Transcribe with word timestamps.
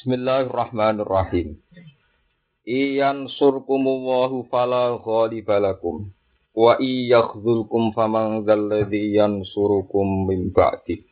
Bismillahirrahmanirrahim. 0.00 1.60
Iyan 2.64 3.28
surkumullahu 3.36 4.48
fala 4.48 4.96
ghalibalakum. 4.96 6.08
Wa 6.56 6.80
iyakhzulkum 6.80 7.92
faman 7.92 8.48
dzalladzi 8.48 9.20
yansurukum 9.20 10.24
min 10.24 10.56
ba'di. 10.56 11.04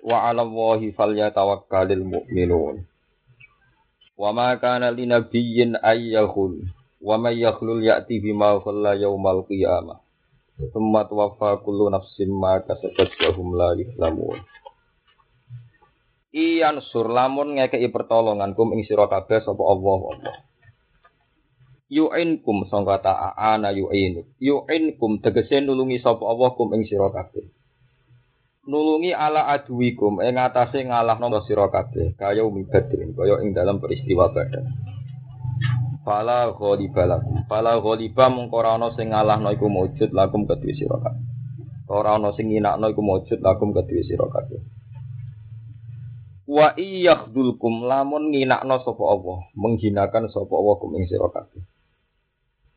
Wa 0.00 0.24
'ala 0.24 0.48
Allahi 0.48 0.96
falyatawakkalul 0.96 2.16
mu'minun. 2.16 2.80
Wa 4.16 4.32
ma 4.32 4.56
kana 4.56 4.88
linabiyyin 4.88 5.76
ayyakhul 5.76 6.64
wa 7.04 7.20
may 7.20 7.44
yakhlul 7.44 7.84
ya'ti 7.84 8.24
bima 8.24 8.56
khalla 8.56 8.96
yaumal 8.96 9.44
qiyamah. 9.44 10.00
Tsumma 10.72 11.04
tuwaffa 11.04 11.60
kullu 11.60 11.92
nafsin 11.92 12.32
ma 12.32 12.56
kasabat 12.56 13.12
wa 13.20 13.30
hum 13.36 13.52
la. 13.52 13.76
Iyan 16.36 16.84
sur 16.84 17.08
lamun 17.08 17.56
ngekeki 17.56 17.88
pertolongan 17.88 18.52
kum 18.52 18.76
ing 18.76 18.84
sira 18.84 19.08
kabeh 19.08 19.40
sapa 19.40 19.62
Allah 19.64 20.00
Allah. 20.12 20.36
Yu'inkum 21.88 22.68
sangka 22.68 23.00
ta'ana 23.00 23.72
yu'inu. 23.72 24.36
Yu'inkum 24.36 25.24
tegese 25.24 25.64
nulungi 25.64 25.96
sapa 25.96 26.20
Allah 26.28 26.52
kum 26.52 26.76
ing 26.76 26.84
sira 26.84 27.08
kabeh. 27.08 27.40
Nulungi 28.68 29.16
ala 29.16 29.48
aduwikum 29.48 30.20
ing 30.20 30.36
atase 30.36 30.84
ngalahno 30.84 31.40
sira 31.48 31.72
kabeh 31.72 32.12
kaya 32.20 32.44
umi 32.44 32.68
badrin 32.68 33.16
kaya 33.16 33.40
ing 33.40 33.56
dalam 33.56 33.80
peristiwa 33.80 34.28
badar. 34.28 34.68
Fala 36.04 36.52
ghalibalakum. 36.52 37.48
Fala 37.48 37.80
ghaliba 37.80 38.28
mungko 38.28 38.60
ora 38.60 38.76
ana 38.76 38.92
sing 38.92 39.08
ngalahno 39.16 39.56
iku 39.56 39.72
mujud 39.72 40.12
lakum 40.12 40.44
kedue 40.44 40.76
sira 40.76 41.00
kabeh. 41.00 41.24
Ora 41.88 42.20
ana 42.20 42.36
sing 42.36 42.52
nginakno 42.52 42.92
iku 42.92 43.00
mujud 43.00 43.40
lakum 43.40 43.72
kedue 43.72 44.04
sira 44.04 44.28
kabeh. 44.28 44.75
Wa 46.46 46.78
iyakhdulkum 46.78 47.90
lamun 47.90 48.30
nginakno 48.30 48.78
sapa 48.86 49.02
Allah, 49.02 49.50
menghinakan 49.58 50.30
sapa 50.30 50.54
Allah 50.54 50.74
kum 50.78 50.94
ing 50.94 51.10
sira 51.10 51.26
kabeh. 51.26 51.58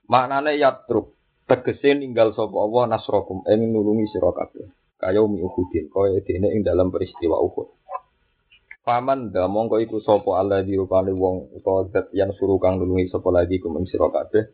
Maknane 0.10 0.58
yatruk, 0.58 1.14
tegese 1.46 1.94
ninggal 1.94 2.34
sapa 2.34 2.58
Allah 2.58 2.98
nasrokum 2.98 3.46
ing 3.46 3.70
nulungi 3.70 4.10
sira 4.10 4.34
kabeh. 4.34 4.74
Kaya 4.98 5.22
umi 5.22 5.38
Uhudin, 5.46 5.86
kaya 5.94 6.18
dene 6.26 6.50
ing 6.50 6.66
dalam 6.66 6.90
peristiwa 6.90 7.38
Uhud. 7.38 7.70
Paman 8.82 9.30
da 9.30 9.46
mongko 9.46 9.78
iku 9.86 10.02
sapa 10.02 10.42
Allah 10.42 10.66
dirupane 10.66 11.14
wong 11.14 11.54
utawa 11.62 11.86
zat 11.94 12.10
yang 12.18 12.34
suruh 12.34 12.58
kang 12.58 12.82
nulungi 12.82 13.06
sapa 13.14 13.30
lagi 13.30 13.62
kum 13.62 13.78
ing 13.78 13.86
kabeh. 13.86 14.50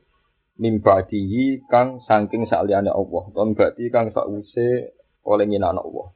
Mimbadihi 0.59 1.63
kang 1.72 2.03
saking 2.03 2.52
saliyane 2.52 2.91
Allah, 2.91 3.23
ton 3.31 3.55
kang 3.55 4.11
sakwise 4.11 4.91
oleh 5.23 5.47
nginakno 5.47 5.79
Allah. 5.88 6.07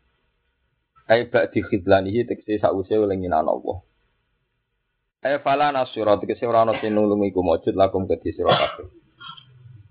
Ai 1.09 1.25
ba'di 1.25 1.65
khidlanihi 1.65 2.29
tekse 2.29 2.61
sakwise 2.61 2.93
oleh 2.93 3.17
nginakno 3.17 3.49
Allah. 3.57 3.77
Ai 5.25 5.41
fala 5.41 5.73
nasira 5.73 6.21
tekse 6.21 6.45
ora 6.45 6.61
ana 6.61 6.77
sing 6.77 6.93
nulungi 6.93 7.33
iku 7.33 7.41
mujud 7.41 7.73
lakum 7.73 8.05
kedhi 8.05 8.29
sira 8.37 8.53
kabeh. 8.53 8.87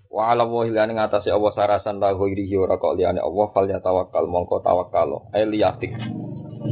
Wa 0.09 0.33
ala 0.33 0.47
wahi 0.47 0.73
lani 0.73 0.97
ngatasi 0.97 1.29
Allah 1.29 1.53
sarasan 1.53 2.01
la 2.01 2.15
ghairihi 2.17 2.57
ora 2.57 2.81
kok 2.81 2.97
liyane 2.97 3.21
Allah 3.21 3.45
fal 3.53 3.67
tawakkal 3.67 4.25
mongko 4.25 4.63
tawakkal 4.65 5.29
ai 5.35 5.43
liyatik. 5.45 5.91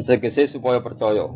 Segese 0.09 0.50
supaya 0.56 0.80
percaya. 0.80 1.28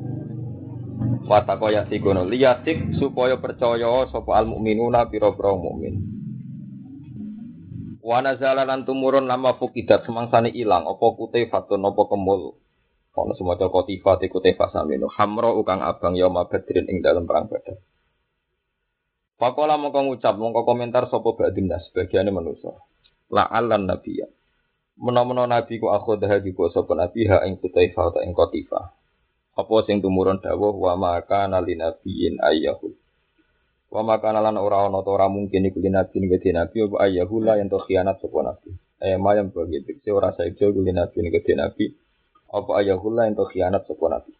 Wa 1.28 1.44
takoya 1.46 1.86
sikono 1.92 2.24
liyatik 2.26 2.96
supaya 2.96 3.38
percaya 3.38 4.08
sapa 4.08 4.40
al 4.40 4.50
mukminuna 4.50 5.06
pira-pira 5.12 5.52
mukmin. 5.52 6.00
Wa 8.02 8.24
nazala 8.24 8.66
lan 8.66 8.88
tumurun 8.88 9.30
lama 9.30 9.60
fukidat 9.62 10.08
semangsane 10.08 10.50
ilang 10.56 10.90
apa 10.90 11.06
kutifatun 11.20 11.86
apa 11.86 12.02
kemul. 12.08 12.58
Ono 13.12 13.36
semoga 13.36 13.68
kotifat 13.68 14.24
iku 14.24 14.40
tefa 14.40 14.72
samino 14.72 15.12
hamro 15.12 15.60
ukang 15.60 15.84
abang 15.84 16.16
yauma 16.16 16.48
badrin 16.48 16.88
ing 16.88 17.04
dalam 17.04 17.28
perang 17.28 17.52
badar. 17.52 17.76
Pakola 19.36 19.76
mongko 19.76 20.00
ngucap 20.08 20.38
mongko 20.40 20.64
komentar 20.64 21.12
sapa 21.12 21.36
ba'din 21.36 21.68
nas 21.68 21.84
sebagiane 21.92 22.32
manusa. 22.32 22.72
La'allan 23.34 23.84
nabiyya. 23.84 24.30
Menawa 25.02 25.50
nabi 25.50 25.82
ku 25.82 25.92
akhodah 25.92 26.40
juga 26.40 26.72
sapa 26.72 26.94
nabi 26.96 27.28
ha 27.28 27.44
ing 27.44 27.60
kutaifa 27.60 28.16
ta 28.16 28.20
ing 28.24 28.32
kotifa. 28.32 28.96
Apa 29.60 29.76
sing 29.84 30.00
tumurun 30.00 30.40
dawuh 30.40 30.72
wa 30.72 30.96
maka 30.96 31.52
nali 31.52 31.76
nabiyyin 31.76 32.40
ayyahu. 32.40 32.96
Wa 33.92 34.08
maka 34.08 34.32
lan 34.32 34.56
ora 34.56 34.88
ana 34.88 35.04
ora 35.04 35.28
mungkin 35.28 35.68
iku 35.68 35.84
nabi 35.84 36.16
ning 36.22 36.32
nabi 36.32 36.78
apa 36.86 36.96
ayyahu 37.12 37.44
la 37.44 37.60
to 37.68 37.82
khianat 37.82 38.24
sapa 38.24 38.40
nabi. 38.40 38.72
Eh 39.04 39.20
mayam 39.20 39.52
begitu. 39.52 40.00
Se 40.00 40.16
ora 40.16 40.32
saeja 40.32 40.70
ku 40.72 40.80
nabi 40.80 41.18
ning 41.18 41.34
nabi 41.60 41.92
apa 42.52 42.84
ayahullah 42.84 43.32
ento 43.32 43.48
khianat 43.48 43.88
sapa 43.88 44.06
nabi? 44.12 44.36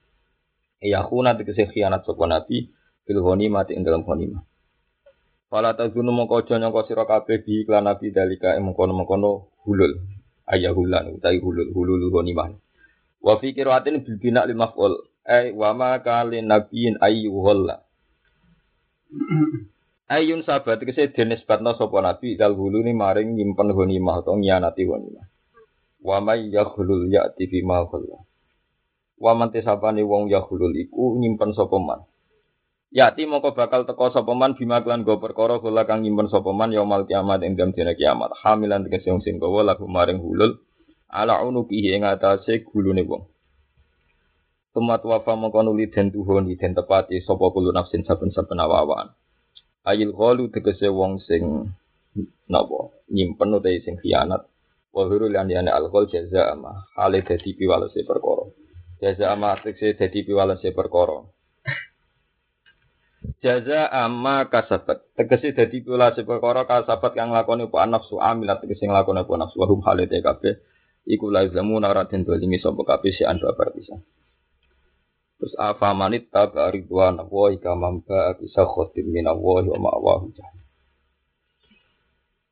Ayahuna 0.84 1.40
tegese 1.40 1.72
khianat 1.72 2.04
sapa 2.04 2.28
nabi 2.28 2.68
fil 3.08 3.24
mati 3.48 3.72
ing 3.72 3.88
dalam 3.88 4.04
ghanimah. 4.04 4.44
Fala 5.48 5.76
tazunu 5.76 6.12
mongko 6.12 6.44
aja 6.44 6.60
nyangka 6.60 6.92
sira 6.92 7.08
kabeh 7.08 7.44
bi 7.44 7.64
iklan 7.64 7.88
nabi 7.88 8.12
dalika 8.12 8.56
ing 8.60 8.68
mengkono-mengkono 8.68 9.64
hulul. 9.64 9.96
Ayahulan 10.44 11.16
utawi 11.16 11.40
hulul 11.40 11.72
hulul 11.72 12.12
ghanimah 12.12 12.52
wa 13.24 13.34
fi 13.40 13.56
qiraatin 13.56 14.04
bil 14.04 14.20
bina 14.20 14.44
lil 14.44 14.60
maf'ul. 14.60 15.08
Ay 15.24 15.56
wa 15.56 15.72
ma 15.72 16.02
kalin 16.02 16.50
nabiyin 16.50 16.98
ayyuhalla 16.98 17.86
Ayun 20.12 20.42
sahabat 20.44 20.82
tegese 20.84 21.14
denisbatna 21.16 21.78
sapa 21.80 22.04
nabi 22.04 22.36
dal 22.36 22.58
huluni 22.58 22.92
maring 22.92 23.40
nyimpen 23.40 23.72
ghanimah 23.72 24.20
utawa 24.20 24.36
nyianati 24.36 24.84
ghanimah 24.84 25.31
Wa 26.02 26.18
may 26.18 26.50
yakhulul 26.50 27.06
ya'ti 27.14 27.46
fi 27.46 27.62
ma 27.62 27.86
khalla. 27.86 28.18
Wa 29.22 29.38
man 29.38 29.54
tisabani 29.54 30.02
wong 30.02 30.34
yakhulul 30.34 30.74
iku 30.74 31.14
nyimpen 31.22 31.54
sapa 31.54 31.78
man. 31.78 32.02
Yati 32.90 33.30
moko 33.30 33.54
bakal 33.54 33.86
teko 33.86 34.10
sapa 34.10 34.34
man 34.34 34.58
bima 34.58 34.82
klan 34.82 35.06
go 35.06 35.22
perkara 35.22 35.62
kula 35.62 35.86
kang 35.86 36.02
nyimpen 36.02 36.28
sapa 36.28 36.50
man 36.52 36.74
yaumul 36.74 37.06
kiamat 37.06 37.46
ing 37.46 37.54
dina 37.54 37.94
kiamat. 37.94 38.34
Hamilan 38.42 38.84
tegese 38.90 39.14
wong 39.14 39.22
sing 39.22 39.38
gawa 39.38 39.62
lagu 39.62 39.86
maring 39.86 40.18
hulul 40.20 40.58
ala 41.06 41.46
unukihi 41.46 41.94
ing 41.94 42.04
atase 42.04 42.66
gulune 42.66 43.06
wong. 43.06 43.30
Tumat 44.74 45.06
wafa 45.06 45.38
mongko 45.38 45.62
nuli 45.70 45.92
den 45.94 46.10
tuhun 46.10 46.50
den 46.50 46.74
tepati 46.74 47.22
sapa 47.22 47.46
kulo 47.54 47.70
nafsin 47.70 48.02
saben-saben 48.02 48.58
awawan. 48.58 49.14
Ayil 49.86 50.18
ghalu 50.18 50.50
tegese 50.50 50.90
wong 50.90 51.22
sing 51.22 51.70
napa 52.50 52.90
nyimpen 53.14 53.54
utawa 53.54 53.78
sing 53.86 54.02
khianat 54.02 54.50
wa 54.92 55.04
huru 55.08 55.32
lan 55.32 55.48
yana 55.48 55.72
alkohol 55.72 56.12
jaza 56.12 56.52
ama 56.52 56.88
hale 57.00 57.24
dadi 57.24 57.56
piwalese 57.56 58.04
perkara. 58.04 58.52
Jaza 59.00 59.32
ama 59.32 59.56
tekse 59.64 59.96
dadi 59.96 60.28
piwalese 60.28 60.76
perkara. 60.76 61.24
Jaza 63.40 63.88
ama 63.88 64.52
kasabat. 64.52 65.16
Tegese 65.16 65.56
dadi 65.56 65.80
piwalese 65.80 66.28
perkara 66.28 66.68
kasabat 66.68 67.16
kang 67.16 67.32
lakoni 67.32 67.72
apa 67.72 67.88
nafsu 67.88 68.20
amilat 68.20 68.60
tegese 68.60 68.84
nglakoni 68.86 69.24
apa 69.24 69.34
nafsu. 69.40 69.64
Hum 69.64 69.80
hale 69.88 70.12
kabeh. 70.12 70.60
Iku 71.02 71.34
la 71.34 71.50
zamu 71.50 71.82
ora 71.82 72.06
den 72.06 72.22
dolimi 72.22 72.62
sapa 72.62 72.86
kabeh 72.86 73.10
si 73.10 73.26
ando 73.26 73.50
bisa 73.74 73.98
Terus 75.42 75.58
apa 75.58 75.98
manit 75.98 76.30
tabi 76.30 76.62
ridwan 76.70 77.18
wa 77.26 77.50
ikamam 77.50 78.06
ba 78.06 78.38
bisa 78.38 78.62
khotim 78.70 79.10
min 79.10 79.26
Allah 79.26 79.66
wa 79.66 79.78
ma'wahu 79.90 80.30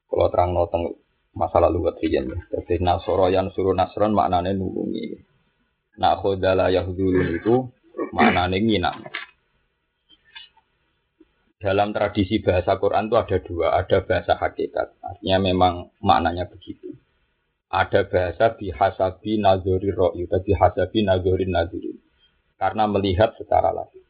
Kalau 0.10 0.28
terang 0.34 0.58
noteng 0.58 0.98
masalah 1.40 1.72
lugat 1.72 1.96
riyen. 2.04 2.28
Jadi 2.52 2.84
nasoro 2.84 3.32
yang 3.32 3.48
suruh 3.56 3.72
nasron 3.72 4.12
maknanya 4.12 4.52
nulungi. 4.52 5.16
Nah 5.96 6.20
khodala 6.20 6.68
yahdulun 6.68 7.40
itu 7.40 7.72
maknanya 8.12 8.60
nginam. 8.60 8.96
Dalam 11.60 11.92
tradisi 11.92 12.40
bahasa 12.40 12.80
Quran 12.80 13.12
itu 13.12 13.16
ada 13.20 13.38
dua, 13.44 13.68
ada 13.76 14.00
bahasa 14.04 14.36
hakikat. 14.36 14.96
Artinya 15.04 15.38
memang 15.44 15.74
maknanya 16.00 16.48
begitu. 16.48 16.96
Ada 17.68 18.08
bahasa 18.08 18.56
bihasabi 18.56 19.44
nazori 19.44 19.92
ro'yu, 19.92 20.26
tapi 20.32 20.56
bihasabi 20.56 21.04
nazori 21.04 21.52
nazirin. 21.52 22.00
Karena 22.56 22.88
melihat 22.88 23.36
secara 23.36 23.76
langsung. 23.76 24.08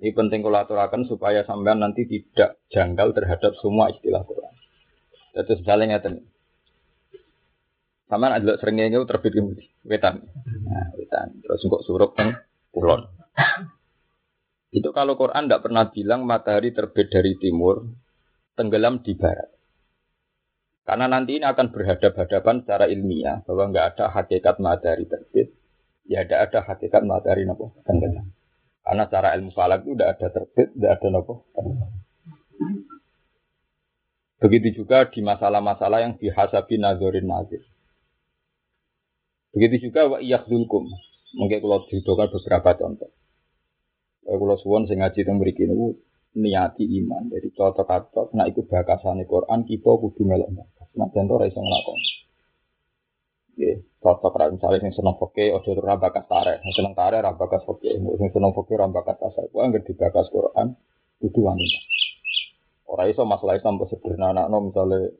Ini 0.00 0.16
penting 0.16 0.40
kalau 0.40 0.64
aturakan 0.64 1.04
supaya 1.04 1.44
sampean 1.44 1.82
nanti 1.82 2.08
tidak 2.08 2.56
janggal 2.72 3.12
terhadap 3.12 3.52
semua 3.60 3.92
istilah 3.92 4.24
Quran. 4.24 4.54
Terus 5.34 5.60
misalnya 5.62 5.96
ngeten. 5.96 6.14
Sama 8.10 8.26
ada 8.34 8.58
seringnya 8.58 8.90
itu 8.90 9.06
terbit 9.06 9.32
ke 9.38 9.42
wetan. 9.86 10.26
Nah, 10.66 10.90
wetan. 10.98 11.38
Terus 11.46 11.62
kok 11.62 11.84
suruh 11.86 12.10
kan 12.10 12.42
kulon. 12.74 13.06
Itu 14.70 14.94
kalau 14.94 15.18
Quran 15.18 15.50
tidak 15.50 15.66
pernah 15.66 15.90
bilang 15.90 16.22
matahari 16.22 16.70
terbit 16.70 17.10
dari 17.10 17.34
timur, 17.42 17.90
tenggelam 18.54 19.02
di 19.02 19.18
barat. 19.18 19.50
Karena 20.86 21.10
nanti 21.10 21.38
ini 21.38 21.46
akan 21.46 21.74
berhadap-hadapan 21.74 22.62
secara 22.62 22.86
ilmiah 22.86 23.42
bahwa 23.46 23.70
nggak 23.70 23.86
ada 23.94 24.14
hakikat 24.14 24.62
matahari 24.62 25.10
terbit, 25.10 25.54
ya 26.06 26.22
tidak 26.22 26.50
ada 26.50 26.58
hakikat 26.70 27.02
matahari 27.02 27.46
nopo 27.46 27.74
tenggelam. 27.82 28.30
Karena 28.86 29.02
secara 29.06 29.28
ilmu 29.38 29.50
falak 29.54 29.86
itu 29.86 29.94
tidak 29.94 30.10
ada 30.18 30.26
terbit, 30.34 30.68
tidak 30.74 30.90
ada 30.98 31.08
nopo 31.10 31.34
tenggelam. 31.54 31.90
Begitu 34.40 34.82
juga 34.82 35.04
di 35.04 35.20
masalah-masalah 35.20 36.00
yang 36.00 36.16
dihasabi 36.16 36.80
nazorin 36.80 37.28
nazir. 37.28 37.60
Begitu 39.52 39.90
juga 39.90 40.16
wa 40.16 40.18
iyakhdulkum. 40.18 40.88
Mungkin 41.36 41.58
kalau 41.60 41.84
dihidupan 41.86 42.32
beberapa 42.32 42.70
contoh. 42.80 43.10
kula 44.24 44.56
suwon 44.62 44.86
sing 44.86 45.02
ngaji 45.02 45.26
teng 45.26 45.36
mriki 45.42 45.66
niku 45.66 45.98
niati 46.38 46.86
iman. 47.02 47.28
Jadi 47.28 47.50
cocok-cocok 47.52 48.32
nek 48.32 48.46
iku 48.54 48.62
bakasane 48.64 49.26
Quran 49.26 49.66
kita 49.66 49.90
kudu 49.90 50.22
melok 50.22 50.50
bakas. 50.54 50.88
Nek 50.96 51.08
jan 51.12 51.26
ora 51.28 51.44
iso 51.50 51.60
nglakoni. 51.60 52.10
Nggih, 53.58 53.76
cocok 54.00 54.32
ra 54.38 54.46
misale 54.54 54.76
sing 54.78 54.92
seneng 54.94 55.18
poke 55.18 55.50
aja 55.50 55.70
ora 55.74 55.98
bakas 55.98 56.24
tarik. 56.30 56.56
Sing 56.62 56.72
seneng 56.78 56.94
tarik 56.94 57.20
ra 57.20 57.34
bakas 57.34 57.66
poke, 57.66 57.90
sing 57.90 58.28
seneng 58.30 58.54
poke 58.54 58.72
ra 58.78 58.86
bakas 58.86 59.18
tasawuf. 59.18 59.50
Kuwi 59.50 59.62
anggere 59.66 59.84
dibakas 59.84 60.30
Quran 60.30 60.78
kudu 61.18 61.40
wanita. 61.42 61.80
Ora 62.90 63.06
iso 63.06 63.22
masalah 63.22 63.54
Islam 63.54 63.78
kok 63.78 63.94
sederhana 63.94 64.50
no 64.50 64.66
misale 64.66 65.14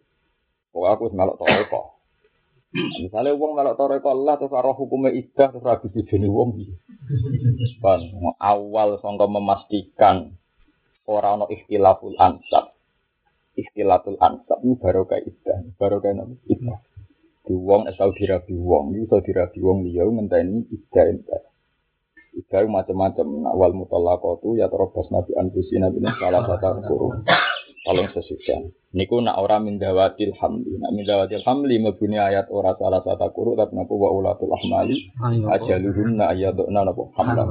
kok 0.74 0.86
aku 0.90 1.06
wis 1.06 1.14
melok 1.14 1.38
toreko. 1.38 2.02
Misalnya 2.74 3.34
uang 3.38 3.54
melok 3.54 3.78
toreko 3.78 4.10
Allah 4.10 4.34
terus 4.42 4.54
arah 4.54 4.74
hukumnya 4.74 5.14
idah 5.14 5.54
terus 5.54 5.66
habis 5.66 5.94
dijeni 5.94 6.26
wong 6.26 6.58
Kan 7.78 8.00
awal 8.42 8.98
sangka 8.98 9.30
memastikan 9.30 10.34
orang 11.06 11.42
no 11.42 11.46
ikhtilaful 11.46 12.18
ansab. 12.18 12.74
Ikhtilaful 13.54 14.18
ansab 14.18 14.62
ini 14.66 14.74
baru 14.78 15.06
kayak 15.06 15.30
idah, 15.30 15.58
baru 15.78 16.02
kayak 16.02 16.22
nama 16.22 16.34
idah. 16.50 16.78
Di 17.46 17.54
wong 17.54 17.86
asal 17.90 18.14
dirabi 18.14 18.54
wong, 18.54 18.94
asal 18.98 19.22
dirabi 19.22 19.58
wong 19.58 19.86
liya 19.86 20.06
ngenteni 20.06 20.66
idah 20.70 21.06
idah. 21.06 21.42
Idah 22.30 22.62
macam-macam. 22.70 23.26
Awal 23.50 23.74
mutallaqatu 23.74 24.54
ya 24.54 24.70
terobas 24.70 25.10
nabi 25.10 25.34
anfusi 25.34 25.82
nabi 25.82 25.98
salah 26.18 26.46
satu 26.46 26.82
kurung. 26.86 27.26
Kalau 27.80 28.04
sesudah. 28.12 28.60
Niku 28.92 29.24
nak 29.24 29.40
ora 29.40 29.56
mindawatil 29.56 30.36
hamli. 30.36 30.76
Nak 30.76 30.92
mindawatil 30.92 31.40
hamli 31.46 31.80
mebuni 31.80 32.20
ayat 32.20 32.52
ora 32.52 32.76
salah 32.76 33.00
satu 33.00 33.32
kurung 33.32 33.56
tapi 33.56 33.72
naku 33.72 33.96
wa 33.96 34.12
ulatul 34.12 34.52
ahmali 34.52 35.08
ajaluhunna 35.48 36.28
ayadukna 36.28 36.84
napa 36.84 37.02
hamla. 37.16 37.44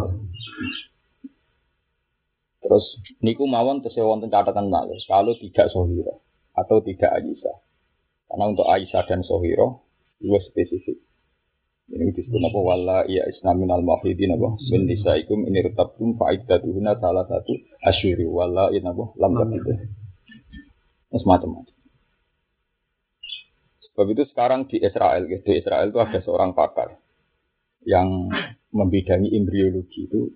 Terus 2.62 2.86
niku 3.26 3.50
mawon 3.50 3.82
tesih 3.82 4.06
wonten 4.06 4.30
catatan 4.30 4.70
malih 4.70 5.00
kalau 5.10 5.34
tidak 5.40 5.74
sohiro 5.74 6.22
atau 6.54 6.78
tidak 6.86 7.10
Aisyah. 7.10 7.58
Karena 8.30 8.46
untuk 8.54 8.68
Aisyah 8.70 9.04
dan 9.10 9.26
sohiro 9.26 9.90
itu 10.22 10.38
spesifik. 10.52 11.00
Ini 11.90 12.14
disebut 12.14 12.38
apa 12.38 12.60
wala 12.62 12.98
iya 13.10 13.26
isnamin 13.26 13.74
al 13.74 13.82
mahidin 13.82 14.38
apa 14.38 14.62
min 14.70 14.86
nisaikum 14.86 15.42
ini 15.50 15.66
retabtum 15.66 16.14
fa'iddatuhuna 16.22 17.02
salah 17.02 17.26
satu 17.26 17.58
asyuri 17.82 18.30
wala 18.30 18.70
iya 18.70 18.86
apa 18.86 19.10
lam 19.18 19.34
itu. 19.58 19.74
Semacam-macam. 21.10 21.76
Sebab 23.90 24.06
itu 24.16 24.24
sekarang 24.30 24.70
di 24.70 24.80
Israel, 24.80 25.26
di 25.26 25.54
Israel 25.58 25.90
itu 25.90 26.00
ada 26.00 26.20
seorang 26.22 26.56
pakar 26.56 26.96
yang 27.84 28.30
membidangi 28.70 29.34
embriologi 29.34 30.06
itu 30.06 30.30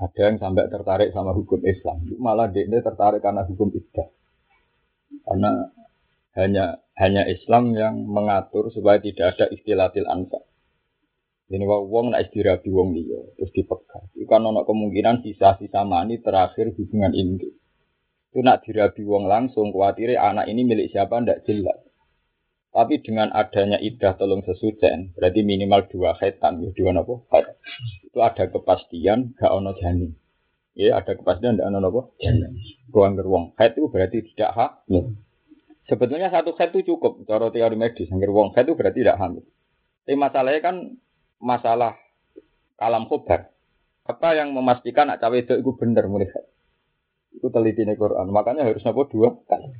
ada 0.00 0.20
yang 0.32 0.36
sampai 0.40 0.68
tertarik 0.72 1.12
sama 1.12 1.36
hukum 1.36 1.60
Islam. 1.62 2.04
Malah 2.16 2.48
dia 2.50 2.64
tertarik 2.80 3.20
karena 3.20 3.44
hukum 3.44 3.68
iddah. 3.68 4.08
Karena 5.28 5.50
hanya 6.40 6.80
hanya 6.96 7.28
Islam 7.28 7.76
yang 7.76 8.08
mengatur 8.08 8.72
supaya 8.72 8.96
tidak 9.00 9.36
ada 9.36 9.52
istilatil 9.52 10.08
ansa. 10.08 10.40
Ini 11.50 11.66
wong 11.66 12.14
nak 12.14 12.30
istirahat 12.30 12.62
wong 12.70 12.94
dia 12.94 13.18
terus 13.34 13.50
dipegang. 13.50 14.06
Itu 14.14 14.24
kan 14.30 14.46
kemungkinan 14.46 15.26
sisa-sisa 15.26 15.82
mani 15.82 16.22
terakhir 16.22 16.70
hubungan 16.78 17.10
ini. 17.10 17.59
Itu 18.30 18.46
nak 18.46 18.62
dirabi 18.62 19.02
wong 19.02 19.26
langsung 19.26 19.74
khawatir 19.74 20.14
anak 20.14 20.46
ini 20.46 20.62
milik 20.62 20.94
siapa 20.94 21.18
ndak 21.18 21.42
jelas. 21.50 21.82
Tapi 22.70 23.02
dengan 23.02 23.34
adanya 23.34 23.82
idah 23.82 24.14
tolong 24.14 24.46
sesujen, 24.46 25.10
berarti 25.18 25.42
minimal 25.42 25.90
dua 25.90 26.14
khaitan, 26.14 26.62
ya 26.62 26.70
dua 26.70 26.94
nopo. 26.94 27.26
Itu 28.06 28.22
ada 28.22 28.46
kepastian, 28.46 29.34
gak 29.34 29.50
ono 29.50 29.74
janin. 29.74 30.14
Ya 30.78 31.02
ada 31.02 31.18
kepastian, 31.18 31.58
gak 31.58 31.66
ono 31.66 31.82
nopo 31.82 32.14
janin. 32.22 32.54
Ruang 32.94 33.18
geruang 33.18 33.44
khait 33.58 33.74
itu 33.74 33.90
berarti 33.90 34.22
tidak 34.22 34.54
hamil. 34.54 35.18
Sebetulnya 35.90 36.30
satu 36.30 36.54
khait 36.54 36.70
itu 36.70 36.94
cukup, 36.94 37.26
cara 37.26 37.50
teori 37.50 37.74
medis. 37.74 38.06
Angger 38.14 38.30
wong 38.30 38.54
khait 38.54 38.70
itu 38.70 38.78
berarti 38.78 39.02
tidak 39.02 39.18
hamil. 39.18 39.42
Tapi 40.06 40.14
masalahnya 40.14 40.60
kan 40.62 40.76
masalah 41.42 41.98
kalam 42.78 43.10
khobar. 43.10 43.50
Apa 44.06 44.38
yang 44.38 44.54
memastikan 44.54 45.10
nak 45.10 45.18
cawe 45.18 45.34
itu 45.34 45.58
benar 45.74 46.06
mulai 46.06 46.30
Itu 47.34 47.48
teliti 47.48 47.86
Quran. 47.86 48.26
Makanya 48.34 48.66
harus 48.66 48.82
nopo 48.82 49.06
dua 49.06 49.34
kali. 49.46 49.70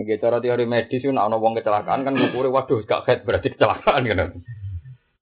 Nggih 0.00 0.16
cara 0.22 0.38
teori 0.38 0.64
medis 0.64 1.02
itu 1.02 1.10
ana 1.10 1.36
wong 1.36 1.58
kecelakaan 1.58 2.06
kan 2.06 2.14
ngukure 2.14 2.48
waduh 2.48 2.80
gak 2.86 3.04
head 3.10 3.20
berarti 3.26 3.52
kecelakaan 3.52 4.06
kan. 4.06 4.30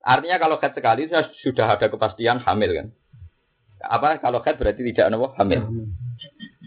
Artinya 0.04 0.36
kalau 0.38 0.56
head 0.60 0.72
sekali 0.76 1.08
sudah 1.42 1.66
ada 1.74 1.88
kepastian 1.88 2.38
hamil 2.44 2.70
kan. 2.76 2.86
Apa 3.82 4.22
kalau 4.22 4.44
head 4.44 4.60
berarti 4.60 4.86
tidak 4.86 5.10
ada 5.10 5.18
hamil. 5.40 5.60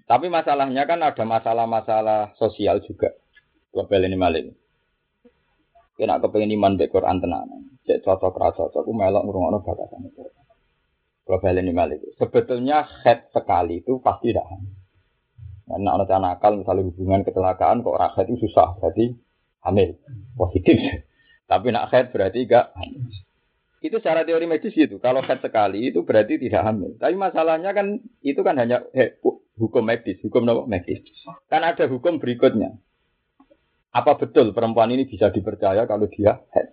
Tapi 0.09 0.27
masalahnya 0.27 0.83
kan 0.83 0.99
ada 0.99 1.23
masalah-masalah 1.23 2.35
sosial 2.35 2.83
juga. 2.83 3.15
Global 3.71 4.03
ini 4.03 4.17
maling. 4.19 4.47
Kena 5.95 6.19
kepengen 6.19 6.51
iman 6.59 6.75
be 6.75 6.91
Quran 6.91 7.23
tenanan. 7.23 7.79
Cek 7.87 8.03
cocok 8.03 8.35
ra 8.35 8.51
cocok 8.51 8.83
aku 8.83 8.91
melok 8.91 9.23
ngrungokno 9.23 9.63
batasan 9.63 10.09
itu. 10.09 10.25
Global 11.23 11.55
ini. 11.63 11.71
Sebetulnya 12.19 12.83
head 13.05 13.31
sekali 13.31 13.79
itu 13.79 14.03
pasti 14.03 14.35
tidak 14.35 14.51
hamil. 14.51 14.80
Nah, 15.79 15.95
anak 15.95 16.11
nakal 16.11 16.59
misalnya 16.59 16.91
hubungan 16.91 17.23
kecelakaan 17.23 17.79
kok 17.79 17.95
rakyat 17.95 18.25
itu 18.27 18.47
susah, 18.49 18.75
berarti 18.81 19.15
hamil 19.63 19.95
positif. 20.35 20.75
Tapi 21.51 21.67
nak 21.71 21.91
head 21.91 22.11
berarti 22.11 22.47
enggak 22.47 22.71
Itu 23.81 23.97
secara 23.97 24.21
teori 24.21 24.45
medis 24.45 24.77
itu. 24.77 25.01
Kalau 25.01 25.25
head 25.25 25.41
sekali 25.41 25.89
itu 25.89 26.05
berarti 26.05 26.37
tidak 26.37 26.69
hamil. 26.69 26.95
Tapi 27.01 27.17
masalahnya 27.17 27.73
kan 27.73 27.97
itu 28.21 28.39
kan 28.45 28.53
hanya 28.59 28.85
eh, 28.93 29.17
hukum 29.57 29.81
medis, 29.81 30.21
hukum 30.21 30.45
apa? 30.45 30.69
medis. 30.69 31.01
Kan 31.49 31.65
ada 31.65 31.89
hukum 31.89 32.21
berikutnya. 32.21 32.77
Apa 33.91 34.15
betul 34.15 34.55
perempuan 34.55 34.93
ini 34.93 35.09
bisa 35.09 35.33
dipercaya 35.33 35.89
kalau 35.89 36.07
dia 36.07 36.39
head? 36.53 36.71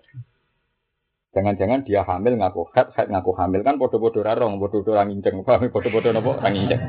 Jangan-jangan 1.32 1.82
dia 1.82 2.04
hamil 2.04 2.38
ngaku 2.38 2.70
head, 2.76 2.92
head 2.94 3.08
ngaku 3.08 3.32
hamil 3.34 3.60
kan 3.64 3.80
bodoh-bodoh 3.80 4.22
rarong, 4.22 4.60
bodoh-bodoh 4.60 4.94
orang 4.94 5.12
injeng, 5.16 5.42
bodoh-bodoh 5.42 6.12
nopo 6.12 6.38
orang 6.38 6.54
injeng. 6.54 6.82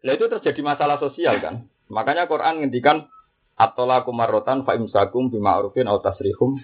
Nah 0.00 0.12
itu 0.16 0.26
terjadi 0.26 0.60
masalah 0.64 0.96
sosial 0.96 1.40
kan. 1.44 1.68
Makanya 1.92 2.24
Quran 2.30 2.64
ngendikan 2.64 3.10
atola 3.58 4.06
kumarotan 4.06 4.64
fa 4.64 4.72
imsakum 4.78 5.28
bima'rufin 5.28 5.84
au 5.90 6.00
tasrihum. 6.00 6.56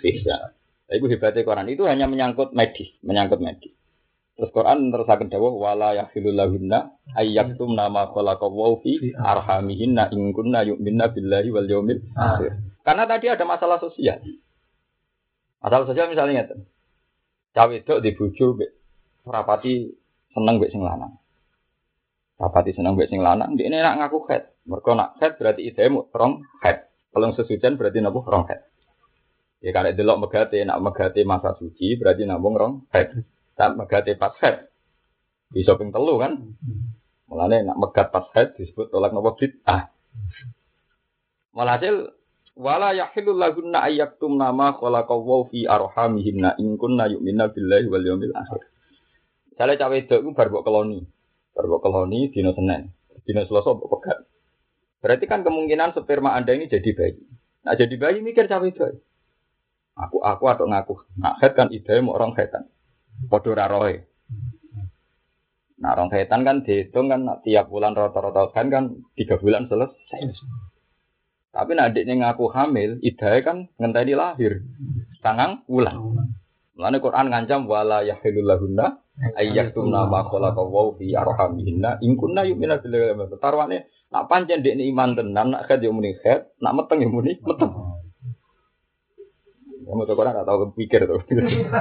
Nah, 0.86 0.94
itu 0.94 1.06
hebatnya 1.10 1.42
Quran 1.42 1.66
itu 1.66 1.82
hanya 1.90 2.06
menyangkut 2.06 2.54
medis, 2.54 2.94
menyangkut 3.02 3.42
medis. 3.42 3.74
Terus 4.36 4.52
Quran 4.52 4.92
terus 4.92 5.08
akan 5.08 5.32
dawuh 5.32 5.56
wala 5.56 5.96
yahilul 5.96 6.36
lahunna 6.36 6.92
ayyaktum 7.16 7.72
nama 7.72 8.12
khalaqallahu 8.12 8.84
fi 8.84 9.16
arhamihinna 9.16 10.12
in 10.12 10.30
kunna 10.36 10.60
yu'minna 10.62 11.08
billahi 11.08 11.48
wal 11.50 11.66
yawmil 11.66 12.00
akhir. 12.12 12.54
Karena 12.84 13.08
tadi 13.08 13.26
ada 13.32 13.42
masalah 13.48 13.80
sosial. 13.80 14.20
Masalah 15.58 15.88
sosial 15.88 16.12
misalnya 16.12 16.46
itu. 16.46 16.56
Cawe 17.56 17.72
itu 17.72 17.94
di 18.04 18.10
bojo 18.12 18.46
rapati 19.24 19.90
seneng 20.36 20.60
mbek 20.60 20.70
sing 20.70 20.84
lanang. 20.84 21.16
Rapati 22.36 22.76
seneng 22.76 23.00
mbek 23.00 23.08
sing 23.08 23.24
lanang, 23.24 23.56
dia 23.56 23.72
ini 23.72 23.80
nak 23.80 23.96
ngaku 23.96 24.28
head. 24.28 24.52
Mereka 24.68 24.92
nak 24.92 25.16
head 25.24 25.40
berarti 25.40 25.72
ide 25.72 25.88
mu 25.88 26.04
rong 26.12 26.44
head. 26.60 26.84
Kalau 27.08 27.32
sesucian 27.32 27.80
berarti 27.80 28.04
nabu 28.04 28.20
rong 28.20 28.44
head. 28.52 28.60
Ya 29.64 29.72
kalau 29.72 29.88
delok 29.88 30.28
megate 30.28 30.60
nak 30.68 30.84
megate 30.84 31.24
masa 31.24 31.56
suci 31.56 31.96
berarti 31.96 32.28
nabung 32.28 32.52
rong 32.52 32.74
head. 32.92 33.24
Tak 33.56 33.80
megate 33.80 34.20
pas 34.20 34.36
head. 34.44 34.68
Di 35.48 35.64
shopping 35.64 35.88
telu 35.88 36.20
kan. 36.20 36.36
Mulane 37.26 37.64
nak 37.64 37.80
megat 37.80 38.12
pas 38.12 38.28
head 38.36 38.52
disebut 38.60 38.92
tolak 38.92 39.16
nopo 39.16 39.32
ah. 39.64 39.88
Walhasil 41.56 42.12
wala 42.52 42.92
yahilul 42.92 43.40
lagunna 43.40 43.80
ayyaktum 43.80 44.36
nama 44.36 44.76
khalaqallahu 44.76 45.48
fi 45.48 45.64
arhamihinna 45.64 46.60
in 46.60 46.76
kunna 46.76 47.08
yu'minna 47.08 47.48
billahi 47.48 47.88
wal 47.88 48.04
yawmil 48.04 48.36
akhir. 48.36 48.60
Misalnya 49.56 49.80
cawe 49.80 49.96
itu 49.96 50.16
baru 50.36 50.48
buat 50.52 50.64
koloni. 50.68 51.00
Baru 51.56 51.80
keloni 51.80 52.28
dino 52.28 52.52
Senin, 52.52 52.92
dino 53.24 53.40
Selasa 53.48 53.72
pegat. 53.72 54.28
Berarti 55.00 55.24
kan 55.24 55.40
kemungkinan 55.40 55.96
sperma 55.96 56.36
Anda 56.36 56.52
ini 56.52 56.68
jadi 56.68 56.92
bayi. 56.92 57.16
Nah 57.64 57.72
jadi 57.72 57.94
bayi 57.96 58.20
mikir 58.20 58.44
cawe 58.44 58.66
itu. 58.68 58.84
Aku 59.96 60.20
aku 60.20 60.44
atau 60.52 60.68
ngaku. 60.68 60.94
Nah 61.16 61.40
head 61.40 61.56
kan 61.56 61.72
ide 61.72 62.04
mau 62.04 62.12
orang 62.12 62.36
headan. 62.36 62.68
Podo 63.32 63.56
raroy. 63.56 64.04
Nah 65.80 65.96
orang 65.96 66.12
headan 66.12 66.44
kan 66.44 66.56
dihitung 66.60 67.08
kan 67.08 67.24
tiap 67.40 67.72
bulan 67.72 67.96
rata-rata 67.96 68.52
kan 68.52 68.68
kan 68.68 68.84
tiga 69.16 69.40
bulan 69.40 69.64
selesai. 69.72 70.36
Tapi 71.56 71.72
nah 71.72 71.88
adiknya 71.88 72.20
ngaku 72.20 72.52
hamil, 72.52 73.00
ide 73.00 73.32
kan 73.40 73.72
ngenteni 73.80 74.12
lahir. 74.12 74.60
Tangang 75.24 75.64
ulang. 75.72 76.20
Mulane 76.76 77.00
Quran 77.00 77.32
ngancam 77.32 77.64
wala 77.64 78.04
yahilul 78.04 78.44
ayyaktum 79.16 79.88
nama 79.88 80.28
khalaqa 80.28 80.60
wa 80.60 80.92
fi 80.96 81.16
arhamihinna 81.16 82.04
in 82.04 82.20
kunna 82.20 82.44
yu'minu 82.44 82.76
billahi 82.80 83.16
wal 83.16 83.32
Tarwane 83.40 83.88
nak 84.12 84.28
pancen 84.28 84.60
dekne 84.60 84.84
iman 84.92 85.16
tenan 85.16 85.56
nak 85.56 85.66
khat 85.66 85.80
yo 85.80 85.90
muni 85.92 86.14
khat, 86.20 86.52
nak 86.60 86.72
meteng 86.76 87.00
yo 87.02 87.08
muni 87.08 87.36
meteng. 87.40 87.72
Kamu 89.86 90.02
tuh 90.02 90.18
orang 90.18 90.42
tahu 90.42 90.74
pikir 90.74 91.06
tuh. 91.06 91.22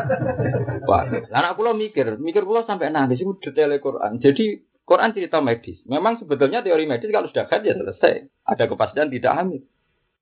Wah, 0.89 1.09
anak 1.09 1.57
pulau 1.57 1.73
mikir, 1.73 2.21
mikir 2.21 2.45
pulau 2.45 2.61
sampai 2.61 2.93
nangis 2.93 3.17
itu 3.17 3.33
detail 3.41 3.73
Quran. 3.81 4.21
Jadi 4.21 4.61
Quran 4.85 5.09
cerita 5.09 5.41
medis. 5.41 5.81
Memang 5.89 6.21
sebetulnya 6.21 6.61
teori 6.61 6.85
medis 6.85 7.09
kalau 7.09 7.25
sudah 7.25 7.49
haid 7.49 7.65
ya 7.65 7.73
selesai. 7.73 8.29
Ada 8.45 8.69
kepastian 8.69 9.09
tidak 9.09 9.33
hamil. 9.33 9.65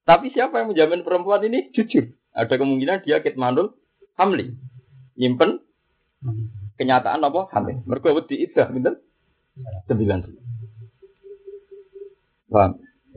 Tapi 0.07 0.31
siapa 0.31 0.63
yang 0.63 0.71
menjamin 0.71 1.03
perempuan 1.03 1.43
ini 1.43 1.75
jujur? 1.75 2.07
Ada 2.31 2.55
kemungkinan 2.55 3.03
dia 3.03 3.19
kitmanul 3.19 3.75
hamli. 4.15 4.55
Nyimpen 5.19 5.59
kenyataan 6.77 7.21
apa 7.23 7.49
hamil. 7.53 7.81
Mereka 7.85 8.13
wedi 8.13 8.45
idah 8.49 8.67
bener 8.69 8.93
sembilan 9.85 10.19
Paham? 12.53 12.71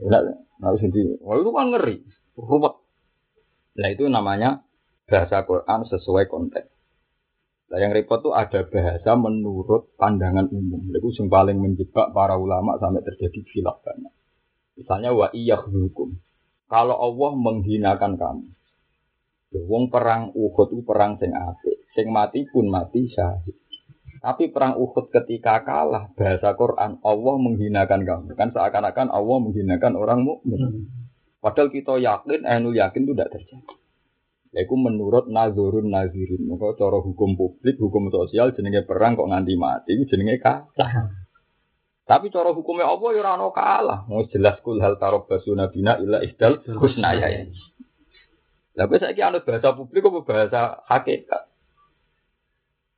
Nah, 0.09 0.21
harus 0.65 0.81
ini. 0.81 1.13
Wah 1.21 1.37
itu 1.37 1.49
kan 1.53 1.69
ngeri, 1.69 1.95
ruwet. 2.37 2.73
Nah 3.77 3.87
itu 3.93 4.09
namanya 4.09 4.65
bahasa 5.05 5.45
Quran 5.45 5.85
sesuai 5.85 6.25
konteks. 6.25 6.69
Nah 7.69 7.77
yang 7.77 7.93
repot 7.93 8.23
tuh 8.23 8.33
ada 8.33 8.65
bahasa 8.65 9.13
menurut 9.13 9.93
pandangan 9.99 10.49
umum. 10.49 10.89
Itu 10.89 11.13
yang 11.21 11.29
paling 11.29 11.61
menjebak 11.61 12.09
para 12.15 12.33
ulama 12.39 12.81
sampai 12.81 13.05
terjadi 13.05 13.37
khilaf 13.45 13.85
banyak. 13.85 14.13
Misalnya 14.77 15.13
wa 15.13 15.29
hukum. 15.33 16.17
Kalau 16.67 16.95
Allah 16.97 17.31
menghinakan 17.37 18.17
kamu. 18.17 18.45
Ya, 19.47 19.61
wong 19.63 19.87
perang 19.87 20.35
Uhud 20.35 20.75
itu 20.75 20.83
perang 20.83 21.15
sing 21.15 21.31
apik. 21.31 21.76
Sing 21.97 22.13
mati 22.13 22.45
pun 22.45 22.69
mati 22.69 23.09
syahid. 23.09 23.57
Tapi 24.21 24.53
perang 24.53 24.77
Uhud 24.77 25.09
ketika 25.09 25.65
kalah 25.65 26.13
bahasa 26.13 26.53
Quran 26.53 27.01
Allah 27.01 27.35
menghinakan 27.41 28.05
kamu. 28.05 28.37
Kan 28.37 28.53
seakan-akan 28.53 29.09
Allah 29.09 29.37
menghinakan 29.41 29.97
orang 29.97 30.21
mukmin. 30.21 30.85
Padahal 31.41 31.73
kita 31.73 31.97
yakin, 31.97 32.45
ainul 32.45 32.77
yakin 32.77 33.01
itu 33.01 33.13
tidak 33.17 33.33
terjadi. 33.33 33.73
Yaitu 34.53 34.77
menurut 34.77 35.25
nazurun 35.29 35.89
nazirin. 35.89 36.45
Maka 36.49 36.77
cara 36.77 37.01
hukum 37.01 37.33
publik, 37.33 37.81
hukum 37.81 38.13
sosial 38.13 38.53
jenenge 38.53 38.85
perang 38.85 39.17
kok 39.17 39.25
nganti 39.25 39.53
mati 39.57 39.97
itu 39.97 40.05
jenenge 40.05 40.37
kalah. 40.37 41.09
Tapi 42.07 42.29
cara 42.29 42.53
hukumnya 42.53 42.87
apa 42.87 43.05
ya 43.17 43.25
ora 43.25 43.49
kalah. 43.49 43.99
Mau 44.05 44.21
jelas 44.29 44.61
kul 44.61 44.79
hal 44.85 45.01
tarabbasu 45.01 45.57
nabina 45.57 45.97
illa 45.97 46.21
ihdal 46.21 46.61
husnaya. 46.77 47.47
Saya 48.77 48.97
saiki 49.01 49.25
anut 49.25 49.41
bahasa 49.41 49.73
publik 49.73 50.05
apa 50.05 50.19
bahasa 50.21 50.61
hakikat. 50.85 51.46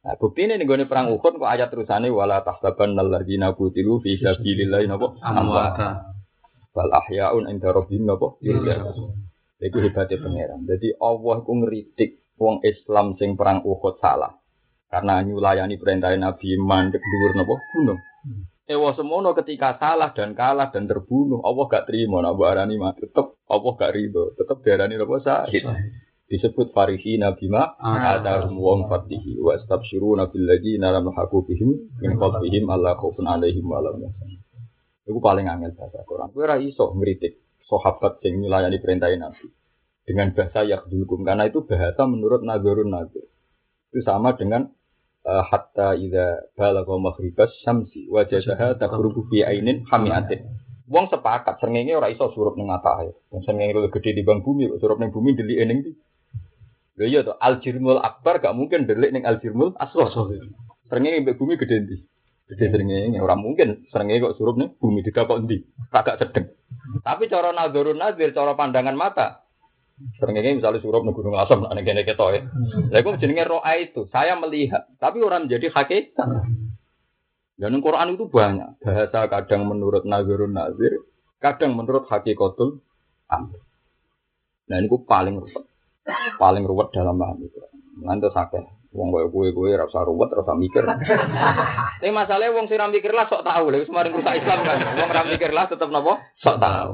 Nah, 0.09 0.17
bukti 0.17 0.49
ini 0.49 0.57
nih 0.57 0.89
perang 0.89 1.13
Uhud 1.13 1.37
kok 1.37 1.45
ayat 1.45 1.69
terusannya 1.69 2.09
wala 2.09 2.41
tahsaban 2.41 2.97
alladzina 2.97 3.53
qutilu 3.53 4.01
fi 4.01 4.17
sabilillah 4.17 4.81
napa 4.89 5.13
amwata. 5.21 6.17
Bal 6.73 6.89
ahyaun 6.89 7.45
inda 7.45 7.69
rabbihim 7.69 8.09
napa 8.09 8.33
yurzaqun. 8.41 9.13
Itu 9.61 9.77
hebatnya 9.77 10.17
pangeran. 10.17 10.65
Jadi 10.65 10.97
Allah 10.97 11.45
ku 11.45 11.53
ngeritik 11.61 12.33
wong 12.41 12.65
Islam 12.65 13.21
sing 13.21 13.37
perang 13.37 13.61
Uhud 13.61 14.01
salah. 14.01 14.33
Karena 14.89 15.21
nyulayani 15.21 15.77
perintah 15.77 16.09
Nabi 16.17 16.57
mandek 16.57 17.05
dhuwur 17.05 17.37
napa 17.37 17.53
gunung. 17.69 18.01
Ewa 18.65 18.97
semono 18.97 19.37
ketika 19.37 19.77
salah 19.77 20.09
dan 20.17 20.33
kalah 20.33 20.73
dan 20.73 20.89
terbunuh, 20.89 21.45
Allah 21.45 21.69
gak 21.69 21.85
terima 21.85 22.25
nak 22.25 22.41
arani 22.41 22.81
mati. 22.81 23.05
Tetep 23.05 23.45
Allah 23.45 23.71
gak 23.77 23.93
ridho, 23.93 24.33
tetep 24.33 24.57
diarani 24.65 24.97
napa 24.97 25.21
sahid. 25.21 25.69
Disebut 26.29 26.69
farihi 26.77 27.17
nabi 27.17 27.49
ma 27.49 27.73
ada 27.81 28.45
wong 28.53 28.85
fatihi 28.85 29.41
wa 29.41 29.57
nabi 29.57 30.37
lagi 30.45 30.77
lam 30.77 31.09
hakubihim 31.09 31.69
min 31.97 32.11
qablihim 32.21 32.69
alla 32.69 32.93
khaufun 32.93 33.25
alaihim 33.25 33.65
wa 33.65 33.81
lam 33.81 33.97
Itu 35.09 35.17
paling 35.17 35.49
angel 35.49 35.73
bahasa 35.73 36.05
Quran. 36.05 36.29
Kowe 36.29 36.45
ora 36.45 36.61
iso 36.61 36.93
ngritik 36.93 37.65
sahabat 37.65 38.21
yang 38.21 38.45
melayani 38.45 38.77
perintah 38.77 39.09
Nabi 39.09 39.49
dengan 40.05 40.29
bahasa 40.37 40.61
yakdulkum 40.69 41.25
karena 41.25 41.49
itu 41.49 41.65
bahasa 41.65 42.05
menurut 42.05 42.45
nazarun 42.45 42.93
nazar 42.93 43.25
itu 43.89 44.01
sama 44.05 44.37
dengan 44.37 44.69
uh, 45.25 45.43
hatta 45.49 45.97
idza 45.97 46.53
balagha 46.53 46.93
maghribas 46.97 47.53
syamsi 47.65 48.05
wajadaha 48.05 48.77
taghrubu 48.77 49.25
fi 49.33 49.45
ainin 49.45 49.81
hamiatin. 49.89 50.45
Wong 50.89 51.09
sepakat 51.09 51.61
srengenge 51.61 51.93
ora 51.93 52.13
iso 52.13 52.29
surup 52.33 52.57
ning 52.57 52.69
matahari 52.69 53.13
wong 53.29 53.41
srengenge 53.45 53.73
luwih 53.77 53.93
gede 53.93 54.17
di 54.17 54.21
bang 54.21 54.41
bumi 54.41 54.69
surup 54.77 54.97
ning 54.97 55.13
bumi 55.13 55.37
delik 55.37 55.57
ning 55.65 55.85
ndi 55.85 55.91
lho 56.99 57.05
iya 57.07 57.23
to 57.23 57.33
al 57.39 57.63
jirmul 57.63 58.03
akbar 58.03 58.43
gak 58.43 58.51
mungkin 58.51 58.83
delik 58.83 59.15
ning 59.15 59.23
al 59.23 59.39
jirmul 59.39 59.71
asghar 59.79 60.11
srengenge 60.91 61.23
mbek 61.23 61.39
bumi 61.39 61.55
gede 61.55 61.87
ndi 61.87 61.97
gede 62.51 62.65
srengenge 62.75 63.17
ora 63.23 63.39
mungkin 63.39 63.87
srengenge 63.87 64.27
kok 64.27 64.35
surup 64.35 64.59
ning 64.59 64.75
bumi 64.75 64.99
dikak 64.99 65.31
kok 65.31 65.39
ndi 65.47 65.63
kagak 65.89 66.19
sedeng 66.19 66.59
tapi 67.05 67.29
cara 67.29 67.53
nazarun 67.53 67.97
nazir, 67.99 68.33
cara 68.33 68.57
pandangan 68.57 68.97
mata. 68.97 69.45
Sering 70.15 70.39
misalnya 70.39 70.79
suruh 70.79 71.03
di 71.03 71.11
Gunung 71.11 71.35
Asam, 71.35 71.67
ada 71.67 71.83
gini 71.83 72.07
kita 72.07 72.23
ya. 72.31 72.47
Lalu 72.87 73.03
itu 73.03 73.19
jenenge 73.19 73.43
roa 73.51 73.71
itu, 73.75 74.07
saya 74.07 74.39
melihat, 74.39 74.87
tapi 74.95 75.19
orang 75.19 75.51
menjadi 75.51 75.67
hakikat. 75.75 76.29
Dan 77.59 77.83
Quran 77.83 78.15
itu 78.15 78.31
banyak 78.31 78.79
bahasa 78.79 79.27
kadang 79.27 79.67
menurut 79.67 80.07
nazarun 80.07 80.55
nazir, 80.55 81.03
kadang 81.43 81.75
menurut 81.75 82.07
hakikatul 82.07 82.79
amr. 83.27 83.59
Nah 84.71 84.79
ini 84.79 84.87
paling 84.87 85.43
ruwet, 85.43 85.67
paling 86.37 86.63
ruwet 86.65 86.89
dalam 86.91 87.15
paham 87.17 87.39
itu. 87.43 87.59
Nanti 87.99 88.27
sakit. 88.31 88.79
Wong 88.89 89.13
koyo 89.13 89.29
kowe 89.29 89.45
kowe 89.53 89.69
ora 89.69 89.85
usah 89.85 90.01
ruwet, 90.01 90.33
ora 90.33 90.41
usah 90.41 90.57
mikir. 90.57 90.81
Tapi 92.01 92.09
masalahnya 92.09 92.57
wong 92.57 92.65
sing 92.65 92.81
mikir 92.89 93.13
lah 93.13 93.29
sok 93.29 93.45
tahu 93.45 93.69
lha 93.69 93.85
semarin 93.85 94.17
rusak 94.17 94.41
Islam 94.41 94.65
kan. 94.65 94.77
Wong 94.97 95.09
ora 95.13 95.23
mikir 95.29 95.53
lah 95.53 95.69
tetep 95.69 95.93
napa? 95.93 96.17
Sok 96.41 96.57
tahu. 96.57 96.93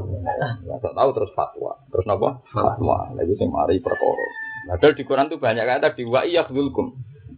Ya, 0.67 0.75
sok 0.83 0.91
tahu 0.91 1.09
terus 1.15 1.31
fatwa. 1.31 1.79
Terus 1.87 2.03
napa? 2.03 2.43
Fatwa. 2.51 3.15
Lha 3.15 3.23
iku 3.23 3.33
sing 3.39 3.47
mari 3.47 3.79
perkara. 3.79 4.25
Padahal 4.75 4.93
di 4.97 5.03
Quran 5.07 5.27
tuh 5.31 5.39
banyak 5.39 5.63
kata 5.63 5.87
di 5.95 6.03
wa 6.03 6.27
yahdulkum. 6.27 6.87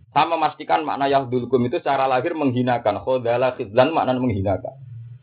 Sama 0.10 0.34
memastikan 0.40 0.82
makna 0.82 1.06
yahdulkum 1.06 1.62
itu 1.70 1.78
secara 1.78 2.10
lahir 2.10 2.34
menghinakan. 2.34 2.98
Khodala 3.06 3.54
khidlan 3.54 3.94
makna 3.94 4.18
menghinakan. 4.18 4.74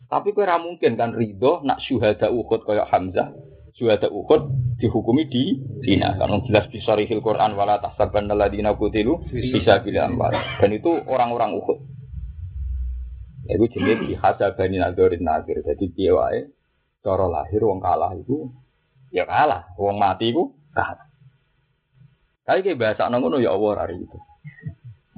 Tapi 0.07 0.31
ora 0.39 0.63
mungkin 0.63 0.95
kan 0.95 1.11
ridho 1.11 1.59
nak 1.67 1.83
syuhada 1.83 2.31
Uhud 2.31 2.63
kaya 2.63 2.87
Hamzah 2.87 3.35
Syuhada 3.75 4.07
Uhud 4.07 4.55
dihukumi 4.79 5.27
di 5.27 5.59
Dina. 5.83 6.15
Karena 6.15 6.39
jelas 6.47 6.71
di 6.71 6.79
Sarihil 6.79 7.19
Quran 7.19 7.59
wala 7.59 7.83
tahsaban 7.83 8.31
alladziina 8.31 8.79
qutilu 8.79 9.27
bisa 9.35 9.83
bila 9.83 10.07
amwal. 10.07 10.31
Dan 10.63 10.71
itu 10.79 10.95
orang-orang 11.11 11.59
Uhud. 11.59 11.79
Itu 13.51 13.67
jenis 13.75 14.07
dihasa 14.07 14.55
bani 14.55 14.79
nadorin 14.79 15.27
nadir. 15.27 15.59
Jadi 15.67 15.91
dia 15.91 16.15
wae 16.15 16.55
cara 17.03 17.27
lahir 17.27 17.61
wong 17.61 17.83
kalah 17.83 18.15
itu 18.17 18.49
ya 19.13 19.27
kalah, 19.27 19.75
wong 19.77 19.99
mati 19.99 20.31
itu 20.31 20.55
kalah. 20.71 21.11
Tapi 22.47 22.63
kayak 22.63 22.79
bahasa 22.79 23.11
ngono 23.11 23.43
ya 23.43 23.53
Allah 23.53 23.85
hari 23.85 23.99
itu. 23.99 24.19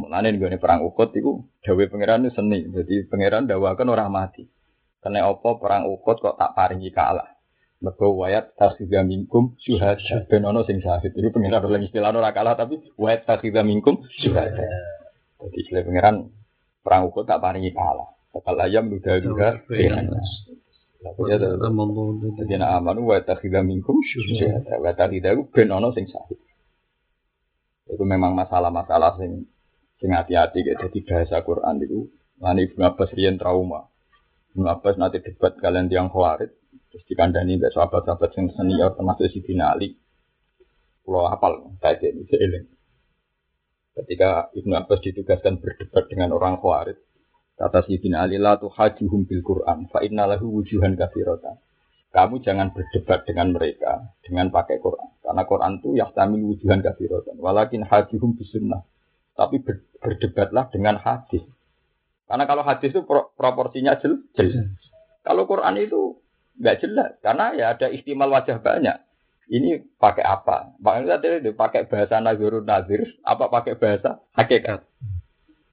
Mulane 0.01 0.33
nih 0.33 0.57
perang 0.57 0.81
Uhud 0.81 1.13
itu 1.13 1.45
dawe 1.61 1.85
pangeran 1.93 2.25
seni. 2.33 2.65
Jadi 2.73 3.05
pangeran 3.05 3.45
dawakan 3.45 3.93
orang 3.93 4.09
mati. 4.09 4.49
Karena 5.05 5.29
apa 5.29 5.61
perang 5.61 5.93
Uhud 5.93 6.17
kok 6.25 6.41
tak 6.41 6.57
paringi 6.57 6.89
kalah. 6.89 7.36
Mergo 7.77 8.17
wayat 8.17 8.57
takhidha 8.57 9.05
minkum 9.05 9.53
syuhada. 9.61 10.25
Ben 10.33 10.41
ono 10.49 10.65
sing 10.65 10.81
syahid. 10.81 11.13
Itu 11.13 11.29
pengiran 11.29 11.61
oleh 11.61 11.85
istilah 11.85 12.09
ora 12.09 12.33
kalah 12.33 12.57
tapi 12.57 12.81
wayat 12.97 13.29
takhidha 13.29 13.61
minkum 13.61 14.01
syuhada. 14.17 14.65
Jadi 15.37 15.57
istilah 15.61 15.85
pengiran 15.85 16.33
perang 16.81 17.13
ukur 17.13 17.29
tak 17.29 17.45
paringi 17.45 17.77
kalah. 17.77 18.17
Bakal 18.33 18.57
ayam 18.65 18.89
duda 18.89 19.21
duda 19.21 19.49
Ya 19.77 21.37
Jadi 22.41 22.53
nak 22.57 22.71
aman 22.81 22.97
wayat 23.05 23.29
takhidha 23.29 23.61
minkum 23.61 24.01
syuhada. 24.01 24.81
Wayat 24.81 24.97
takhidha 24.97 25.37
itu 25.37 25.45
ben 25.53 25.69
ono 25.69 25.93
sing 25.93 26.09
syahid. 26.09 26.41
Itu 27.93 28.09
memang 28.09 28.33
masalah-masalah 28.33 29.21
sing 29.21 29.53
sing 30.01 30.17
hati-hati 30.17 30.65
jadi 30.65 30.99
bahasa 31.05 31.45
Quran 31.45 31.77
itu. 31.85 32.09
Lani 32.41 32.69
Ibnu 32.69 32.85
Abbas 32.85 33.13
rian 33.17 33.37
trauma. 33.41 33.89
Ibnu 34.53 34.65
Abbas 34.65 34.97
nanti 35.01 35.21
debat 35.25 35.57
kalian 35.57 35.89
tiang 35.89 36.13
khawarid 36.13 36.53
Terus 36.97 37.13
dikandani 37.13 37.61
mbak 37.61 37.77
sahabat-sahabat 37.77 38.31
yang 38.41 38.49
senior 38.57 38.97
termasuk 38.97 39.29
si 39.29 39.45
Ali. 39.61 40.01
Pulau 41.05 41.29
hafal 41.29 41.77
kayak 41.77 42.01
ini 42.09 42.25
seiling. 42.25 42.73
Ketika 43.93 44.49
Ibnu 44.57 44.73
Abbas 44.73 45.05
ditugaskan 45.05 45.61
berdebat 45.61 46.09
dengan 46.09 46.33
orang 46.33 46.57
Khawarij, 46.57 46.97
kata 47.61 47.85
si 47.85 48.01
Ali 48.17 48.41
la 48.41 48.57
tuhajuhum 48.57 49.29
bil 49.29 49.45
Quran 49.45 49.93
fa 49.93 50.01
inna 50.09 50.25
lahu 50.25 50.57
wujuhan 50.57 50.97
kafiratan. 50.97 51.61
Kamu 52.17 52.41
jangan 52.41 52.73
berdebat 52.73 53.29
dengan 53.29 53.53
mereka 53.53 54.17
dengan 54.25 54.49
pakai 54.49 54.81
Quran. 54.81 55.21
Karena 55.21 55.45
Quran 55.45 55.73
itu 55.85 56.01
yahtamil 56.01 56.49
wujuhan 56.49 56.81
kafiratan. 56.81 57.37
Walakin 57.37 57.85
hajuhum 57.85 58.41
bisunnah. 58.41 58.81
Tapi 59.37 59.61
ber, 59.61 59.85
berdebatlah 60.01 60.73
dengan 60.73 60.97
hadis. 60.97 61.45
Karena 62.25 62.49
kalau 62.49 62.65
hadis 62.65 62.89
itu 62.89 63.05
pro, 63.05 63.37
proporsinya 63.37 64.01
jelas. 64.01 64.25
Kalau 65.21 65.45
Quran 65.45 65.77
itu 65.77 66.25
nggak 66.57 66.79
jelas 66.81 67.11
karena 67.21 67.53
ya 67.55 67.67
ada 67.77 67.87
istimal 67.93 68.33
wajah 68.33 68.59
banyak. 68.61 68.97
Ini 69.47 69.79
pakai 70.03 70.27
apa? 70.27 70.75
Makanya 70.83 71.23
tadi 71.23 71.55
pakai 71.55 71.87
bahasa 71.87 72.19
nazirun 72.19 72.67
nazir, 72.67 73.15
apa 73.23 73.47
pakai 73.47 73.79
bahasa 73.79 74.19
hakikat. 74.35 74.83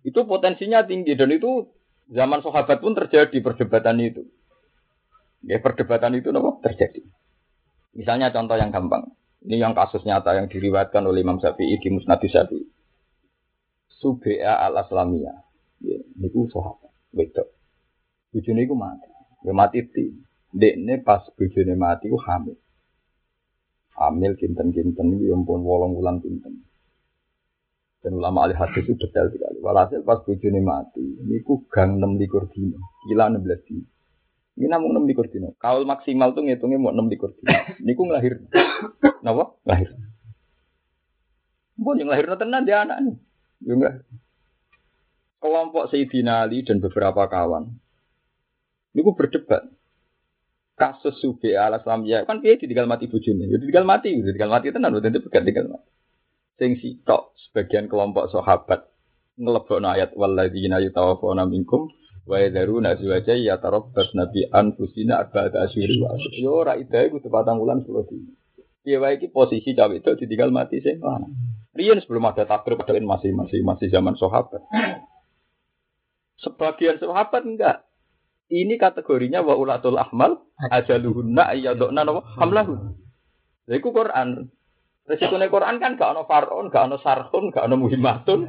Itu 0.05 0.29
potensinya 0.29 0.85
tinggi 0.85 1.17
dan 1.17 1.33
itu 1.33 1.73
zaman 2.13 2.45
sahabat 2.45 2.77
pun 2.83 2.93
terjadi 2.93 3.33
perdebatan 3.41 3.97
itu. 3.97 4.29
Ya 5.41 5.57
perdebatan 5.57 6.21
itu 6.21 6.29
nopo 6.29 6.61
terjadi. 6.61 7.01
Misalnya 7.97 8.29
contoh 8.29 8.57
yang 8.61 8.69
gampang. 8.69 9.09
Ini 9.43 9.59
yang 9.59 9.73
kasus 9.75 10.07
nyata 10.07 10.39
yang 10.39 10.47
diriwayatkan 10.47 11.03
oleh 11.03 11.19
Imam 11.19 11.41
Syafi'i 11.41 11.75
di 11.81 11.89
Musnad 11.91 12.23
Syafi'i. 12.23 12.63
Subea 13.99 14.55
al 14.55 14.79
Aslamiyah. 14.79 15.37
Ya, 15.83 15.99
itu 15.99 16.47
sahabat. 16.47 16.91
Betul. 17.11 17.51
bojone 18.33 18.65
iku 18.65 18.75
mati. 18.75 19.09
Ya 19.45 19.53
mati 19.53 19.83
ti. 19.83 20.15
Dekne 20.53 21.01
pas 21.01 21.25
bojone 21.33 21.73
mati 21.73 22.13
ku 22.13 22.17
hamil. 22.21 22.53
Hamil 23.97 24.37
kinten-kinten 24.37 25.17
iki 25.17 25.29
ya 25.29 25.33
ampun 25.33 25.65
8 25.65 25.97
wulan 25.97 26.21
kinten. 26.21 26.61
Dan 28.05 28.19
ulama 28.19 28.45
ahli 28.45 28.53
hadis 28.53 28.85
itu 28.85 28.93
detail 28.99 29.33
sekali. 29.33 29.57
Walhasil 29.65 30.05
pas 30.05 30.21
bojone 30.21 30.61
mati, 30.61 31.01
niku 31.25 31.65
gang 31.73 31.97
6 31.97 32.21
likur 32.21 32.45
dino, 32.53 32.77
kila 33.09 33.33
16 33.33 33.65
dino. 33.65 33.87
Ini 34.53 34.69
namun 34.69 34.93
6 35.01 35.09
likur 35.09 35.25
dino. 35.33 35.57
Kaul 35.57 35.89
maksimal 35.89 36.37
tuh 36.37 36.45
ngitungnya 36.45 36.77
mau 36.77 36.93
6 36.93 37.09
likur 37.09 37.33
dino. 37.33 37.49
Niku 37.81 38.05
ngelahir. 38.05 38.45
Napa? 39.25 39.57
Lahir. 39.65 39.89
Mbon 41.73 41.97
yang 41.97 42.09
lahir 42.13 42.29
tenan 42.37 42.67
dia 42.69 42.85
anak 42.85 42.97
nih. 43.01 43.15
Ya 43.65 43.73
enggak. 43.73 43.95
Kelompok 45.41 45.89
Sayyidina 45.89 46.45
Ali 46.45 46.61
dan 46.61 46.77
beberapa 46.77 47.25
kawan. 47.25 47.73
Niku 48.93 49.17
berdebat. 49.17 49.65
Kasus 50.73 51.21
Subi 51.21 51.53
ala 51.53 51.77
ya 52.09 52.25
kan 52.25 52.41
dia 52.41 52.57
ditinggal 52.57 52.89
mati 52.89 53.05
bojone. 53.05 53.45
Ya 53.45 53.61
ditinggal 53.61 53.85
mati, 53.85 54.09
ditinggal 54.17 54.49
mati 54.49 54.73
tenan, 54.73 54.97
udah 54.97 55.09
bukan 55.21 55.43
tinggal 55.45 55.65
mati. 55.69 55.89
Sing 56.57 56.77
sitok 56.81 57.37
sebagian 57.37 57.85
kelompok 57.85 58.33
sahabat 58.33 58.89
ngelebokno 59.37 59.89
ayat 59.89 60.13
walladzina 60.13 60.77
yatawaffawna 60.81 61.49
minkum 61.49 61.89
wa 62.29 62.37
yadharuna 62.37 62.93
azwaja 62.93 63.33
yatarabbas 63.33 64.13
nabi 64.13 64.45
anfusina 64.49 65.17
arba'ata 65.21 65.65
asyhur 65.65 65.91
wa 66.05 66.17
yo 66.37 66.51
ora 66.53 66.77
idae 66.77 67.09
kudu 67.09 67.29
patang 67.29 67.57
wulan 67.61 67.81
10 67.81 68.09
dina. 68.09 68.33
Piye 68.83 68.97
wae 68.99 69.15
posisi 69.31 69.73
cawe 69.73 69.95
itu 69.95 70.11
ditinggal 70.19 70.51
mati 70.51 70.83
sing 70.83 70.99
lanang. 70.99 71.33
Riyen 71.73 71.97
sebelum 72.03 72.29
ada 72.29 72.45
takbir 72.45 72.77
pada 72.77 72.93
masih 72.93 73.33
masih 73.33 73.65
masih 73.65 73.89
zaman 73.89 74.13
sahabat. 74.13 74.61
Sebagian 76.37 77.01
sahabat 77.01 77.41
enggak. 77.47 77.77
Ini 78.53 78.77
kategorinya 78.77 79.41
wa 79.41 79.57
ulatul 79.57 79.97
ahmal 79.97 80.45
ajaluhunna 80.69 81.49
ayyaduna 81.57 82.05
hamlahun. 82.37 82.93
Lha 83.65 83.73
iku 83.81 83.89
Quran. 83.89 84.53
Resikune 85.03 85.51
Quran 85.51 85.83
kan 85.83 85.99
gak 85.99 86.15
ono 86.15 86.23
farun, 86.23 86.71
gak 86.71 86.87
ono 86.87 86.95
sarhun, 86.95 87.51
gak 87.51 87.67
ono 87.67 87.75
muhimmatun. 87.75 88.47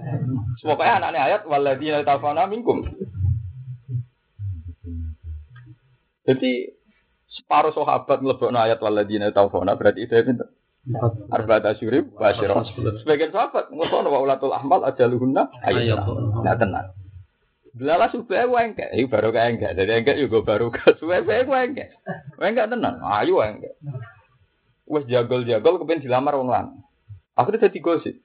Semoga 0.62 0.86
anaknya 0.86 1.26
ayat 1.26 1.42
waladina 1.50 2.06
tafana 2.06 2.46
minkum. 2.46 2.86
Jadi 6.22 6.70
separuh 7.26 7.74
sahabat 7.74 8.22
ngelebokno 8.22 8.54
ayat 8.54 8.78
waladina 8.78 9.34
tafana 9.34 9.74
berarti 9.74 10.06
itu 10.06 10.14
pinter. 10.14 10.46
Arba'at 11.32 11.74
asyuri 11.74 12.06
basyirah. 12.06 12.62
Sebagian 13.02 13.34
sahabat 13.34 13.74
ngono 13.74 14.14
wa 14.14 14.20
ulatul 14.22 14.54
ahmal 14.54 14.86
ajaluhunna 14.86 15.50
ayyat. 15.66 16.06
Nah 16.38 16.54
tenang. 16.54 16.92
Belala 17.74 18.06
supaya 18.06 18.46
gue 18.46 18.60
enggak, 18.70 18.90
itu 18.94 19.10
baru 19.10 19.34
kayak 19.34 19.50
enggak, 19.58 19.72
jadi 19.74 19.92
enggak 19.98 20.18
juga 20.22 20.38
baru 20.46 20.70
ke 20.70 20.94
supaya 21.02 21.26
gue 21.26 21.58
enggak, 21.58 21.90
gue 22.38 22.46
enggak 22.46 22.70
tenang, 22.70 23.02
ayo 23.02 23.42
enggak. 23.42 23.74
Wes 24.86 25.04
jagol-jagol 25.10 25.82
kepen 25.82 26.04
dilamar 26.04 26.38
wong 26.38 26.54
lanang. 26.54 26.84
Akhirnya 27.34 27.66
dadi 27.66 27.80
gosip. 27.82 28.16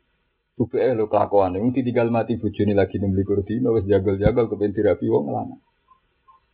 Supaya 0.60 0.92
lo 0.92 1.08
kelakuan, 1.08 1.56
yang 1.56 1.72
ditinggal 1.72 2.12
mati 2.12 2.36
bujuni 2.36 2.76
lagi 2.76 3.00
nembeli 3.00 3.26
kurdino, 3.26 3.74
wes 3.74 3.90
jagol-jagol 3.90 4.54
kepen 4.54 4.76
dirapi 4.76 5.10
wong 5.10 5.34
lanang. 5.34 5.62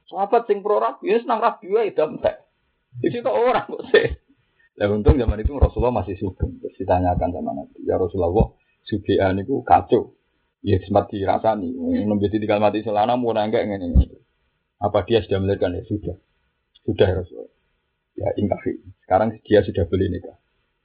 Sahabat 0.06 0.46
sing 0.46 0.62
pro 0.62 0.78
rapi, 0.78 1.10
ya 1.10 1.18
senang 1.20 1.42
rapi 1.42 1.66
wae 1.74 1.92
damtek. 1.92 2.46
Di 3.02 3.12
situ 3.12 3.28
orang 3.28 3.68
kok 3.68 3.84
sih. 3.92 4.08
Lah 4.75 4.92
untung 4.92 5.16
zaman 5.16 5.40
itu 5.40 5.56
Rasulullah 5.56 6.04
masih 6.04 6.16
sugeng. 6.20 6.60
Terus 6.60 6.75
ditanyakan 6.80 7.30
sama 7.32 7.52
Nabi, 7.56 7.80
ya 7.84 7.96
Rasulullah, 7.98 8.54
sugihan 8.86 9.36
itu 9.40 9.64
kacau. 9.66 10.14
Ya 10.65 10.81
sempat 10.81 11.13
dirasani, 11.13 11.69
nembe 11.77 12.25
tinggal 12.25 12.57
mati 12.57 12.81
selana 12.81 13.13
mau 13.13 13.38
enggak 13.38 13.69
ngene. 13.69 14.10
Apa 14.81 15.05
dia 15.05 15.22
sudah 15.22 15.38
melahirkan 15.38 15.77
ya 15.77 15.86
sudah. 15.86 16.17
Sudah 16.81 17.05
ya 17.05 17.15
Rasulullah 17.22 17.55
ya 18.15 18.31
ingkafi. 18.39 18.79
Sekarang 19.05 19.35
dia 19.44 19.61
sudah 19.61 19.83
beli 19.85 20.09
nikah. 20.09 20.40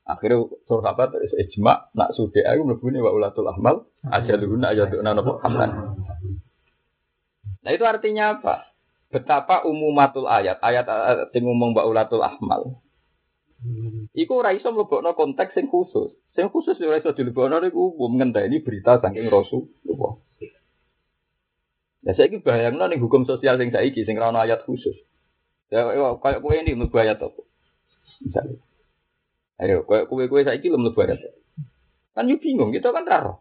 Akhirnya 0.04 0.42
sahabat 0.66 1.14
terus 1.14 1.30
ijma 1.38 1.94
nak 1.94 2.10
sudah 2.18 2.42
aku 2.50 2.62
mlebu 2.66 2.86
wa 2.98 3.12
ulatul 3.14 3.46
ahmal 3.46 3.86
ajaluhuna 4.10 4.74
ayatuna 4.74 5.14
napa 5.14 5.38
hamlan. 5.46 5.70
Nah 7.62 7.70
itu 7.70 7.84
artinya 7.86 8.36
apa? 8.36 8.74
Betapa 9.10 9.66
umumatul 9.66 10.26
ayat, 10.26 10.58
ayat 10.62 10.86
sing 11.30 11.46
ngomong 11.46 11.74
wa 11.74 11.86
ulatul 11.86 12.22
ahmal. 12.22 12.82
Iku 14.16 14.32
ora 14.42 14.50
iso 14.56 14.74
mlebokno 14.74 15.14
konteks 15.14 15.54
sing 15.54 15.70
khusus. 15.70 16.10
Sing 16.30 16.46
khusus 16.46 16.78
ora 16.78 17.02
iso 17.02 17.10
dilebokno 17.10 17.58
niku 17.58 17.98
ngenteni 17.98 18.62
berita 18.62 19.02
saking 19.02 19.26
Rasulullah. 19.26 20.14
Ya 22.06 22.12
saiki 22.14 22.40
bayangno 22.40 22.86
ning 22.86 23.02
hukum 23.02 23.26
sosial 23.26 23.58
sing 23.58 23.74
saiki 23.74 24.06
sing 24.06 24.14
ora 24.16 24.46
ayat 24.46 24.62
khusus. 24.62 24.94
Ya, 25.70 25.86
kayak 26.18 26.42
kue 26.42 26.54
ini 26.58 26.74
mlebu 26.74 26.96
ayat 26.98 27.22
apa? 27.22 27.42
Misalnya. 28.26 28.58
Ayo, 29.62 29.86
kayak 29.86 30.10
kue-kue 30.10 30.42
saya 30.42 30.58
ini 30.58 30.74
mlebu 30.74 30.98
ayat. 30.98 31.22
Kan 32.10 32.26
yuk 32.26 32.42
bingung, 32.42 32.74
kita 32.74 32.90
kan 32.90 33.06
raro. 33.06 33.38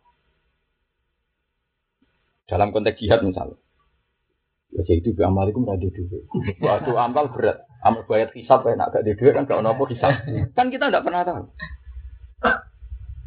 Dalam 2.45 2.69
konteks 2.69 3.01
jihad 3.01 3.25
misalnya. 3.25 3.57
Ya 4.69 4.85
jadi 4.85 5.01
itu 5.01 5.17
amalikum 5.25 5.65
radio 5.65 5.89
dulu. 5.89 6.29
Waktu 6.61 6.93
amal 6.93 7.33
berat, 7.33 7.65
amal 7.81 8.05
bayar 8.05 8.29
hisap 8.37 8.61
kayak 8.61 8.77
nak 8.77 8.93
gak 8.93 9.01
di 9.01 9.17
kan 9.17 9.49
gak 9.49 9.61
nopo 9.65 9.89
hisap. 9.89 10.13
Kan 10.53 10.69
kita 10.69 10.93
tidak 10.93 11.01
pernah 11.01 11.25
tahu. 11.25 11.49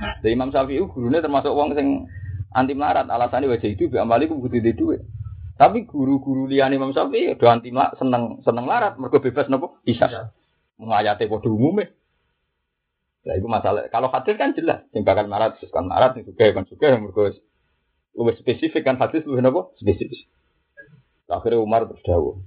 Dari 0.02 0.34
Imam 0.34 0.50
Syafi'i 0.50 0.82
gurunya 0.82 1.22
termasuk 1.22 1.54
uang 1.54 1.78
yang 1.78 2.10
anti 2.52 2.74
melarat 2.74 3.06
alasannya 3.06 3.48
wajah 3.48 3.70
itu 3.70 3.86
amalikum 3.94 4.42
butuh 4.42 4.58
di 4.58 4.74
duit. 4.74 5.00
Tapi 5.54 5.86
guru-guru 5.86 6.50
liane 6.50 6.74
Imam 6.74 6.90
Syafi'i 6.90 7.38
do 7.38 7.46
anti 7.46 7.70
seneng 7.70 8.42
seneng 8.42 8.66
larat 8.66 8.98
mergo 8.98 9.22
bebas 9.22 9.46
nopo 9.46 9.78
bisa. 9.86 10.34
Mengayate 10.76 11.30
padha 11.30 11.48
umume. 11.48 11.94
Lah 13.22 13.38
itu 13.38 13.46
masalah. 13.46 13.86
Kalau 13.86 14.10
hadis 14.10 14.34
kan 14.34 14.50
jelas, 14.58 14.82
sing 14.90 15.06
bakal 15.06 15.30
marat 15.30 15.54
terus 15.54 15.70
kan 15.70 15.86
marat 15.86 16.18
sing 16.18 16.26
suka 16.26 16.50
kan 16.50 16.66
suka 16.66 16.98
mergo 16.98 17.30
lebih 18.12 18.34
spesifik 18.42 18.82
kan 18.82 18.98
hadis 18.98 19.22
lebih 19.22 19.46
nopo 19.46 19.72
spesifik. 19.78 20.26
Akhirnya 21.30 21.62
Umar 21.62 21.86
terus 21.86 22.02
dawuh. 22.04 22.42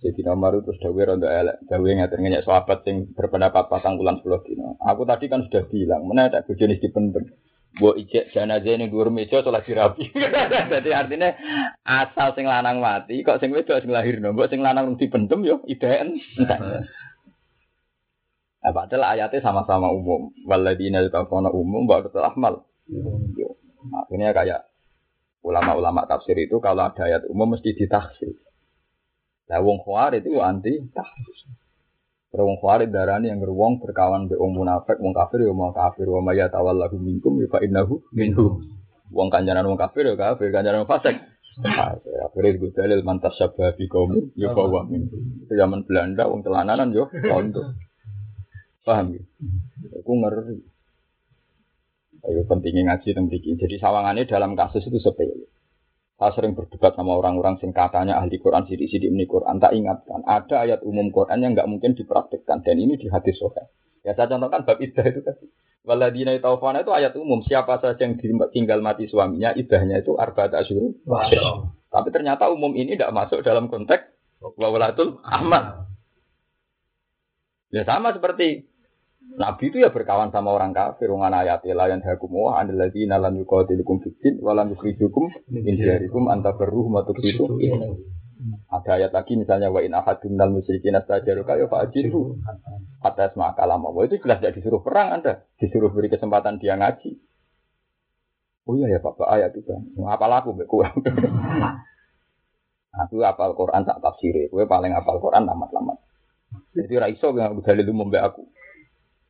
Jadi 0.00 0.24
Umar 0.24 0.56
terus 0.64 0.80
dawuh 0.80 1.04
rondo 1.04 1.28
elek, 1.28 1.60
dawuh 1.68 1.92
ngatur 1.92 2.24
ngenyek 2.24 2.48
sahabat 2.48 2.88
sing 2.88 3.12
berpendapat 3.12 3.68
pasang 3.68 4.00
bulan 4.00 4.16
sepuluh 4.16 4.40
dino. 4.48 4.80
Aku 4.80 5.04
tadi 5.04 5.28
kan 5.28 5.44
sudah 5.44 5.68
bilang, 5.68 6.08
mana 6.08 6.32
tak 6.32 6.48
bojone 6.48 6.80
dipendem. 6.80 7.28
Buat 7.76 8.00
ijek 8.02 8.34
jenazah 8.34 8.74
ini 8.80 8.88
dua 8.88 9.12
meja 9.12 9.44
sholat 9.44 9.62
dirapi. 9.62 10.10
Jadi 10.72 10.90
artinya 10.90 11.30
asal 11.84 12.32
sing 12.32 12.48
lanang 12.48 12.80
mati, 12.80 13.20
kok 13.20 13.38
sing 13.44 13.52
wedok 13.52 13.84
sing 13.84 13.92
lahir 13.92 14.18
nombok 14.18 14.48
sing 14.48 14.64
lanang 14.64 14.96
dipendem 14.96 15.44
yo 15.44 15.60
ideen. 15.68 16.16
Nah, 18.60 18.76
padahal 18.76 19.16
ayatnya 19.16 19.40
sama-sama 19.40 19.88
umum. 19.88 20.36
Waladina 20.44 21.00
yutafona 21.00 21.48
umum, 21.48 21.88
bahwa 21.88 22.12
betul 22.12 22.20
ahmal. 22.20 22.68
Akhirnya 24.04 24.36
kayak 24.36 24.68
ulama-ulama 25.40 26.04
tafsir 26.04 26.36
itu 26.36 26.60
kalau 26.60 26.84
ada 26.84 27.08
ayat 27.08 27.24
umum 27.32 27.56
mesti 27.56 27.72
ditaksir. 27.72 28.36
Nah, 29.50 29.58
wong 29.58 29.82
itu 30.14 30.30
anti 30.38 30.78
taksir. 30.94 31.50
Wong 32.30 32.62
khawarij 32.62 32.94
darani 32.94 33.26
yang 33.26 33.42
wong 33.42 33.82
berkawan 33.82 34.30
be 34.30 34.38
wong 34.38 34.54
munafik, 34.54 35.02
wong 35.02 35.10
kafir 35.10 35.42
ya 35.42 35.50
mau 35.50 35.74
kafir, 35.74 36.06
wa 36.06 36.22
may 36.22 36.38
yatawallahu 36.38 36.94
minkum 37.02 37.42
ya 37.42 37.50
fa 37.50 37.58
innahu 37.58 38.06
minhu. 38.14 38.62
Wong 39.10 39.34
kanjaran 39.34 39.66
wong 39.66 39.74
kafir 39.74 40.06
ya 40.06 40.14
kafir, 40.14 40.54
kanjaran 40.54 40.86
wong 40.86 40.90
fasik. 40.94 41.18
Akhirnya 41.58 42.54
gue 42.54 42.70
dalil 42.70 43.02
mantas 43.02 43.34
sabah 43.34 43.74
bi 43.74 43.90
kaum 43.90 44.30
ya 44.38 44.54
bawa. 44.54 44.86
Itu 44.94 45.52
zaman 45.58 45.82
Belanda 45.82 46.30
wong 46.30 46.46
telananan 46.46 46.94
yo 46.94 47.10
contoh. 47.10 47.74
Paham 48.86 49.18
ya? 49.18 49.22
Aku 49.98 50.12
ngeri. 50.14 50.62
Ayo 52.30 52.46
pentingnya 52.46 52.94
ngaji 52.94 53.16
tentang 53.16 53.58
Jadi 53.58 53.74
sawangannya 53.82 54.30
dalam 54.30 54.54
kasus 54.54 54.86
itu 54.86 55.02
sepele. 55.02 55.50
Saya 56.20 56.36
sering 56.36 56.52
berdebat 56.52 56.92
sama 57.00 57.16
orang-orang 57.16 57.56
sing 57.64 57.72
katanya 57.72 58.20
ahli 58.20 58.36
Quran 58.36 58.68
sidik-sidik 58.68 59.08
ini 59.08 59.24
Quran. 59.24 59.56
Tak 59.56 59.72
ingatkan, 59.72 60.20
ada 60.28 60.68
ayat 60.68 60.84
umum 60.84 61.08
Quran 61.08 61.40
yang 61.40 61.56
nggak 61.56 61.64
mungkin 61.64 61.96
dipraktikkan. 61.96 62.60
Dan 62.60 62.76
ini 62.76 63.00
di 63.00 63.08
hadis 63.08 63.40
sohail. 63.40 63.72
Ya 64.04 64.12
saya 64.12 64.36
contohkan 64.36 64.68
bab 64.68 64.76
idah 64.84 65.04
itu 65.08 65.24
tadi. 65.24 65.48
Waladina 65.80 66.36
taufana 66.36 66.84
itu 66.84 66.92
ayat 66.92 67.16
umum. 67.16 67.40
Siapa 67.40 67.80
saja 67.80 67.96
yang 68.04 68.20
tinggal 68.52 68.84
mati 68.84 69.08
suaminya, 69.08 69.56
idahnya 69.56 70.04
itu 70.04 70.12
arba'at 70.20 70.52
asyur. 70.60 70.92
Tapi 71.88 72.08
ternyata 72.12 72.52
umum 72.52 72.76
ini 72.76 73.00
tidak 73.00 73.16
masuk 73.16 73.40
dalam 73.40 73.72
konteks 73.72 74.12
wawalatul 74.60 75.24
ahmad. 75.24 75.88
Ya 77.72 77.88
sama 77.88 78.12
seperti 78.12 78.69
Nabi 79.20 79.72
itu 79.72 79.78
ya 79.80 79.92
berkawan 79.92 80.32
sama 80.34 80.52
orang 80.52 80.72
kafir, 80.72 81.08
wong 81.12 81.22
ayatilah 81.22 81.86
yang 81.92 82.00
hakum 82.04 82.32
wa 82.34 82.60
anil 82.60 82.76
ladzina 82.76 83.16
lam 83.20 83.36
yuqatilukum 83.36 84.00
fid 84.04 84.36
wa 84.40 84.52
lam 84.56 84.72
yukhrijukum 84.74 85.28
min 85.48 85.74
diyarikum 85.76 86.28
anta 86.28 86.56
berruh 86.56 86.88
matuk 86.88 87.20
itu. 87.24 87.46
Ada 88.72 88.96
ayat 88.96 89.12
lagi 89.12 89.36
misalnya 89.36 89.68
wa 89.68 89.84
in 89.84 89.92
ahadun 89.92 90.32
minal 90.32 90.48
musyrikin 90.48 90.96
astajaruka 90.96 91.60
ya 91.60 91.68
fa'ajiru 91.68 92.40
atas 93.04 93.36
kalam 93.36 93.84
Allah 93.84 94.02
itu 94.08 94.16
jelas 94.24 94.40
tidak 94.40 94.56
disuruh 94.56 94.80
perang 94.80 95.20
Anda, 95.20 95.44
disuruh 95.60 95.92
beri 95.92 96.08
kesempatan 96.08 96.56
dia 96.56 96.80
ngaji. 96.80 97.20
Oh 98.64 98.76
iya 98.80 98.96
ya 98.96 98.98
Bapak 99.04 99.28
ayat 99.28 99.52
itu. 99.52 99.72
Apa 100.04 100.24
laku 100.24 100.56
beku? 100.56 100.80
Aku 102.90 103.22
apal 103.22 103.54
Quran 103.54 103.86
tak 103.86 104.02
tafsir, 104.02 104.50
gue 104.50 104.64
paling 104.66 104.90
apal 104.90 105.22
Quran 105.22 105.46
tamat-tamat. 105.46 105.98
Jadi 106.74 106.94
raiso 106.98 107.30
yang 107.38 107.62
dalil 107.62 107.86
umum 107.94 108.10
aku. 108.10 108.42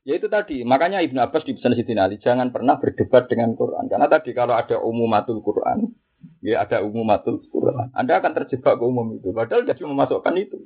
Ya 0.09 0.17
itu 0.17 0.33
tadi, 0.33 0.65
makanya 0.65 1.05
Ibnu 1.05 1.21
Abbas 1.21 1.45
di 1.45 1.53
pesan 1.53 1.77
Siti 1.77 1.93
Ali, 1.93 2.17
jangan 2.17 2.49
pernah 2.49 2.81
berdebat 2.81 3.29
dengan 3.29 3.53
Quran. 3.53 3.85
Karena 3.85 4.09
tadi 4.09 4.33
kalau 4.33 4.57
ada 4.57 4.81
umumatul 4.81 5.45
Quran, 5.45 5.93
ya 6.41 6.65
ada 6.65 6.81
umumatul 6.81 7.45
Quran. 7.53 7.93
Anda 7.93 8.17
akan 8.25 8.33
terjebak 8.33 8.81
ke 8.81 8.85
umum 8.85 9.21
itu. 9.21 9.29
Padahal 9.37 9.69
dia 9.69 9.77
cuma 9.77 9.93
memasukkan 9.93 10.35
itu. 10.41 10.57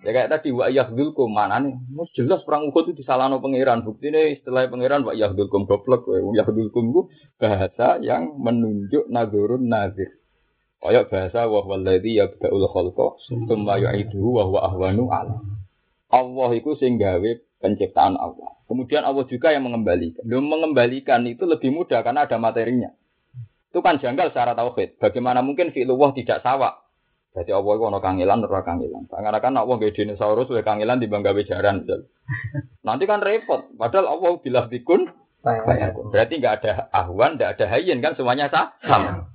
Ya 0.00 0.16
kayak 0.16 0.32
tadi 0.32 0.48
wa 0.48 0.72
yahdulkum 0.72 1.28
mana 1.28 1.60
nih? 1.60 1.76
Jelas 2.16 2.40
perang 2.48 2.72
Uhud 2.72 2.88
itu 2.88 3.04
disalahno 3.04 3.36
pangeran. 3.36 3.84
Bukti 3.84 4.08
nih 4.08 4.40
setelah 4.40 4.64
pangeran 4.72 5.04
wa 5.04 5.12
yahdulkum 5.12 5.68
goblok. 5.68 6.08
Wa 6.08 6.24
yahdulkum 6.40 6.88
itu 6.88 7.02
bahasa 7.36 8.00
yang 8.00 8.32
menunjuk 8.40 9.12
nazurun 9.12 9.68
nazir. 9.68 10.16
Kayak 10.80 11.12
bahasa 11.12 11.44
wa 11.44 11.60
walladzi 11.68 12.16
yabda'ul 12.16 12.64
khalqa 12.72 13.20
tsumma 13.28 13.76
yu'iduhu 13.76 14.40
wa 14.40 14.48
huwa 14.48 14.60
ahwanu 14.72 15.12
ala. 15.12 15.36
Allah 16.08 16.50
itu 16.56 16.72
sing 16.80 16.96
gawe 16.96 17.30
penciptaan 17.60 18.16
Allah. 18.16 18.56
Kemudian 18.66 19.04
Allah 19.04 19.24
juga 19.28 19.52
yang 19.52 19.68
mengembalikan. 19.68 20.24
Belum 20.24 20.48
mengembalikan 20.48 21.22
itu 21.28 21.44
lebih 21.44 21.70
mudah 21.70 22.00
karena 22.00 22.24
ada 22.24 22.40
materinya. 22.40 22.90
Itu 23.70 23.84
kan 23.84 24.02
janggal 24.02 24.34
secara 24.34 24.58
tauhid. 24.58 24.98
Bagaimana 24.98 25.44
mungkin 25.44 25.70
fi'lullah 25.70 26.10
tidak 26.16 26.42
sawak? 26.42 26.82
Jadi 27.30 27.54
Allah 27.54 27.72
itu 27.78 27.84
ada 27.86 28.00
kangilan, 28.02 28.42
ora 28.42 28.62
kangilan. 28.66 29.06
Karena 29.06 29.38
kan 29.38 29.54
Allah 29.54 29.74
gak 29.78 29.94
dinosaurus, 29.94 30.50
oleh 30.50 30.66
kangilan 30.66 30.98
di 30.98 31.06
bangga 31.06 31.30
bejaran. 31.30 31.86
Nanti 32.82 33.06
kan 33.06 33.22
repot. 33.22 33.70
Padahal 33.78 34.18
Allah 34.18 34.30
bilang 34.42 34.66
bikun, 34.66 35.06
berarti 36.10 36.34
nggak 36.42 36.54
ada 36.60 36.90
ahwan, 36.90 37.38
nggak 37.38 37.54
ada 37.54 37.64
hayyin 37.70 38.02
kan 38.02 38.18
semuanya 38.18 38.50
sama. 38.82 39.30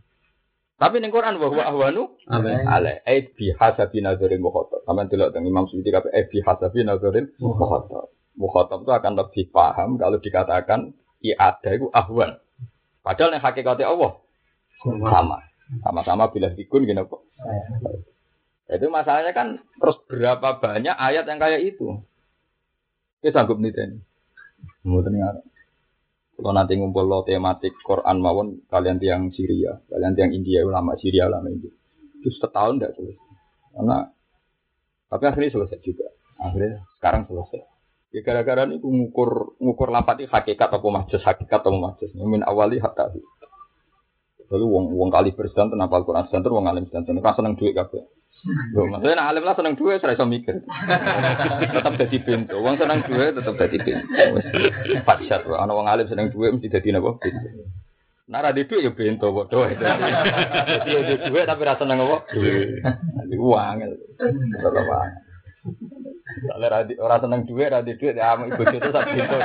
Tapi 0.76 1.00
ning 1.00 1.08
Quran 1.08 1.40
bahwa 1.40 1.64
ahwanu 1.64 2.20
ale 2.68 3.00
ai 3.08 3.32
bi 3.32 3.56
hasabi 3.56 4.04
nazarin 4.04 4.44
mukhatab. 4.44 4.84
Sampeyan 4.84 5.08
delok 5.08 5.32
teng 5.32 5.48
Imam 5.48 5.72
Suyuti 5.72 5.88
kabeh 5.88 6.12
ai 6.12 6.28
bi 6.28 6.44
hasabi 6.44 6.84
nazarin 6.84 7.32
mukhatab. 7.40 8.12
Mukhatab 8.36 8.84
itu 8.84 8.92
akan 8.92 9.14
lebih 9.16 9.46
paham 9.56 9.96
kalau 9.96 10.20
dikatakan 10.20 10.92
i 11.24 11.32
ada 11.32 11.70
itu 11.72 11.88
ahwan. 11.96 12.36
Padahal 13.00 13.40
yang 13.40 13.44
hakikatnya 13.46 13.88
Allah 13.88 14.20
sama. 14.84 15.38
Sama-sama 15.82 16.28
bila 16.30 16.52
dikun 16.52 16.84
gini 16.84 17.08
kok. 17.08 17.24
Itu 18.68 18.92
masalahnya 18.92 19.32
kan 19.32 19.64
terus 19.80 19.96
berapa 20.12 20.60
banyak 20.60 20.92
ayat 20.92 21.24
yang 21.24 21.40
kayak 21.40 21.64
itu. 21.64 22.04
Kita 23.24 23.42
sanggup 23.42 23.64
nih 23.64 23.72
ini. 23.74 23.98
Mau 24.84 25.00
ternyata. 25.02 25.42
Kalau 26.36 26.52
nanti 26.52 26.76
ngumpul 26.76 27.08
lo 27.08 27.24
tematik 27.24 27.80
Quran 27.80 28.20
mawon 28.20 28.68
kalian 28.68 29.00
tiang 29.00 29.32
Syria, 29.32 29.80
kalian 29.88 30.14
tiang 30.20 30.32
India 30.36 30.68
ulama 30.68 31.00
Syria 31.00 31.32
ulama 31.32 31.48
India. 31.48 31.72
Itu 32.20 32.28
setahun 32.36 32.76
tidak 32.76 32.92
selesai. 33.00 33.28
Karena 33.72 33.98
tapi 35.08 35.24
akhirnya 35.32 35.52
selesai 35.56 35.80
juga. 35.80 36.12
Akhirnya 36.36 36.84
sekarang 37.00 37.24
selesai. 37.32 37.62
Ya 38.12 38.22
gara-gara 38.24 38.68
ini 38.68 38.80
ngukur 38.84 39.60
ngukur 39.64 39.92
lapati 39.92 40.28
hakikat 40.28 40.72
atau 40.72 40.92
majus 40.92 41.24
hakikat 41.24 41.64
atau 41.64 41.76
majus. 41.80 42.12
Min 42.16 42.44
awali 42.44 42.84
hatta 42.84 43.12
Lalu 44.46 44.66
wong 44.70 44.86
wong 44.94 45.10
kali 45.10 45.34
bersedan 45.34 45.74
kenapa 45.74 45.98
Al-Quran 46.04 46.30
sedan 46.30 46.52
wong 46.54 46.70
alim 46.70 46.86
sedan 46.86 47.18
kan 47.18 47.34
seneng 47.34 47.58
duit 47.58 47.74
kabeh. 47.74 48.06
Maksudnya 48.46 49.18
nak 49.18 49.30
alim 49.34 49.44
lah 49.44 49.56
seneng 49.58 49.74
duit 49.74 49.98
saya 50.02 50.22
mikir. 50.26 50.62
tetap 51.74 51.94
jadi 51.98 52.18
pintu. 52.22 52.56
Wong 52.62 52.78
seneng 52.78 53.02
duit 53.10 53.34
tetap 53.34 53.56
jadi 53.58 53.78
pintu. 53.82 54.06
Wis 54.38 55.02
pacat 55.02 55.42
ana 55.50 55.74
wong 55.74 55.90
alim 55.90 56.06
seneng 56.06 56.30
duit 56.30 56.54
mesti 56.54 56.70
dadi 56.70 56.94
napa? 56.94 57.18
Pintu. 57.18 57.66
Nah, 58.26 58.42
ra 58.42 58.54
duit 58.54 58.70
ya 58.70 58.92
pintu 58.94 59.30
bodoh. 59.34 59.66
Jadi 59.70 59.86
ya 61.30 61.44
tapi 61.46 61.62
rasa 61.66 61.86
seneng 61.86 62.06
apa? 62.06 62.18
Duit. 62.34 62.82
Uang. 63.34 63.76
Tetep 64.18 64.86
Soalnya 66.46 66.68
radi, 66.68 66.94
orang 67.00 67.22
seneng 67.24 67.42
duit, 67.48 67.72
radi 67.72 67.96
duit, 67.98 68.16
ya 68.20 68.36
ibu 68.36 68.62
itu 68.62 68.90
sak 68.92 69.08
pintu. 69.08 69.38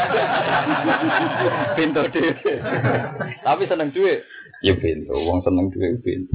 pintu 1.78 2.02
duit. 2.12 2.36
Tapi 3.46 3.62
seneng 3.70 3.88
duit. 3.94 4.26
Ya 4.60 4.74
pintu, 4.76 5.14
uang 5.14 5.40
seneng 5.46 5.70
duit 5.70 6.02
pintu. 6.02 6.34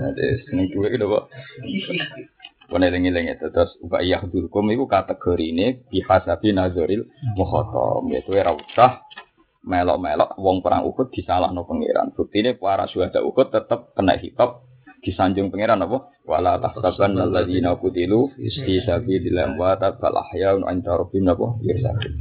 Ada 0.00 0.24
seneng 0.48 0.66
duit 0.72 0.96
itu 0.96 1.06
kok. 1.06 1.24
Kone 2.70 2.86
lengi-lengi 2.86 3.34
terus 3.34 3.74
uga 3.82 3.98
iya 3.98 4.22
dulkum 4.22 4.70
itu 4.70 4.86
kategori 4.86 5.42
ini 5.42 5.66
bihasabi 5.90 6.54
nazaril 6.54 7.10
muhotom 7.34 8.14
yaitu 8.14 8.30
era 8.38 8.54
usah 8.54 9.02
melok-melok 9.66 10.38
wong 10.38 10.62
perang 10.62 10.86
disalah 11.10 11.50
no 11.50 11.66
pangeran. 11.66 12.14
Ini 12.14 12.56
para 12.56 12.86
suhada 12.86 13.26
Uhud 13.26 13.50
tetap 13.50 13.92
kena 13.98 14.14
hitop 14.16 14.70
disanjung 15.02 15.50
pangeran 15.50 15.82
apa? 15.82 16.14
Wala 16.24 16.62
tahsaban 16.62 17.18
alladzina 17.18 17.74
qutilu 17.74 18.30
fi 18.38 18.74
sabilillah 18.86 19.58
wa 19.58 19.74
bal 19.74 20.16
ahyaun 20.30 20.62
'inda 20.64 20.94
rabbihim 20.94 21.26
apa? 21.26 21.46
Yursabun. 21.66 22.12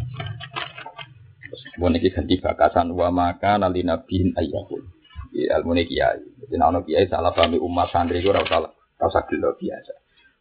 Mun 1.79 1.95
iki 1.95 2.09
ganti 2.09 2.41
bakasan 2.41 2.91
wa 2.91 3.13
maka 3.13 3.61
nali 3.61 3.85
nabiin 3.85 4.33
ayyahul. 4.33 4.98
Ilmu 5.33 5.71
iki 5.77 5.95
kiai. 5.95 6.21
Jadi 6.49 6.55
ana 6.57 6.79
kiai 6.81 7.05
salah 7.05 7.31
pahami 7.33 7.61
umat 7.61 7.93
santri 7.93 8.21
usah 8.25 8.33
ora 8.33 8.69
usah 9.05 9.23
gelo 9.29 9.53
biasa. 9.55 9.93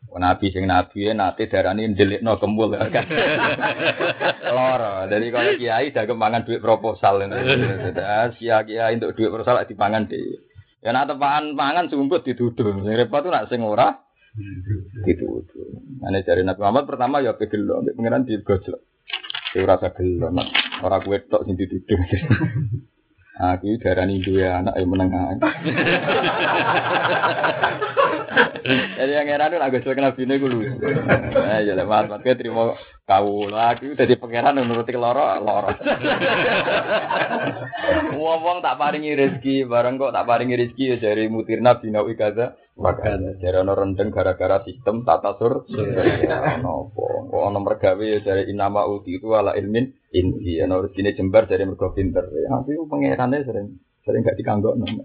Nabi 0.09 0.49
sing 0.51 0.65
nabi 0.65 1.05
ya 1.05 1.13
nate 1.13 1.51
darani 1.53 1.85
ndelikno 1.85 2.41
kemul 2.41 2.73
kan. 2.73 3.05
Loro. 4.57 5.05
Jadi 5.11 5.27
kalau 5.29 5.55
kiai 5.61 5.93
dah 5.93 6.05
kemangan 6.09 6.49
duit 6.49 6.65
proposal. 6.65 7.21
Sia 8.41 8.65
kiai 8.65 8.97
untuk 8.97 9.13
duit 9.13 9.29
proposal 9.29 9.69
dipangan 9.69 10.09
di. 10.09 10.17
Ya 10.81 10.95
nak 10.95 11.13
tepakan 11.13 11.53
pangan 11.59 11.93
sumput 11.93 12.25
dituduh. 12.25 12.81
Sing 12.87 12.95
repot 12.97 13.21
tuh 13.21 13.31
nak 13.35 13.53
sing 13.53 13.61
ora 13.61 13.93
dituduh. 15.05 15.45
Ane 16.09 16.25
dari 16.25 16.41
Nabi 16.41 16.61
Muhammad 16.65 16.85
pertama 16.89 17.21
ya 17.21 17.37
pegel 17.37 17.69
pengiran 17.93 18.25
di 18.25 18.41
gojlok. 18.41 18.81
Saya 19.49 19.65
rasa 19.65 19.93
gelo, 19.97 20.29
orang 20.85 21.03
kue 21.05 21.19
tok 21.29 21.45
sing 21.45 21.59
dituduh. 21.59 22.01
Aku 23.39 23.79
darani 23.79 24.19
duwe 24.19 24.43
anak 24.51 24.75
yang 24.75 24.91
menengah. 24.91 25.39
Jadi 28.69 29.13
yang 29.15 29.31
heran 29.31 29.55
itu 29.55 29.63
agak 29.63 29.87
kenal 29.87 30.13
bini 30.13 30.43
gue 30.43 30.51
lu. 30.51 30.61
Eh 31.47 31.71
ya 31.71 31.79
lemat, 31.79 32.11
mat 32.11 32.27
terima 32.27 32.75
kau 33.07 33.47
lagi 33.47 33.95
dari 33.95 34.19
pangeran 34.19 34.59
nuruti 34.59 34.93
loro 34.99 35.39
loro. 35.39 35.71
Ngomong 38.19 38.59
tak 38.59 38.75
paringi 38.75 39.15
rezeki, 39.15 39.71
bareng 39.71 40.03
kok 40.03 40.13
tak 40.13 40.27
paringi 40.27 40.59
rezeki 40.59 40.85
ya 40.93 40.97
dari 40.99 41.31
mutirna 41.31 41.79
bina 41.79 42.03
wikaza. 42.03 42.59
Makan 42.79 43.43
dari 43.43 43.57
ono 43.59 43.75
rendeng 43.75 44.15
gara-gara 44.15 44.63
sistem 44.63 45.03
tata 45.03 45.35
sur. 45.35 45.67
Nopo, 46.63 47.27
kok 47.27 47.43
ono 47.43 47.59
mergawe 47.59 48.07
ya 48.07 48.23
dari 48.23 48.55
inama 48.55 48.87
uti 48.87 49.19
itu 49.19 49.35
ala 49.35 49.59
ilmin 49.59 49.91
inti. 50.15 50.63
Ono 50.63 50.87
rezeki 50.87 51.19
jembar 51.19 51.51
dari 51.51 51.67
mergo 51.67 51.91
pinter. 51.91 52.31
Ya, 52.31 52.55
tapi 52.55 52.79
pangerannya 52.79 53.43
sering 53.43 53.67
sering 54.07 54.23
gak 54.23 54.39
dikanggok 54.39 54.75
nama. 54.81 55.03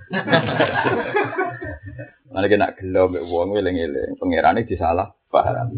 Mana 2.29 2.45
kena 2.45 2.77
gelo 2.77 3.09
mbek 3.09 3.25
wong 3.25 3.57
eling-eling, 3.57 4.21
pangerane 4.21 4.69
disalah 4.69 5.09
paham. 5.33 5.73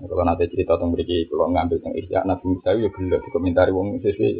Kalau 0.00 0.24
nanti 0.24 0.48
cerita 0.48 0.80
tentang 0.80 0.96
mereka, 0.96 1.12
kalau 1.28 1.52
ngambil 1.52 1.76
tentang 1.76 1.94
isya, 1.98 2.24
Nabi 2.24 2.44
Musa 2.48 2.72
ya 2.72 2.88
gelo 2.88 3.16
dikomentari 3.20 3.70
wong 3.70 4.00
sesuai 4.00 4.32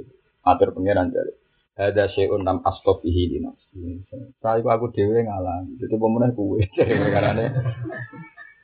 atur 0.50 0.72
pangeran 0.72 1.12
dari. 1.12 1.34
Ada 1.78 2.10
syai'un 2.10 2.42
nam 2.42 2.60
astofihi 2.66 3.22
di 3.30 3.38
nafsi. 3.40 4.02
Saya 4.42 4.62
aku 4.62 4.90
dewe 4.90 5.24
ngalah. 5.24 5.64
Jadi 5.78 5.94
pemenang 5.96 6.34
kue. 6.34 6.66
Karena 6.74 7.46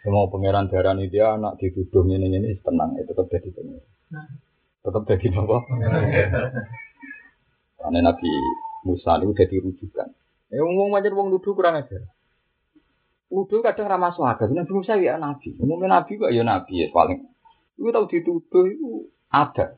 semua 0.06 0.30
pangeran 0.30 0.70
darah 0.70 0.94
dia 1.02 1.34
anak 1.34 1.58
dituduh 1.58 2.06
ini 2.06 2.30
ini 2.30 2.54
tenang 2.62 2.94
itu 2.94 3.10
tetap 3.10 3.26
jadi 3.26 3.50
pangeran. 3.50 3.90
Tetap 4.86 5.02
jadi 5.02 5.26
apa? 5.34 5.58
Karena 7.82 7.98
Nabi 8.10 8.30
Musa 8.86 9.18
itu 9.18 9.34
jadi 9.34 9.56
rujukan. 9.58 10.08
Ya 10.50 10.62
ngomong 10.62 10.94
macam 10.94 11.18
wong 11.18 11.28
nuduh 11.34 11.58
kurang 11.58 11.82
ajar. 11.82 12.06
Nuduh 13.34 13.58
kadang 13.66 13.90
ramah 13.90 14.14
suara. 14.14 14.46
Nabi 14.46 14.70
Musa 14.70 14.94
ya 14.94 15.18
Nabi. 15.18 15.58
Umumnya 15.58 15.98
Nabi 15.98 16.22
kok 16.22 16.30
ya 16.30 16.46
Nabi 16.46 16.86
ya 16.86 16.88
paling. 16.94 17.26
Itu 17.74 17.90
tahu 17.90 18.06
dituduh 18.06 18.64
itu 18.70 19.10
ada. 19.26 19.74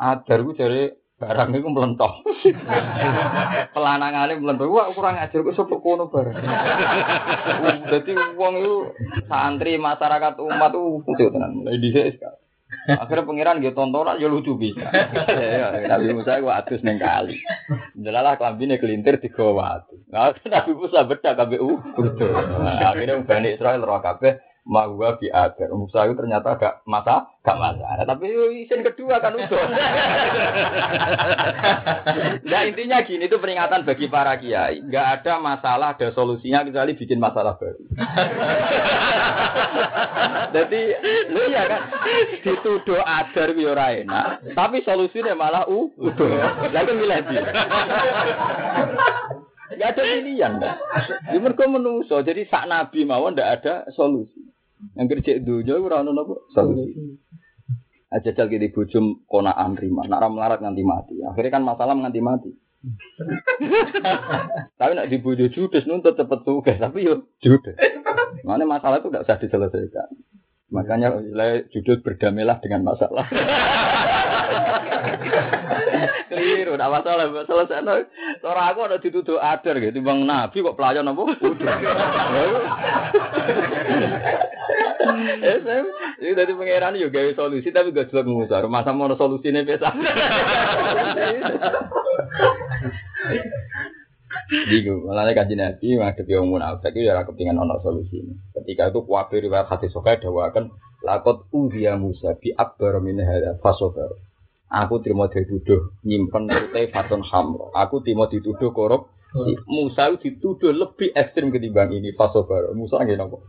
Ada 0.00 0.34
itu 0.40 0.52
dari 0.56 0.88
barang 1.14 1.48
itu 1.54 1.68
melentok. 1.70 2.12
Pelanangannya 3.74 4.40
melentok. 4.42 4.66
Wah 4.68 4.90
kurang 4.92 5.16
ajar 5.16 5.40
kok 5.40 5.54
sopok 5.54 5.80
kono 5.80 6.10
barang. 6.10 6.34
Jadi 7.94 8.12
uang 8.34 8.54
itu 8.58 8.74
santri 9.30 9.78
masyarakat 9.78 10.42
umat 10.42 10.72
itu 10.74 11.02
kudu 11.06 11.26
tenan. 11.30 11.62
Mulai 11.62 11.78
dhisik 11.78 12.18
Akhirnya 12.84 13.24
pangeran 13.24 13.62
gitu 13.62 13.76
tontonan 13.78 14.18
ya 14.18 14.28
lucu 14.28 14.58
bisa. 14.58 14.82
Nabi 15.90 16.10
Musa 16.10 16.42
gua 16.42 16.60
atus 16.60 16.82
neng 16.82 16.98
kali. 16.98 17.38
Jelalah 17.94 18.36
kelambine 18.36 18.76
kelintir 18.82 19.22
di 19.22 19.30
bawah 19.30 19.80
atu. 19.80 19.94
Nah, 20.10 20.34
Nabi 20.44 20.72
Musa 20.74 21.06
baca 21.06 21.30
KBU. 21.38 21.70
Akhirnya 22.82 23.22
Bani 23.24 23.48
Israel 23.56 23.86
roh 23.86 24.02
kabeh 24.02 24.36
Mahwa 24.64 25.20
bi 25.20 25.28
adar. 25.28 25.68
Musa 25.76 26.08
itu 26.08 26.16
ternyata 26.16 26.56
gak 26.56 26.88
masa, 26.88 27.28
gak 27.44 27.60
masalah. 27.60 28.08
Tapi 28.08 28.32
isin 28.64 28.80
kedua 28.80 29.20
kan 29.20 29.36
udah. 29.36 29.60
nah 32.48 32.64
intinya 32.64 33.04
gini 33.04 33.28
itu 33.28 33.36
peringatan 33.36 33.84
bagi 33.84 34.08
para 34.08 34.40
kiai. 34.40 34.80
Gak 34.88 35.20
ada 35.20 35.36
masalah, 35.36 35.92
ada 35.92 36.08
solusinya 36.16 36.64
kecuali 36.64 36.96
bikin 36.96 37.20
masalah 37.20 37.60
baru. 37.60 37.84
Jadi 40.56 40.80
lu 41.28 41.42
ya 41.52 41.68
kan 41.68 41.82
dituduh 42.40 43.04
adar 43.04 43.52
yo 43.52 43.76
ora 43.76 43.92
enak. 43.92 44.56
Tapi 44.56 44.80
solusinya 44.80 45.36
malah 45.36 45.68
u 45.68 45.92
udah. 46.00 46.72
Lagi 46.72 46.92
milih 46.96 47.20
dia. 47.28 47.44
Gak 49.74 49.90
ada 49.96 50.02
pilihan, 50.06 50.52
dah. 50.62 50.76
Ya 51.34 51.38
mereka 51.42 51.66
menungso, 51.66 52.22
jadi 52.22 52.46
sak 52.46 52.70
nabi 52.70 53.02
mawon 53.02 53.34
ndak 53.34 53.60
ada 53.60 53.74
solusi. 53.92 54.53
Yang 54.92 55.06
kerja 55.16 55.32
dunia 55.40 55.80
ora 55.80 56.04
ono 56.04 56.12
napa 56.12 56.34
solusi. 56.52 57.16
Aja 58.12 58.30
jal 58.30 58.46
kita 58.46 58.70
bujum 58.70 59.26
konaan 59.26 59.74
rima, 59.74 60.06
nak 60.06 60.22
melarat 60.30 60.62
nganti 60.62 60.84
mati. 60.86 61.18
Akhirnya 61.24 61.50
kan 61.50 61.64
masalah 61.66 61.98
nganti 61.98 62.20
mati. 62.22 62.52
tapi 64.78 64.92
nak 64.92 65.08
dibujuk 65.08 65.48
judes 65.56 65.88
nuntut 65.88 66.14
cepet 66.14 66.40
tugas, 66.44 66.76
tapi 66.78 67.08
yo 67.08 67.26
judes. 67.40 67.74
Mana 68.44 68.68
masalah 68.68 69.00
itu 69.00 69.08
tidak 69.08 69.24
usah 69.24 69.40
diselesaikan. 69.40 70.08
Makanya 70.68 71.08
judul 71.72 72.04
berdamailah 72.04 72.60
dengan 72.60 72.92
masalah. 72.92 73.26
Keliru, 76.30 76.72
tidak 76.74 76.90
masalah, 76.90 77.24
selesai. 77.46 77.80
Orang 78.42 78.66
aku 78.70 78.80
ada 78.84 78.98
dituduh 78.98 79.38
adar 79.38 79.78
gitu, 79.78 80.00
bang 80.00 80.26
Nabi 80.26 80.64
kok 80.64 80.76
pelayan 80.76 81.08
apa? 81.08 81.22
Udah. 81.22 81.74
Saya, 85.04 85.84
ini 86.20 86.32
dari 86.32 86.52
pangeran 86.56 86.96
juga 86.96 87.28
solusi, 87.36 87.68
tapi 87.70 87.92
gak 87.92 88.10
jelas 88.10 88.26
ngusar. 88.26 88.66
Masa 88.66 88.96
mau 88.96 89.12
solusi 89.14 89.52
ini 89.52 89.62
biasa. 89.62 89.92
Jigo, 94.44 95.08
malah 95.08 95.32
kaji 95.32 95.56
nabi 95.56 95.96
menghadapi 95.96 96.36
orang 96.36 96.50
munafik 96.50 96.92
itu 96.92 97.08
ya 97.08 97.24
kepingan 97.24 97.64
ono 97.64 97.80
solusi 97.80 98.20
ini. 98.20 98.34
Ketika 98.52 98.92
itu 98.92 99.00
kuatir 99.06 99.40
riwayat 99.40 99.70
hati 99.70 99.88
sokai 99.88 100.20
dawakan 100.20 100.68
lakot 101.00 101.48
udia 101.54 101.96
Musa 101.96 102.36
bi 102.36 102.52
akbar 102.52 103.00
min 103.00 103.24
hada 103.24 103.56
fasobar. 103.64 104.12
Aku 104.74 104.98
terima 104.98 105.30
dituduh 105.30 105.94
nyimpen 106.02 106.50
putih 106.50 106.90
faton 106.90 107.22
hamro. 107.22 107.70
Aku 107.70 108.02
terima 108.02 108.26
dituduh 108.26 108.74
korup. 108.74 109.14
Musa 109.66 110.14
dituduh 110.14 110.70
lebih 110.70 111.10
ekstrim 111.14 111.50
ketimbang 111.54 111.90
ini 111.94 112.14
fasobar. 112.14 112.70
Musa 112.74 113.02
nggak 113.02 113.18
nopo. 113.18 113.46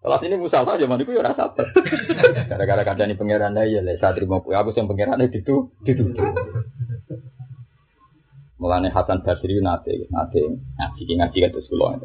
Kalau 0.00 0.16
ini 0.24 0.36
Musa 0.40 0.64
saja 0.64 0.80
zaman 0.80 1.00
itu 1.00 1.16
ya 1.16 1.24
rasa 1.24 1.52
Gara-gara 2.52 2.82
kadang 2.84 3.08
ini 3.12 3.16
pangeran 3.16 3.56
ya 3.56 3.80
lah 3.80 3.96
saya 4.00 4.12
terima 4.16 4.40
aku 4.40 4.52
yang 4.72 4.88
pangeran 4.88 5.20
itu 5.28 5.72
dituduh. 5.84 6.28
Mulane 8.60 8.88
Hasan 8.92 9.20
Basri 9.24 9.60
nate 9.60 10.08
nate 10.08 10.42
ngaji 10.76 11.12
ngaji 11.14 11.38
kata 11.44 11.60
sekolah 11.62 12.04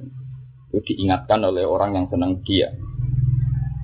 itu 0.74 0.80
diingatkan 0.90 1.44
oleh 1.44 1.64
orang 1.64 1.96
yang 1.96 2.06
senang 2.12 2.40
dia. 2.44 2.72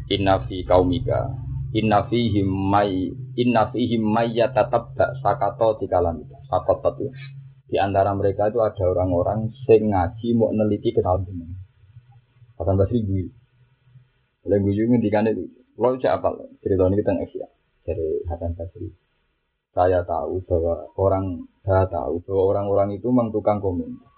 Inna 0.10 0.42
fi 0.48 0.66
kaumika 0.66 1.49
inna 1.74 2.06
fihim 2.10 2.50
may 2.50 3.12
inna 3.38 3.70
fihim 3.70 4.04
may 4.04 4.34
yatatabba 4.34 5.18
sakato 5.22 5.78
tikalam 5.80 6.26
sakot 6.50 6.82
itu 6.98 7.14
di 7.70 7.78
antara 7.78 8.14
mereka 8.18 8.50
itu 8.50 8.58
ada 8.66 8.84
orang-orang 8.90 9.54
sing 9.70 9.94
ngaji 9.94 10.34
mau 10.34 10.50
neliti 10.50 10.90
kenal 10.90 11.22
dunia. 11.22 11.46
Hasan 12.58 12.76
Basri 12.82 13.06
gue. 13.06 13.30
Oleh 14.50 14.58
gue 14.58 14.74
juga 14.74 14.98
ngendikan 14.98 15.30
itu. 15.30 15.46
Lo 15.78 15.94
siapa? 16.02 16.34
Cerita 16.66 16.90
ini 16.90 16.98
kita 16.98 17.14
nggak 17.14 17.30
dari 17.86 18.08
Hasan 18.26 18.58
Basri 18.58 18.90
saya 19.80 20.04
tahu 20.04 20.44
bahwa 20.44 20.76
orang 21.00 21.26
saya 21.64 21.88
tahu 21.88 22.20
bahwa 22.26 22.44
orang-orang 22.52 23.00
itu 23.00 23.08
memang 23.08 23.32
tukang 23.32 23.64
komentar. 23.64 24.12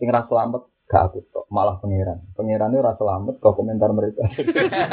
Sing 0.00 0.08
ra 0.08 0.24
selamat 0.24 0.71
gak 0.92 1.08
aku 1.08 1.24
tok, 1.32 1.48
malah 1.48 1.80
pangeran. 1.80 2.20
Pangerannya 2.36 2.84
ora 2.84 2.92
selamat 3.00 3.40
kok 3.40 3.56
komentar 3.56 3.88
mereka. 3.96 4.28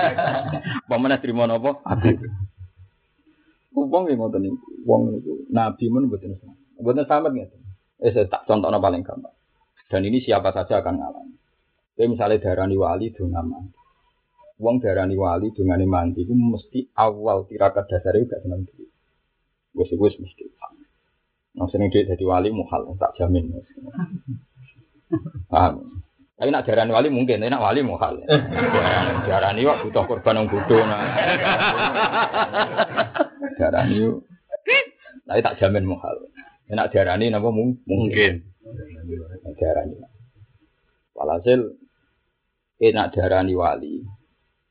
Pamane 0.89 1.19
trimo 1.19 1.43
napa? 1.43 1.83
Aku. 1.83 2.15
Wong 3.75 4.07
yang 4.07 4.23
ngoten 4.23 4.47
niku, 4.47 4.63
wong 4.87 5.01
niku 5.11 5.43
nabi 5.51 5.91
men 5.91 6.07
mboten 6.07 6.39
selamat. 6.39 6.59
Mboten 6.79 7.03
selamat 7.03 7.31
ngeten. 7.35 7.61
Eh 7.99 8.11
saya 8.15 8.31
tak 8.31 8.47
contohnya 8.47 8.79
paling 8.79 9.03
gampang. 9.03 9.35
Dan 9.91 10.07
ini 10.07 10.23
siapa 10.23 10.55
saja 10.55 10.79
akan 10.79 10.95
ngalami. 11.03 11.35
Jadi 11.99 12.07
misalnya 12.07 12.39
darani 12.39 12.79
wali 12.79 13.11
dengan 13.11 13.43
mandi. 13.43 13.75
Wong 14.55 14.79
darani 14.79 15.19
wali 15.19 15.51
dengan 15.51 15.83
mandi 15.83 16.23
itu 16.23 16.31
mesti 16.31 16.95
awal 16.95 17.43
tirakat 17.43 17.91
dasarnya 17.91 18.23
gak 18.23 18.41
senang 18.47 18.63
diri. 18.63 18.87
Wes 19.75 19.91
wes 19.91 20.15
mesti. 20.15 20.47
Sering 21.67 21.91
dia 21.91 22.07
jadi 22.07 22.23
wali 22.23 22.55
muhal, 22.55 22.87
tak 22.95 23.19
jamin. 23.19 23.51
Paham? 25.49 26.03
Tapi 26.39 26.55
nak 26.55 26.63
jarani 26.63 26.95
wali 26.95 27.11
mungkin, 27.11 27.43
tapi 27.43 27.51
nak 27.51 27.63
wali 27.67 27.83
muhal. 27.83 28.15
Jarani 29.27 29.67
wak 29.67 29.83
butuh 29.83 30.07
korban 30.07 30.39
yang 30.39 30.47
bodoh. 30.47 30.81
Nah. 30.87 31.03
Jarani 33.59 33.95
yuk. 33.99 34.23
Tapi 35.27 35.43
tak 35.43 35.59
jamin 35.59 35.83
muhal. 35.83 36.15
Nak 36.71 36.95
jarani 36.95 37.27
napa 37.27 37.51
mungkin. 37.51 38.47
Jarani. 39.59 39.99
Walhasil, 41.11 41.75
enak 42.79 43.11
jarani 43.11 43.53
wali. 43.59 44.07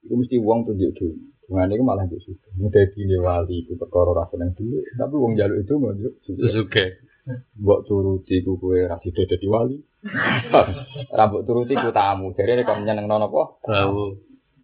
Itu 0.00 0.16
mesti 0.16 0.40
uang 0.40 0.64
tunjuk 0.64 0.96
dulu. 0.96 1.20
Dengan 1.48 1.72
itu 1.72 1.84
malah 1.84 2.04
jadi 2.08 2.20
suka. 2.24 2.48
Mudah 2.60 2.84
gini 2.92 3.16
wali 3.20 3.64
itu 3.64 3.76
perkara 3.76 4.12
rasa 4.12 4.36
yang 4.40 4.56
dulu. 4.56 4.84
Tapi 4.84 5.14
uang 5.16 5.32
jalur 5.36 5.60
itu 5.60 5.72
nggak 5.76 5.94
juga. 6.00 6.48
Suka. 6.48 6.84
Buat 7.60 7.84
turuti 7.84 8.40
ku 8.40 8.56
kue 8.56 8.88
rasi 8.88 9.12
jadi 9.12 9.48
wali. 9.48 9.80
Rambut 11.18 11.42
turuti 11.42 11.74
ku 11.74 11.90
tamu. 11.90 12.30
Jadi 12.36 12.60
ini 12.60 12.62
kamu 12.62 12.86
nyeneng 12.86 13.06
nono 13.10 13.26
apa? 13.26 13.42
Tahu. 13.66 14.02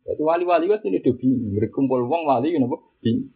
Itu 0.05 0.23
wali-wali 0.23 0.71
kan 0.71 0.85
ini 0.87 1.03
dobi. 1.03 1.59
Berkumpul 1.59 2.07
uang 2.07 2.23
wali 2.29 2.55
nopo. 2.55 2.95
Bingung. 3.03 3.35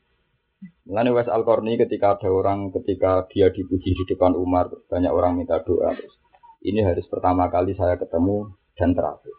Mengenai 0.90 1.14
Wes 1.14 1.30
Al 1.30 1.46
Qarni 1.46 1.78
ketika 1.78 2.18
ada 2.18 2.26
orang 2.34 2.74
ketika 2.74 3.30
dia 3.30 3.46
dipuji 3.54 3.94
di 3.94 4.04
depan 4.10 4.34
Umar 4.34 4.66
banyak 4.90 5.12
orang 5.14 5.38
minta 5.38 5.62
doa 5.62 5.94
terus 5.94 6.18
ini 6.66 6.82
harus 6.82 7.06
pertama 7.06 7.46
kali 7.46 7.78
saya 7.78 7.94
ketemu 7.94 8.58
dan 8.74 8.90
terakhir 8.90 9.30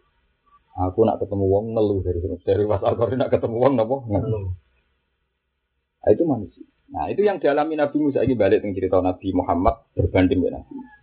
Aku 0.79 1.03
nak 1.03 1.19
ketemu 1.19 1.43
wong 1.43 1.75
ngeluh 1.75 1.99
dari 1.99 2.23
sini. 2.23 2.39
Dari 2.39 2.63
was 2.63 2.79
al 2.87 2.95
nak 2.95 3.27
ketemu 3.27 3.55
wong 3.59 3.73
nopo 3.75 4.07
ngeluh. 4.07 4.55
Nah, 5.99 6.09
itu 6.15 6.23
manusia. 6.23 6.63
Nah 6.89 7.05
itu 7.11 7.21
yang 7.21 7.43
dialami 7.43 7.75
Nabi 7.75 7.97
Musa 7.99 8.23
ini 8.23 8.39
balik 8.39 8.63
dengan 8.63 8.79
cerita 8.79 8.97
Nabi 9.03 9.27
Muhammad 9.35 9.75
berbanding 9.99 10.39
dengan 10.39 10.63
Nabi 10.63 10.71
Musa. 10.71 10.98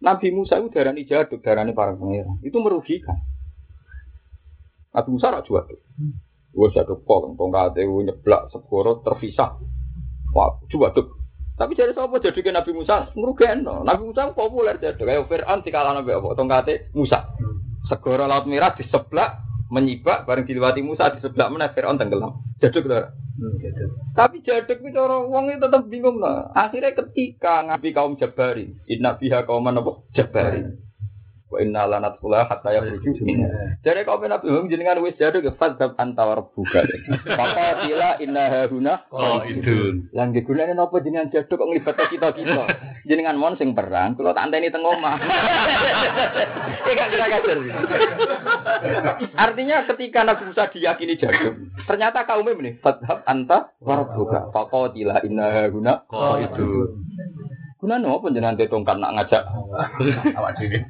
Nabi 0.00 0.32
Musa 0.32 0.56
itu 0.56 0.72
darah 0.72 0.96
ini 0.96 1.04
jaduk, 1.04 1.44
darah 1.44 1.60
ini 1.60 1.76
para 1.76 1.92
pangeran. 1.92 2.40
Itu 2.40 2.56
merugikan. 2.64 3.20
Nabi 4.96 5.08
Musa 5.12 5.28
rak 5.28 5.44
jaduk. 5.44 5.80
Gue 6.50 6.68
jaduk 6.74 7.04
pol, 7.06 7.36
tongkat 7.36 7.78
itu 7.78 8.08
nyeblak 8.08 8.48
sepuro 8.50 9.04
terpisah. 9.04 9.60
Wah, 10.32 10.56
jaduk. 10.72 11.20
Tapi 11.60 11.76
jadi 11.76 11.92
siapa 11.92 12.16
jaduknya 12.16 12.64
Nabi 12.64 12.72
Musa 12.72 13.12
merugikan. 13.12 13.60
Nabi 13.60 14.02
Musa 14.08 14.32
populer 14.32 14.80
jaduk. 14.80 15.04
Kayak 15.04 15.28
Fir'aun 15.28 15.60
di 15.60 15.68
kalangan 15.68 16.00
Nabi 16.00 16.16
apa? 16.16 16.28
Tongkatnya 16.32 16.74
Musa. 16.96 17.18
Segoro 17.84 18.24
laut 18.24 18.48
merah 18.48 18.72
di 18.72 18.88
sebelah 18.88 19.36
menyibak 19.68 20.24
bareng 20.24 20.48
diliwati 20.48 20.80
Musa 20.80 21.12
sebelah 21.20 21.52
mana 21.52 21.76
Fir'aun 21.76 22.00
tenggelam. 22.00 22.40
Jaduk 22.64 22.88
tuh. 22.88 23.04
Hmm, 23.40 23.56
Tapi 24.12 24.44
jaduk 24.44 24.84
itu 24.84 25.00
orang 25.00 25.32
wong 25.32 25.44
itu 25.48 25.64
tetap 25.64 25.88
bingung 25.88 26.20
lah. 26.20 26.52
Akhirnya 26.52 26.92
ketika 26.92 27.64
ngabi 27.64 27.96
kaum 27.96 28.20
Jabari, 28.20 28.76
inna 28.84 29.16
biha 29.16 29.48
kaum 29.48 29.64
mana 29.64 29.80
Jabari. 30.12 30.89
Wa 31.50 31.58
inna 31.58 31.82
lanat 31.82 32.22
kula 32.22 32.46
hatta 32.46 32.70
yakhruju 32.70 33.26
minha. 33.26 33.50
Jadi 33.82 34.06
kau 34.06 34.22
pernah 34.22 34.38
bingung 34.38 34.70
jenengan 34.70 35.02
wis 35.02 35.18
jadu 35.18 35.42
ke 35.42 35.50
fadzab 35.58 35.98
antawar 35.98 36.46
buka. 36.54 36.86
Maka 37.26 37.82
tila 37.82 38.22
inna 38.22 38.46
haruna 38.46 39.02
oh 39.10 39.42
itu. 39.42 40.06
Lan 40.14 40.30
gunane 40.30 40.78
napa 40.78 41.02
jenengan 41.02 41.26
jadu 41.34 41.58
kok 41.58 41.66
nglibat 41.66 41.98
kita-kita. 42.06 42.64
Jenengan 43.02 43.34
mon 43.34 43.58
sing 43.58 43.74
perang, 43.74 44.14
kula 44.14 44.30
tak 44.30 44.46
anteni 44.46 44.70
teng 44.70 44.86
omah. 44.86 45.18
Iki 46.86 46.92
gak 46.94 47.42
Artinya 49.34 49.76
ketika 49.90 50.22
Nabi 50.22 50.42
Musa 50.46 50.70
diyakini 50.70 51.18
jadu, 51.18 51.66
ternyata 51.90 52.30
kaumnya 52.30 52.54
ini 52.62 52.78
fadzab 52.78 53.26
anta 53.26 53.74
warbuka. 53.82 54.54
tila 54.94 55.18
inna 55.26 55.50
haruna 55.50 56.06
oh 56.14 56.38
itu. 56.38 56.94
Gunane 57.82 58.06
apa 58.06 58.26
jenengan 58.30 58.60
tongkat 58.60 58.96
nak 59.02 59.12
ngajak 59.18 59.42
awak 60.38 60.52
dhewe. 60.60 60.84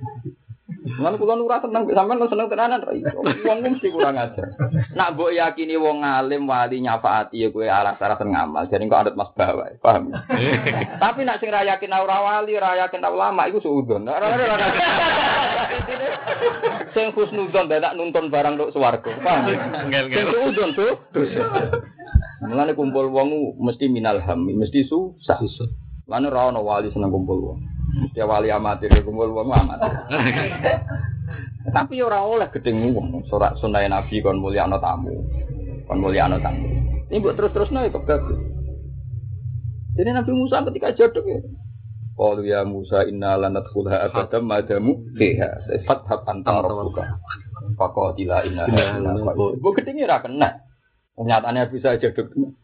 Lan 0.98 1.14
kula 1.14 1.38
nu 1.38 1.46
ora 1.46 1.62
seneng 1.62 1.86
sampean 1.86 2.26
seneng 2.26 2.48
tenanan 2.50 2.82
ra 2.82 2.92
iso. 2.96 3.22
Wong 3.22 3.58
mesti 3.62 3.92
kurang 3.94 4.18
ajar. 4.18 4.50
Nak 4.96 5.14
mbok 5.14 5.30
yakini 5.30 5.78
wong 5.78 6.02
alim 6.02 6.48
wali 6.50 6.82
nyafaati 6.82 7.46
ya 7.46 7.52
kowe 7.54 7.62
alas-alas 7.62 8.18
ngamal. 8.18 8.66
Jadi 8.66 8.90
kok 8.90 9.00
anut 9.06 9.14
Mas 9.14 9.30
Bawa, 9.36 9.70
paham? 9.78 10.10
Tapi 11.02 11.20
nak 11.22 11.38
sing 11.38 11.54
ra 11.54 11.62
yakin 11.62 11.94
ora 11.94 12.18
wali, 12.18 12.58
ra 12.58 12.74
yakin 12.86 13.04
ulama 13.06 13.46
iku 13.46 13.62
suudon. 13.62 14.08
Sing 16.90 17.14
husnudzon 17.14 17.70
dadak 17.70 17.94
nuntun 17.94 18.34
barang 18.34 18.58
tok 18.58 18.74
swarga. 18.74 19.12
Paham? 19.22 19.54
Sing 19.86 20.26
suudzon 20.34 20.70
tuh. 20.74 20.98
Mulane 22.40 22.72
kumpul 22.74 23.12
wong 23.12 23.60
mesti 23.60 23.86
minal 23.86 24.18
ham, 24.24 24.48
mesti 24.48 24.88
susah. 24.88 25.38
Mana 26.10 26.32
ora 26.32 26.50
ono 26.50 26.66
wali 26.66 26.90
seneng 26.90 27.12
kumpul 27.14 27.38
wong. 27.38 27.79
Mesti 27.90 28.22
wali 28.22 28.48
amatir 28.50 28.94
kumpul 29.02 29.34
wong 29.34 29.50
amatir. 29.50 29.90
Tapi 31.76 32.00
ora 32.00 32.24
oleh 32.24 32.48
gedeng 32.50 32.94
wong. 32.94 33.26
Surat 33.28 33.58
sunah 33.60 33.84
Nabi 33.86 34.22
kon 34.24 34.40
mulyakno 34.40 34.80
tamu. 34.80 35.12
Kon 35.84 35.98
mulyakno 36.00 36.40
tamu. 36.40 36.66
Ini 37.10 37.18
buat 37.18 37.34
terus-terusno 37.34 37.82
ya 37.82 37.90
kebab. 37.90 38.22
Jadi 39.98 40.10
Nabi 40.14 40.32
Musa 40.32 40.62
ketika 40.70 40.94
jodoh 40.94 41.26
ya. 41.26 41.40
Qalu 42.14 42.42
ya 42.46 42.60
Musa 42.62 43.02
inna 43.08 43.34
lanadkhulha 43.34 44.06
abadan 44.06 44.46
madamu 44.46 44.94
fiha. 45.18 45.50
Fathab 45.84 46.22
anta 46.30 46.62
rabbuka. 46.62 47.18
Faqatila 47.74 48.46
inna 48.46 48.64
Bu 49.34 49.68
gedenge 49.74 50.06
ra 50.06 50.22
kena. 50.22 50.62
Kenyataannya 51.18 51.68
bisa 51.74 51.98
jodoh. 51.98 52.54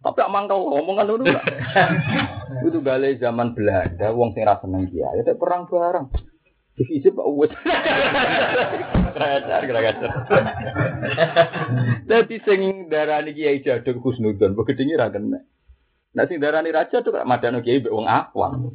Tapi 0.00 0.20
amang 0.24 0.48
kau 0.48 0.72
omongan 0.80 1.12
dulu 1.12 1.28
enggak. 1.28 1.44
Itu 2.66 2.80
gale 2.80 3.20
zaman 3.20 3.52
Belanda, 3.52 4.16
wong 4.16 4.32
sing 4.32 4.48
ra 4.48 4.56
seneng 4.56 4.88
kiai, 4.88 5.20
ya 5.20 5.36
perang 5.36 5.68
bareng. 5.68 6.08
Divisip 6.80 7.12
Pak 7.12 7.28
Uwes. 7.28 7.52
Kerajar, 9.12 9.60
kerajar. 9.68 10.10
Dadi 12.08 12.36
sing 12.40 12.88
darani 12.88 13.36
kiai 13.36 13.60
jaduk 13.60 14.00
Husnudon, 14.00 14.56
bu 14.56 14.64
gedenge 14.64 14.96
ra 14.96 15.12
kena. 15.12 15.44
Nah 16.16 16.24
sing 16.24 16.40
darani 16.40 16.72
raja 16.72 17.04
tuh 17.04 17.12
madano 17.28 17.60
kiai 17.60 17.84
mbek 17.84 17.92
wong 17.92 18.08
awam. 18.08 18.72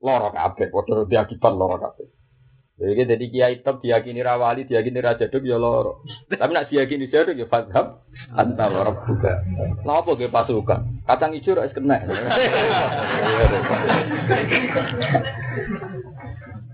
Loro 0.00 0.28
kabeh, 0.32 0.72
padha 0.72 1.04
diakibat 1.04 1.52
loro 1.52 1.76
kabeh. 1.76 2.17
Jadi 2.78 3.10
jadi 3.10 3.26
kiai 3.26 3.56
top 3.66 3.82
diyakini 3.82 4.22
rawali, 4.22 4.62
diyakini 4.62 5.02
raja 5.02 5.26
duk 5.26 5.42
ya 5.42 5.58
loro. 5.58 6.06
Tapi 6.30 6.52
nak 6.54 6.70
diyakini 6.70 7.10
jaduk 7.10 7.34
ya 7.34 7.50
fadhab 7.50 8.06
anta 8.38 8.70
loro 8.70 9.02
juga. 9.02 9.42
Lah 9.82 9.98
apa 9.98 10.14
ge 10.14 10.30
pasukan? 10.30 11.02
Kacang 11.02 11.34
ijo 11.34 11.58
ora 11.58 11.66
kena. 11.74 11.98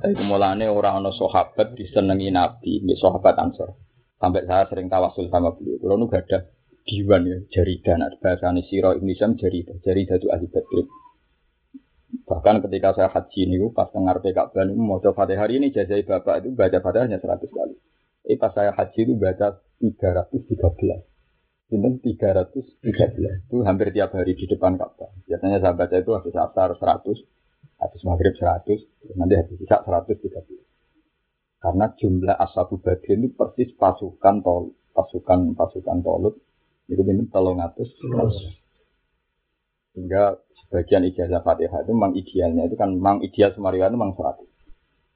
Mulane 0.04 0.68
orang 0.68 1.00
ono 1.00 1.16
sahabat 1.16 1.72
disenengi 1.72 2.28
Nabi, 2.28 2.84
mbek 2.84 3.00
sahabat 3.00 3.40
Ansor. 3.40 3.72
Sampai 4.20 4.44
saya 4.44 4.68
sering 4.68 4.92
tawasul 4.92 5.32
sama 5.32 5.56
beliau. 5.56 5.80
Kalau 5.80 5.96
nu 5.96 6.12
gak 6.12 6.28
ada 6.28 6.52
diwan 6.84 7.24
ya, 7.24 7.40
jarida. 7.48 7.96
Nah, 7.96 8.12
bahasa 8.20 8.52
Siro 8.68 8.92
Indonesia 8.92 9.32
jarida. 9.40 9.72
Jarida 9.80 10.20
itu 10.20 10.28
ahli 10.28 10.46
badrin. 10.52 10.84
Bahkan 12.22 12.62
ketika 12.62 12.94
saya 12.94 13.10
haji 13.10 13.50
ini, 13.50 13.66
pas 13.74 13.90
dengar 13.90 14.22
PKB 14.22 14.54
ini, 14.70 14.74
mau 14.78 15.02
coba 15.02 15.26
hari 15.26 15.58
ini 15.58 15.74
jazai 15.74 16.06
bapak 16.06 16.46
itu 16.46 16.54
baca 16.54 16.78
fatihah 16.78 17.10
hanya 17.10 17.18
100 17.18 17.50
kali. 17.50 17.74
Eh 18.24 18.38
pas 18.38 18.54
saya 18.54 18.70
haji 18.70 19.00
itu 19.02 19.14
baca 19.18 19.58
313. 19.82 21.02
Ini 21.74 21.88
313. 21.98 23.50
Itu 23.50 23.66
hampir 23.66 23.90
tiap 23.90 24.14
hari 24.14 24.38
di 24.38 24.46
depan 24.46 24.78
Ka'bah. 24.78 25.10
Biasanya 25.26 25.58
saya 25.58 25.74
baca 25.74 25.96
itu 25.98 26.10
habis 26.14 26.34
asar 26.38 26.70
100, 26.78 27.82
habis 27.82 28.02
maghrib 28.06 28.34
100, 28.38 29.18
nanti 29.18 29.34
habis 29.34 29.58
isya 29.58 29.82
113. 29.82 30.54
Karena 31.58 31.86
jumlah 31.96 32.36
ashabu 32.36 32.78
badrin 32.78 33.26
itu 33.26 33.34
persis 33.34 33.72
pasukan 33.74 34.44
tol, 34.44 34.76
pasukan 34.94 35.56
pasukan 35.58 35.98
tolut 36.04 36.36
itu 36.84 37.00
ini 37.00 37.24
tolong 37.32 37.64
atus 37.64 37.88
sehingga 39.96 40.36
sebagian 40.74 41.06
ijazah 41.06 41.38
fatihah 41.46 41.86
itu 41.86 41.94
memang 41.94 42.18
idealnya 42.18 42.66
itu 42.66 42.74
kan 42.74 42.90
memang 42.90 43.22
ideal 43.22 43.54
semariwan 43.54 43.94
itu 43.94 43.98
memang 44.02 44.12
100 44.18 44.54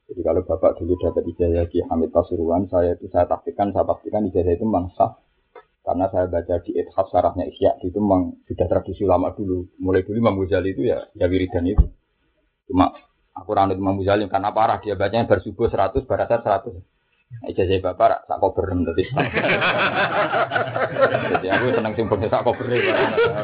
jadi 0.08 0.20
kalau 0.24 0.40
bapak 0.40 0.80
dulu 0.80 0.96
dapat 0.96 1.20
ijazah 1.28 1.68
di 1.68 1.84
Hamid 1.84 2.08
Pasuruan 2.08 2.64
saya 2.72 2.96
itu 2.96 3.12
saya 3.12 3.28
taktikan 3.28 3.76
saya 3.76 3.84
pastikan 3.84 4.24
ijazah 4.24 4.56
itu 4.56 4.64
memang 4.64 4.88
sah. 4.96 5.20
Karena 5.84 6.08
saya 6.12 6.28
baca 6.28 6.60
di 6.64 6.76
Ithaf 6.76 7.12
sarahnya 7.12 7.44
Ihya 7.48 7.80
itu 7.84 7.96
memang 8.00 8.40
sudah 8.48 8.66
tradisi 8.72 9.04
lama 9.04 9.36
dulu. 9.36 9.68
Mulai 9.80 10.04
dulu 10.08 10.16
Imam 10.16 10.40
Ghazali 10.40 10.72
itu 10.72 10.88
ya 10.88 11.04
ya 11.12 11.28
wiridan 11.28 11.64
itu. 11.68 11.92
Cuma 12.68 12.88
aku 13.36 13.52
ranut 13.52 13.76
Imam 13.76 14.00
Ghazali 14.00 14.24
karena 14.32 14.48
parah 14.48 14.80
dia 14.80 14.96
bacanya 14.96 15.28
bersubuh 15.28 15.68
100 15.68 16.08
barasar 16.08 16.40
100 16.40 16.72
Ijazah 17.52 17.80
bapak 17.84 18.24
sak 18.24 18.40
kober 18.40 18.64
tadi. 18.64 19.04
Jadi 21.36 21.46
aku 21.52 21.64
seneng 21.76 21.92
simpel 21.92 22.16
sak 22.32 22.48
kober 22.48 22.64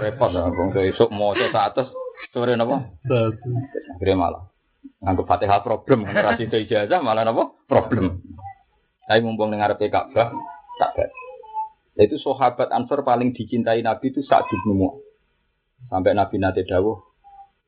repot 0.00 0.33
lah. 0.33 0.48
Bung 0.48 0.72
esuk 0.72 1.12
mau 1.12 1.37
atas 1.37 1.92
sore 2.33 2.55
napa? 2.55 2.92
Akhirnya 3.07 4.14
malah 4.16 4.44
nganggep 5.00 5.27
fatihah 5.29 5.61
problem 5.64 6.05
karena 6.05 6.37
itu 6.37 6.57
ijazah 6.68 7.00
malah 7.00 7.22
napa? 7.24 7.55
Problem. 7.66 8.20
Tapi 9.05 9.20
mumpung 9.20 9.53
dengar 9.53 9.77
Ka'bah 9.77 10.33
tak. 10.81 11.12
Itu 11.94 12.18
sahabat 12.18 12.74
Ansor 12.74 13.07
paling 13.07 13.37
dicintai 13.37 13.85
Nabi 13.85 14.11
itu 14.11 14.24
saat 14.27 14.48
bin 14.50 14.83
Sampai 15.87 16.16
Nabi 16.16 16.40
nate 16.40 16.64
dawuh, 16.64 16.96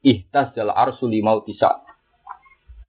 ihtas 0.00 0.56
jala 0.56 0.72
arsuli 0.72 1.20
mau 1.20 1.44
tisak 1.44 1.87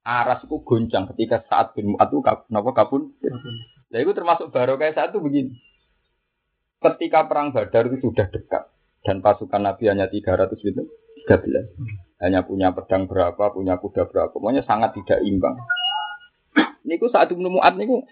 aras 0.08 0.40
itu 0.48 0.56
goncang 0.64 1.04
ketika 1.12 1.44
saat 1.44 1.76
bin 1.76 1.92
Mu'ad 1.92 2.08
itu 2.08 2.24
kenapa 2.24 2.70
kabun. 2.72 3.12
Nah 3.92 3.98
itu 4.00 4.12
termasuk 4.16 4.48
barokah 4.48 4.88
saat 4.96 5.12
itu 5.12 5.20
begini. 5.20 5.52
Ketika 6.80 7.28
perang 7.28 7.52
Badar 7.52 7.92
itu 7.92 8.08
sudah 8.08 8.24
dekat 8.32 8.72
dan 9.04 9.20
pasukan 9.20 9.60
Nabi 9.60 9.92
hanya 9.92 10.08
300 10.08 10.48
itu 10.64 10.82
13. 11.28 12.24
Hanya 12.24 12.42
punya 12.42 12.72
pedang 12.72 13.06
berapa, 13.06 13.52
punya 13.52 13.76
kuda 13.78 14.08
berapa, 14.08 14.32
pokoknya 14.32 14.64
sangat 14.64 14.96
tidak 14.96 15.22
imbang. 15.22 15.54
Niku 16.88 17.12
saat 17.12 17.28
bin 17.28 17.44
Mu'ad 17.44 17.76
niku 17.76 18.08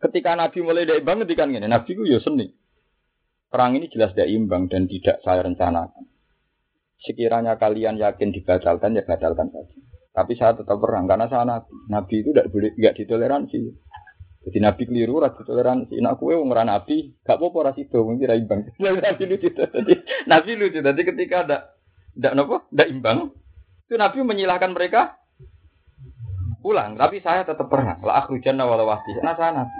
ketika 0.00 0.32
Nabi 0.32 0.64
mulai 0.64 0.88
tidak 0.88 1.04
imbang 1.04 1.22
ketika 1.28 1.44
ini 1.44 1.60
Nabi 1.60 1.90
itu 1.92 2.02
ya 2.08 2.18
seni. 2.24 2.48
Perang 3.52 3.76
ini 3.78 3.86
jelas 3.92 4.16
tidak 4.16 4.32
imbang 4.32 4.66
dan 4.66 4.88
tidak 4.90 5.20
saya 5.22 5.44
rencanakan. 5.44 6.08
Sekiranya 7.04 7.60
kalian 7.60 8.00
yakin 8.00 8.32
dibatalkan 8.32 8.96
ya 8.96 9.04
batalkan 9.04 9.52
saja. 9.52 9.76
Tapi 10.14 10.32
saya 10.38 10.56
tetap 10.56 10.80
perang 10.80 11.04
karena 11.04 11.28
saya 11.28 11.44
nabi. 11.44 11.70
Nabi 11.90 12.14
itu 12.24 12.30
tidak 12.32 12.48
boleh 12.50 12.72
nggak 12.74 12.94
ditoleransi. 12.98 13.60
Jadi 14.44 14.58
nabi 14.60 14.82
keliru 14.88 15.20
rasa 15.20 15.40
toleransi. 15.44 16.00
Nak 16.00 16.16
kue 16.20 16.36
wong 16.36 16.52
nabi, 16.52 17.16
gak 17.24 17.40
apa-apa 17.40 17.72
rasa 17.72 17.80
itu 17.80 17.98
mungkin 18.00 18.28
imbang. 18.32 18.60
nabi 19.04 19.22
lucu 19.26 19.48
tadi. 19.52 19.94
Nabi 20.30 20.50
lucu 20.54 20.78
tadi 20.80 21.00
ketika 21.02 21.36
ada 21.44 21.56
tidak 22.14 22.32
nopo, 22.38 22.56
tidak 22.70 22.88
imbang. 22.90 23.18
Itu 23.86 23.94
nabi 23.98 24.18
menyilahkan 24.22 24.70
mereka 24.72 25.18
pulang. 26.64 26.96
Tapi 26.96 27.20
saya 27.20 27.44
tetap 27.44 27.68
perang. 27.68 28.00
La 28.00 28.24
akhrujan 28.24 28.56
walau 28.56 28.88
wahdi. 28.88 29.18
Nah 29.20 29.34
saya 29.36 29.52
nabi. 29.52 29.78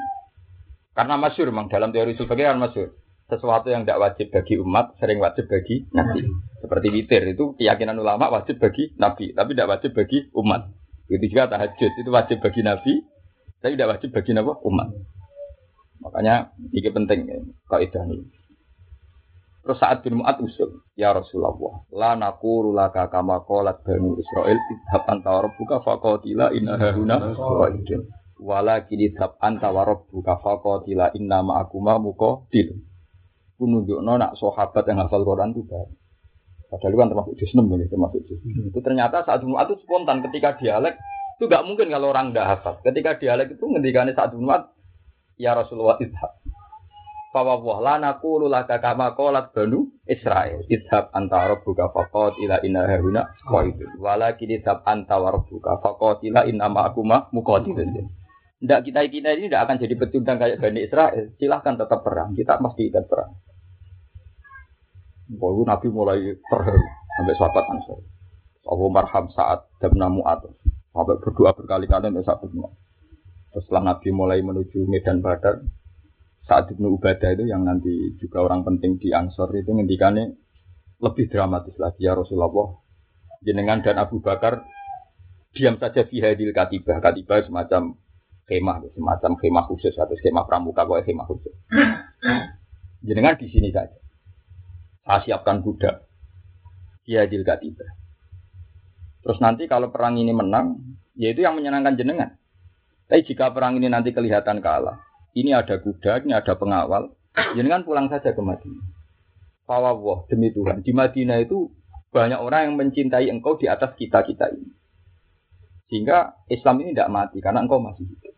Karena 0.94 1.14
masyur 1.18 1.50
memang 1.50 1.66
dalam 1.66 1.90
teori 1.90 2.14
sebagai 2.14 2.46
kan 2.46 2.58
masyur 2.60 2.94
sesuatu 3.24 3.72
yang 3.72 3.88
tidak 3.88 4.04
wajib 4.04 4.26
bagi 4.30 4.54
umat 4.60 4.94
sering 5.00 5.18
wajib 5.18 5.48
bagi 5.48 5.88
nabi. 5.90 6.22
Seperti 6.60 6.86
witir 6.92 7.22
itu 7.24 7.56
keyakinan 7.56 7.96
ulama 7.96 8.28
wajib 8.28 8.60
bagi 8.60 8.92
nabi, 9.00 9.32
tapi 9.32 9.56
tidak 9.56 9.70
wajib 9.74 9.90
bagi 9.96 10.28
umat. 10.36 10.68
Begitu 11.08 11.36
juga 11.36 11.56
tahajud 11.56 11.92
itu 12.00 12.10
wajib 12.12 12.38
bagi 12.40 12.60
nabi, 12.64 12.92
tapi 13.60 13.72
tidak 13.76 13.90
wajib 13.96 14.10
bagi 14.12 14.32
nabi 14.36 14.50
umat. 14.54 14.88
Makanya 16.04 16.52
ini 16.72 16.90
penting 16.92 17.20
kaidah 17.68 18.04
ini. 18.12 18.43
Terus 19.64 19.80
saat 19.80 20.04
bin 20.04 20.20
Mu'ad 20.20 20.44
usul, 20.44 20.84
ya 20.92 21.16
Rasulullah, 21.16 21.88
la 21.88 22.12
naqulu 22.20 22.76
laka 22.76 23.08
kama 23.08 23.48
qalat 23.48 23.80
Bani 23.80 24.12
Israil 24.20 24.60
idhab 24.60 25.08
anta 25.08 25.40
rabbuka 25.40 25.80
faqatila 25.80 26.52
inna 26.52 26.76
hahuna 26.76 27.32
qaidun. 27.32 28.12
Walakin 28.44 29.00
idhab 29.00 29.40
anta 29.40 29.72
wa 29.72 29.88
rabbuka 29.88 30.36
faqatila 30.44 31.16
inna 31.16 31.40
ma'akuma 31.40 31.96
muqatil 31.96 32.76
ku 33.54 33.64
nunjukno 33.70 34.18
nak 34.18 34.36
sahabat 34.36 34.84
yang 34.84 35.00
hafal 35.00 35.24
Quran 35.24 35.54
itu 35.54 35.62
baik. 35.64 35.90
Padahal 36.68 36.94
kan 36.98 37.08
termasuk 37.14 37.34
juz 37.38 37.50
6 37.54 37.64
ini, 37.70 37.86
termasuk 37.86 38.20
juz. 38.26 38.40
Itu 38.44 38.80
ternyata 38.82 39.22
saat 39.22 39.40
Jumat 39.46 39.70
itu 39.70 39.78
spontan 39.86 40.26
ketika 40.26 40.58
dialek 40.58 40.98
itu 41.38 41.46
gak 41.46 41.62
mungkin 41.66 41.86
kalau 41.88 42.10
orang 42.10 42.34
tidak 42.34 42.46
hafal. 42.58 42.74
Ketika 42.82 43.14
dialek 43.16 43.54
itu 43.54 43.64
ngendikane 43.64 44.10
saat 44.12 44.34
Jumat 44.34 44.74
ya 45.38 45.54
Rasulullah 45.54 45.96
idhab. 46.02 46.34
Fawa 47.34 47.58
wah 47.58 47.82
lana 47.82 48.22
kulu 48.22 48.46
laka 48.46 48.78
kama 48.78 49.18
kolat 49.18 49.50
banu 49.50 49.90
Israel. 50.06 50.62
Idhab 50.70 51.10
anta 51.10 51.50
rabbuka 51.50 51.90
faqat 51.90 52.38
ila 52.38 52.62
inna 52.62 52.86
haruna 52.86 53.26
qaidun. 53.42 53.98
Walakin 53.98 54.54
idhab 54.54 54.86
anta 54.86 55.18
wa 55.18 55.34
rabbuka 55.34 55.82
faqat 55.82 56.22
ila 56.30 56.46
inna 56.46 56.70
ma'akuma 56.70 57.34
muqatilun. 57.34 58.06
Tidak 58.62 58.80
kita 58.86 59.02
kita 59.10 59.34
ini 59.34 59.50
tidak 59.50 59.66
akan 59.66 59.76
jadi 59.82 59.94
pecundang 59.98 60.38
kayak 60.38 60.62
Bani 60.62 60.86
Israel. 60.86 61.34
Silahkan 61.34 61.74
tetap 61.74 62.06
perang. 62.06 62.38
Kita 62.38 62.62
pasti 62.62 62.86
ikut 62.86 63.04
perang. 63.10 63.34
Bahwa 65.34 65.74
Nabi 65.74 65.88
mulai 65.90 66.38
terharu 66.38 66.86
sampai 67.18 67.34
sahabat 67.34 67.64
Ansar. 67.66 68.00
Abu 68.64 68.86
marham 68.94 69.26
saat 69.34 69.66
dabna 69.82 70.06
mu'at. 70.06 70.46
Sampai 70.94 71.18
berdoa 71.18 71.50
berkali-kali 71.50 72.14
untuk 72.14 72.30
sahabat 72.30 72.50
mu'at. 72.54 72.74
Setelah 73.58 73.82
Nabi 73.90 74.08
mulai 74.14 74.38
menuju 74.38 74.86
Medan 74.86 75.18
Badar, 75.18 75.58
saat 76.44 76.68
Ibnu 76.68 77.00
Ubadah 77.00 77.32
itu 77.32 77.48
yang 77.48 77.64
nanti 77.64 78.16
juga 78.20 78.44
orang 78.44 78.64
penting 78.64 79.00
di 79.00 79.12
Ansor 79.16 79.48
itu 79.56 79.72
ngendikannya 79.72 80.36
lebih 81.00 81.28
dramatis 81.32 81.76
lagi 81.80 82.04
ya 82.04 82.12
Rasulullah. 82.12 82.80
Jenengan 83.44 83.84
dan 83.84 84.00
Abu 84.00 84.20
Bakar 84.24 84.64
diam 85.52 85.76
saja 85.80 86.04
fi 86.04 86.20
hadil 86.20 86.52
katibah. 86.52 87.00
Katibah 87.00 87.44
semacam 87.44 87.96
Khemah, 88.44 88.92
semacam 88.92 89.40
khemah 89.40 89.64
khusus 89.72 89.96
atau 89.96 90.12
skema 90.20 90.44
pramuka, 90.44 90.84
kok 90.84 91.00
khemah 91.00 91.24
khusus. 91.24 91.54
Jenengan 93.00 93.40
di 93.40 93.48
sini 93.48 93.72
saja. 93.72 93.96
Saya 95.00 95.20
siapkan 95.24 95.64
kuda. 95.64 96.04
Dia 97.08 97.24
gak 97.24 97.60
tiba. 97.64 97.88
Terus 99.24 99.40
nanti 99.40 99.64
kalau 99.64 99.88
perang 99.88 100.20
ini 100.20 100.36
menang, 100.36 100.76
yaitu 101.16 101.44
yang 101.44 101.56
menyenangkan 101.56 101.96
jenengan. 101.96 102.36
Tapi 103.08 103.24
jika 103.24 103.48
perang 103.52 103.80
ini 103.80 103.88
nanti 103.88 104.12
kelihatan 104.12 104.60
kalah, 104.60 105.00
ini 105.34 105.50
ada 105.50 105.82
kuda, 105.82 106.22
ini 106.22 106.32
ada 106.32 106.54
pengawal, 106.54 107.10
jenengan 107.58 107.82
pulang 107.82 108.06
saja 108.06 108.30
ke 108.30 108.42
Madinah. 108.42 108.86
Fawwah 109.66 110.30
demi 110.30 110.54
Tuhan. 110.54 110.86
Di 110.86 110.94
Madinah 110.94 111.42
itu 111.42 111.72
banyak 112.14 112.38
orang 112.38 112.70
yang 112.70 112.74
mencintai 112.78 113.26
engkau 113.26 113.58
di 113.58 113.66
atas 113.66 113.98
kita-kita 113.98 114.54
ini. 114.54 114.70
Sehingga 115.90 116.38
Islam 116.46 116.84
ini 116.84 116.94
tidak 116.94 117.10
mati 117.10 117.38
karena 117.42 117.66
engkau 117.66 117.82
masih 117.82 118.06
hidup. 118.06 118.34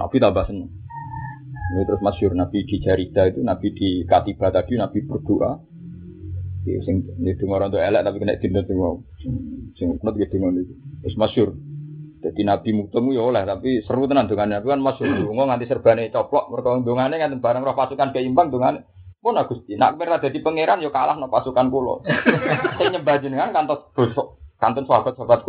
Nabi 0.00 0.16
tambah 0.16 0.44
senang. 0.48 0.72
Ini 1.66 1.82
terus 1.82 2.00
masyur 2.00 2.32
Nabi 2.32 2.62
di 2.62 2.76
Jarida 2.78 3.26
itu, 3.26 3.42
Nabi 3.42 3.74
di 3.74 4.06
Katiba 4.06 4.54
tadi, 4.54 4.78
Nabi 4.78 5.02
berdoa. 5.02 5.58
Ya, 6.66 6.82
sing 6.82 7.06
ini 7.22 7.30
dengar 7.38 7.62
untuk 7.70 7.78
elek 7.78 8.02
tapi 8.02 8.16
kena 8.18 8.38
dinda 8.42 8.62
semua. 8.66 8.98
Sing 9.78 9.86
kunut 10.02 10.14
gitu 10.18 10.34
itu. 10.34 10.74
Terus 11.04 11.16
masyur. 11.18 11.48
Jadi 12.16 12.40
Nabi 12.42 12.70
mutemu 12.72 13.08
ya 13.12 13.22
oleh 13.22 13.42
tapi 13.44 13.84
seru 13.84 14.08
tenan 14.08 14.26
dengan 14.26 14.56
Nabi 14.56 14.66
kan 14.72 14.80
masyur. 14.80 15.06
Dungo 15.06 15.44
nganti 15.44 15.68
serbane 15.68 16.08
coplok 16.08 16.48
mergo 16.48 16.80
dongane 16.80 17.20
nganti 17.20 17.36
bareng 17.38 17.62
roh 17.62 17.76
pasukan 17.76 18.10
keimbang 18.16 18.48
dongane. 18.48 18.88
Pun 19.20 19.34
Gusti, 19.50 19.74
nak 19.74 19.98
merah 19.98 20.22
jadi 20.22 20.38
pangeran 20.38 20.78
yo 20.78 20.94
kalah 20.94 21.18
no 21.18 21.26
pasukan 21.26 21.66
kulo. 21.66 22.06
Sing 22.78 22.94
nyembah 22.94 23.18
jenengan 23.18 23.50
kantos 23.50 23.90
bosok, 23.90 24.38
kanton 24.62 24.86
sahabat-sahabat. 24.86 25.42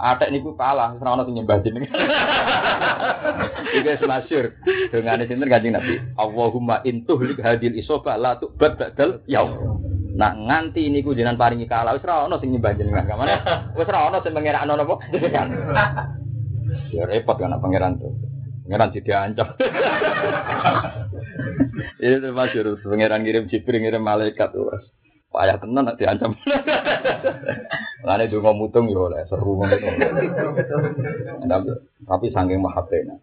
Ada 0.00 0.28
niku 0.28 0.52
kalah, 0.52 0.96
ora 1.00 1.24
sing 1.24 1.32
nyembah 1.40 1.64
jenengan. 1.64 1.96
Iki 3.80 4.04
masyhur. 4.04 4.52
Dongane 4.92 5.24
sinten 5.24 5.48
Kanjeng 5.48 5.72
Nabi. 5.76 5.96
Allahumma 6.20 6.84
intuhlik 6.84 7.40
hadil 7.40 7.72
isoba 7.80 8.20
la 8.20 8.36
tu'bad 8.36 8.76
badal 8.76 9.24
yaum. 9.24 9.79
Nak 10.20 10.36
nganti 10.36 10.92
niku 10.92 11.16
jenengan 11.16 11.40
paringi 11.40 11.64
kalah 11.64 11.96
wis 11.96 12.04
ora 12.04 12.28
ono 12.28 12.36
sing 12.36 12.52
nyembah 12.52 12.76
jenengan. 12.76 13.08
Kamane 13.08 13.40
wis 13.80 13.88
ora 13.88 14.12
ono 14.12 14.20
sing 14.20 14.36
pangeran 14.36 14.68
napa 14.68 14.94
jenengan. 15.08 15.48
Ya 16.94 17.02
repot 17.06 17.34
kan 17.34 17.56
pangeran 17.58 17.98
tuh. 17.98 18.14
Pangeran 18.66 18.94
jadi 18.94 19.02
diancam. 19.02 19.48
Itu 21.98 22.30
masyhur 22.30 22.78
pangeran 22.78 23.26
kirim 23.26 23.50
Jibril 23.50 23.82
ngirim 23.82 24.02
malaikat 24.02 24.54
tuh. 24.54 24.70
Payah 25.30 25.62
tenan 25.62 25.86
nak 25.86 25.98
diancam. 25.98 26.34
Lane 28.02 28.24
donga 28.30 28.52
mutung 28.54 28.90
yo 28.90 29.06
oleh 29.06 29.22
seru 29.30 29.58
ngono. 29.58 29.78
Tapi 32.06 32.26
saking 32.30 32.58
mahabbena. 32.58 33.14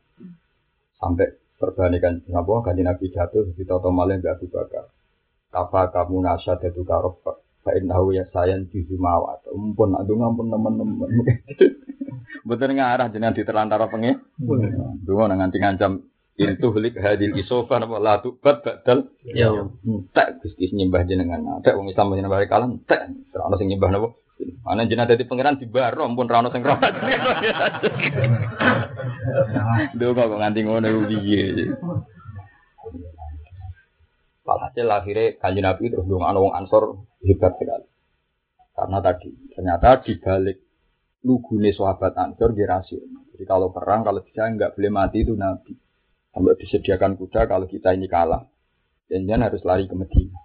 Sampai 0.96 1.28
perbandingan 1.60 2.24
napa 2.32 2.64
kanjeng 2.64 2.88
Nabi 2.88 3.12
jatuh 3.12 3.52
di 3.52 3.64
toto 3.68 3.92
malih 3.92 4.24
Mbak 4.24 4.34
Abu 4.40 4.48
Bakar. 4.48 4.88
Kafa 5.48 5.96
kamu 5.96 6.28
nasya 6.28 6.60
dadu 6.60 6.84
karof 6.84 7.24
Fa 7.68 7.76
innahu 7.76 8.16
ya 8.16 8.24
sayan 8.32 8.72
juzu 8.72 8.96
mawat. 8.96 9.44
Mumpun 9.52 9.92
nak 9.92 10.08
donga 10.08 10.32
pun 10.32 10.48
teman-teman. 10.48 11.12
Betul 12.48 12.80
ngarah 12.80 13.12
jenengan 13.12 13.36
diterlantara 13.36 13.92
pengen. 13.92 14.24
Donga 15.04 15.36
nganti 15.36 15.60
ngancam 15.60 16.00
itu 16.38 16.70
helik 16.70 17.02
hadil 17.02 17.34
isofa 17.36 17.82
napa 17.82 18.00
la 18.00 18.24
tubat 18.24 18.64
badal. 18.64 19.12
Ya. 19.28 19.52
Tak 20.16 20.40
gusti 20.40 20.72
nyembah 20.72 21.04
jenengan. 21.04 21.60
Tak 21.60 21.76
wong 21.76 21.92
Islam 21.92 22.16
nyembah 22.16 22.48
kalam 22.48 22.80
tak 22.88 23.12
ora 23.36 23.60
sing 23.60 23.68
nyembah 23.68 23.90
napa? 23.92 24.16
Ana 24.64 24.88
jenengan 24.88 25.12
dadi 25.12 25.28
pangeran 25.28 25.60
dibaro 25.60 26.08
pun 26.08 26.30
ora 26.30 26.40
ono 26.40 26.54
sing 26.56 26.64
rawat 26.64 26.94
Donga 30.00 30.24
kok 30.30 30.40
nganti 30.40 30.60
ngono 30.64 30.88
piye 31.10 31.68
Walhasil 34.48 34.88
akhirnya 34.88 35.36
kanji 35.44 35.60
Nabi 35.60 35.92
terus 35.92 36.08
dong 36.08 36.24
wong 36.24 36.56
Ansor 36.56 37.04
hebat 37.20 37.60
sekali. 37.60 37.88
Karena 38.72 38.98
tadi 39.04 39.30
ternyata 39.52 40.00
di 40.00 40.16
balik 40.24 40.58
lugune 41.28 41.76
sahabat 41.76 42.16
Ansor 42.16 42.56
di 42.56 42.64
Jadi 42.64 43.44
kalau 43.44 43.76
perang 43.76 44.08
kalau 44.08 44.24
bisa 44.24 44.48
nggak 44.48 44.80
boleh 44.80 44.88
mati 44.88 45.28
itu 45.28 45.36
Nabi. 45.36 45.76
Sampai 46.32 46.56
disediakan 46.64 47.20
kuda 47.20 47.44
kalau 47.44 47.68
kita 47.68 47.92
ini 47.92 48.08
kalah. 48.08 48.48
Dan 49.12 49.28
jangan 49.28 49.52
harus 49.52 49.64
lari 49.68 49.84
ke 49.84 49.96
Medina. 50.00 50.40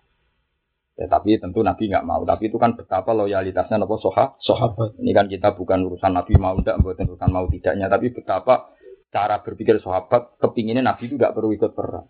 Ya, 0.98 1.06
tapi 1.06 1.38
tentu 1.38 1.62
Nabi 1.62 1.86
nggak 1.86 2.02
mau. 2.02 2.26
Tapi 2.26 2.50
itu 2.50 2.58
kan 2.58 2.74
betapa 2.74 3.14
loyalitasnya 3.14 3.80
Nabi 3.80 3.96
soha, 4.02 4.34
sahabat. 4.42 4.98
Ini 4.98 5.10
kan 5.14 5.26
kita 5.30 5.54
bukan 5.54 5.78
urusan 5.88 6.10
Nabi 6.10 6.34
mau 6.36 6.58
tidak, 6.58 6.82
bukan 6.82 7.06
urusan 7.06 7.30
mau 7.30 7.46
tidaknya. 7.46 7.86
Tapi 7.86 8.10
betapa 8.10 8.70
cara 9.12 9.40
berpikir 9.42 9.78
sahabat, 9.78 10.38
kepinginnya 10.42 10.84
Nabi 10.84 11.10
itu 11.10 11.14
nggak 11.18 11.34
perlu 11.34 11.54
ikut 11.54 11.72
perang. 11.72 12.06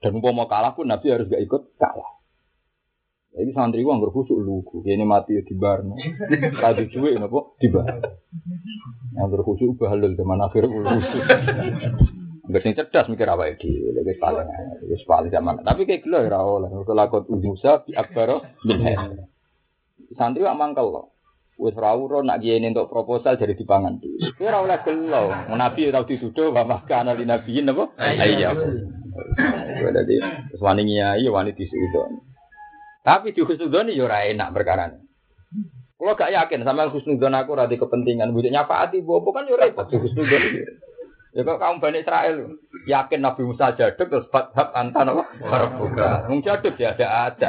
Dan 0.00 0.16
mau 0.16 0.48
kalah 0.48 0.72
pun 0.72 0.88
Nabi 0.88 1.12
harus 1.12 1.28
gak 1.28 1.44
ikut 1.44 1.76
kalah. 1.76 2.20
Jadi 3.30 3.54
santri 3.54 3.86
gua 3.86 3.94
nggak 3.94 4.10
khusuk 4.10 4.42
lugu, 4.42 4.82
ini 4.82 5.06
mati 5.06 5.38
ya 5.38 5.46
di 5.46 5.54
bar, 5.54 5.86
tadi 6.58 6.90
cuy 6.90 7.14
nopo 7.14 7.54
di 7.62 7.70
bar. 7.70 8.02
Yang 9.14 9.28
berkhusuk 9.30 9.78
bahalul 9.78 10.18
zaman 10.18 10.42
akhir 10.42 10.66
khusuk. 10.66 11.24
Enggak 12.50 12.62
sing 12.66 12.74
cerdas 12.74 13.06
mikir 13.06 13.30
apa 13.30 13.54
iki, 13.54 13.70
lebih 13.70 14.18
paling 14.18 14.50
wis 14.90 15.06
paling 15.06 15.30
zaman. 15.30 15.62
Tapi 15.62 15.86
kayak 15.86 16.02
gelo 16.02 16.18
ora 16.26 16.42
oleh. 16.42 16.68
Kok 16.82 16.96
lakon 16.98 17.22
Musa 17.38 17.86
bi 17.86 17.94
akbaro 17.94 18.42
Santri 20.18 20.42
wak 20.42 20.58
mangkel 20.58 20.90
loh. 20.90 21.14
Wis 21.54 21.78
ora 21.78 21.94
uro 21.94 22.26
nak 22.26 22.42
kiyene 22.42 22.74
untuk 22.74 22.90
proposal 22.90 23.38
jadi 23.38 23.54
dipangan 23.54 24.02
di. 24.02 24.10
Kowe 24.34 24.50
ora 24.50 24.66
oleh 24.66 24.78
gelo. 24.82 25.30
Nabi 25.54 25.86
ora 25.86 26.02
dituduh 26.02 26.50
wa 26.50 26.66
makana 26.66 27.14
li 27.14 27.22
nabiyin 27.22 27.70
napa? 27.70 27.94
Iya. 27.94 28.50
Dadi 29.90 30.16
wis 30.54 30.60
wani 30.62 30.82
ngiyai 30.86 31.26
wani 31.28 31.56
disudon. 31.56 32.20
Tapi 33.00 33.32
di 33.32 33.40
husnudon 33.40 33.92
yo 33.92 34.04
ora 34.04 34.28
enak 34.28 34.52
perkara 34.52 34.92
Kalau 36.00 36.16
gak 36.16 36.32
yakin 36.32 36.64
sama 36.64 36.88
husnudon 36.88 37.36
aku 37.36 37.56
ora 37.56 37.68
kepentingan, 37.68 38.32
budeknya 38.32 38.64
Pak 38.64 38.88
Ati 38.88 39.04
bobo 39.04 39.32
kan 39.32 39.48
yo 39.48 39.56
repot 39.56 39.88
di 39.88 39.96
husnudon. 39.96 40.42
Ya 41.30 41.46
kok 41.46 41.62
kaum 41.62 41.78
Bani 41.78 42.02
Israel 42.02 42.58
yakin 42.90 43.22
Nabi 43.22 43.46
Musa 43.46 43.70
jaduk 43.78 44.10
terus 44.10 44.26
fathab 44.34 44.74
antan 44.74 45.14
apa? 45.14 45.24
Barbuka. 45.38 46.26
Wong 46.26 46.42
jaduk 46.42 46.74
ya 46.74 46.98
ada 46.98 47.30
ada. 47.30 47.48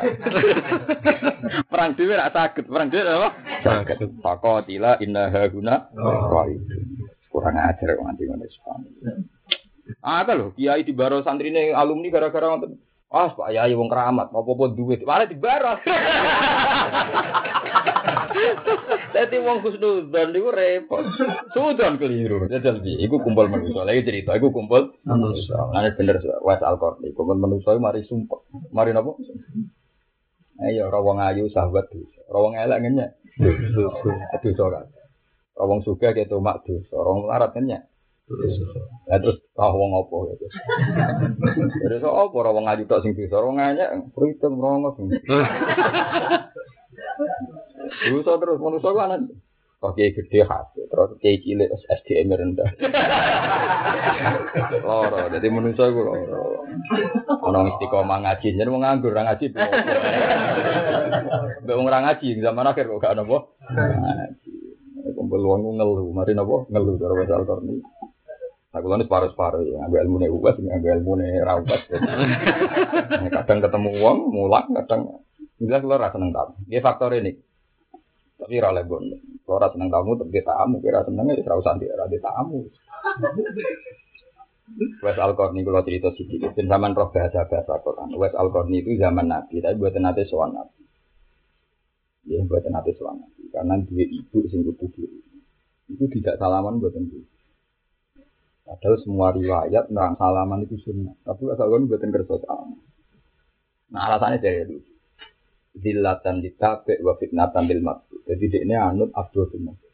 perang 1.71 1.97
dhewe 1.97 2.13
ra 2.13 2.29
saged, 2.29 2.69
perang 2.69 2.93
dhewe 2.93 3.09
apa? 3.09 3.29
Saged. 3.65 4.21
Faqatila 4.21 5.01
inna 5.01 5.33
haguna 5.33 5.89
Kurang 7.31 7.55
ajar 7.55 7.95
kok 7.95 8.03
nganti 8.05 8.23
ngono 8.27 8.45
Ah, 10.01 10.23
lho, 10.23 10.53
kiai 10.55 10.85
di 10.85 10.93
baro 10.95 11.21
santrine 11.21 11.73
alumni 11.73 12.09
gara-gara 12.09 12.47
ngoten. 12.51 12.77
Ah, 13.11 13.35
Pak 13.35 13.51
Yai 13.51 13.75
wong 13.75 13.91
keramat, 13.91 14.31
apa-apa 14.31 14.71
duit. 14.71 15.03
Malah 15.03 15.27
dibarang. 15.27 15.83
Dadi 19.11 19.37
wong 19.43 19.59
khusnudzon 19.59 20.31
niku 20.31 20.49
repot. 20.55 21.03
Sudan 21.51 21.99
keliru. 21.99 22.47
Jajal 22.47 22.79
iki 22.79 23.03
iku 23.03 23.19
kumpul 23.19 23.51
manusa. 23.51 23.83
Lagi 23.83 24.07
cerita 24.07 24.31
iku 24.39 24.55
kumpul 24.55 24.95
manusa. 25.03 25.75
Ane 25.75 25.91
bener 25.99 26.23
was 26.39 26.63
alqorni. 26.63 27.11
Kumpul 27.11 27.35
manusa 27.35 27.75
mari 27.77 28.07
sumpah. 28.07 28.39
Mari 28.71 28.95
napa? 28.95 29.11
Ayo 30.63 30.87
ora 30.87 30.99
wong 31.03 31.19
ayu 31.19 31.51
sahabat 31.51 31.91
dosa. 31.91 32.21
Ora 32.31 32.39
wong 32.47 32.53
elek 32.55 32.79
ngenyek. 32.79 33.09
Dosa 34.39 34.65
kan. 34.71 34.87
Ora 35.59 35.65
wong 35.67 35.83
sugih 35.83 36.15
ketok 36.15 36.39
mak 36.39 36.63
dosa. 36.63 36.95
Ora 36.95 37.09
wong 37.11 37.27
larat 37.27 37.51
ngenyek. 37.51 37.90
Ya 39.09 39.15
terus 39.19 39.37
tahu 39.53 39.75
wong 39.75 39.91
apa 39.99 40.15
ya. 40.27 40.35
Terus 41.83 42.03
apa 42.03 42.35
ora 42.35 42.55
wong 42.55 42.65
ngaji 42.67 42.87
tok 42.87 43.01
sing 43.03 43.11
bisa 43.17 43.39
ora 43.39 43.51
nganyek 43.51 44.13
pritem 44.15 44.59
rongos. 44.59 44.95
Dosa 48.11 48.31
terus 48.39 48.57
manusa 48.61 48.95
ku 48.95 48.99
anak 49.03 49.19
Kok 49.81 49.97
kiai 49.97 50.13
gede 50.13 50.45
hati, 50.45 50.85
terus 50.85 51.17
kiai 51.17 51.41
cilik 51.41 51.73
SDM 51.73 52.37
rendah. 52.37 52.69
Loro, 54.85 55.25
jadi 55.33 55.47
manusia 55.49 55.89
gue 55.89 56.05
loro. 56.05 56.69
Ono 57.49 57.59
istiqomah 57.65 58.21
ngaji, 58.21 58.61
jadi 58.61 58.69
mau 58.69 58.77
nganggur 58.77 59.09
orang 59.09 59.33
ngaji. 59.33 59.57
Mbak 61.65 61.77
orang 61.81 62.03
ngaji 62.13 62.27
zaman 62.45 62.69
akhir 62.69 62.93
kok 62.93 63.01
gak 63.01 63.17
nopo. 63.17 63.57
Ngaji. 63.73 64.53
Kumpul 65.17 65.41
uang 65.49 65.73
ngeluh, 65.73 66.13
mari 66.13 66.37
nopo 66.37 66.69
ngeluh 66.69 67.01
cara 67.01 67.17
bahasa 67.17 67.33
Al-Qur'an. 67.41 67.81
Aku 68.71 68.87
lalu 68.87 69.03
separuh-separuh 69.03 69.67
ya, 69.67 69.83
ambil 69.83 70.07
ilmu 70.07 70.23
nih 70.23 70.31
uas, 70.31 70.55
ambil 70.55 70.95
ilmu 71.03 71.11
nih 71.19 71.43
rawat. 71.43 71.91
Kadang 73.27 73.59
ketemu 73.67 73.89
uang, 73.99 74.17
mulang, 74.31 74.71
kadang 74.71 75.19
jelas 75.59 75.83
lo 75.83 75.99
rasa 75.99 76.15
seneng 76.15 76.31
tamu. 76.31 76.55
Ini 76.71 76.79
faktor 76.79 77.11
ini. 77.19 77.35
Tapi 78.39 78.63
rale 78.63 78.87
bon, 78.87 79.03
lo 79.43 79.55
rasa 79.59 79.75
seneng 79.75 79.91
tamu, 79.91 80.15
tapi 80.15 80.39
tamu, 80.39 80.79
kira 80.79 81.03
senengnya 81.03 81.35
di 81.35 81.43
serau 81.43 81.59
santi, 81.59 81.83
di 81.83 82.19
tamu. 82.23 82.63
Wes 85.03 85.19
Al-Qarni 85.19 85.67
kalau 85.67 85.83
cerita 85.83 86.15
sedikit, 86.15 86.55
dan 86.55 86.71
zaman 86.71 86.95
roh 86.95 87.11
bahasa 87.11 87.43
bahasa 87.43 87.75
Quran. 87.83 88.15
Wes 88.15 88.31
Al-Qarni 88.31 88.87
itu 88.87 88.95
zaman 88.95 89.27
Nabi, 89.27 89.59
tapi 89.59 89.75
buat 89.75 89.99
nanti 89.99 90.23
soal 90.31 90.55
Nabi. 90.55 90.79
Ya 92.23 92.39
buat 92.47 92.63
nanti 92.71 92.95
soal 92.95 93.19
Nabi, 93.19 93.51
karena 93.51 93.83
dia 93.83 94.07
ibu 94.07 94.47
sing 94.47 94.63
kudu. 94.63 95.03
Itu 95.91 96.07
tidak 96.07 96.39
salaman 96.39 96.79
buat 96.79 96.95
tentu. 96.95 97.19
Padahal 98.61 98.95
semua 99.01 99.33
riwayat 99.33 99.89
nerang 99.89 100.15
salaman 100.15 100.63
itu 100.63 100.77
sunnah. 100.85 101.15
Tapi 101.25 101.49
asal 101.49 101.67
kan 101.67 101.89
buatan 101.89 102.09
kerja 102.13 102.35
salaman. 102.45 102.79
Nah 103.91 104.01
alasannya 104.07 104.39
dari 104.39 104.63
itu. 104.69 104.91
Zillatan 105.71 106.43
ditabe 106.43 106.99
wa 106.99 107.15
fitnatan 107.15 107.63
lil 107.67 107.81
maksud. 107.83 108.27
Jadi 108.27 108.63
ini 108.63 108.75
anut 108.75 109.11
Abdul 109.15 109.47
Mas'ud. 109.63 109.91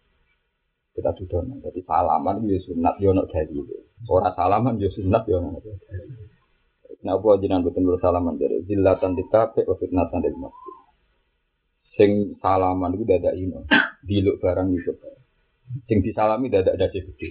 Kita 0.97 1.13
sudah 1.13 1.45
Jadi 1.69 1.85
salaman 1.85 2.41
itu 2.41 2.57
ya 2.57 2.59
sunat 2.65 2.95
yono 2.97 3.29
ya 3.29 3.45
dari 3.45 3.61
Orang 4.09 4.33
salaman 4.33 4.81
ya 4.81 4.89
sunat 4.89 5.23
yono 5.29 5.61
dari. 5.61 5.77
Nah, 7.05 7.13
apa 7.13 7.37
jinan 7.37 7.61
betul 7.61 7.93
salaman 8.01 8.41
dari 8.41 8.65
zillatan 8.65 9.13
ditabe 9.13 9.61
wa 9.69 9.75
fitnatan 9.77 10.19
lil 10.25 10.37
maksud. 10.37 10.75
Sing 11.97 12.37
salaman 12.41 12.93
itu 12.97 13.05
dadak 13.05 13.33
ino. 13.37 13.65
Diluk 14.05 14.41
barang 14.41 14.69
itu. 14.73 14.93
Sing 15.87 15.99
disalami 15.99 16.47
dadak 16.47 16.79
dadi 16.79 17.03
gede. 17.03 17.27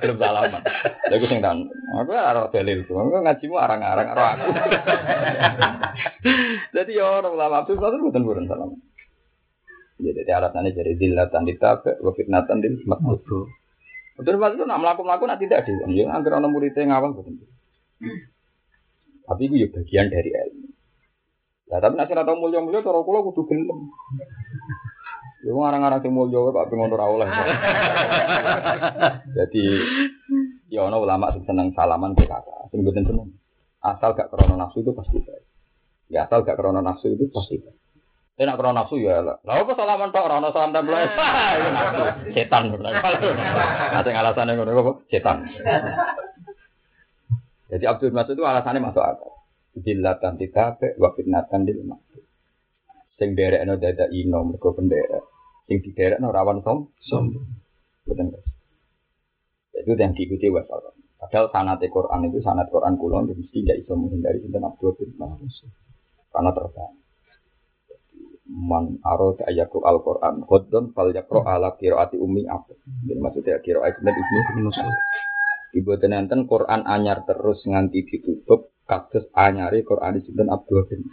Belum 0.00 0.16
salaman. 0.16 0.64
Lha 1.08 1.14
iku 1.16 1.26
sing 1.28 1.44
tan. 1.44 1.68
Aku 2.00 2.10
ora 2.12 2.48
dalil. 2.48 2.88
Aku 2.88 3.20
ngajimu 3.20 3.56
arang-arang 3.60 4.06
karo 4.12 4.22
aku. 4.24 4.48
Jadi 6.72 6.96
ya 6.96 7.20
ora 7.20 7.28
ulama 7.28 7.68
itu 7.68 7.76
kan 7.76 8.00
boten 8.00 8.24
boten 8.24 8.48
salaman. 8.48 8.80
Jadi 9.96 10.28
alasannya 10.28 10.76
jadi 10.76 10.92
dilatan 10.96 11.48
ditabe, 11.48 11.96
wa 12.04 12.12
fitnatan 12.12 12.60
di 12.60 12.68
makmur. 12.84 13.20
Betul 14.16 14.40
betul 14.40 14.64
nak 14.64 14.80
melakukan 14.80 15.04
melakukan 15.08 15.28
nak 15.36 15.40
tidak 15.40 15.68
di. 15.68 16.00
Ya 16.00 16.08
angker 16.08 16.32
orang 16.32 16.52
muridnya 16.52 16.88
ngawal 16.88 17.12
betul. 17.12 17.44
Tapi 19.26 19.42
itu 19.52 19.54
ya 19.64 19.68
bagian 19.68 20.08
dari 20.08 20.30
ilmu. 20.32 20.68
Ya 21.68 21.76
tapi 21.80 21.94
nasi 22.00 22.16
rata 22.16 22.32
mulia 22.32 22.64
mulia 22.64 22.80
cara 22.80 23.04
kula 23.04 23.20
kudu 23.24 23.44
gelem. 23.48 23.92
Ya 25.46 25.54
ngarang-ngarang 25.54 26.02
sing 26.02 26.10
mulya 26.10 26.42
kok 26.42 26.74
pengen 26.74 26.90
ora 26.90 27.06
oleh. 27.06 27.28
Jadi 29.38 29.62
ya 30.66 30.90
ana 30.90 30.98
ulama 30.98 31.30
sing 31.30 31.46
seneng 31.46 31.70
salaman 31.70 32.18
ke 32.18 32.26
kakak, 32.26 32.66
sing 32.74 32.82
mboten 32.82 33.06
seneng. 33.06 33.30
Asal 33.78 34.18
gak 34.18 34.34
krono 34.34 34.58
nafsu 34.58 34.82
itu 34.82 34.90
pasti 34.90 35.22
baik. 35.22 35.46
Ya 36.10 36.26
asal 36.26 36.42
gak 36.42 36.58
krono 36.58 36.82
nafsu 36.82 37.14
itu 37.14 37.30
pasti 37.30 37.62
baik. 37.62 37.78
Tapi 38.34 38.42
nak 38.42 38.58
krono 38.58 38.74
nafsu 38.74 38.98
ya 38.98 39.22
lah. 39.22 39.38
Lah 39.46 39.62
apa 39.62 39.72
salaman 39.78 40.10
tok 40.10 40.26
ora 40.26 40.42
ono 40.42 40.50
salam 40.50 40.74
tempel. 40.74 40.98
Setan 42.34 42.62
bener. 42.74 42.92
Ate 44.02 44.10
alasane 44.10 44.58
ngono 44.58 44.70
apa? 44.74 44.92
Setan. 45.06 45.46
Jadi 47.70 47.84
Abdul 47.86 48.10
Masud 48.10 48.34
itu 48.34 48.42
alasannya 48.42 48.82
masuk 48.82 48.98
akal. 48.98 49.30
Dilatan 49.78 50.42
tidak 50.42 50.82
wa 50.98 51.14
fitnatan 51.14 51.62
dil 51.62 51.86
Sing 53.14 53.38
derekno 53.38 53.78
dada 53.78 54.10
ino 54.10 54.42
mergo 54.42 54.74
penderek 54.74 55.35
sing 55.66 55.82
no 56.22 56.30
rawan 56.30 56.62
som 56.62 56.90
som. 57.02 57.30
Betul 58.06 58.30
guys 58.30 58.56
itu 59.86 59.92
yang 59.94 60.16
diikuti 60.16 60.48
wasal 60.48 60.80
padahal 61.20 61.46
sanat 61.52 61.80
Quran 61.86 62.26
itu 62.26 62.42
sanat 62.42 62.66
Quran 62.72 62.96
kulon 62.96 63.30
mesti 63.30 63.46
tidak 63.52 63.84
bisa 63.84 63.92
menghindari 63.94 64.42
sinten 64.42 64.64
Abdul 64.64 64.96
bin 64.96 65.14
Mas'ud 65.14 65.70
karena 66.34 66.50
terbang 66.50 66.94
man 68.46 68.98
arad 69.06 69.38
ayatul 69.46 69.86
al 69.86 70.02
Quran 70.02 70.42
khodon 70.42 70.84
fal 70.90 71.14
yakro 71.14 71.46
ala 71.46 71.78
kiroati 71.78 72.18
umi 72.18 72.50
apa 72.50 72.74
jadi 73.06 73.20
maksudnya 73.20 73.62
kiroati 73.62 74.02
ibnu 74.02 74.10
ibnu 74.10 74.68
Mas'ud 74.74 74.96
ibu 75.76 75.92
tenenten 76.02 76.50
Quran 76.50 76.82
anyar 76.82 77.22
terus 77.22 77.62
nganti 77.62 78.02
ditutup 78.10 78.74
kasus 78.90 79.28
anyari 79.38 79.86
Quran 79.86 80.18
sinten 80.24 80.50
Abdul 80.50 80.88
bin 80.90 81.06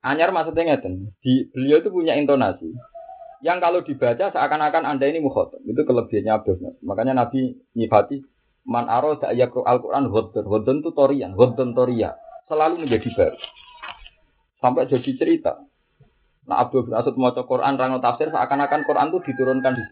anyar 0.00 0.32
maksudnya 0.32 0.74
ngeten 0.74 1.12
di 1.20 1.44
beliau 1.50 1.82
itu 1.82 1.92
punya 1.92 2.16
intonasi 2.16 2.72
yang 3.44 3.62
kalau 3.62 3.84
dibaca 3.86 4.34
seakan-akan 4.34 4.82
anda 4.84 5.06
ini 5.06 5.22
mukhotob 5.22 5.62
itu 5.62 5.80
kelebihannya 5.86 6.32
Abdul 6.34 6.56
makanya 6.82 7.14
Nabi 7.26 7.54
nyifati 7.78 8.22
man 8.66 8.90
aro 8.90 9.16
ayat 9.22 9.54
Al-Quran 9.54 10.10
hodon 10.10 10.44
hodon 10.44 10.76
itu 10.82 10.90
torian 10.92 11.32
hodon 11.38 11.72
toria 11.72 12.18
selalu 12.50 12.86
menjadi 12.86 13.08
baru 13.14 13.38
sampai 14.58 14.90
jadi 14.90 15.10
cerita 15.14 15.62
nah 16.48 16.64
Abdul 16.64 16.90
bin 16.90 16.94
Asud 16.96 17.14
mau 17.14 17.30
Quran 17.30 17.78
rango 17.78 18.02
tafsir 18.02 18.32
seakan-akan 18.32 18.82
Quran 18.88 19.12
itu 19.12 19.18
diturunkan 19.32 19.72
di 19.76 19.84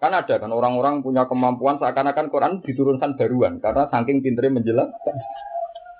Kan 0.00 0.16
ada 0.16 0.40
kan 0.40 0.48
orang-orang 0.48 1.04
punya 1.04 1.28
kemampuan 1.28 1.76
seakan-akan 1.76 2.32
Quran 2.32 2.64
diturunkan 2.64 3.20
baruan 3.20 3.60
karena 3.60 3.84
saking 3.92 4.24
pinternya 4.24 4.56
menjelaskan. 4.56 5.16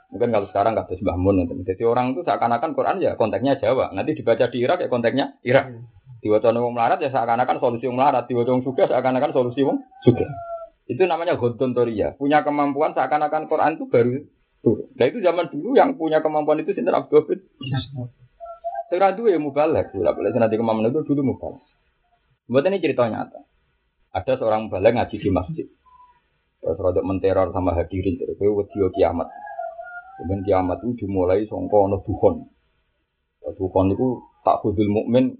Mungkin 0.09 0.33
kalau 0.33 0.47
sekarang 0.49 0.73
nggak 0.73 0.89
ada 0.89 1.15
Mun. 1.21 1.45
Jadi 1.69 1.85
orang 1.85 2.17
itu 2.17 2.25
seakan-akan 2.25 2.73
Quran 2.73 2.97
ya 3.05 3.13
konteksnya 3.21 3.61
Jawa. 3.61 3.93
Nanti 3.93 4.17
dibaca 4.17 4.49
di 4.49 4.59
Irak 4.65 4.81
ya 4.81 4.89
konteksnya 4.89 5.37
Irak. 5.45 5.85
Diwaca 6.21 6.53
wong 6.53 6.77
melarat 6.77 7.01
ya 7.01 7.09
seakan-akan 7.09 7.57
solusi 7.57 7.89
wong 7.89 7.97
melarat, 7.97 8.29
diwaca 8.29 8.53
wong 8.53 8.63
seakan-akan 8.65 9.33
solusi 9.33 9.65
wong 9.65 9.81
suka. 10.05 10.29
Itu 10.85 11.09
namanya 11.09 11.41
gontontoria. 11.41 12.13
Punya 12.21 12.45
kemampuan 12.45 12.93
seakan-akan 12.93 13.49
Quran 13.49 13.81
itu 13.81 13.85
baru 13.89 14.21
turun. 14.61 14.89
Nah 15.01 15.07
itu 15.09 15.19
zaman 15.25 15.49
dulu 15.49 15.73
yang 15.73 15.97
punya 15.97 16.21
kemampuan 16.21 16.61
itu 16.61 16.77
sinten 16.77 16.93
Abdul 16.93 17.25
bin. 17.25 17.41
Saya 18.91 19.15
dua 19.15 19.33
ya 19.33 19.39
mubalek, 19.39 19.95
tidak 19.95 20.19
boleh 20.19 20.35
nanti 20.35 20.59
kemampuan 20.61 20.93
itu 20.93 21.01
dulu 21.07 21.33
mubalek. 21.33 21.63
Buat 22.51 22.67
ini 22.69 22.83
cerita 22.83 23.07
nyata. 23.07 23.41
Ada 24.13 24.43
seorang 24.43 24.69
mubalek 24.69 24.99
ngaji 24.99 25.17
di 25.23 25.31
masjid. 25.31 25.67
Terus 26.61 26.77
rodok 26.77 27.07
menteror 27.07 27.49
sama 27.55 27.73
hadirin. 27.73 28.21
Terus 28.21 28.37
wedi 28.37 28.77
kiamat. 28.99 29.31
Kemudian 30.21 30.45
kiamat 30.45 30.85
itu 30.85 31.07
dimulai 31.07 31.49
songko 31.49 31.89
ono 31.89 31.97
duhon. 32.05 32.45
Duhon 33.57 33.87
itu 33.95 34.21
tak 34.45 34.61
kudul 34.61 34.91
mukmin 34.93 35.33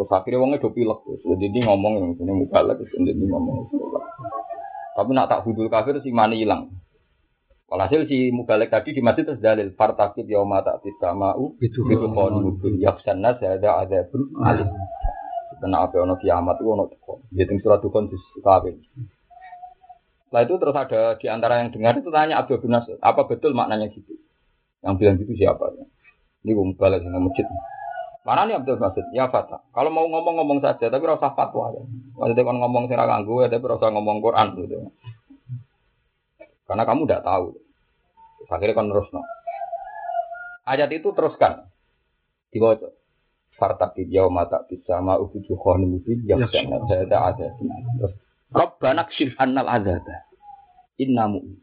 Terus 0.00 0.16
akhirnya 0.16 0.40
wongnya 0.40 0.64
do 0.64 0.72
pilek. 0.72 1.04
Jadi 1.20 1.46
dia 1.52 1.68
ngomong 1.68 1.92
yang 2.00 2.16
sini 2.16 2.32
mubalak, 2.32 2.80
jadi 2.80 3.12
dia 3.12 3.26
ngomong. 3.36 3.68
Tapi 4.96 5.10
nak 5.12 5.28
tak 5.28 5.44
hudul 5.44 5.68
kafir 5.68 6.00
si 6.00 6.08
mani 6.08 6.40
hilang. 6.40 6.72
Walhasil 7.68 8.08
si 8.08 8.32
mubalek 8.32 8.72
tadi 8.72 8.96
di 8.96 9.04
masjid 9.04 9.28
terus 9.28 9.44
dalil 9.44 9.76
fartakib 9.76 10.24
yauma 10.24 10.64
tak 10.64 10.80
mau 11.12 11.52
itu 11.60 11.84
itu 11.84 12.06
kon 12.16 12.56
yaksan 12.80 13.20
nas 13.20 13.36
ada 13.44 13.84
ada 13.84 14.08
pun 14.08 14.24
alim. 14.40 14.72
Karena 15.60 15.84
apa 15.84 16.00
ono 16.00 16.16
kiamat 16.16 16.56
itu 16.64 16.72
ono 16.72 16.88
tukon. 16.88 17.20
Jadi 17.36 17.60
surat 17.60 17.84
tukon 17.84 18.08
di 18.08 18.16
kafir. 18.40 18.80
Setelah 20.32 20.42
itu 20.48 20.54
terus 20.56 20.76
ada 20.80 21.00
di 21.20 21.26
antara 21.28 21.60
yang 21.60 21.76
dengar 21.76 22.00
itu 22.00 22.08
tanya 22.08 22.40
Abdul 22.40 22.64
bin 22.64 22.72
Nasir, 22.72 22.96
apa 23.04 23.28
betul 23.28 23.52
maknanya 23.52 23.92
gitu? 23.92 24.16
Yang 24.80 24.94
bilang 24.96 25.16
gitu 25.20 25.32
siapa? 25.36 25.76
Ini 26.40 26.56
gue 26.56 26.66
mubalek 26.72 27.04
yang 27.04 27.20
masjid. 27.20 27.44
Mana 28.20 28.44
nih 28.44 28.60
Abdul 28.60 28.76
Basit? 28.76 29.08
Ya 29.16 29.32
Fata. 29.32 29.64
Kalau 29.72 29.88
mau 29.88 30.04
ngomong-ngomong 30.04 30.60
saja, 30.60 30.92
tapi 30.92 31.04
rasa 31.08 31.32
fatwa 31.32 31.72
ya. 31.72 31.82
Maksudnya 32.20 32.44
kan 32.44 32.56
ngomong 32.60 32.84
sih 32.84 32.96
ganggu 32.96 33.34
ya, 33.40 33.48
tapi 33.48 33.64
rasa 33.64 33.86
ngomong 33.88 34.20
Quran 34.20 34.46
gitu. 34.60 34.76
Karena 36.68 36.84
kamu 36.84 37.08
tidak 37.08 37.24
tahu. 37.24 37.46
Akhirnya 38.50 38.76
kan 38.76 38.86
terus 38.92 39.08
no. 39.10 39.22
Ayat 40.68 40.90
itu 40.92 41.08
teruskan. 41.16 41.66
Dibaca. 42.52 42.92
Fartakid 43.56 44.08
yauma 44.08 44.48
tak 44.48 44.72
bisa 44.72 45.00
ma 45.04 45.20
ubuju 45.20 45.52
khani 45.52 45.84
mubin 45.84 46.24
yang 46.24 46.44
sana 46.48 46.80
saya 46.88 47.04
ada 47.04 47.18
ada. 47.28 47.46
Terus 47.60 48.14
Rabbana 48.50 49.04
kshif 49.08 49.36
annal 49.36 49.68
azaba. 49.68 50.26
Inna 50.96 51.28
mu'min. 51.28 51.60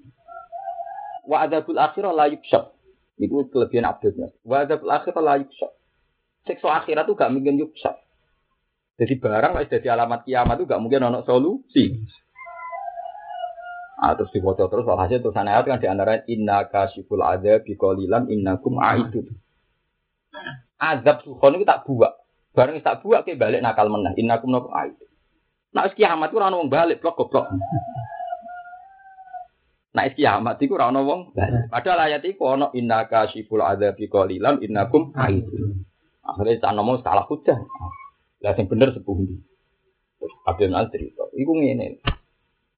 Wa 1.27 1.45
adabul 1.45 1.77
akhirah 1.77 2.13
la 2.15 2.31
yukshab. 2.31 2.73
Itu 3.17 3.49
kelebihan 3.49 3.89
Abdul 3.89 4.29
Wa 4.45 4.63
adabul 4.63 4.93
akhirah 4.93 5.21
la 5.21 5.33
yukshab. 5.41 5.76
Siksa 6.47 6.81
akhirat 6.81 7.05
itu 7.05 7.13
gak 7.19 7.31
mungkin 7.35 7.59
yuksa. 7.59 7.99
Jadi 8.97 9.13
barang 9.21 9.53
lah 9.53 9.67
jadi 9.69 9.93
alamat 9.93 10.25
kiamat 10.25 10.57
itu 10.57 10.65
gak 10.65 10.81
mungkin 10.81 11.05
ono 11.05 11.21
solusi. 11.21 11.93
Ah, 13.97 14.13
terus 14.13 14.29
dibaca 14.29 14.69
terus 14.69 14.85
walhasil 14.85 15.25
terus 15.25 15.33
ayat 15.33 15.65
kan 15.65 15.81
di 15.81 15.89
antara 15.89 16.21
inna 16.29 16.69
kasiful 16.69 17.21
ada 17.25 17.61
bikolilan 17.65 18.29
innakum 18.29 18.77
aidu. 18.77 19.25
Azab 20.77 21.25
sukhon 21.25 21.57
itu 21.57 21.65
tak 21.65 21.81
buat. 21.85 22.13
Barang 22.53 22.77
tak 22.85 23.01
buat 23.01 23.25
ke 23.25 23.33
balik 23.33 23.61
nakal 23.65 23.89
menah. 23.89 24.13
Innakum 24.13 24.53
nakum 24.53 24.69
aidu. 24.69 25.01
Nah 25.73 25.89
kiamat 25.93 26.29
itu 26.29 26.37
orang 26.37 26.69
balik 26.69 27.01
blok 27.01 27.17
goblok. 27.17 27.49
Nah 29.97 30.05
kiamat 30.13 30.61
itu 30.61 30.77
orang 30.77 31.01
wong 31.01 31.21
balik. 31.33 31.65
Padahal 31.73 32.05
ayat 32.05 32.21
itu 32.21 32.41
ono 32.41 32.69
inna 32.77 33.09
kasiful 33.09 33.65
ada 33.65 33.97
bikolilan 33.97 34.61
innakum 34.61 35.09
aidu. 35.17 35.85
Akhirnya 36.27 36.59
tak 36.59 36.75
ngomong 36.75 36.99
salah 36.99 37.23
hujah. 37.23 37.55
Lah 38.43 38.53
yang 38.53 38.67
bener 38.67 38.91
sepundi. 38.91 39.39
Abdul 40.43 40.75
Al 40.75 40.91
cerita, 40.91 41.27
iku 41.35 41.51
ngene. 41.55 42.03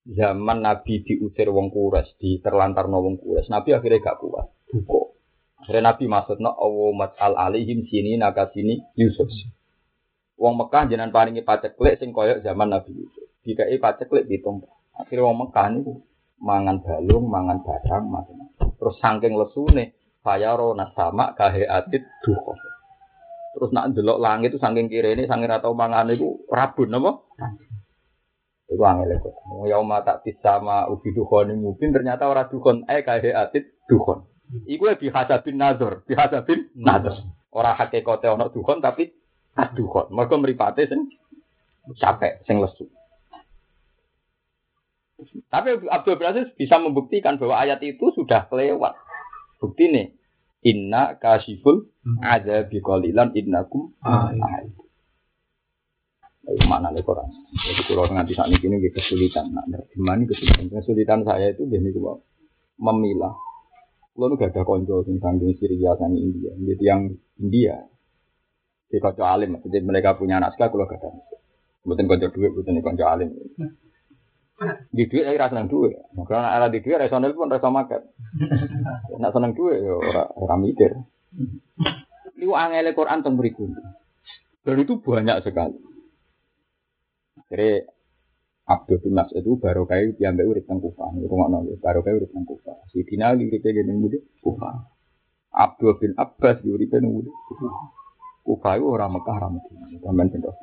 Zaman 0.09 0.65
Nabi 0.65 1.05
diusir 1.05 1.53
wong 1.53 1.69
Quraisy, 1.69 2.17
di 2.17 2.29
terlantar 2.41 2.89
wong 2.89 3.21
Quraisy, 3.21 3.51
Nabi 3.53 3.77
akhirnya 3.77 4.01
gak 4.01 4.17
kuat. 4.21 4.47
Duko. 4.65 5.17
Akhirnya 5.61 5.93
Nabi 5.93 6.09
maksudnya 6.09 6.49
Allah 6.55 7.13
al 7.19 7.33
alihim 7.37 7.85
sini 7.85 8.17
naga 8.17 8.49
sini 8.49 8.79
Yusuf. 8.97 9.29
Wong 10.39 10.55
Mekah 10.55 10.87
jenengan 10.87 11.11
paringi 11.11 11.43
paceklik 11.43 11.99
sing 11.99 12.15
koyok 12.15 12.41
zaman 12.41 12.73
Nabi 12.73 12.95
Yusuf. 12.95 13.27
Dikai 13.43 13.77
paceklik 13.77 14.25
ditumpak. 14.25 14.71
Akhirnya 14.97 15.29
wong 15.29 15.37
Mekah 15.45 15.67
niku 15.77 15.93
mangan 16.39 16.79
balung, 16.79 17.27
mangan 17.27 17.59
badang, 17.61 18.07
macam-macam. 18.07 18.67
Terus 18.79 18.95
saking 19.03 19.35
lesune, 19.35 19.93
fayaro 20.23 20.71
nasama 20.73 21.35
kahe 21.35 21.67
atit 21.67 22.07
duko. 22.23 22.55
Terus 23.49 23.73
nak 23.73 23.97
delok 23.97 24.21
langit 24.21 24.53
itu 24.53 24.61
saking 24.61 24.87
kiri 24.87 25.17
ini, 25.17 25.25
saking 25.25 25.49
atau 25.49 25.73
mangan 25.73 26.13
itu 26.13 26.45
rabun 26.53 26.93
apa? 26.93 27.11
Itu 28.69 28.83
angel 28.85 29.17
kok. 29.17 29.33
Yauma 29.65 30.05
tak 30.05 30.21
sama 30.45 30.85
ubi 30.85 31.09
dukhon 31.09 31.57
mungkin 31.57 31.89
ternyata 31.89 32.29
orang 32.29 32.53
dukhon 32.53 32.85
eh 32.85 33.01
kayak 33.01 33.49
atit 33.49 33.73
dukhon. 33.89 34.29
Iku 34.69 34.89
lebih 34.89 35.09
hasabin 35.09 35.57
nazar, 35.57 36.05
hasabin 36.05 36.69
nazar. 36.77 37.25
Orang 37.49 37.77
hakikate 37.77 38.29
ono 38.29 38.53
dukhon 38.53 38.77
tapi 38.85 39.09
dukhon. 39.73 40.13
Mereka 40.13 40.35
meripate 40.37 40.85
sing 40.85 41.09
capek, 41.97 42.45
sing 42.45 42.61
lesu. 42.61 42.85
Tapi 45.49 45.89
Abdul 45.89 46.21
Aziz 46.23 46.47
bisa 46.55 46.79
membuktikan 46.79 47.35
bahwa 47.41 47.59
ayat 47.59 47.83
itu 47.83 48.13
sudah 48.15 48.47
kelewat. 48.47 48.95
Bukti 49.59 49.91
nih, 49.91 50.15
inna 50.63 51.19
kasiful 51.19 51.91
ada 52.22 52.66
bikolilan 52.66 53.32
innakum 53.38 53.93
ahid. 54.01 54.74
Ayo 56.49 56.66
mana 56.66 56.89
nih 56.89 57.05
Quran? 57.05 57.30
Jadi 57.62 57.82
kalau 57.86 58.10
nganti 58.10 58.34
saat 58.34 58.49
ini 58.49 58.82
ini 58.82 58.89
kesulitan. 58.89 59.53
Nah, 59.53 59.66
di 59.70 59.99
mana 60.01 60.26
kesulitan? 60.26 60.66
Kesulitan 60.74 61.22
saya 61.22 61.53
itu 61.53 61.70
jadi 61.70 61.93
cuma 61.93 62.18
memilah. 62.82 63.38
Kalau 64.18 64.36
gak 64.36 64.51
ada 64.51 64.66
konco 64.66 65.05
tentang 65.05 65.38
di 65.38 65.53
Syria 65.55 65.93
dan 65.95 66.18
India. 66.18 66.51
Jadi 66.57 66.84
yang 66.84 67.07
India, 67.39 67.78
di 68.89 68.97
konco 68.97 69.24
alim. 69.24 69.62
Jadi 69.62 69.78
mereka 69.86 70.18
punya 70.18 70.41
anak 70.41 70.57
sekali 70.57 70.74
kalau 70.74 70.89
gak 70.89 70.99
ada. 70.99 71.12
Bukan 71.86 72.05
konco 72.10 72.28
duit, 72.34 72.51
bukan 72.51 72.82
konco 72.82 73.05
alim. 73.05 73.30
Di 74.91 75.07
duit 75.07 75.24
saya 75.24 75.39
rasa 75.39 75.55
seneng 75.55 75.72
duit. 75.72 75.95
Karena 76.28 76.51
ada 76.51 76.68
di 76.68 76.84
duit, 76.84 76.99
rasa 76.99 77.22
pun 77.32 77.47
rasa 77.47 77.70
makan. 77.72 78.01
Nak 79.24 79.32
seneng 79.32 79.53
duit, 79.55 79.80
ya 79.80 79.93
orang 79.95 80.28
orang 80.36 80.60
mikir. 80.66 80.91
Ini 82.39 82.45
angel 82.47 82.95
Quran 82.95 83.21
tentang 83.21 83.38
berikut. 83.38 83.69
Dan 84.63 84.75
itu 84.82 84.99
banyak 84.99 85.38
sekali. 85.43 85.77
Jadi 87.49 87.82
Abdul 88.69 89.01
bin 89.01 89.17
Mas 89.17 89.34
itu 89.34 89.57
baru 89.57 89.89
kayak 89.89 90.21
diambil 90.21 90.53
urip 90.53 90.69
teng 90.69 90.77
Kufah. 90.77 91.09
Rumah 91.17 91.47
nol, 91.49 91.73
baru 91.82 92.05
kayak 92.05 92.21
urip 92.21 92.30
teng 92.30 92.45
Kufah. 92.45 92.86
Si 92.93 93.01
Dina 93.01 93.34
kayak 93.34 93.65
gini 93.65 93.93
mudi 93.97 94.21
Kufah. 94.45 94.86
Abdul 95.49 95.97
bin 95.97 96.13
Abbas 96.13 96.61
di 96.61 96.69
urip 96.69 96.93
nang 96.93 97.09
mudi 97.09 97.34
Kufah. 97.34 97.73
Kufah 98.45 98.73
itu 98.77 98.86
orang 98.86 99.11
Mekah, 99.17 99.36
orang 99.41 99.51
Medina. 99.57 99.86
Taman 100.05 100.27
pindah. 100.30 100.55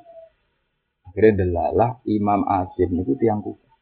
Akhirnya 1.10 1.30
delalah 1.42 1.90
Imam 2.06 2.46
Asim 2.46 2.94
itu 2.94 3.18
tiang 3.18 3.42
Kufah. 3.42 3.74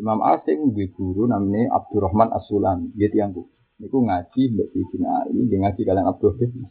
Imam 0.00 0.24
Asim 0.24 0.72
di 0.72 0.88
guru 0.88 1.28
namanya 1.28 1.76
Abdurrahman 1.76 2.32
As-Sulami. 2.32 2.96
Dia 2.96 3.12
tiang 3.12 3.36
Kufah. 3.36 3.55
Niku 3.76 3.98
ngaji 4.08 4.42
mbak 4.56 4.68
Dina 4.72 5.14
ini 5.28 5.52
dia 5.52 5.58
ngaji 5.60 5.80
kalian 5.84 6.08
Abdul 6.08 6.32
bin 6.40 6.64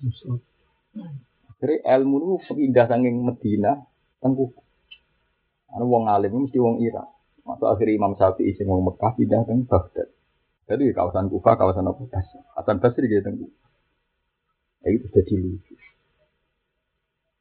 Akhirnya 1.55 1.77
ilmu 2.01 2.15
itu 2.19 2.55
pindah 2.57 2.85
saking 2.89 3.15
Medina 3.23 3.85
teng 4.19 4.33
Kufah. 4.35 4.65
Karena 5.71 5.85
wong 5.85 6.03
alim 6.11 6.45
mesti 6.45 6.57
wong 6.59 6.83
Irak. 6.83 7.07
Masuk 7.45 7.69
akhir 7.69 7.87
Imam 7.93 8.17
Syafi'i 8.17 8.57
sing 8.57 8.65
wong 8.65 8.83
Mekah 8.83 9.13
pindah 9.15 9.45
ke 9.45 9.53
Baghdad. 9.69 10.09
Jadi 10.65 10.91
kawasan 10.97 11.29
Kufa, 11.29 11.53
kawasan 11.55 11.85
apa? 11.85 12.01
Basri. 12.09 12.41
Hasan 12.57 12.77
Basri 12.81 13.05
gitu 13.05 13.21
teng 13.21 13.37
Ya 14.81 14.89
itu 14.93 15.05
jadi 15.13 15.33
lucu. 15.41 15.73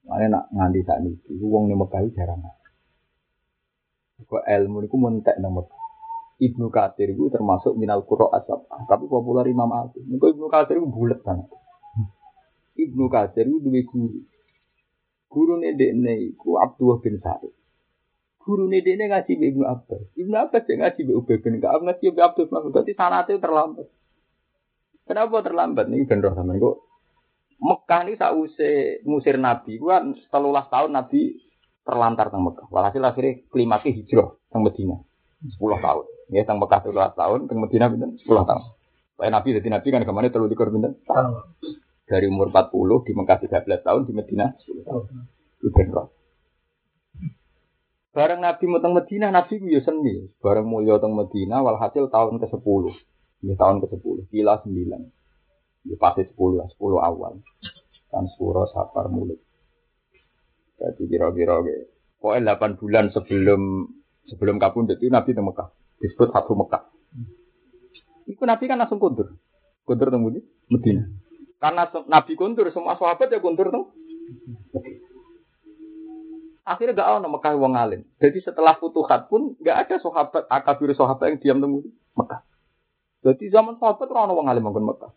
Mana 0.04 0.28
nak 0.28 0.44
nganti 0.52 0.80
saat 0.84 1.00
ini, 1.00 1.16
wong 1.40 1.72
nih 1.72 1.76
Mekah 1.80 2.04
jarang. 2.12 2.40
Kok 4.24 4.44
ilmu 4.44 4.84
itu 4.84 4.96
mentek 4.96 5.36
nang 5.40 5.56
Mekah. 5.56 5.83
Ibnu 6.40 6.66
Katsir 6.70 7.14
itu 7.14 7.30
termasuk 7.30 7.78
minal 7.78 8.02
Qur'an 8.02 8.34
asab, 8.34 8.66
tapi 8.90 9.06
populer 9.06 9.50
Imam 9.50 9.70
Al. 9.70 9.94
Mengko 9.94 10.34
Ibnu 10.34 10.46
Katsir 10.50 10.78
itu 10.78 10.88
bulat 10.90 11.22
banget. 11.22 11.46
Ibnu 12.74 13.06
Katsir 13.06 13.46
itu 13.46 13.62
dua 13.62 13.80
guru. 13.86 14.18
Guru 15.30 15.52
dekne 15.62 16.34
iku 16.34 16.58
Abdullah 16.58 16.98
bin 17.02 17.18
Sa'id 17.22 17.54
guru 18.44 18.68
ini 18.68 18.84
dia 18.84 19.00
ngaji 19.00 19.32
be 19.40 19.44
Ibnu 19.56 19.64
Abbas. 19.64 20.02
Ibnu 20.20 20.36
Abbas 20.36 20.68
yang 20.68 20.84
ngaji 20.84 21.00
be 21.08 21.12
Ubay 21.16 21.36
bin 21.40 21.56
Ka'ab 21.64 21.80
ngaji 21.80 22.12
be 22.12 22.20
Abdul 22.20 22.52
Mas'ud. 22.52 22.70
Berarti 22.76 22.92
sanate 22.92 23.40
terlambat. 23.40 23.88
Kenapa 25.08 25.36
terlambat 25.40 25.88
nih 25.88 26.04
ben 26.04 26.20
roh 26.20 26.32
sampean 26.32 26.60
kok 26.60 26.76
Mekah 27.60 28.00
ini 28.04 28.16
sause 28.20 29.00
musir 29.08 29.40
Nabi, 29.40 29.80
gua 29.80 30.04
setelah 30.20 30.68
tahun 30.68 30.92
Nabi 30.92 31.40
terlantar 31.84 32.28
teng 32.28 32.44
Mekah. 32.44 32.68
Walhasil 32.68 33.00
akhirnya 33.00 33.40
klimaknya 33.48 33.96
hijrah 33.96 34.36
teng 34.52 34.60
Medina. 34.60 35.00
10 35.44 35.60
tahun. 35.60 36.04
Ya 36.32 36.42
teng 36.48 36.56
Mekah 36.56 36.80
13 36.84 37.18
tahun, 37.18 37.40
teng 37.50 37.58
Medina 37.60 37.92
pinten 37.92 38.16
10 38.16 38.24
tahun. 38.24 38.64
Supaya 39.14 39.30
Nabi 39.30 39.48
jadi 39.54 39.68
Nabi 39.68 39.88
kan 39.92 40.02
ke 40.02 40.12
mana 40.12 40.32
terlalu 40.32 40.56
dikur 40.56 40.72
pinten? 40.72 40.96
Dari 42.04 42.26
umur 42.28 42.52
40 42.52 43.06
di 43.08 43.12
Mekah 43.12 43.38
13 43.44 43.84
tahun, 43.84 44.00
di 44.08 44.12
Medina 44.12 44.52
10 44.56 44.84
tahun. 44.84 45.02
Itu 45.60 45.68
ben 45.72 45.88
roh. 45.92 46.08
Bareng 48.14 48.40
Nabi 48.46 48.64
muteng 48.70 48.94
Medina, 48.94 49.34
Nabi 49.34 49.58
ku 49.58 49.66
ya 49.66 49.82
seni. 49.82 50.30
Bareng 50.38 50.70
mulia 50.70 51.02
teng 51.02 51.18
Medina, 51.18 51.60
walhasil 51.66 52.06
tahun 52.08 52.38
ke-10. 52.38 52.82
Ini 53.44 53.54
tahun 53.58 53.82
ke-10, 53.82 54.30
kila 54.30 54.62
9. 54.62 54.70
Ini 55.84 55.94
pasti 55.98 56.22
10 56.24 56.56
lah, 56.56 56.68
10 56.78 57.02
awal. 57.02 57.42
Kan 58.08 58.24
suro 58.38 58.70
sapar 58.70 59.10
mulut. 59.10 59.42
Jadi 60.78 61.02
kira-kira 61.10 61.58
pokoknya 62.22 62.54
8 62.56 62.78
bulan 62.78 63.10
sebelum 63.10 63.90
sebelum 64.30 64.56
kapun 64.62 64.86
itu 64.86 65.10
Nabi 65.10 65.34
teng 65.34 65.50
Mekah. 65.50 65.83
Disebut 66.02 66.30
satu 66.34 66.52
Mekah. 66.58 66.82
Itu 68.24 68.42
Nabi 68.48 68.64
kan 68.66 68.80
langsung 68.80 68.98
kundur. 68.98 69.36
Kundur 69.84 70.08
teng 70.08 70.24
Medina. 70.72 71.04
Karena 71.60 71.88
Nabi 72.08 72.32
kundur, 72.36 72.68
semua 72.72 72.96
sahabat 72.96 73.28
ya 73.28 73.40
kundur 73.40 73.68
teng 73.68 73.84
Akhirnya 76.64 76.96
gak 76.96 77.20
ada 77.20 77.28
Mekah 77.28 77.52
wong 77.60 77.76
alim. 77.76 78.08
Jadi 78.16 78.40
setelah 78.40 78.72
futuhat 78.80 79.28
pun 79.28 79.52
gak 79.60 79.84
ada 79.84 80.00
sahabat 80.00 80.48
akabir 80.48 80.96
sahabat 80.96 81.36
yang 81.36 81.38
diam 81.40 81.58
temu 81.60 81.84
Mekah. 82.16 82.40
Jadi 83.20 83.52
zaman 83.52 83.76
sahabat 83.76 84.08
orang 84.08 84.32
wong 84.32 84.48
alim 84.48 84.64
manggon 84.64 84.88
Mekah. 84.88 85.12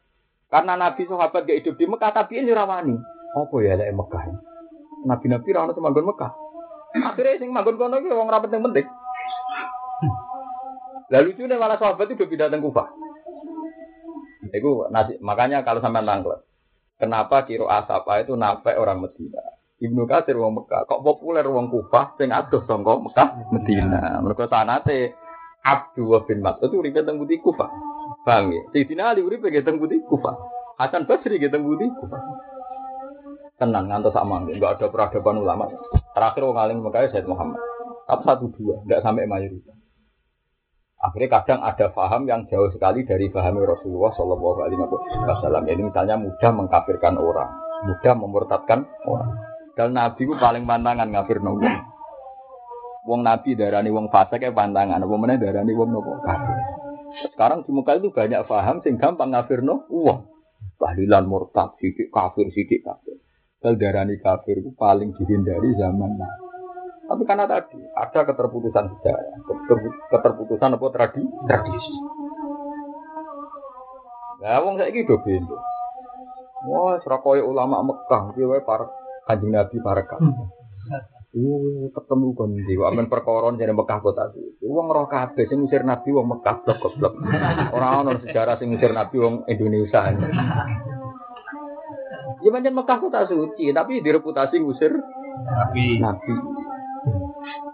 Karena 0.52 0.76
Nabi 0.76 1.08
sahabat 1.08 1.48
gak 1.48 1.58
hidup 1.64 1.80
di 1.80 1.86
Mekah 1.88 2.12
tapi 2.12 2.44
ini 2.44 2.52
rawani. 2.52 3.00
Apa 3.32 3.56
ya 3.64 3.80
ada 3.80 3.88
Mekah? 3.96 4.24
Nabi-nabi 5.08 5.50
itu 5.56 5.80
manggon 5.80 6.08
Mekah. 6.12 6.32
Akhirnya 7.00 7.40
sing 7.40 7.56
manggon 7.56 7.80
kono 7.80 7.96
iki 8.04 8.12
wong 8.12 8.28
rapat 8.28 8.52
yang 8.52 8.68
Lalu 11.08 11.28
itu 11.36 11.48
malah 11.48 11.80
sahabat 11.80 12.12
itu 12.12 12.28
pindah 12.28 12.52
ke 12.52 12.60
Kufah. 12.60 12.88
Itu 14.52 14.88
nasi, 14.92 15.16
makanya 15.24 15.64
kalau 15.64 15.80
sampai 15.80 16.04
nangkep, 16.04 16.40
kenapa 17.00 17.44
kiro 17.48 17.68
asapa 17.68 18.24
itu 18.24 18.36
nape 18.36 18.76
orang 18.76 19.04
Medina? 19.04 19.44
Ibnu 19.78 20.10
Katsir 20.10 20.34
wong 20.34 20.58
Mekah, 20.58 20.90
kok 20.90 21.04
populer 21.06 21.46
wong 21.46 21.70
Kufah 21.70 22.18
sing 22.18 22.34
adoh 22.34 22.66
sangka 22.66 22.98
Mekah 22.98 23.30
Medina. 23.54 24.20
Mergo 24.26 24.50
sanate 24.50 25.14
Abdullah 25.62 26.24
bin 26.26 26.40
Mas'ud 26.42 26.72
uripe 26.74 27.04
teng 27.04 27.20
Budi 27.22 27.38
Kufah. 27.40 27.70
Paham 28.24 28.52
ya? 28.56 28.62
Sayyidina 28.74 29.14
Ali 29.14 29.22
uripe 29.22 29.52
teng 29.64 29.78
Budi 29.78 30.02
Kufah. 30.04 30.36
Hasan 30.82 31.06
Basri 31.06 31.38
teng 31.38 31.64
Budi 31.64 31.88
Kufah. 31.92 32.22
Tenang 33.58 33.90
ngantos 33.90 34.14
sama 34.14 34.42
enggak 34.42 34.82
ada 34.82 34.88
peradaban 34.90 35.42
ulama. 35.42 35.66
Terakhir 36.14 36.42
wong 36.46 36.58
alim 36.58 36.82
Mekah 36.82 37.10
Said 37.14 37.26
Muhammad. 37.30 37.62
Tapi 38.08 38.22
satu 38.24 38.48
dua, 38.54 38.82
enggak 38.86 39.02
sampai 39.04 39.28
mayoritas. 39.28 39.78
Akhirnya 40.98 41.30
kadang 41.30 41.62
ada 41.62 41.94
faham 41.94 42.26
yang 42.26 42.50
jauh 42.50 42.74
sekali 42.74 43.06
dari 43.06 43.30
faham 43.30 43.62
Rasulullah 43.62 44.10
Shallallahu 44.18 44.60
Alaihi 44.66 44.82
Wasallam. 45.30 45.70
Ini 45.70 45.82
misalnya 45.86 46.18
mudah 46.18 46.52
mengkafirkan 46.58 47.22
orang, 47.22 47.50
mudah 47.86 48.14
memurtadkan 48.18 48.82
orang. 49.06 49.30
Dan 49.78 49.94
Nabi 49.94 50.26
ku 50.26 50.34
paling 50.34 50.66
pantangan 50.66 51.06
ngafir 51.14 51.38
wong. 51.38 51.62
Wong 53.06 53.22
Nabi 53.22 53.54
darani 53.54 53.94
wong 53.94 54.10
fasik 54.10 54.42
kayak 54.42 54.58
pantangan, 54.58 54.98
apa 54.98 55.16
mana 55.16 55.38
darani 55.38 55.70
wong 55.78 55.94
nopo 55.94 56.18
kafir. 56.26 56.58
Sekarang 57.30 57.62
di 57.62 57.72
muka 57.72 57.94
itu 57.94 58.10
banyak 58.10 58.42
paham 58.50 58.82
sing 58.82 58.98
gampang 58.98 59.38
ngafir 59.38 59.62
no 59.62 59.86
uang. 59.94 60.26
Tahlilan 60.82 61.30
murtad, 61.30 61.78
sidik 61.78 62.10
kafir, 62.10 62.50
sidik 62.50 62.82
kafir. 62.82 63.22
Dal 63.62 63.78
darani 63.78 64.18
kafir 64.18 64.66
itu 64.66 64.74
paling 64.74 65.14
dihindari 65.14 65.78
zaman 65.78 66.18
Nabi. 66.18 66.47
Tapi 67.08 67.24
karena 67.24 67.48
tadi 67.48 67.80
ada 67.96 68.20
keterputusan 68.28 68.86
sejarah, 69.00 69.40
keterputusan 70.12 70.76
apa 70.76 70.86
tradisi, 70.92 71.32
tradisi. 71.48 71.96
Nah, 74.38 74.60
wong 74.62 74.76
saya 74.78 74.92
gitu 74.92 75.18
bendo. 75.24 75.56
Wah, 76.68 77.00
serakoy 77.02 77.40
ulama 77.42 77.80
Mekah, 77.82 78.36
dia 78.36 78.60
para 78.62 78.92
kanjeng 79.26 79.56
Nabi 79.56 79.78
parekat. 79.80 80.20
Hmm. 80.20 80.52
Uh, 81.38 81.92
ketemu 81.94 82.34
kon 82.34 82.56
di 82.56 82.74
amen 82.80 83.12
perkoron 83.12 83.60
jadi 83.60 83.76
Mekah 83.76 84.00
kota 84.00 84.32
itu. 84.32 84.64
Wong 84.64 84.90
roh 84.90 85.06
kabeh 85.06 85.46
sing 85.46 85.62
ngusir 85.62 85.84
Nabi 85.84 86.10
wong 86.16 86.34
Mekah 86.34 86.64
blok 86.64 86.80
goblok. 86.82 87.14
Ora 87.76 88.00
ono 88.02 88.18
sejarah 88.24 88.58
sing 88.58 88.72
ngusir 88.74 88.96
Nabi 88.96 89.16
wong 89.20 89.44
Indonesia. 89.46 90.08
Ya 92.42 92.50
pancen 92.50 92.74
Mekah 92.74 92.98
kota 93.04 93.28
suci, 93.28 93.70
tapi 93.76 94.00
direputasi 94.00 94.56
ngusir 94.64 94.96
Nabi. 95.46 96.00
Nabi. 96.00 96.34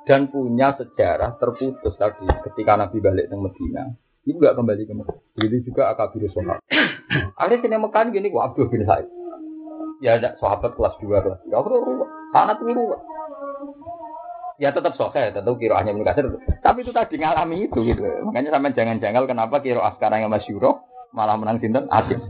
Dan 0.04 0.28
punya 0.28 0.76
sejarah 0.76 1.40
terputus 1.40 1.96
tadi 1.96 2.28
ketika 2.50 2.76
Nabi 2.76 2.98
balik 3.00 3.32
ke 3.32 3.36
Medina. 3.40 3.84
Ibu 4.24 4.40
gak 4.40 4.56
kembali 4.56 4.84
ke 4.88 4.94
Mekah. 4.96 5.18
Begitu 5.36 5.72
juga 5.72 5.92
Akabir 5.92 6.32
Sohab. 6.32 6.64
Akhirnya 7.40 7.60
sini 7.60 7.76
Mekah 7.76 8.08
gini, 8.12 8.32
wah 8.32 8.48
Abdul 8.48 8.72
bin 8.72 8.88
Said 8.88 9.24
ya 10.04 10.20
ada 10.20 10.36
sahabat 10.36 10.76
kelas 10.76 11.00
2 11.00 11.08
kelas 11.08 11.40
3 11.48 11.56
aku 11.56 11.68
ruwet 11.80 12.10
sangat 12.36 12.60
ruwet 12.60 13.00
ya 14.60 14.70
tetap 14.76 14.94
sohe, 15.00 15.34
tetap 15.34 15.50
kiroahnya 15.58 15.98
Ibnu. 15.98 16.06
Tapi 16.62 16.86
itu 16.86 16.94
tadi 16.94 17.18
ngalami 17.18 17.68
itu 17.68 17.80
gitu. 17.84 18.00
Makanya 18.00 18.54
sama 18.54 18.70
jangan 18.72 19.02
janggal 19.02 19.26
kenapa 19.26 19.60
kiroah 19.60 19.98
sekarang 19.98 20.24
yang 20.24 20.32
masyuro 20.32 20.86
malah 21.12 21.36
menang 21.36 21.58
sinten 21.58 21.90
Asim. 21.90 22.22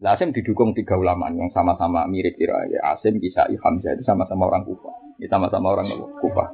Asim 0.00 0.30
didukung 0.30 0.72
tiga 0.72 0.94
ulama 0.94 1.28
yang 1.34 1.50
sama-sama 1.50 2.06
mirip 2.06 2.38
kiroah 2.38 2.70
ya. 2.70 2.94
Asim, 2.94 3.18
Kisai, 3.18 3.58
Hamzah 3.58 3.98
itu 3.98 4.06
sama-sama 4.06 4.48
orang 4.48 4.64
Kufah. 4.64 5.11
Ini 5.22 5.30
sama-sama 5.30 5.78
orang 5.78 5.86
Kufah. 6.18 6.50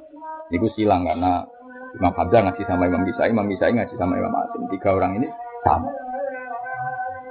Itu 0.53 0.69
silang 0.77 1.09
karena 1.09 1.41
Imam 1.97 2.13
Hamzah 2.13 2.45
ngaji 2.45 2.63
sama 2.69 2.85
Imam 2.85 3.01
Kisai, 3.09 3.33
Imam 3.33 3.49
Kisai 3.49 3.73
ngaji 3.73 3.95
sama 3.97 4.21
Imam 4.21 4.29
Asim. 4.45 4.69
Tiga 4.69 4.93
orang 4.93 5.17
ini 5.17 5.29
sama. 5.65 5.89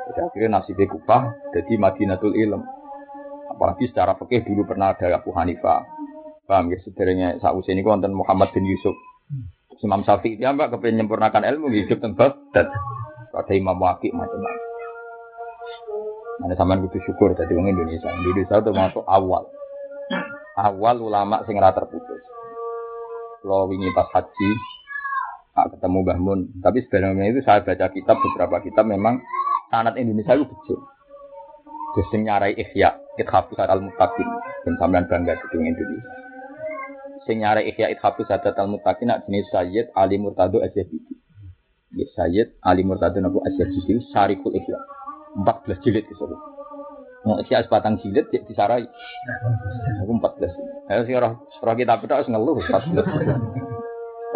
Jadi 0.09 0.19
akhirnya 0.25 0.49
nasibnya 0.57 0.89
Kufah 0.89 1.21
jadi 1.53 1.73
Madinatul 1.77 2.33
Ilm. 2.33 2.65
Apalagi 3.53 3.85
secara 3.85 4.17
fikih 4.17 4.49
dulu 4.49 4.65
pernah 4.65 4.97
ada 4.97 5.13
Abu 5.13 5.29
Hanifah. 5.29 5.85
Paham 6.49 6.73
ya, 6.73 6.81
sederhana 6.81 7.37
sausi 7.37 7.69
ini 7.69 7.85
konten 7.85 8.17
Muhammad 8.17 8.49
bin 8.57 8.65
Yusuf. 8.65 8.97
Imam 9.85 10.01
Syafi'i 10.01 10.41
dia 10.41 10.49
mbak 10.57 10.73
kepengen 10.73 11.05
menyempurnakan 11.05 11.45
ilmu 11.45 11.69
hidup 11.69 12.01
tempat 12.01 12.33
dan 12.49 12.65
ada 13.29 13.53
Imam 13.53 13.77
Waqi 13.77 14.09
macam-macam. 14.09 14.65
Mana 16.41 16.57
sama 16.57 16.81
butuh 16.81 16.97
syukur 17.05 17.37
dari 17.37 17.53
orang 17.53 17.77
Indonesia. 17.77 18.09
Indonesia 18.09 18.57
itu 18.57 18.71
masuk 18.73 19.05
awal. 19.05 19.45
Awal 20.57 20.97
ulama 21.05 21.45
sing 21.45 21.53
rata 21.61 21.85
terputus. 21.85 22.21
Kalau 23.45 23.69
wingi 23.69 23.93
pas 23.93 24.09
haji, 24.09 24.49
tak 25.53 25.77
ketemu 25.77 25.97
Mbah. 26.01 26.17
Tapi 26.65 26.77
sebenarnya 26.89 27.29
itu 27.29 27.39
saya 27.45 27.61
baca 27.61 27.93
kitab 27.93 28.17
beberapa 28.17 28.57
kitab 28.65 28.89
memang 28.89 29.21
sanat 29.69 29.97
Indonesia 30.01 30.33
itu 30.33 30.49
betul. 30.49 30.81
Terus 31.93 32.09
nyarai 32.13 32.53
ikhya, 32.57 32.97
ithafus 33.17 33.57
al 33.57 33.81
mutakin 33.81 34.27
dan 34.65 34.73
sampean 34.77 35.05
bangga 35.05 35.33
di 35.37 35.45
Indonesia. 35.57 36.09
Sing 37.25 37.41
nyarai 37.41 37.69
ikhya 37.69 37.93
ithafus 37.93 38.29
al 38.29 38.69
mutakin 38.69 39.13
nak 39.13 39.25
jenis 39.29 39.45
Sayyid 39.53 39.93
Ali 39.93 40.17
Murtado 40.17 40.61
Asyabidi. 40.61 41.13
Ya 41.93 42.05
Sayyid 42.17 42.57
Ali 42.65 42.81
Murtado 42.85 43.17
Nabu 43.21 43.41
Asyabidi 43.45 44.01
Syarikul 44.13 44.57
Ikhya. 44.57 44.77
14 45.37 45.85
jilid 45.85 46.05
itu. 46.05 46.25
Nah, 47.27 47.43
ikhya 47.43 47.67
sebatang 47.67 47.99
jilid 47.99 48.31
ya 48.31 48.39
disarai. 48.47 48.87
Aku 49.99 50.11
14. 50.15 50.47
Ayo 50.87 51.01
sih 51.03 51.19
roh, 51.19 51.43
roh 51.43 51.75
kita 51.75 51.99
beda 51.99 52.23
harus 52.23 52.31
ngeluh 52.31 52.63
14. 52.63 53.03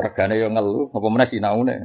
Regane 0.04 0.36
yo 0.36 0.52
ngeluh, 0.52 0.92
apa 0.92 1.08
meneh 1.08 1.28
sinaune. 1.32 1.76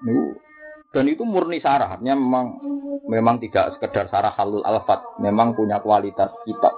Niku 0.00 0.46
dan 0.96 1.12
itu 1.12 1.28
murni 1.28 1.60
sarah, 1.60 1.92
artinya 1.92 2.16
memang 2.16 2.56
memang 3.04 3.36
tidak 3.36 3.76
sekedar 3.76 4.08
sarah 4.08 4.32
halul 4.32 4.64
alfat, 4.64 5.04
memang 5.20 5.52
punya 5.52 5.76
kualitas 5.84 6.32
kitab. 6.48 6.72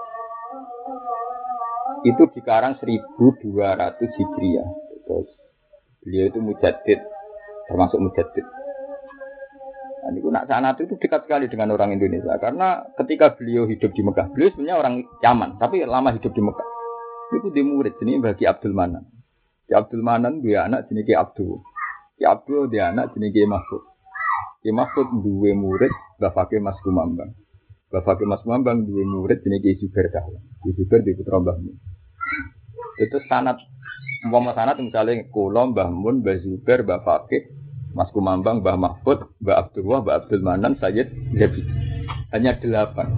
Itu 2.03 2.27
dikarang 2.35 2.83
1200 2.83 3.39
Hijriah. 3.95 4.69
Terus 5.07 5.31
beliau 6.03 6.25
itu 6.35 6.39
mujadid, 6.43 6.99
termasuk 7.71 8.03
mujadid. 8.03 8.43
Nah, 9.99 10.15
ini 10.15 10.23
nak 10.31 10.47
sana 10.47 10.73
itu 10.79 10.95
dekat 10.95 11.27
sekali 11.27 11.51
dengan 11.51 11.75
orang 11.75 11.91
Indonesia 11.93 12.39
karena 12.39 12.87
ketika 12.97 13.35
beliau 13.35 13.67
hidup 13.67 13.91
di 13.91 14.03
Mekah, 14.07 14.31
beliau 14.31 14.51
sebenarnya 14.55 14.77
orang 14.79 14.95
Yaman, 15.21 15.51
tapi 15.59 15.83
lama 15.83 16.15
hidup 16.15 16.31
di 16.31 16.43
Mekah. 16.43 16.69
Itu 17.29 17.53
di 17.53 17.61
murid 17.61 17.99
ini 18.01 18.23
bagi 18.23 18.49
Abdul 18.49 18.73
Manan. 18.73 19.05
Ki 19.69 19.77
Abdul 19.77 20.01
Manan 20.01 20.41
dia 20.41 20.65
anak 20.65 20.89
jenis 20.89 21.05
Ki 21.05 21.13
Abdul. 21.13 21.61
Ki 22.17 22.25
Abdul 22.25 22.73
dia 22.73 22.89
anak 22.89 23.13
jenis 23.13 23.37
Ki 23.37 23.45
Mahfud. 23.45 23.83
Ki 24.65 24.71
Mahfud 24.73 25.09
dua 25.21 25.53
murid 25.53 25.93
bapake 26.17 26.57
Mas 26.57 26.81
Kumambang. 26.81 27.37
Bapake 27.93 28.25
Mas 28.25 28.41
Kumambang 28.41 28.89
dua 28.89 29.05
murid 29.05 29.45
jenis 29.45 29.61
Ki 29.61 29.77
Zubair 29.77 30.09
Dahlan. 30.09 30.41
Ki 30.65 30.73
Zubair 30.73 31.05
di 31.05 31.13
putra 31.13 31.37
Mbah 31.37 31.57
Mun. 31.61 31.77
Itu 32.97 33.21
sanat 33.29 33.61
umpama 34.25 34.57
sanat 34.57 34.81
misalnya 34.81 35.21
kula 35.29 35.69
Mbah 35.69 35.93
Mun, 35.93 36.25
Mbah 36.25 36.41
Zubair, 36.41 36.81
Fakih, 36.83 37.45
Mas 37.99 38.15
Kumambang, 38.15 38.63
Mbah 38.63 38.79
Mahfud, 38.79 39.27
Mbah 39.43 39.67
Abdullah, 39.67 39.99
Mbah 40.07 40.15
Abdul 40.23 40.43
Manan, 40.47 40.79
Sayyid 40.79 41.35
Zabi. 41.35 41.67
Hanya 42.31 42.55
delapan. 42.63 43.11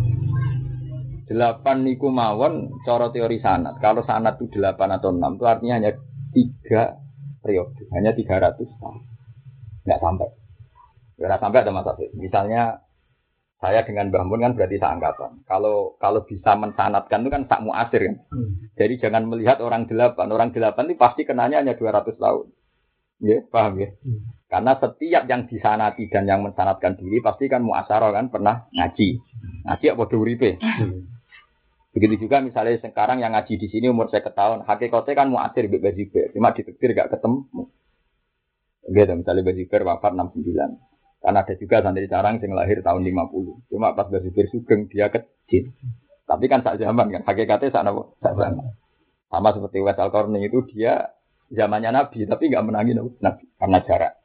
Delapan 1.28 1.85
niku 1.85 2.09
mawon 2.09 2.81
cara 2.89 3.12
teori 3.12 3.45
sanat. 3.45 3.76
Kalau 3.85 4.01
sanat 4.09 4.41
itu 4.41 4.57
delapan 4.57 4.97
atau 4.97 5.12
enam 5.12 5.37
itu 5.37 5.45
artinya 5.45 5.76
hanya 5.76 5.93
tiga 6.33 6.97
periode, 7.45 7.85
hanya 7.93 8.16
tiga 8.16 8.41
ratus 8.41 8.72
tahun. 8.81 9.05
Nggak 9.85 10.01
sampai. 10.01 10.28
Nggak 11.20 11.41
sampai 11.45 11.59
ada 11.61 11.72
masalah. 11.76 12.01
Misalnya 12.16 12.62
saya 13.61 13.85
dengan 13.85 14.09
Mbah 14.09 14.24
Mun 14.24 14.41
kan 14.41 14.57
berarti 14.57 14.81
seangkatan. 14.81 15.45
Kalau 15.45 16.01
kalau 16.01 16.24
bisa 16.24 16.57
mensanatkan 16.57 17.20
itu 17.20 17.31
kan 17.31 17.45
tak 17.45 17.61
muasir 17.61 18.01
kan. 18.01 18.16
Hmm. 18.33 18.72
Jadi 18.81 18.97
jangan 18.97 19.28
melihat 19.28 19.61
orang 19.61 19.85
delapan. 19.85 20.33
Orang 20.33 20.57
delapan 20.57 20.89
itu 20.89 20.97
pasti 20.97 21.28
kenanya 21.28 21.61
hanya 21.61 21.76
200 21.76 22.16
tahun. 22.16 22.49
Ya, 23.20 23.45
paham 23.53 23.76
ya? 23.76 23.93
Hmm. 24.01 24.39
Karena 24.51 24.74
setiap 24.74 25.30
yang 25.30 25.46
disanati 25.46 26.11
dan 26.11 26.26
yang 26.26 26.42
mensanatkan 26.42 26.98
diri 26.98 27.22
pasti 27.22 27.46
kan 27.46 27.62
muasaro 27.62 28.11
kan 28.11 28.34
pernah 28.34 28.66
ngaji. 28.74 29.22
Ngaji 29.62 29.86
apa 29.94 30.03
uripe. 30.11 30.59
Hmm. 30.59 31.07
Begitu 31.94 32.26
juga 32.26 32.42
misalnya 32.42 32.78
sekarang 32.82 33.22
yang 33.22 33.34
ngaji 33.34 33.59
di 33.59 33.66
sini 33.66 33.86
umur 33.90 34.11
saya 34.11 34.22
ketahuan, 34.22 34.62
hakikatnya 34.62 35.14
kan 35.14 35.26
muasir 35.26 35.66
Mbak 35.66 35.82
Bajiber, 35.82 36.26
cuma 36.30 36.55
ditektir 36.55 36.94
gak 36.94 37.11
ketemu. 37.11 37.51
Gitu, 38.86 39.12
misalnya 39.18 39.42
Bajiber 39.42 39.80
wafat 39.82 40.12
69. 40.14 40.55
Karena 41.20 41.38
ada 41.42 41.55
juga 41.59 41.76
santri 41.82 42.07
carang 42.07 42.38
yang 42.38 42.55
lahir 42.55 42.78
tahun 42.82 43.03
50. 43.07 43.70
Cuma 43.74 43.94
pas 43.98 44.07
Bajiber 44.07 44.46
sugeng 44.55 44.86
dia 44.86 45.11
kecil. 45.11 45.74
Tapi 46.30 46.46
kan 46.46 46.62
saat 46.62 46.78
zaman 46.78 47.11
kan, 47.11 47.22
hakikatnya 47.26 47.74
saat, 47.74 47.90
saat 48.22 48.34
zaman. 48.38 48.70
Sama 49.30 49.51
seperti 49.51 49.78
Wes 49.82 49.98
al 49.98 50.11
itu 50.38 50.59
dia 50.70 51.11
zamannya 51.51 51.90
Nabi, 51.90 52.22
tapi 52.26 52.51
nggak 52.51 52.66
menangi 52.66 52.94
Nabi 52.98 53.44
karena 53.59 53.78
jarak. 53.82 54.20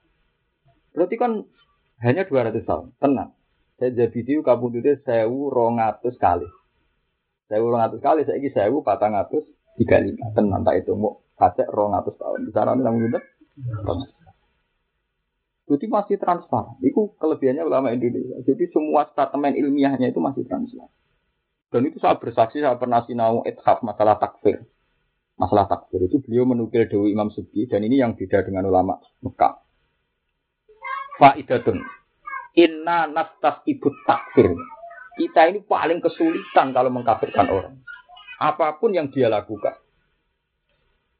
Berarti 0.95 1.15
kan 1.19 1.43
hanya 2.01 2.23
200 2.23 2.63
tahun, 2.63 2.95
tenang. 3.03 3.35
Saya 3.75 3.91
jadi 3.91 4.19
itu 4.23 4.39
itu 4.39 4.91
sewu 5.03 5.51
rongatus 5.51 6.15
kali. 6.15 6.47
Saya 7.45 7.61
urung 7.61 7.83
atus 7.83 8.01
kali, 8.01 8.25
saya 8.25 8.41
ini 8.41 8.49
sewu 8.49 8.81
patang 8.81 9.13
atus 9.13 9.45
tiga 9.77 10.01
lima. 10.01 10.31
Tenan 10.33 10.65
tak 10.65 10.81
itu 10.81 10.97
mau 10.97 11.21
kacek 11.37 11.69
rong 11.69 11.93
atus 11.93 12.15
tahun. 12.17 12.49
Bicara 12.49 12.73
ini 12.73 12.81
namun 12.81 13.05
gitu. 13.11 13.19
Jadi 15.65 15.85
masih 15.89 16.17
transparan. 16.21 16.77
Itu 16.81 17.17
kelebihannya 17.17 17.65
ulama 17.65 17.89
Indonesia. 17.91 18.37
Jadi 18.45 18.69
semua 18.69 19.09
statement 19.09 19.57
ilmiahnya 19.57 20.13
itu 20.13 20.21
masih 20.21 20.45
transparan. 20.47 20.89
Dan 21.73 21.81
itu 21.89 21.97
saya 21.99 22.15
bersaksi, 22.15 22.61
saya 22.61 22.77
pernah 22.79 23.03
sinau 23.03 23.43
ethaf 23.43 23.81
masalah 23.83 24.15
takfir. 24.15 24.63
Masalah 25.35 25.67
takfir 25.67 26.07
itu 26.07 26.23
beliau 26.23 26.47
menukil 26.47 26.87
Dewi 26.87 27.11
Imam 27.11 27.27
Subki 27.27 27.67
dan 27.67 27.83
ini 27.83 27.99
yang 27.99 28.15
beda 28.15 28.45
dengan 28.47 28.71
ulama 28.71 28.95
Mekah. 29.19 29.64
Fa'idatun. 31.19 31.79
Inna 32.55 33.07
nastas 33.07 33.63
ibu 33.67 33.91
takfir. 34.07 34.51
Kita 35.15 35.47
ini 35.47 35.63
paling 35.63 36.03
kesulitan 36.03 36.75
kalau 36.75 36.91
mengkafirkan 36.91 37.47
orang. 37.47 37.75
Apa 38.39 38.75
pun 38.79 38.91
yang 38.91 39.11
dia 39.11 39.31
lakukan. 39.31 39.79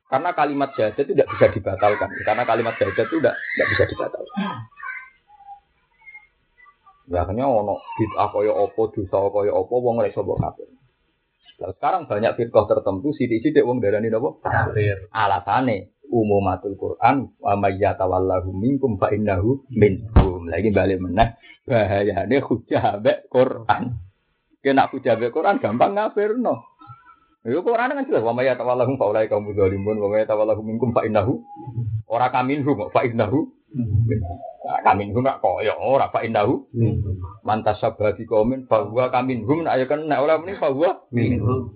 Karena 0.06 0.36
kalimat 0.36 0.76
jahat 0.76 1.00
itu 1.00 1.16
tidak 1.16 1.32
bisa 1.32 1.48
dibatalkan. 1.50 2.12
Karena 2.28 2.44
kalimat 2.44 2.76
jahat 2.76 2.94
itu 2.94 3.20
tidak, 3.24 3.36
tidak 3.40 3.68
bisa 3.72 3.84
dibatalkan. 3.88 4.38
Ya 7.06 7.22
akhirnya 7.22 7.46
ono 7.46 7.78
bid'ah 8.02 8.30
kaya 8.34 8.54
apa, 8.54 8.82
dosa 8.90 9.18
kaya 9.30 9.52
apa, 9.54 9.74
wong 9.78 10.02
ora 10.02 10.10
iso 10.10 10.26
kafir. 10.26 10.68
Nah, 11.56 11.72
sekarang 11.72 12.04
banyak 12.12 12.36
firqah 12.36 12.66
tertentu 12.68 13.16
sithik-sithik 13.16 13.64
wong 13.64 13.80
darani 13.80 14.12
napa? 14.12 14.36
Kafir. 14.44 15.08
Alasane 15.16 15.95
umumatul 16.10 16.76
Quran 16.76 17.34
wa 17.42 17.54
may 17.58 17.78
yatawallahu 17.78 18.52
minkum 18.54 18.98
fa 19.02 19.14
innahu 19.14 19.66
minhum. 19.72 20.46
Lagi 20.50 20.70
balik 20.70 21.02
meneh 21.02 21.38
bahayane 21.66 22.38
hujah 22.42 23.02
mbek 23.02 23.30
Quran. 23.30 23.98
Kena 24.62 24.90
hujah 24.90 25.18
mbek 25.18 25.34
Quran 25.34 25.62
gampang 25.62 25.98
ngafirno. 25.98 26.66
Yo 27.46 27.62
Quran 27.62 27.94
kan 27.94 28.06
jelas 28.10 28.26
wa 28.26 28.34
may 28.34 28.50
yatawallahu 28.50 28.98
fa 28.98 29.06
ulai 29.06 29.30
kaum 29.30 29.46
dzalimun 29.54 30.02
wa 30.02 30.10
may 30.10 30.26
yatawallahu 30.26 30.66
minkum 30.66 30.90
fa 30.94 31.06
innahu 31.06 31.46
ora 32.10 32.34
kaminhum 32.34 32.90
fa 32.90 33.06
innahu 33.06 33.54
Nah, 34.66 34.82
kaminhum 34.82 35.22
nak 35.22 35.46
koyo 35.46 35.78
ora 35.78 36.10
fa 36.10 36.26
innahu 36.26 36.66
mantas 37.46 37.78
sabati 37.78 38.26
kaumin 38.26 38.66
fa 38.66 38.82
huwa 38.82 39.14
kaminhum 39.14 39.62
nak 39.62 39.78
ya 39.78 39.86
kan 39.86 40.10
nek 40.10 40.18
ora 40.18 40.42
muni 40.42 40.58
fa 40.58 40.74
huwa 40.74 41.06
minhum. 41.14 41.70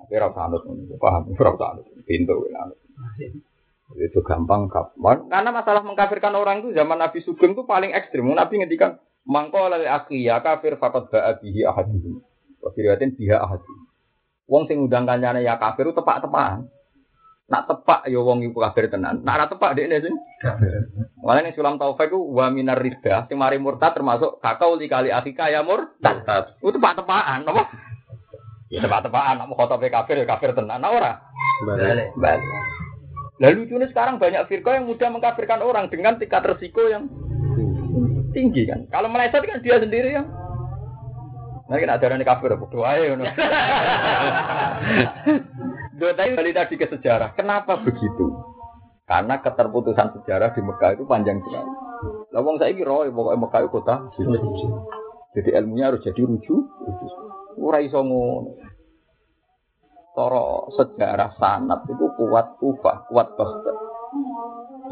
Tapi 0.00 0.12
ora 0.16 0.32
sanut 0.32 0.64
paham 0.96 1.28
ora 1.34 1.52
sanut 1.60 1.84
pintu 2.08 2.46
anut. 2.56 2.78
Itu 3.98 4.24
gampang 4.24 4.72
kapan? 4.72 5.28
Karena 5.28 5.50
masalah 5.52 5.84
mengkafirkan 5.84 6.32
orang 6.32 6.64
itu 6.64 6.72
zaman 6.72 6.96
Nabi 6.96 7.20
Sugeng 7.20 7.52
itu 7.52 7.68
paling 7.68 7.92
ekstrim. 7.92 8.24
Nabi 8.24 8.62
ngendikan 8.62 8.96
mangko 9.28 9.68
lali 9.68 9.86
ya 10.24 10.40
kafir 10.40 10.80
fakot 10.80 11.12
ba'a 11.12 11.36
bihi 11.38 11.66
ahadihim. 11.66 12.24
Wakiriatin 12.62 13.18
biha 13.18 13.42
ahadihim. 13.42 13.80
Wong 14.48 14.64
sing 14.68 14.80
undang 14.80 15.04
kancane 15.04 15.44
ya 15.44 15.60
kafir 15.60 15.88
itu 15.88 15.94
tepak-tepakan. 15.96 16.68
Nak 17.52 17.68
tepak 17.68 18.08
ya 18.08 18.16
wong 18.22 18.48
iku 18.48 18.64
kafir 18.64 18.88
tenan. 18.88 19.20
Nak 19.20 19.34
ora 19.36 19.46
tepak 19.50 19.76
dekne 19.76 20.00
sing 20.00 20.14
kafir. 20.40 20.88
Malah 21.20 21.42
ning 21.44 21.52
sulam 21.52 21.76
taufik 21.76 22.08
ku 22.08 22.32
wa 22.32 22.48
minar 22.48 22.80
ridha 22.80 23.28
sing 23.28 23.36
mari 23.36 23.60
murtad 23.60 23.92
termasuk 23.92 24.40
kakau 24.40 24.80
li 24.80 24.88
kali 24.88 25.12
akika 25.12 25.52
ya 25.52 25.60
murtad. 25.60 26.56
Itu 26.58 26.72
tepak-tepakan 26.72 27.44
apa? 27.44 27.62
Ya 28.72 28.80
tepat-tepat 28.80 29.36
anak 29.36 29.44
mau 29.52 29.56
khotobe 29.60 29.92
kafir 29.92 30.16
ya 30.16 30.24
kafir 30.24 30.56
tenan 30.56 30.80
nah, 30.80 30.88
ora. 30.88 31.12
Balik. 31.68 32.16
Balik. 32.16 32.48
Lalu 33.42 33.66
lucunya 33.66 33.90
sekarang 33.90 34.22
banyak 34.22 34.46
firqa 34.46 34.78
yang 34.78 34.86
mudah 34.86 35.10
mengkafirkan 35.10 35.66
orang 35.66 35.90
dengan 35.90 36.14
tingkat 36.14 36.46
resiko 36.46 36.86
yang 36.86 37.10
tinggi 38.30 38.70
kan. 38.70 38.86
Kalau 38.94 39.10
meleset 39.10 39.42
kan 39.42 39.58
dia 39.60 39.82
sendiri 39.82 40.14
yang 40.14 40.30
Nah, 41.72 41.80
kita 41.80 41.96
ada 41.96 42.04
orang 42.04 42.20
kafir, 42.20 42.52
doa 42.52 42.92
ya, 43.00 43.16
Doa 45.96 46.12
tadi 46.12 46.36
balik 46.36 46.52
tadi 46.52 46.74
ke 46.76 46.84
sejarah. 46.84 47.32
Kenapa 47.32 47.80
begitu? 47.80 48.28
Karena 49.08 49.40
keterputusan 49.40 50.20
sejarah 50.20 50.52
di 50.52 50.60
Mekah 50.60 51.00
itu 51.00 51.08
panjang 51.08 51.40
sekali. 51.40 51.72
Lawang 52.36 52.60
saya 52.60 52.76
kira, 52.76 53.08
pokoknya 53.08 53.40
Mekah 53.40 53.60
itu 53.64 53.70
kota. 53.72 53.94
Jadi 55.32 55.48
ilmunya 55.56 55.88
harus 55.88 56.04
jadi 56.04 56.20
rujuk. 56.20 56.60
Ora 57.56 57.80
iso 57.80 58.04
ngono. 58.04 58.52
Toro 60.12 60.68
sejarah 60.76 61.32
sanat 61.40 61.88
itu 61.88 62.04
kuat 62.20 62.60
Kufah, 62.60 63.08
kuat 63.08 63.32
Baghdad. 63.32 63.76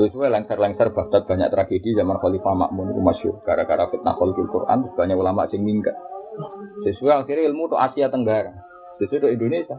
Sesuai 0.00 0.32
lengser-lengser 0.32 0.96
Baghdad 0.96 1.28
banyak 1.28 1.52
tragedi 1.52 1.92
zaman 1.92 2.16
Khalifah 2.16 2.56
Makmun 2.56 2.96
itu 2.96 3.00
masyur. 3.04 3.34
Gara-gara 3.44 3.84
fitnah 3.92 4.16
khalifil 4.16 4.48
Quran, 4.48 4.88
banyak 4.96 5.16
ulama 5.20 5.44
yang 5.52 5.60
minggat. 5.60 5.92
Sesuai 6.88 7.20
akhirnya 7.20 7.52
ilmu 7.52 7.68
itu 7.68 7.76
Asia 7.76 8.08
Tenggara. 8.08 8.64
Sesuai 8.96 9.20
itu 9.20 9.28
Indonesia. 9.28 9.76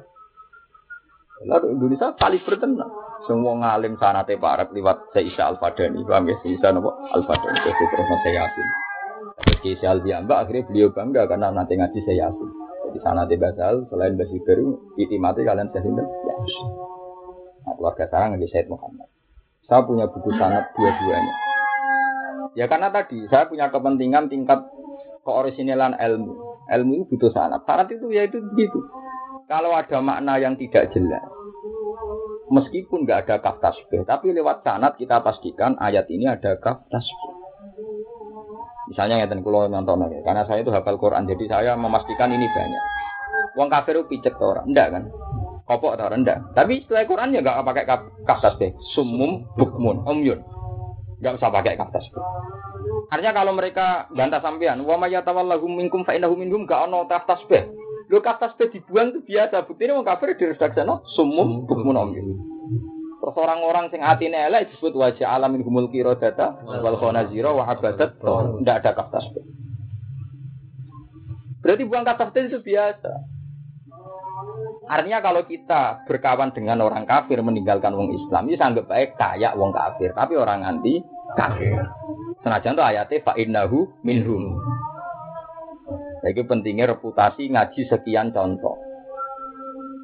Lalu 1.41 1.73
Indonesia 1.73 2.13
kali 2.13 2.37
bertenang. 2.45 2.93
Semua 3.25 3.57
ngalim 3.57 3.97
sanate 3.97 4.37
para 4.37 4.69
lewat 4.69 5.09
Isa 5.17 5.49
Al-Fadani. 5.49 6.05
Paham 6.05 6.29
ya? 6.29 6.37
Isa 6.45 6.69
apa? 6.69 6.91
Al-Fadani. 7.17 7.57
Terus 7.65 7.77
terus 7.81 8.09
saya 8.21 8.45
yakin. 8.45 8.67
Terus 9.41 9.61
Isa 9.73 9.87
Al-Biamba 9.89 10.45
akhirnya 10.45 10.69
beliau 10.69 10.93
bangga 10.93 11.25
karena 11.25 11.49
nanti 11.49 11.73
ngaji 11.81 11.99
saya 12.05 12.29
yakin. 12.29 12.60
Jadi 12.91 13.07
sana 13.07 13.23
di 13.23 13.39
Basal, 13.39 13.87
selain 13.87 14.19
Basi 14.19 14.35
iti 14.99 15.15
mati 15.15 15.47
kalian 15.47 15.71
saya? 15.71 15.87
Ya. 15.87 16.35
Nah, 17.63 17.73
keluarga 17.79 18.03
saya 18.11 18.35
ngaji 18.35 18.51
Said 18.51 18.67
Muhammad. 18.67 19.07
Saya 19.63 19.87
punya 19.87 20.11
buku 20.11 20.27
sanat 20.35 20.75
dua-duanya. 20.75 21.33
Ya 22.59 22.67
karena 22.67 22.91
tadi 22.91 23.23
saya 23.31 23.47
punya 23.47 23.71
kepentingan 23.71 24.27
tingkat 24.27 24.59
keorisinalan 25.23 25.95
ilmu. 25.95 26.35
Ilmu 26.67 26.91
itu 26.99 27.15
butuh 27.15 27.31
sanat. 27.31 27.63
Sanat 27.63 27.87
itu 27.95 28.11
ya 28.11 28.27
itu 28.27 28.43
begitu. 28.43 28.83
Kalau 29.47 29.71
ada 29.71 30.03
makna 30.03 30.35
yang 30.35 30.59
tidak 30.59 30.91
jelas, 30.91 31.23
meskipun 32.51 33.07
nggak 33.07 33.23
ada 33.23 33.39
kaf 33.39 33.63
tasbih, 33.63 34.03
tapi 34.03 34.35
lewat 34.35 34.67
sanat 34.67 34.99
kita 34.99 35.23
pastikan 35.23 35.79
ayat 35.79 36.11
ini 36.11 36.27
ada 36.27 36.59
kaf 36.59 36.83
tasbih. 36.91 37.40
Misalnya 38.91 39.23
ngeten 39.23 39.39
kula 39.39 39.71
nonton 39.71 40.03
ya. 40.11 40.19
Karena 40.27 40.43
saya 40.43 40.59
itu 40.59 40.71
hafal 40.75 40.99
Quran, 40.99 41.23
jadi 41.23 41.47
saya 41.47 41.71
memastikan 41.79 42.27
ini 42.27 42.43
banyak. 42.51 42.83
Wong 43.55 43.71
kafir 43.71 43.95
itu 43.95 44.03
picek 44.11 44.35
orang, 44.43 44.67
enggak 44.67 44.91
kan? 44.91 45.03
Kopok 45.63 45.95
atau 45.95 46.11
rendah. 46.11 46.51
Tapi 46.51 46.83
setelah 46.83 47.07
Quran 47.07 47.31
ya 47.31 47.39
enggak 47.39 47.63
pakai 47.63 47.87
kaftas 48.27 48.59
deh. 48.59 48.75
Sumum 48.91 49.47
bukmun 49.55 50.03
umyun. 50.03 50.43
Enggak 51.23 51.39
usah 51.39 51.55
pakai 51.55 51.79
kaftas. 51.79 52.03
Artinya 53.07 53.31
kalau 53.31 53.55
mereka 53.55 54.11
bantah 54.11 54.43
sampean, 54.43 54.83
wa 54.83 54.99
may 54.99 55.15
yatawallahu 55.15 55.67
minkum 55.71 56.03
fa 56.03 56.11
innahu 56.11 56.35
minhum 56.35 56.67
enggak 56.67 56.83
ono 56.83 57.07
kaftas 57.07 57.39
deh. 57.47 57.63
Lu 58.11 58.19
kaftas 58.19 58.59
deh 58.59 58.67
dibuang 58.67 59.15
itu 59.15 59.23
biasa. 59.23 59.63
Buktinya 59.63 59.95
wong 59.95 60.07
kafir 60.07 60.35
di 60.35 60.51
redaksi 60.51 60.83
sumum 61.15 61.63
bukmun 61.63 61.95
umyun. 61.95 62.50
Terus 63.21 63.37
orang-orang 63.37 63.93
sing 63.93 64.01
atine 64.01 64.49
elek 64.49 64.73
disebut 64.73 64.97
wajah 64.97 65.37
alamin 65.37 65.61
humul 65.61 65.85
data 66.17 66.57
wal 66.65 66.97
khonazira 66.97 67.53
wa 67.53 67.69
habadat 67.69 68.17
tidak 68.17 68.75
ada 68.81 68.91
tasbih. 69.13 69.45
Berarti 71.61 71.85
buang 71.85 72.01
kaf 72.01 72.17
tasbih 72.17 72.49
itu 72.49 72.59
biasa. 72.65 73.13
Artinya 74.89 75.21
kalau 75.21 75.45
kita 75.45 76.03
berkawan 76.09 76.51
dengan 76.51 76.81
orang 76.81 77.05
kafir 77.05 77.39
meninggalkan 77.39 77.93
wong 77.93 78.11
Islam, 78.11 78.49
itu 78.49 78.59
anggap 78.59 78.89
baik 78.89 79.15
kayak 79.15 79.53
wong 79.55 79.71
kafir, 79.71 80.11
tapi 80.17 80.33
orang 80.35 80.65
anti 80.65 80.99
kafir. 81.37 81.77
Senajan 82.41 82.75
tuh 82.75 82.83
ayatnya 82.83 83.21
fa 83.21 83.37
innahu 83.37 83.87
minhum. 84.01 84.57
Jadi 86.25 86.41
pentingnya 86.43 86.91
reputasi 86.91 87.53
ngaji 87.53 87.87
sekian 87.87 88.33
contoh. 88.33 88.90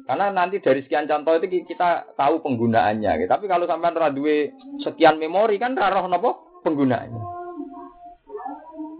Karena 0.08 0.32
nanti 0.32 0.56
dari 0.64 0.80
sekian 0.80 1.04
contoh 1.04 1.36
itu 1.36 1.68
kita 1.68 2.16
tahu 2.16 2.40
penggunaannya. 2.40 3.12
Gitu. 3.20 3.28
Tapi 3.28 3.44
kalau 3.44 3.68
sampai 3.68 3.92
radue 3.92 4.56
sekian 4.80 5.20
memori 5.20 5.60
kan 5.60 5.76
raro 5.76 6.08
nopo 6.08 6.64
penggunaannya. 6.64 7.22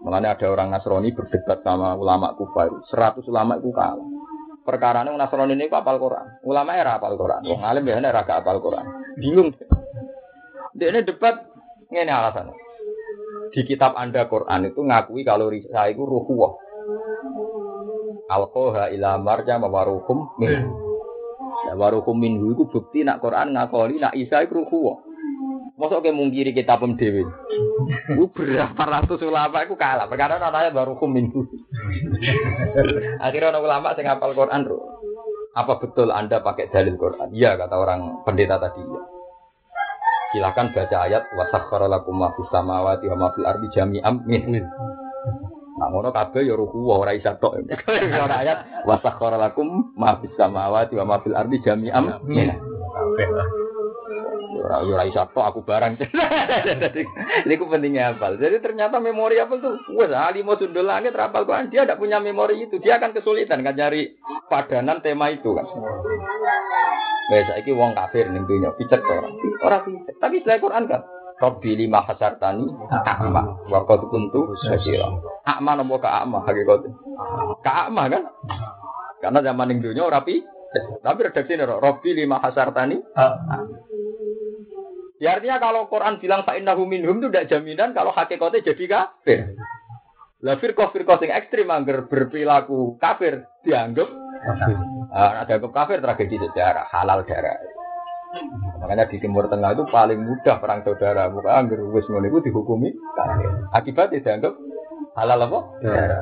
Makanya 0.05 0.37
ada 0.37 0.47
orang 0.53 0.69
Nasrani 0.69 1.17
berdebat 1.17 1.65
sama 1.65 1.97
ulama 1.97 2.37
kufar. 2.37 2.69
Seratus 2.93 3.25
ulama 3.25 3.57
itu 3.57 3.73
kalah. 3.73 4.05
Ini 4.69 5.17
Nasrani 5.17 5.57
ini 5.57 5.65
apal 5.73 5.97
Quran. 5.97 6.45
Ulama 6.45 6.77
era 6.77 7.01
apal 7.01 7.17
Quran. 7.17 7.41
Wong 7.41 7.65
alim 7.65 7.89
biasanya 7.89 8.13
era 8.13 8.21
apal 8.29 8.61
Quran. 8.61 8.85
Bingung. 9.17 9.57
Dia 10.77 10.93
ini 10.93 11.09
debat 11.09 11.41
ini 11.89 12.05
alasannya. 12.05 12.53
Di 13.49 13.65
kitab 13.65 13.97
Anda 13.97 14.29
Quran 14.29 14.69
itu 14.69 14.85
ngakui 14.85 15.25
kalau 15.25 15.49
saya 15.73 15.89
itu 15.89 16.05
ruhuwah. 16.05 16.53
Alkoha 18.29 18.93
ila 18.93 19.17
marja 19.17 19.57
mawarukum 19.57 20.37
min. 20.37 20.88
Ya 21.69 21.77
warukum 21.77 22.17
minhu 22.17 22.57
iku 22.57 22.65
bukti 22.65 23.05
nak 23.05 23.21
Quran 23.21 23.53
ngakoni 23.53 24.01
nak 24.01 24.17
Isa 24.17 24.41
iku 24.41 24.65
ruku. 24.65 24.81
Mosok 25.77 26.09
ke 26.09 26.17
mungkiri 26.17 26.57
kita 26.57 26.81
pem 26.81 26.97
dhewe. 26.97 27.29
Ku 28.17 28.25
berapa 28.33 28.83
ratus 28.89 29.21
ulama 29.21 29.69
iku 29.69 29.77
kalah 29.77 30.09
perkara 30.09 30.41
ana 30.41 30.73
warukum 30.73 31.13
minhu. 31.13 31.45
Akhirnya 33.25 33.53
orang 33.53 33.65
ulama 33.69 33.93
sing 33.93 34.09
hafal 34.09 34.33
Quran 34.33 34.65
ro. 34.65 34.81
Apa 35.53 35.77
betul 35.77 36.09
Anda 36.09 36.41
pakai 36.41 36.73
dalil 36.73 36.97
Quran? 36.97 37.37
Iya 37.37 37.61
kata 37.61 37.77
orang 37.77 38.25
pendeta 38.25 38.57
tadi. 38.57 38.81
Ya. 38.81 39.03
Silakan 40.33 40.73
baca 40.73 40.97
ayat 41.05 41.23
wasakhkhara 41.37 41.85
lakum 41.85 42.17
ma 42.17 42.33
fis 42.33 42.49
samawati 42.49 43.13
wa 43.13 43.17
ma 43.17 43.29
fil 43.37 43.45
ardi 43.45 43.69
jami'an 43.77 44.25
min. 44.25 44.65
Nah 45.79 45.87
ngono 45.95 46.11
kabeh 46.11 46.43
ya 46.43 46.59
ruku 46.59 46.91
ora 46.91 47.15
isa 47.15 47.39
tok. 47.39 47.63
Ora 48.27 48.43
ayat 48.43 48.83
wa 48.83 48.99
sakhkhara 48.99 49.39
lakum 49.39 49.95
ma 49.95 50.19
fis 50.19 50.35
samawati 50.35 50.99
wa 50.99 51.07
ma 51.07 51.17
fil 51.23 51.39
ardi 51.39 51.63
jami'an. 51.63 52.19
Kabeh 52.19 53.29
lah. 53.31 53.49
Ora 54.59 54.83
ora 54.83 55.05
isa 55.07 55.31
tok 55.31 55.47
aku 55.47 55.61
barang. 55.63 56.03
Niku 57.49 57.71
pentingnya 57.71 58.11
hafal. 58.13 58.43
Jadi 58.43 58.59
ternyata 58.59 58.99
memori 58.99 59.39
apa 59.39 59.55
tuh? 59.63 59.79
Wes 59.95 60.11
alimo 60.11 60.59
sundul 60.59 60.91
langit 60.91 61.15
rapal 61.15 61.47
Quran 61.47 61.71
dia 61.71 61.87
tidak 61.87 62.03
punya 62.03 62.19
memori 62.19 62.67
itu. 62.67 62.83
Dia 62.83 62.99
akan 62.99 63.15
kesulitan 63.15 63.63
kan 63.63 63.79
cari 63.79 64.19
padanan 64.51 64.99
tema 64.99 65.31
itu 65.31 65.55
kan. 65.55 65.67
Wes 67.31 67.47
saiki 67.47 67.71
wong 67.71 67.95
kafir 67.95 68.27
ning 68.35 68.51
dunya 68.51 68.75
picek 68.75 68.99
ora. 68.99 69.31
Ora 69.63 69.79
picek. 69.87 70.19
Tapi 70.19 70.43
setelah 70.43 70.59
Quran 70.59 70.85
kan 70.91 71.03
Rabbi 71.39 71.71
lima 71.79 72.03
hasartani 72.03 72.67
a'ma 72.91 73.43
wa 73.71 73.81
qad 73.87 74.03
kuntu 74.11 74.59
basira. 74.59 75.07
A'ma 75.47 75.79
nopo 75.79 76.03
ka 76.03 76.23
a'ma 76.23 76.43
hakikat. 76.43 76.83
Ka 77.63 77.87
a'ma 77.87 78.11
kan? 78.11 78.27
Karena 79.23 79.39
zaman 79.47 79.67
ning 79.71 79.79
dunya 79.79 80.03
ora 80.03 80.27
pi. 80.27 80.43
Tapi 80.99 81.19
redaksi 81.23 81.55
ini 81.55 81.63
Rabbi 81.63 82.11
lima 82.11 82.43
hasartani. 82.43 82.99
Ya 85.19 85.39
artinya 85.39 85.59
kalau 85.59 85.91
Quran 85.91 86.23
bilang 86.23 86.47
fa 86.47 86.55
innahu 86.55 86.87
minhum 86.87 87.19
itu 87.19 87.31
tidak 87.31 87.51
jaminan 87.51 87.91
kalau 87.95 88.15
hakikatnya 88.15 88.63
jadi 88.63 88.85
kafir. 88.87 89.59
Lah 90.43 90.55
firqah 90.63 90.95
firqah 90.95 91.19
sing 91.19 91.35
ekstrim 91.35 91.67
angger 91.67 92.07
berperilaku 92.07 92.99
kafir 93.03 93.47
dianggap 93.67 94.07
kafir. 94.47 94.77
Ah, 95.11 95.43
ada 95.43 95.59
kafir 95.59 95.99
tragedi 95.99 96.39
sejarah 96.39 96.87
halal 96.95 97.27
darah. 97.27 97.59
Makanya 98.79 99.09
di 99.09 99.17
Timur 99.19 99.49
Tengah 99.49 99.73
itu 99.75 99.85
paling 99.89 100.21
mudah 100.21 100.61
perang 100.61 100.85
saudara. 100.85 101.33
Bukan 101.33 101.49
anggur 101.49 101.81
wis 101.93 102.05
ngono 102.07 102.29
iku 102.29 102.45
dihukumi 102.45 102.93
kafir. 103.17 103.51
Akibatnya 103.73 104.21
dianggap 104.21 104.53
halal 105.17 105.49
apa? 105.49 105.59
Ya. 105.83 106.21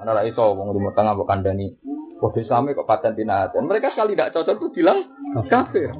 Ana 0.00 0.16
ra 0.16 0.22
iso 0.24 0.54
wong 0.54 0.72
Timur 0.72 0.94
Tengah 0.94 1.18
mbok 1.18 1.28
kandhani 1.28 1.74
kode 2.20 2.44
Islam 2.44 2.68
kok 2.70 2.86
paten 2.86 3.16
dinatan. 3.16 3.66
Mereka 3.66 3.90
sekali 3.96 4.14
tidak 4.14 4.36
cocok 4.36 4.60
tuh 4.60 4.70
bilang 4.70 5.08
kafir. 5.48 5.90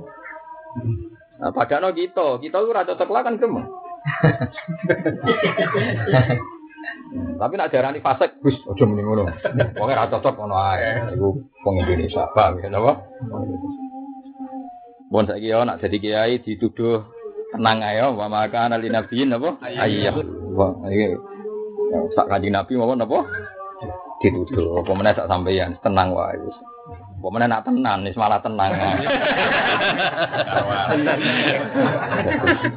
Nah, 1.40 1.50
padahal 1.56 1.96
kita, 1.96 2.36
kita 2.44 2.60
itu 2.60 2.70
rada 2.70 2.92
cocok 2.92 3.10
lah 3.10 3.24
kan 3.24 3.40
gemeng. 3.40 3.64
Tapi 7.40 7.56
nak 7.56 7.72
darani 7.72 8.04
fasik, 8.04 8.36
Gus, 8.44 8.60
aja 8.68 8.84
mending 8.84 9.08
ngono. 9.08 9.24
Wong 9.80 9.88
ora 9.88 10.12
cocok 10.12 10.36
ngono 10.36 10.60
ae. 10.60 11.16
Iku 11.16 11.40
wong 11.64 11.80
Indonesia, 11.80 12.28
paham 12.36 12.60
ya 12.60 12.68
napa? 12.68 13.00
Bon 15.10 15.26
saiki 15.26 15.50
yo 15.50 15.66
nak 15.66 15.82
jadi 15.82 15.98
kiai 15.98 16.38
dituduh 16.38 17.02
tenang 17.50 17.82
ayo 17.82 18.14
wa 18.14 18.30
maka 18.30 18.70
ali 18.70 18.86
nabiin 18.86 19.34
apa? 19.34 19.58
Ayah. 19.66 20.14
Wah, 20.54 20.70
iki 20.86 21.18
sak 22.14 22.30
kanjeng 22.30 22.54
Nabi 22.54 22.78
mawon 22.78 23.02
apa? 23.02 23.26
Dituduh. 24.22 24.86
Apa 24.86 24.90
meneh 24.94 25.10
sak 25.10 25.26
sampeyan 25.26 25.74
tenang 25.82 26.14
wae. 26.14 26.38
Apa 27.18 27.26
meneh 27.26 27.50
nak 27.50 27.66
tenan 27.66 28.06
wis 28.06 28.14
malah 28.14 28.38
tenang. 28.38 28.70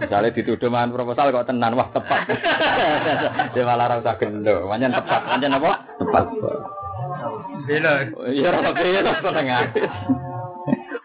Misalnya 0.02 0.34
dituduh 0.34 0.74
mangan 0.74 0.90
proposal 0.90 1.30
kok 1.30 1.54
tenan 1.54 1.78
wah 1.78 1.86
tepat. 1.94 2.34
Dia 3.54 3.62
malah 3.62 3.94
ora 3.94 4.02
usah 4.02 4.18
gendo. 4.18 4.66
Manjan 4.66 4.90
tepat, 4.90 5.22
manjan 5.30 5.54
apa? 5.62 5.72
Tepat. 6.02 6.26
Bela. 7.70 7.94
Iya 8.26 8.50
ora 8.50 8.74
bela 8.74 9.12
seneng 9.22 9.48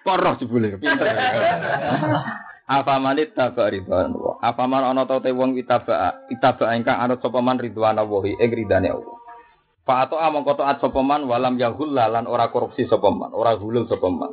ae. 0.08 0.16
Poroh 0.16 0.34
jebule. 0.40 0.68
Apa 2.68 3.00
manit 3.00 3.32
taba 3.32 3.72
ridwan 3.72 4.12
Allah. 4.12 4.34
Apa 4.44 4.68
man 4.68 4.84
ana 4.84 5.08
ta 5.08 5.24
te 5.24 5.32
wong 5.32 5.56
itaba 5.56 6.28
itaba 6.28 6.76
ingkang 6.76 7.00
anut 7.00 7.24
sapa 7.24 7.40
man 7.40 7.56
ridwan 7.56 7.96
Allah 7.96 8.22
ing 8.28 8.50
ridane 8.52 8.92
Allah. 8.92 9.16
Fa 9.88 10.04
ato 10.04 10.20
among 10.20 10.44
koto 10.44 10.68
at 10.68 10.76
sapa 10.76 11.00
man 11.00 11.24
walam 11.24 11.56
yahul 11.56 11.96
lan 11.96 12.28
ora 12.28 12.52
korupsi 12.52 12.84
sapa 12.84 13.08
man, 13.08 13.32
ora 13.32 13.56
hulul 13.56 13.88
sapa 13.88 14.04
man. 14.12 14.28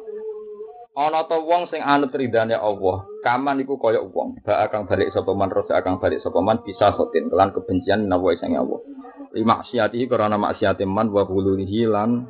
Ana 0.99 1.23
ta 1.31 1.39
wong 1.39 1.71
sing 1.71 1.79
anut 1.79 2.11
ridane 2.11 2.59
Allah, 2.59 3.07
kaman 3.23 3.63
iku 3.63 3.79
kaya 3.79 4.03
wong, 4.03 4.43
ba 4.43 4.67
akan 4.67 4.83
balik 4.83 5.15
sapa 5.15 5.31
man, 5.31 5.51
rosa 5.51 5.79
akan 5.79 5.99
balik 6.03 6.19
sapa 6.19 6.43
man 6.43 6.59
bisa 6.59 6.91
khotin 6.91 7.31
kelan 7.31 7.55
kebencian 7.55 8.03
nawa 8.07 8.35
sing 8.35 8.59
Allah. 8.59 8.83
Li 9.31 9.47
maksiatihi 9.47 10.11
karena 10.11 10.35
maksiate 10.35 10.83
man 10.83 11.07
wa 11.07 11.23
hululihi 11.23 11.87
lan 11.87 12.27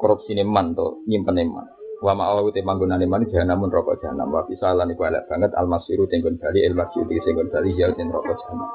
korupsine 0.00 0.48
man 0.48 0.72
to 0.72 1.04
nyimpen 1.08 1.44
man. 1.44 1.79
Wa 2.00 2.16
ma'awu 2.16 2.48
te 2.48 2.64
manggonane 2.64 3.04
man 3.04 3.28
jahanam 3.28 3.68
rokok 3.68 4.00
jahanam 4.00 4.32
wa 4.32 4.48
bisa 4.48 4.72
lan 4.72 4.88
iku 4.88 5.04
elek 5.04 5.28
banget 5.28 5.52
almasiru 5.52 6.08
tenggon 6.08 6.40
bali 6.40 6.64
el 6.64 6.72
maksudi 6.72 7.20
tenggon 7.20 7.52
bali 7.52 7.76
ya 7.76 7.92
ten 7.92 8.08
rokok 8.08 8.40
jahanam. 8.40 8.70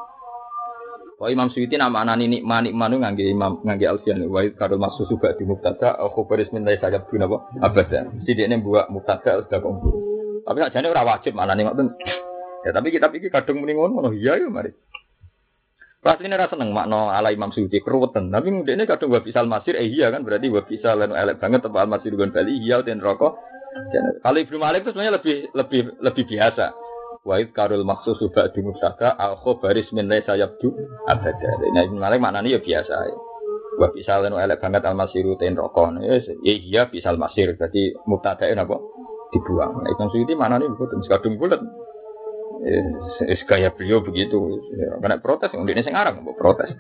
Wa 1.16 1.32
Imam 1.34 1.50
Suyuti 1.50 1.80
nama 1.80 2.06
anani 2.06 2.28
nikma 2.28 2.62
nikma 2.62 2.86
nu 2.86 3.02
ngangge 3.02 3.26
Imam 3.26 3.64
ngangge 3.66 3.88
Alfian 3.88 4.22
wa 4.30 4.46
karo 4.54 4.76
maksud 4.78 5.10
juga 5.10 5.34
di 5.34 5.48
mubtada 5.48 5.96
aku 5.96 6.28
baris 6.30 6.52
min 6.54 6.68
laisa 6.68 6.92
sayab 6.92 7.10
guna 7.10 7.26
apa 7.26 7.38
abada. 7.66 8.14
Sidikne 8.30 8.62
buat 8.62 8.94
mubtada 8.94 9.42
sudah 9.42 9.58
kok. 9.58 9.74
Tapi 10.46 10.58
sakjane 10.62 10.88
ora 10.92 11.08
wajib 11.08 11.34
maknane 11.34 11.66
ngoten. 11.66 11.88
Ya 12.62 12.76
tapi 12.76 12.94
kita 12.94 13.10
pikir 13.10 13.34
kadung 13.34 13.64
muni 13.64 13.74
ngono 13.74 14.14
iya 14.14 14.38
ya 14.38 14.52
mari. 14.52 14.70
Ini 16.06 16.38
rasa 16.38 16.54
seneng 16.54 16.70
makno 16.70 17.10
ala 17.10 17.34
Imam 17.34 17.50
Suyuti 17.50 17.82
keruwetan. 17.82 18.30
Tapi 18.30 18.62
ini 18.62 18.86
kadang 18.86 19.10
gak 19.10 19.26
bisa 19.26 19.42
masir, 19.42 19.74
eh 19.74 19.90
iya 19.90 20.14
kan 20.14 20.22
berarti 20.22 20.54
gak 20.54 20.70
bisa 20.70 20.94
lalu 20.94 21.18
elek 21.18 21.42
banget 21.42 21.66
tempat 21.66 21.90
masir 21.90 22.14
dengan 22.14 22.30
Bali 22.30 22.62
iya 22.62 22.86
dan 22.86 23.02
rokok. 23.02 23.34
Kalau 24.22 24.38
Ibnu 24.38 24.58
Malik 24.62 24.86
itu 24.86 24.94
sebenarnya 24.94 25.18
lebih 25.18 25.38
lebih 25.58 25.82
lebih 26.06 26.24
biasa. 26.30 26.66
Wahid 27.26 27.58
karul 27.58 27.82
maksus 27.82 28.22
subak 28.22 28.54
di 28.54 28.62
mustaka 28.62 29.18
al 29.18 29.42
baris 29.42 29.90
min 29.98 30.06
sayap 30.06 30.62
du 30.62 30.70
abada. 31.10 31.50
Nah 31.74 31.82
Ibnu 31.90 31.98
Malik 31.98 32.22
maknanya 32.22 32.54
ya 32.54 32.60
biasa. 32.62 32.96
Ya. 33.10 33.16
Gak 33.82 33.92
bisa 33.98 34.22
elek 34.22 34.62
banget 34.62 34.86
al 34.86 34.94
masiru 34.94 35.34
ten 35.42 35.58
rokok. 35.58 36.06
Ya 36.06 36.22
iya 36.54 36.82
bisa 36.86 37.10
al 37.10 37.18
masir. 37.18 37.58
Jadi 37.58 37.98
mubtadain 38.06 38.62
apa? 38.62 38.78
Dibuang. 39.34 39.82
Nah, 39.82 39.90
Imam 39.90 40.14
Suyuti 40.14 40.38
maknanya 40.38 40.70
bukan 40.70 41.02
sekadung 41.02 41.42
bulat. 41.42 41.60
Eh, 42.64 43.40
gaya 43.44 43.70
beliau 43.76 44.00
begitu. 44.00 44.38
Ya, 44.80 44.96
kena 45.02 45.20
protes, 45.20 45.52
ini 45.52 45.82
sing 45.84 45.92
arang 45.92 46.24
protes. 46.40 46.72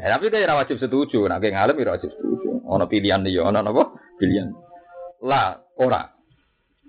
Eh, 0.00 0.08
tapi 0.08 0.32
kayak 0.32 0.56
wajib 0.56 0.80
setuju, 0.80 1.28
nah 1.28 1.36
kayak 1.36 1.60
ngalem 1.60 1.76
ya 1.84 1.92
wajib 1.94 2.10
setuju. 2.14 2.64
Ono 2.64 2.84
pilihan 2.88 3.20
dia, 3.22 3.44
ono 3.44 3.60
apa? 3.60 3.84
Pilihan. 4.16 4.48
Lah, 5.22 5.60
ora. 5.78 6.18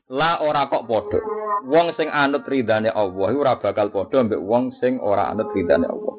Lah 0.09 0.41
ora 0.41 0.65
kok 0.65 0.89
podo. 0.89 1.21
Wong 1.69 1.93
sing 1.93 2.09
anut 2.09 2.41
ridane 2.49 2.89
Allah 2.89 3.29
ora 3.29 3.61
bakal 3.61 3.93
podo 3.93 4.17
ambek 4.17 4.41
wong 4.41 4.73
sing 4.81 4.97
ora 4.97 5.29
anut 5.29 5.53
ridane 5.53 5.85
Allah. 5.85 6.17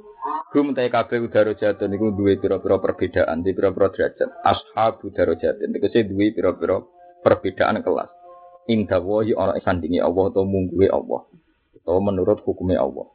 Gum 0.54 0.78
te 0.78 0.86
kabeh 0.86 1.18
udara 1.18 1.58
jatuh 1.58 1.90
niku 1.90 2.14
duwe 2.14 2.38
pira-pira 2.38 2.78
perbedaan 2.78 3.42
di 3.42 3.50
pira-pira 3.50 3.90
derajat. 3.90 4.30
Ashabu 4.46 5.10
darajat 5.10 5.58
niku 5.66 5.90
sing 5.90 6.06
duwe 6.06 6.30
pira-pira 6.30 6.86
perbedaan 7.26 7.82
kelas. 7.82 8.10
Indah 8.70 9.02
wahi 9.02 9.34
ana 9.34 9.58
sandingi 9.58 9.98
Allah 9.98 10.30
atau 10.30 10.46
mungguwe 10.46 10.86
Allah 10.86 11.26
atau 11.82 11.98
menurut 11.98 12.44
hukumnya 12.44 12.82
Allah. 12.84 13.08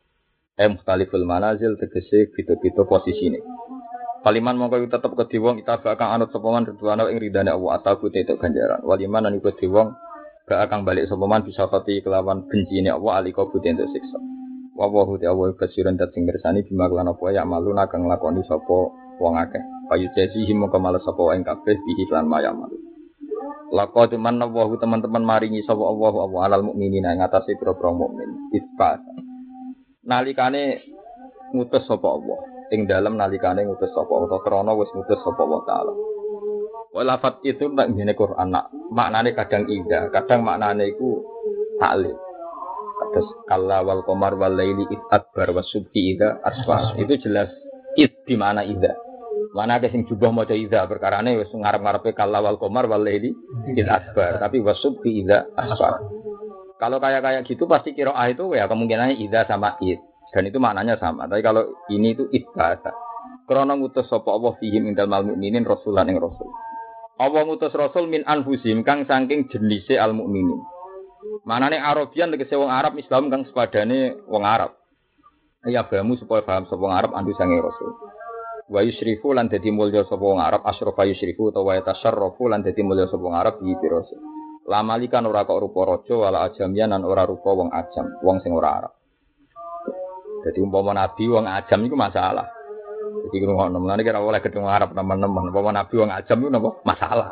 Eh 0.55 0.71
mukhtaliful 0.71 1.23
manazil 1.27 1.75
tegese 1.75 2.31
gitu-gitu 2.31 2.87
posisi 2.87 3.27
ini. 3.27 3.39
Kaliman 4.25 4.57
mongko 4.57 4.89
tetep 4.89 5.13
ke 5.13 5.37
wong 5.37 5.61
kita 5.61 5.85
bakal 5.85 6.09
anut 6.09 6.33
sapa 6.33 6.49
man 6.49 6.65
ridwana 6.65 7.05
ing 7.13 7.21
ridane 7.21 7.53
Allah 7.53 7.77
atau 7.77 8.01
kute 8.01 8.25
itu 8.25 8.33
ganjaran. 8.41 8.81
Waliman 8.81 9.29
lan 9.29 9.37
iku 9.37 9.53
wong 9.69 9.93
gak 10.49 10.65
akan 10.65 10.81
balik 10.81 11.05
sapa 11.05 11.29
man 11.29 11.45
bisa 11.45 11.69
pati 11.69 12.01
kelawan 12.01 12.49
bencine 12.49 12.89
Allah 12.89 13.21
alika 13.21 13.45
kute 13.45 13.69
itu 13.69 13.85
siksa. 13.85 14.17
Wa 14.73 14.89
wa 14.89 15.05
hu 15.05 15.21
Allah 15.21 15.53
basiran 15.53 15.93
dat 15.93 16.09
sing 16.17 16.25
mirsani 16.25 16.65
bima 16.65 16.89
lan 16.89 17.13
apa 17.13 17.37
ya 17.37 17.45
malu 17.45 17.77
kang 17.85 18.09
nglakoni 18.09 18.41
sapa 18.49 18.77
wong 19.21 19.33
akeh. 19.37 19.61
Payu 19.93 20.09
jesi 20.17 20.41
himo 20.49 20.73
kemales 20.73 21.05
sapa 21.05 21.37
ing 21.37 21.45
kabeh 21.45 21.77
bihi 21.77 22.09
lan 22.09 22.25
maya 22.25 22.49
Laqad 23.73 24.13
manna 24.21 24.45
wa 24.45 24.69
teman-teman 24.77 25.25
maringi 25.25 25.65
sapa 25.65 25.81
Allah 25.81 26.13
Allah 26.21 26.41
alal 26.45 26.63
mukminina 26.69 27.17
ing 27.17 27.25
atase 27.25 27.57
pira-pira 27.57 27.89
mukmin. 27.89 28.53
Itfa. 28.53 29.01
Nalikane 30.05 30.85
ngutus 31.55 31.89
sapa 31.89 32.05
Allah. 32.05 32.37
Ing 32.69 32.85
dalem 32.85 33.17
nalikane 33.17 33.65
ngutus 33.65 33.89
sapa 33.89 34.11
Allah 34.13 34.37
krana 34.45 34.71
wis 34.77 34.89
ngutus 34.93 35.17
sapa 35.25 35.41
Allah 35.41 35.61
taala. 35.65 35.93
Walafat 36.95 37.43
itu 37.43 37.67
nak 37.67 37.91
ngene 37.91 38.15
Quran 38.15 38.55
nak 38.55 38.71
maknane 38.93 39.35
kadang 39.35 39.67
ida, 39.67 40.07
kadang 40.13 40.47
maknane 40.47 40.95
iku 40.95 41.25
taklil. 41.81 42.15
Terus 43.11 43.29
kalla 43.47 43.83
wal 43.83 44.03
qamar 44.07 44.39
wal 44.39 44.55
laili 44.55 44.87
id 44.87 45.03
adbar 45.11 45.51
wasubhi 45.51 46.15
ida 46.15 46.39
asfar. 46.45 46.95
Itu 46.95 47.19
jelas 47.19 47.51
id 47.99 48.23
di 48.23 48.35
mana 48.39 48.63
ida. 48.63 49.04
Mana 49.55 49.79
ada 49.79 49.87
sing 49.87 50.03
jubah 50.03 50.35
maca 50.35 50.51
iza 50.51 50.83
perkarane 50.83 51.39
wis 51.39 51.47
ngarep-ngarepe 51.47 52.11
kala 52.11 52.43
wal 52.43 52.59
qamar 52.59 52.91
wal 52.91 52.99
laili 52.99 53.31
id 53.71 53.87
asbar, 53.87 54.43
tapi 54.43 54.59
wasub 54.59 54.99
fi 54.99 55.23
iza 55.23 55.47
asbar. 55.55 56.03
Kalau 56.75 56.99
kayak 56.99 57.23
kayak 57.23 57.41
gitu 57.47 57.63
pasti 57.63 57.95
kiroah 57.95 58.27
itu 58.27 58.51
ya 58.51 58.67
kemungkinannya 58.67 59.15
iza 59.15 59.47
sama 59.47 59.79
id 59.79 60.03
dan 60.35 60.43
itu 60.43 60.59
maknanya 60.59 60.99
sama. 60.99 61.23
Tapi 61.31 61.39
kalau 61.39 61.71
ini 61.87 62.19
itu 62.19 62.27
id 62.35 62.51
bahasa. 62.51 62.91
Krono 63.47 63.79
ngutus 63.79 64.11
sapa 64.11 64.27
Allah 64.27 64.59
fihim 64.59 64.91
indal 64.91 65.07
mal 65.07 65.23
mukminin 65.23 65.63
rasulan 65.63 66.11
ing 66.11 66.19
rasul. 66.19 66.51
Allah 67.15 67.47
ngutus 67.47 67.71
rasul 67.71 68.11
min 68.11 68.27
anfusim 68.27 68.83
kang 68.83 69.07
saking 69.07 69.47
jenise 69.47 69.95
al 69.95 70.11
mukminin. 70.11 70.59
Manane 71.47 71.79
Arabian 71.79 72.27
tegese 72.27 72.59
wong 72.59 72.67
Arab 72.67 72.99
Islam 72.99 73.31
kang 73.31 73.47
sepadane 73.47 74.19
wong 74.27 74.43
Arab. 74.43 74.75
Ya 75.63 75.87
bamu 75.87 76.19
supaya 76.19 76.43
paham 76.43 76.67
sapa 76.67 76.83
Arab 76.91 77.15
andu 77.15 77.31
sange 77.39 77.55
rasul 77.55 78.14
wa 78.65 78.81
yusrifu 78.81 79.33
lan 79.33 79.45
dadi 79.45 79.69
mulya 79.69 80.05
sapa 80.09 80.21
wong 80.25 80.41
Arab 80.41 80.65
asyrafa 80.65 81.05
yusrifu 81.05 81.53
utawa 81.53 81.77
yatasarrafu 81.77 82.49
lan 82.49 82.65
dadi 82.65 82.81
mulya 82.81 83.05
sapa 83.05 83.21
wong 83.21 83.37
Arab 83.37 83.61
pirose 83.61 84.17
lamalikan 84.65 85.29
ora 85.29 85.45
kok 85.45 85.61
rupa 85.61 85.85
raja 85.85 86.13
wala 86.17 86.49
ajamian 86.49 86.89
lan 86.89 87.05
ora 87.05 87.23
rupa 87.29 87.53
wong 87.53 87.69
ajam 87.69 88.17
wong 88.25 88.41
sing 88.41 88.51
ora 88.51 88.81
Arab. 88.81 88.93
Jadi 90.45 90.61
umpama 90.61 90.93
nabi 90.93 91.25
wong 91.29 91.45
ajam 91.45 91.79
iku 91.85 91.97
masalah. 91.97 92.49
Jadi 93.29 93.45
ngono 93.45 93.81
mulane 93.81 94.01
kira 94.01 94.21
oleh 94.21 94.41
ketemu 94.41 94.69
Arab 94.69 94.93
teman-teman 94.97 95.53
umpama 95.53 95.69
nabi 95.69 95.93
wong 96.01 96.09
ajam 96.09 96.37
iku 96.41 96.49
napa? 96.49 96.69
Masalah. 96.81 97.27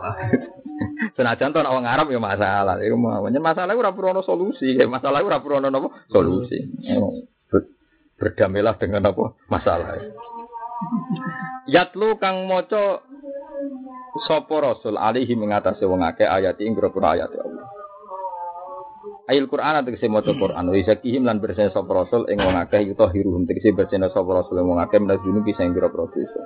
Senajan 1.18 1.54
to 1.54 1.62
wong 1.62 1.86
Arab 1.90 2.10
ya 2.14 2.22
masalah. 2.22 2.78
Iku 2.82 2.98
masalah 3.42 3.74
ora 3.74 3.90
perlu 3.94 4.22
solusi. 4.22 4.78
Masalah 4.86 5.26
ora 5.26 5.42
perlu 5.42 5.58
napa? 5.58 5.90
Solusi. 6.14 6.62
Berdamailah 8.22 8.78
dengan 8.78 9.10
apa? 9.10 9.34
Masalah 9.50 9.98
Yatlu 11.70 12.20
kang 12.20 12.46
maca 12.46 13.02
sapa 14.28 14.56
rasul 14.62 15.00
alihi 15.00 15.34
mengatasi 15.34 15.88
wong 15.88 16.04
akeh 16.04 16.28
ayat 16.28 16.60
ing 16.62 16.76
pira 16.76 16.92
ayat 16.92 17.32
Allah. 17.32 17.66
Ayat 19.32 19.48
Quran 19.48 19.76
atau 19.80 19.92
kese 19.96 20.12
maca 20.12 20.32
Quran 20.36 20.66
wa 20.68 20.76
zakihim 20.84 21.24
lan 21.24 21.40
bersih 21.40 21.72
sapa 21.72 21.92
rasul 21.92 22.28
ing 22.28 22.44
wong 22.44 22.60
akeh 22.60 22.84
hiruhum 22.92 23.48
tegese 23.48 23.72
bersih 23.72 24.00
sapa 24.12 24.30
rasul 24.32 24.60
ing 24.60 24.68
wong 24.68 24.84
akeh 24.84 25.00
menawa 25.00 25.24
dunu 25.24 25.40
bisa 25.42 25.64
ing 25.64 25.72
pira-pira 25.72 26.06
dosa. 26.12 26.42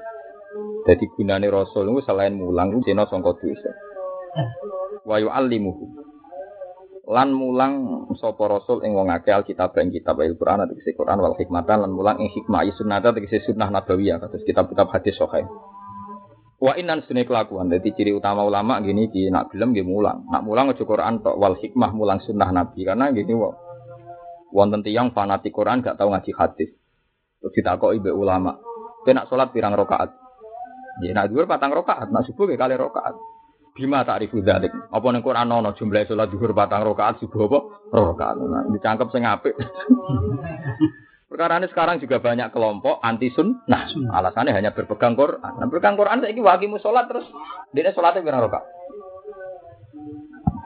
Dadi 0.86 1.06
gunane 1.18 1.48
rasul 1.52 1.90
niku 1.90 2.00
selain 2.06 2.38
mulang 2.38 2.78
dina 2.86 3.04
sangka 3.10 3.36
dosa. 3.36 3.72
Wa 5.04 5.18
yu'allimuhu 5.20 6.07
lan 7.08 7.32
mulang 7.32 8.04
sapa 8.20 8.52
rasul 8.52 8.84
ing 8.84 8.92
wong 8.92 9.08
akeh 9.08 9.32
alkitab 9.32 9.72
ing 9.80 9.96
kitab 9.96 10.20
Al-Qur'an 10.20 10.68
atau 10.68 10.76
Quran 10.76 11.18
wal 11.24 11.40
hikmatan 11.40 11.88
lan 11.88 11.92
mulang 11.96 12.20
ing 12.20 12.28
hikmah 12.36 12.68
sunnah 12.76 13.00
tegese 13.00 13.48
sunnah 13.48 13.72
nabawiyah 13.72 14.20
kados 14.20 14.44
kitab-kitab 14.44 14.92
hadis 14.92 15.16
sahih. 15.16 15.48
Wa 16.60 16.76
inan 16.76 17.06
sunne 17.08 17.24
kelakuan 17.24 17.72
dadi 17.72 17.96
ciri 17.96 18.12
utama 18.12 18.44
ulama 18.44 18.84
gini 18.84 19.08
di 19.08 19.32
nak 19.32 19.56
gelem 19.56 19.72
nggih 19.72 19.88
mulang. 19.88 20.28
Nak 20.28 20.44
mulang 20.44 20.74
aja 20.74 20.84
Quran 20.84 21.24
tok 21.24 21.40
wal 21.40 21.56
hikmah 21.56 21.96
mulang 21.96 22.20
sunnah 22.20 22.52
nabi 22.52 22.84
karena 22.84 23.08
gini 23.16 23.32
wa 23.32 23.56
wonten 24.52 24.84
tiyang 24.84 25.16
fanatik 25.16 25.56
Quran 25.56 25.80
gak 25.80 25.96
tau 25.96 26.12
ngaji 26.12 26.32
hadis. 26.36 26.76
Terus 27.38 27.54
ditakoki 27.54 28.02
mbek 28.02 28.16
ulama, 28.18 28.58
"Kowe 29.06 29.14
nak 29.14 29.30
salat 29.30 29.54
pirang 29.54 29.78
rakaat?" 29.78 30.10
Ya 31.06 31.14
nak 31.14 31.30
dhuwur 31.30 31.46
patang 31.46 31.70
rakaat, 31.72 32.10
nak 32.10 32.26
subuh 32.26 32.50
kali 32.50 32.74
rakaat. 32.74 33.14
Bima 33.78 34.02
ta'rifu 34.02 34.42
dzalik. 34.42 34.74
Apa 34.90 35.08
ning 35.14 35.22
Quran 35.22 35.54
ana 35.54 35.70
jumlah 35.78 36.02
salat 36.10 36.34
zuhur 36.34 36.50
patang 36.58 36.82
rakaat, 36.82 37.22
subuh 37.22 37.46
apa? 37.46 37.60
Rakaat. 37.94 38.36
Nah, 38.42 38.66
dicangkep 38.74 39.08
sing 39.14 39.22
apik. 39.22 39.54
Perkara 41.30 41.62
ini 41.62 41.70
sekarang 41.70 42.02
juga 42.02 42.18
banyak 42.18 42.50
kelompok 42.50 42.98
anti 43.06 43.30
sunnah. 43.30 43.86
Alasannya 44.10 44.58
hanya 44.58 44.74
berpegang 44.74 45.14
Quran. 45.14 45.38
Nah, 45.38 45.68
berpegang 45.70 45.94
Quran 45.94 46.26
saiki 46.26 46.42
wakimu 46.42 46.82
salat 46.82 47.06
terus 47.06 47.30
dene 47.70 47.94
salate 47.94 48.26
pirang 48.26 48.50
rakaat? 48.50 48.66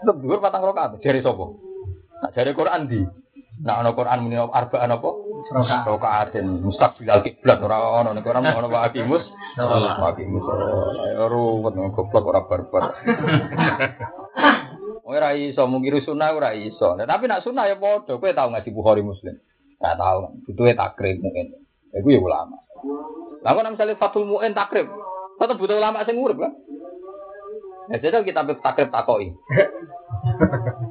Tetep 0.02 0.16
dhuwur 0.24 0.40
patang 0.40 0.64
rakaat. 0.64 1.04
Jari 1.04 1.20
sapa? 1.20 1.46
Nah, 2.24 2.32
jari 2.32 2.56
Quran 2.56 2.82
di. 2.88 3.02
Nah, 3.62 3.86
ana 3.86 3.94
Quran 3.94 4.26
muni 4.26 4.38
arba'an 4.42 4.90
apa? 4.90 5.10
Rokaatin 5.86 6.66
mustaqbilal 6.66 7.22
kiblat 7.22 7.62
ora 7.62 8.02
ono 8.02 8.18
nek 8.18 8.26
ora 8.26 8.42
ono 8.42 8.68
Pak 8.70 8.84
Akimus. 8.90 9.22
Pak 9.58 10.10
Akimus. 10.18 10.46
Ayo 11.06 11.30
ruwet 11.30 11.78
goblok 11.94 12.26
ora 12.26 12.42
barbar. 12.46 12.84
Ora 15.12 15.36
iso 15.36 15.68
mung 15.68 15.84
sunah 15.84 16.32
ora 16.32 16.56
iso. 16.56 16.96
Tapi 16.96 17.28
nak 17.28 17.44
sunah 17.44 17.68
ya 17.68 17.76
padha. 17.76 18.16
Kowe 18.16 18.32
tau 18.32 18.48
ngaji 18.48 18.70
Bukhari 18.72 19.04
Muslim? 19.04 19.36
Enggak 19.76 20.00
tahu. 20.00 20.20
Butuhe 20.48 20.72
takrib 20.72 21.20
mungkin. 21.20 21.52
Iku 21.92 22.08
ya 22.16 22.22
ulama. 22.24 22.64
Lah 23.44 23.52
kok 23.52 23.66
misalnya 23.76 24.00
Fathul 24.00 24.24
Mu'in 24.24 24.56
takrib, 24.56 24.88
tetep 25.42 25.58
butuh 25.60 25.76
ulama 25.82 26.06
sing 26.08 26.16
urip 26.16 26.38
kan? 26.40 26.54
Ya 27.92 27.98
jadi 28.00 28.24
kita 28.24 28.46
takrib 28.62 28.88
takoi. 28.94 29.36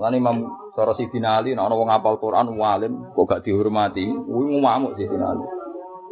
Mulane 0.00 0.16
Imam 0.16 0.48
Soro 0.72 0.96
Sidina 0.96 1.36
Ali 1.36 1.52
nek 1.52 1.60
ana 1.60 1.76
wong 1.76 1.92
apal 1.92 2.16
Quran 2.16 2.56
walim 2.56 3.12
kok 3.12 3.28
gak 3.28 3.44
dihormati, 3.44 4.08
kuwi 4.08 4.56
ngamuk 4.56 4.96
Sidina 4.96 5.36
Ali. 5.36 5.44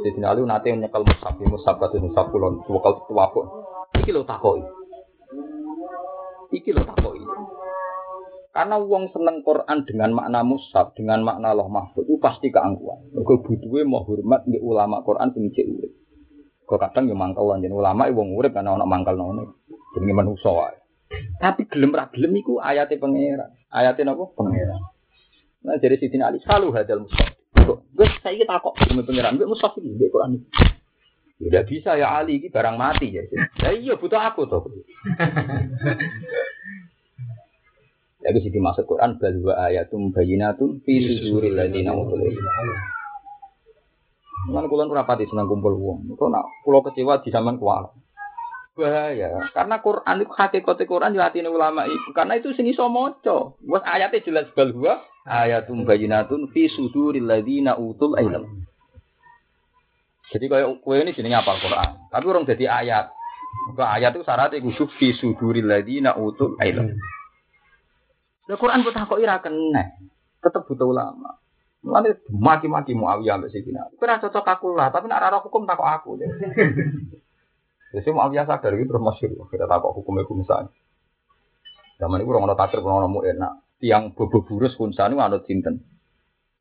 Sidina 0.05 0.36
Ali 0.36 0.45
nate 0.45 0.76
nyekel 0.76 1.09
mushaf, 1.09 1.41
mushaf 1.41 1.80
kados 1.80 1.97
mushaf 2.05 2.28
kulon, 2.28 2.61
tuwakal 2.68 3.01
tuwakuk. 3.09 3.49
Iki 3.97 4.12
lho 4.12 4.28
takoki. 4.28 4.61
Iki 6.53 6.76
lho 6.76 6.84
takoki. 6.84 7.24
Karena 8.53 8.76
wong 8.76 9.09
seneng 9.09 9.41
Quran 9.41 9.89
dengan 9.89 10.12
makna 10.12 10.45
mushaf, 10.45 10.93
dengan 10.93 11.24
makna 11.24 11.57
Allah 11.57 11.72
mahfud 11.72 12.05
itu 12.05 12.20
pasti 12.20 12.53
keangkuhan. 12.53 13.16
Mergo 13.16 13.41
butuhe 13.41 13.89
mau 13.89 14.05
hormat 14.05 14.45
di 14.45 14.61
ulama 14.61 15.01
Quran 15.01 15.32
sing 15.32 15.49
urip. 15.49 15.97
Kok 16.68 16.76
kadang 16.76 17.09
yo 17.09 17.16
mangkel 17.16 17.41
lan 17.41 17.64
ulama 17.64 18.05
wong 18.12 18.36
urip 18.36 18.53
kan 18.53 18.68
ana 18.68 18.84
mangkel 18.84 19.16
ngono. 19.16 19.64
Jenenge 19.97 20.12
manusa 20.12 20.53
wae. 20.53 20.78
Tapi 21.39 21.65
gelem 21.71 21.95
ra 21.95 22.11
gelem 22.13 22.33
iku 22.37 22.61
ayate 22.61 23.01
pangeran. 23.01 23.55
Ayate 23.73 24.05
napa? 24.05 24.29
Pangeran. 24.37 24.81
Nah 25.65 25.77
jadi 25.81 25.97
Sidin 25.97 26.23
Ali 26.23 26.39
selalu 26.45 26.75
hadal 26.77 27.05
mushaf. 27.05 27.33
Saya 28.23 28.35
kita 28.37 28.61
kok 28.61 28.77
demi 28.87 29.03
pangeran, 29.05 29.41
gue 29.41 29.49
mushaf 29.49 29.77
ini, 29.81 29.97
gue 29.97 30.13
Quran. 30.13 30.41
Ya 31.39 31.63
bisa 31.63 31.95
ya 31.95 32.19
Ali 32.19 32.43
ini 32.43 32.51
barang 32.51 32.77
mati 32.77 33.15
ya. 33.15 33.23
Ya 33.63 33.71
iya 33.73 33.95
butuh 33.95 34.19
aku. 34.19 34.47
Ya 38.19 38.35
itu 38.35 38.51
sih 38.51 38.59
masuk 38.59 38.85
Quran 38.91 39.15
bahwa 39.23 39.55
ayatum 39.71 40.11
bayinatun 40.11 40.83
fi 40.83 40.99
suduril 41.23 41.55
ladina 41.55 41.95
utul 41.95 42.19
Mana 44.51 44.67
kulon 44.67 44.91
rapati 44.91 45.31
senang 45.31 45.47
kumpul 45.47 45.75
uang. 45.79 46.19
Kau 46.19 46.27
nak 46.27 46.47
pulau 46.67 46.83
kecewa 46.83 47.23
di 47.23 47.31
zaman 47.31 47.63
kuala 47.63 47.95
bahaya. 48.79 49.51
Karena 49.51 49.83
Quran 49.83 50.22
itu 50.22 50.31
hakikat 50.31 50.79
Quran 50.87 51.11
di 51.11 51.18
hati 51.18 51.43
ulama 51.43 51.83
itu 51.91 52.14
karena 52.14 52.39
itu 52.39 52.55
sini 52.55 52.70
so 52.79 52.87
moco 52.87 53.59
buat 53.66 53.83
ayatnya 53.83 54.22
jelas 54.22 54.47
bahwa 54.55 55.03
ayatum 55.26 55.83
bayinatun 55.83 56.55
fi 56.55 56.70
suduril 56.70 57.26
ladina 57.26 57.74
utul 57.74 58.14
ilm. 58.14 58.62
Jadi 60.31 60.45
kayak 60.47 60.79
kue 60.87 61.03
ini 61.03 61.11
sini 61.11 61.35
apa 61.35 61.59
Quran 61.59 62.07
tapi 62.14 62.24
orang 62.31 62.47
jadi 62.47 62.70
ayat. 62.70 63.11
Ke 63.74 63.83
ayat 63.83 64.14
itu 64.14 64.22
syaratnya 64.22 64.62
kudu 64.62 64.87
fi 64.95 65.11
suduril 65.18 65.66
ladina 65.66 66.14
utul 66.14 66.55
ilm. 66.62 66.95
Nah, 68.49 68.57
Quran 68.57 68.81
kok 68.87 69.20
ira 69.20 69.43
kena? 69.45 69.93
Tetap 70.41 70.64
butuh 70.64 70.89
ulama. 70.89 71.37
Mulane 71.85 72.18
maki-maki 72.26 72.97
Muawiyah 72.97 73.39
ambek 73.39 73.55
Sidina. 73.55 73.87
Kira 73.95 74.18
cocok 74.18 74.43
aku 74.43 74.74
lah, 74.74 74.91
tapi 74.91 75.07
nak 75.07 75.22
ora 75.22 75.39
hukum 75.39 75.62
takok 75.62 75.87
aku. 75.87 76.11
Jadi 77.89 78.09
mau 78.12 78.28
biasa 78.28 78.61
dari 78.61 78.84
itu 78.84 78.93
terus 78.93 79.01
masyur. 79.01 79.49
Kita 79.49 79.64
tahu 79.64 80.05
hukum 80.05 80.20
itu 80.20 80.34
misalnya. 80.36 80.68
Zaman 81.97 82.20
itu 82.20 82.28
orang 82.28 82.53
orang 82.53 82.59
takir, 82.61 82.84
orang 82.84 83.09
orang 83.09 83.24
enak. 83.32 83.53
Tiang 83.78 84.12
bobo 84.12 84.45
burus 84.45 84.76
kunsa 84.76 85.09
ini 85.09 85.16
anut 85.16 85.49
sinten. 85.49 85.80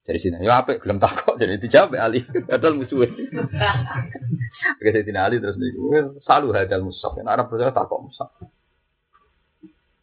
Jadi 0.08 0.24
sini, 0.24 0.40
ya 0.40 0.64
apa? 0.64 0.80
Belum 0.80 1.04
takut. 1.04 1.36
Jadi 1.36 1.60
dijawab 1.60 2.00
Ali. 2.00 2.24
Hadal 2.52 2.80
musuh. 2.80 3.04
Oke, 4.80 4.88
saya 4.88 5.04
tidak 5.04 5.24
Ali 5.28 5.44
terus 5.44 5.60
nih. 5.60 5.76
Selalu 6.24 6.48
hadal 6.56 6.88
musuh. 6.88 7.12
Yang 7.20 7.28
Arab 7.28 7.46
percaya 7.52 7.76
takut 7.76 8.00
musuh. 8.08 8.30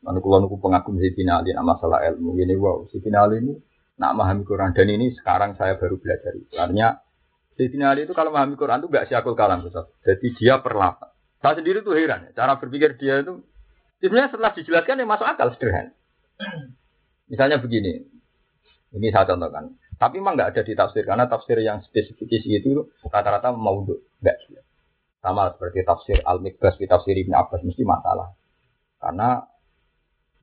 Mana 0.05 0.21
kalau 0.21 0.45
nunggu 0.45 0.61
pengagum 0.61 1.01
Sayyidina 1.01 1.41
Ali 1.41 1.57
nama 1.57 1.81
masalah 1.81 2.05
ilmu 2.05 2.37
ini 2.37 2.53
wow 2.61 2.85
Sayyidina 2.93 3.25
Ali 3.25 3.41
ini 3.41 3.57
nak 3.97 4.13
memahami 4.13 4.45
Quran 4.45 4.77
dan 4.77 4.93
ini 4.93 5.17
sekarang 5.17 5.57
saya 5.57 5.81
baru 5.81 5.97
belajar. 5.97 6.37
Artinya 6.61 7.01
Sayyidina 7.57 7.97
Ali 7.97 8.05
itu 8.05 8.13
kalau 8.13 8.29
memahami 8.29 8.61
Quran 8.61 8.85
itu 8.85 8.93
gak 8.93 9.09
siakul 9.09 9.33
kalam 9.33 9.65
Ustaz. 9.65 9.89
Jadi 10.05 10.37
dia 10.37 10.61
perlahan 10.61 11.14
saya 11.45 11.61
sendiri 11.61 11.85
tuh 11.85 11.93
heran, 11.93 12.33
cara 12.33 12.57
berpikir 12.57 12.97
dia 12.97 13.21
itu 13.21 13.45
sebenarnya 14.01 14.33
setelah 14.33 14.57
dijelaskan 14.57 14.97
ya 14.97 15.05
masuk 15.05 15.29
akal 15.29 15.53
sederhana. 15.53 15.93
Misalnya 17.29 17.61
begini, 17.61 18.01
ini 18.97 19.13
saya 19.13 19.29
contohkan. 19.29 19.77
Tapi 20.01 20.25
memang 20.25 20.41
nggak 20.41 20.57
ada 20.57 20.63
di 20.65 20.73
tafsir 20.73 21.05
karena 21.05 21.29
tafsir 21.29 21.61
yang 21.61 21.85
spesifik 21.85 22.33
itu 22.33 22.89
rata-rata 23.13 23.53
mau 23.53 23.85
nggak 23.85 24.37
sama 25.21 25.53
seperti 25.53 25.85
tafsir 25.85 26.19
Al-Mikbas 26.25 26.81
di 26.81 26.89
tafsir 26.89 27.13
Ibn 27.13 27.33
Abbas 27.37 27.61
mesti 27.61 27.85
masalah. 27.85 28.33
Karena 28.97 29.45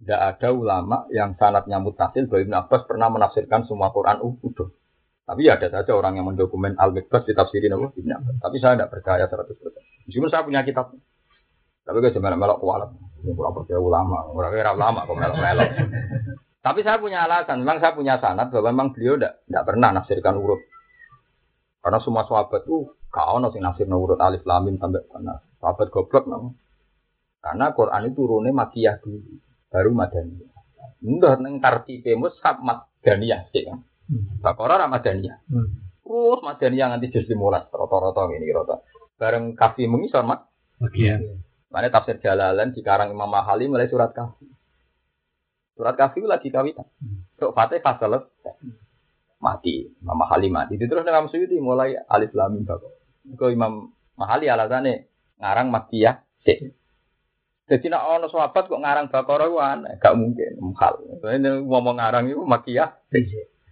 tidak 0.01 0.21
ada 0.21 0.49
ulama 0.53 1.05
yang 1.13 1.37
sanatnya 1.37 1.77
mutasil 1.77 2.29
bahwa 2.29 2.41
Ibn 2.45 2.55
Abbas 2.65 2.81
pernah 2.85 3.09
menafsirkan 3.09 3.65
semua 3.65 3.89
Quran 3.89 4.21
utuh. 4.21 4.69
Tapi 5.21 5.47
ada 5.47 5.67
saja 5.69 5.91
orang 5.93 6.17
yang 6.17 6.27
mendokumen 6.27 6.75
Al-Mikbas 6.75 7.23
di 7.29 7.33
tafsirin 7.37 7.71
Ibn 7.77 8.11
Abbas. 8.19 8.35
Tapi 8.41 8.57
saya 8.57 8.75
tidak 8.75 8.91
percaya 8.91 9.23
100%. 9.29 10.09
Meskipun 10.09 10.29
saya 10.33 10.43
punya 10.43 10.65
kitab. 10.65 10.91
Tapi 11.85 11.97
gue 12.01 12.11
cuma 12.17 12.33
melok 12.33 12.59
kualat. 12.61 12.89
Kurang 13.21 13.53
percaya 13.53 13.79
ulama. 13.79 14.27
Orang 14.33 14.51
kira 14.51 14.73
ulama 14.73 15.05
kok 15.05 15.15
melok-melok. 15.17 15.69
Tapi 16.61 16.79
saya 16.85 16.97
punya 17.01 17.25
alasan. 17.25 17.61
Memang 17.61 17.77
saya 17.81 17.93
punya 17.93 18.17
sanat 18.17 18.49
bahwa 18.49 18.69
memang 18.73 18.87
beliau 18.93 19.17
tidak 19.17 19.63
pernah 19.65 19.89
nafsirkan 19.93 20.37
urut. 20.37 20.61
Karena 21.81 21.97
semua 22.01 22.25
sahabat 22.29 22.61
tuh 22.65 22.93
kau 23.09 23.37
nasi 23.41 23.57
nafsir 23.57 23.89
urut 23.89 24.21
alif 24.21 24.45
lamim 24.45 24.77
sampai 24.77 25.01
mana. 25.09 25.41
Sahabat 25.57 25.89
goblok 25.89 26.29
namanya. 26.29 26.57
Karena 27.41 27.73
Quran 27.73 28.01
itu 28.05 28.13
turunnya 28.13 28.53
makiyah 28.53 29.01
dulu. 29.01 29.41
Baru 29.73 29.89
madaniyah. 29.97 30.53
Enggak 31.01 31.41
neng 31.41 31.57
tartibe 31.57 32.13
mushaf 32.13 32.61
madaniyah 32.61 33.49
sih. 33.49 33.65
Bakora 34.43 34.75
ramadhaniyah. 34.81 35.37
Hmm. 35.47 35.91
Terus 36.11 36.39
madaniyah 36.43 36.87
nanti 36.91 37.07
jadi 37.07 37.33
mulai 37.39 37.63
rata-rata 37.71 38.27
ini 38.35 38.51
rata 38.51 38.83
bareng 39.15 39.55
kafi 39.55 39.87
mengisor 39.87 40.27
mak. 40.27 40.49
Oke. 40.83 41.07
Okay. 41.07 41.39
Mana 41.71 41.87
tafsir 41.87 42.19
Jalalan 42.19 42.75
di 42.75 42.83
karang 42.83 43.15
Imam 43.15 43.31
Mahali 43.31 43.69
mulai 43.71 43.87
surat 43.87 44.11
kafi. 44.11 44.43
Surat 45.77 45.95
kafi 45.95 46.25
lagi 46.27 46.51
kawitan. 46.51 46.83
Untuk 47.37 47.55
Fatihah 47.55 47.95
selesai. 47.95 48.55
Mati. 49.39 49.87
Imam 50.03 50.19
Mahali 50.19 50.51
mati. 50.51 50.75
Terus 50.75 51.07
dengan 51.07 51.31
Suyuti 51.31 51.55
mulai 51.63 51.95
alif 51.95 52.35
lam 52.35 52.59
mim 52.59 52.67
Kau 53.39 53.47
Imam 53.47 53.87
Mahali 54.19 54.51
alasannya 54.51 55.07
ngarang 55.39 55.71
mati 55.71 56.03
ya. 56.03 56.19
Jadi 57.71 57.87
nak 57.87 58.03
ono 58.03 58.27
sahabat 58.27 58.67
kok 58.67 58.83
ngarang 58.83 59.07
aneh, 59.07 59.95
gak 59.95 60.11
mungkin 60.19 60.59
mukhal. 60.59 60.99
Ini 61.23 61.63
ngomong 61.63 62.03
ngarang 62.03 62.27
itu 62.27 62.43
makiyah 62.43 62.99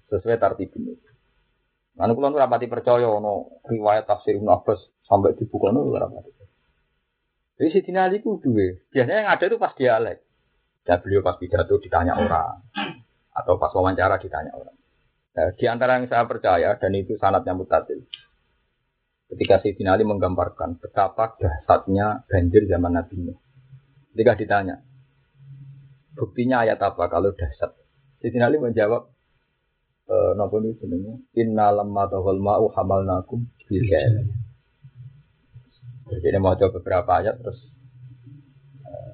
sesuai 0.10 0.42
tartib 0.42 0.74
ini. 0.76 0.98
Lalu 2.00 2.12
kalau 2.16 2.38
rapati 2.40 2.66
percaya 2.66 3.06
ono 3.06 3.62
riwayat 3.68 4.08
tafsir 4.08 4.40
Ibnu 4.40 4.50
Abbas 4.50 4.80
sampai 5.06 5.36
dibuka 5.38 5.70
no 5.70 5.94
rapati. 5.94 6.32
Jadi 7.60 7.70
si 7.76 7.92
Ali 7.92 8.24
itu 8.24 8.40
dua. 8.40 8.72
Biasanya 8.88 9.20
yang 9.20 9.30
ada 9.36 9.44
itu 9.44 9.58
pas 9.60 9.76
dialek. 9.76 10.24
Dan 10.88 11.04
beliau 11.04 11.20
pas 11.20 11.36
pidato 11.36 11.76
ditanya 11.78 12.16
orang 12.16 12.64
atau 13.36 13.60
pas 13.60 13.70
wawancara 13.76 14.16
ditanya 14.16 14.56
orang. 14.56 14.76
Nah, 15.36 15.52
di 15.54 15.66
antara 15.68 16.00
yang 16.00 16.08
saya 16.08 16.24
percaya 16.24 16.80
dan 16.80 16.92
itu 16.96 17.20
sanatnya 17.20 17.52
mutatil. 17.52 18.08
Ketika 19.30 19.62
si 19.62 19.78
Ali 19.86 20.08
menggambarkan 20.08 20.82
betapa 20.82 21.38
dahsyatnya 21.38 22.26
banjir 22.26 22.66
zaman 22.66 22.98
Nabi 22.98 23.16
Nuh. 23.22 23.38
Ketika 24.16 24.34
ditanya, 24.40 24.82
buktinya 26.18 26.66
ayat 26.66 26.82
apa 26.82 27.06
kalau 27.12 27.30
dahsyat? 27.38 27.78
Si 28.24 28.34
Ali 28.42 28.58
menjawab, 28.58 29.14
eh 30.10 30.32
napa 30.34 30.58
niku 30.58 30.82
jenenge 30.82 31.22
inna 31.38 31.70
lamma 31.70 32.10
ma'u 32.10 32.74
hamalnakum 32.74 33.46
bil 33.70 33.86
Jadi 36.10 36.26
ini 36.26 36.40
mau 36.42 36.58
coba 36.58 36.82
beberapa 36.82 37.22
ayat 37.22 37.38
terus 37.38 37.62
eh, 38.82 39.14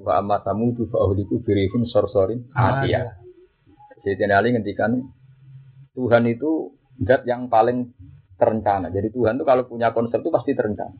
wa 0.00 0.16
amma 0.16 0.40
tamudu 0.40 0.88
fa 0.88 1.04
ahliku 1.04 1.44
birihim 1.44 1.84
sorsorin 1.84 2.48
mati 2.56 2.96
ya. 2.96 3.12
Jadi 4.00 4.24
Ali 4.32 4.56
ngendikan 4.56 4.96
Tuhan 5.92 6.24
itu 6.24 6.72
zat 7.04 7.28
yang 7.28 7.52
paling 7.52 7.92
terencana. 8.40 8.88
Jadi 8.88 9.12
Tuhan 9.12 9.36
itu 9.36 9.44
kalau 9.44 9.68
punya 9.68 9.92
konsep 9.92 10.24
itu 10.24 10.32
pasti 10.32 10.56
terencana. 10.56 10.96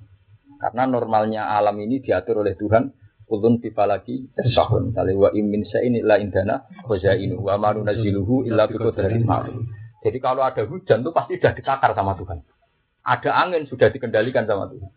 Karena 0.60 0.84
normalnya 0.84 1.48
alam 1.56 1.76
ini 1.80 2.04
diatur 2.04 2.44
oleh 2.44 2.52
Tuhan 2.56 2.92
Kulun 3.26 3.58
pipa 3.58 3.90
lagi 3.90 4.30
tahun. 4.38 4.94
Misalnya 4.94 5.18
wa 5.18 5.30
imin 5.34 5.66
ini 5.66 5.98
la 6.02 6.16
indana 6.22 6.62
khazainu 6.86 7.42
wa 7.42 7.58
ma 7.58 7.74
nunaziluhu 7.74 8.46
illa 8.46 8.70
bi 8.70 8.78
qadarin 8.78 9.26
Jadi 10.06 10.18
kalau 10.22 10.46
ada 10.46 10.62
hujan 10.62 11.02
tuh 11.02 11.10
pasti 11.10 11.34
sudah 11.42 11.52
ditakar 11.54 11.90
sama 11.98 12.14
Tuhan. 12.14 12.38
Ada 13.02 13.30
angin 13.34 13.66
sudah 13.66 13.90
dikendalikan 13.90 14.46
sama 14.46 14.70
Tuhan. 14.70 14.90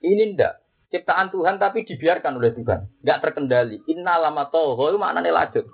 Ini 0.00 0.36
ndak 0.36 0.52
ciptaan 0.88 1.28
Tuhan 1.28 1.60
tapi 1.60 1.84
dibiarkan 1.84 2.40
oleh 2.40 2.56
Tuhan, 2.56 3.04
nggak 3.04 3.18
terkendali. 3.20 3.76
Inna 3.92 4.16
lama 4.16 4.48
toho 4.48 4.88
itu 4.88 4.96
maknanya 4.96 5.32
lanjut. 5.32 5.68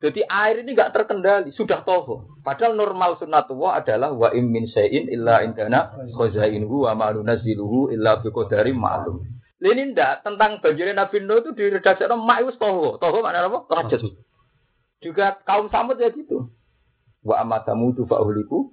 Jadi 0.00 0.24
air 0.24 0.64
ini 0.64 0.72
nggak 0.72 0.96
terkendali, 0.96 1.52
sudah 1.52 1.84
toho. 1.84 2.40
Padahal 2.40 2.72
normal 2.72 3.20
sunnatullah 3.20 3.84
adalah 3.84 4.16
wa 4.16 4.32
im 4.32 4.48
min 4.48 4.64
illa 4.64 5.44
indana 5.44 5.92
khazainuhu 6.16 6.88
wa 6.88 6.96
ma 6.96 7.12
nunazziluhu 7.12 7.92
illa 7.92 8.16
bi 8.22 8.32
qadarin 8.32 8.80
ma'lum. 8.80 9.39
Ini 9.60 9.92
ndak 9.92 10.24
tentang 10.24 10.56
banjirnya 10.64 10.96
Nabi 10.96 11.20
Nuh 11.20 11.44
itu 11.44 11.52
di 11.52 11.68
redaksi 11.68 12.08
mak 12.08 12.40
itu 12.40 12.56
toho. 12.56 12.96
Toho 12.96 13.18
mana 13.20 13.44
apa? 13.44 13.68
Rajat. 13.68 14.00
Juga 15.04 15.36
kaum 15.44 15.68
Samud 15.68 16.00
ya 16.00 16.08
gitu. 16.08 16.48
Wa 17.20 17.44
amma 17.44 17.60
samudu 17.68 18.08
fa 18.08 18.16
uhliku 18.24 18.72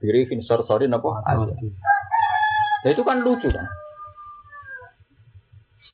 birifin 0.00 0.40
sor-sorin 0.40 0.96
apa? 0.96 1.20
Nah, 1.28 2.88
itu 2.88 3.02
kan 3.04 3.20
lucu 3.20 3.52
kan. 3.52 3.68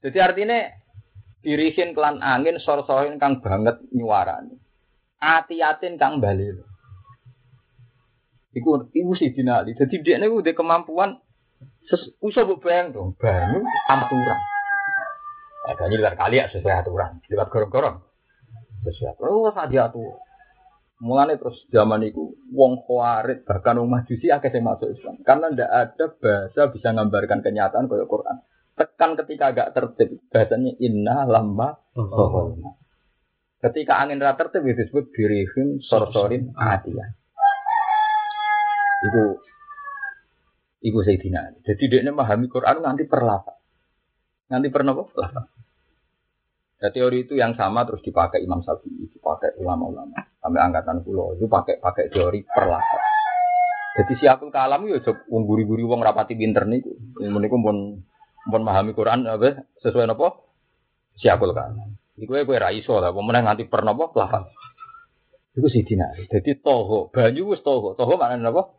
Jadi 0.03 0.19
artinya 0.23 0.59
dirihin 1.43 1.95
kelan 1.95 2.23
angin 2.23 2.63
sor-sorin 2.63 3.19
kang 3.19 3.43
banget 3.43 3.83
nyuarani. 3.91 4.55
Ati-atin 5.19 5.99
kang 5.99 6.23
bali. 6.23 6.47
Iku 8.55 8.91
iku 8.95 9.13
sih 9.19 9.35
dinali. 9.35 9.75
Jadi 9.75 10.03
dia 10.03 10.23
ini 10.23 10.31
udah 10.31 10.55
kemampuan 10.55 11.19
usah 12.23 12.45
bayang 12.63 12.95
dong 12.95 13.19
banyu 13.19 13.61
aturan. 13.91 14.39
Ada 15.63 15.87
ini 15.87 15.97
luar 16.03 16.15
kali 16.19 16.43
ya 16.43 16.51
sesuai 16.51 16.75
aturan. 16.83 17.23
Lewat 17.31 17.49
gorong-gorong. 17.51 17.97
Sesuai 18.83 19.15
aturan. 19.15 19.31
Oh, 19.31 19.51
saat 19.55 19.71
diatur. 19.71 20.19
Mulanya 21.03 21.35
terus 21.35 21.59
zaman 21.75 22.07
itu 22.07 22.39
wong 22.55 22.87
khawarid 22.87 23.43
bahkan 23.43 23.75
rumah 23.75 24.07
jusi 24.07 24.31
akeh 24.31 24.55
yang 24.55 24.71
masuk 24.71 24.95
Islam 24.95 25.19
karena 25.27 25.51
ndak 25.51 25.71
ada 25.71 26.07
bahasa 26.15 26.71
bisa 26.71 26.95
menggambarkan 26.95 27.43
kenyataan 27.43 27.91
kayak 27.91 28.07
Quran 28.07 28.39
tekan 28.79 29.11
ketika 29.19 29.45
agak 29.53 29.69
tertib 29.77 30.23
bahasanya 30.33 30.73
inna 30.81 31.29
lamba 31.29 31.83
oh. 31.99 32.55
ketika 33.61 34.01
angin 34.01 34.23
rata 34.23 34.49
tertib 34.49 34.65
itu 34.65 34.79
disebut 34.79 35.11
birihim 35.13 35.83
sorsorin 35.85 36.55
adiyah 36.57 37.13
itu 39.11 39.23
itu 40.83 40.99
Sayyidina 41.01 41.63
jadi 41.63 41.83
dia 41.89 42.11
memahami 42.11 42.51
Quran 42.51 42.83
nanti 42.83 43.07
perlahan 43.07 43.57
nanti 44.53 44.69
pernah 44.69 44.93
apa? 44.93 45.09
Nah, 46.83 46.91
teori 46.91 47.25
itu 47.25 47.39
yang 47.39 47.55
sama 47.55 47.87
terus 47.87 48.03
dipakai 48.03 48.43
Imam 48.43 48.61
Syafi'i, 48.61 49.07
dipakai 49.07 49.55
ulama-ulama 49.63 50.19
sampai 50.43 50.61
angkatan 50.61 51.07
pulau 51.07 51.33
itu 51.39 51.47
pakai 51.47 51.79
pakai 51.79 52.11
teori 52.11 52.43
perlahan. 52.43 53.01
Jadi 54.03 54.13
siapul 54.19 54.51
kalam 54.51 54.91
ya 54.91 54.99
coba 54.99 55.23
guri-guri 55.47 55.87
wong 55.87 56.03
rapati 56.03 56.35
pinter 56.35 56.67
nih, 56.67 56.83
ini 57.23 57.49
pun 57.49 58.03
Mohon 58.43 58.63
memahami 58.67 58.91
Quran 58.99 59.23
apa 59.31 59.63
sesuai 59.87 60.11
nopo 60.11 60.51
siapul 61.15 61.55
kan. 61.55 61.79
Iku 62.19 62.35
kowe 62.35 62.59
ra 62.59 62.75
iso 62.75 62.99
lah, 62.99 63.15
pemenang 63.15 63.47
nganti 63.47 63.71
per 63.71 63.87
nopo 63.87 64.11
lafal. 64.19 64.51
Iku 65.55 65.71
sih 65.71 65.87
dina. 65.87 66.11
Jadi 66.19 66.59
toho, 66.59 67.07
banyu 67.15 67.55
wis 67.55 67.63
toho. 67.63 67.95
Toho 67.95 68.19
maknane 68.19 68.43
napa? 68.43 68.75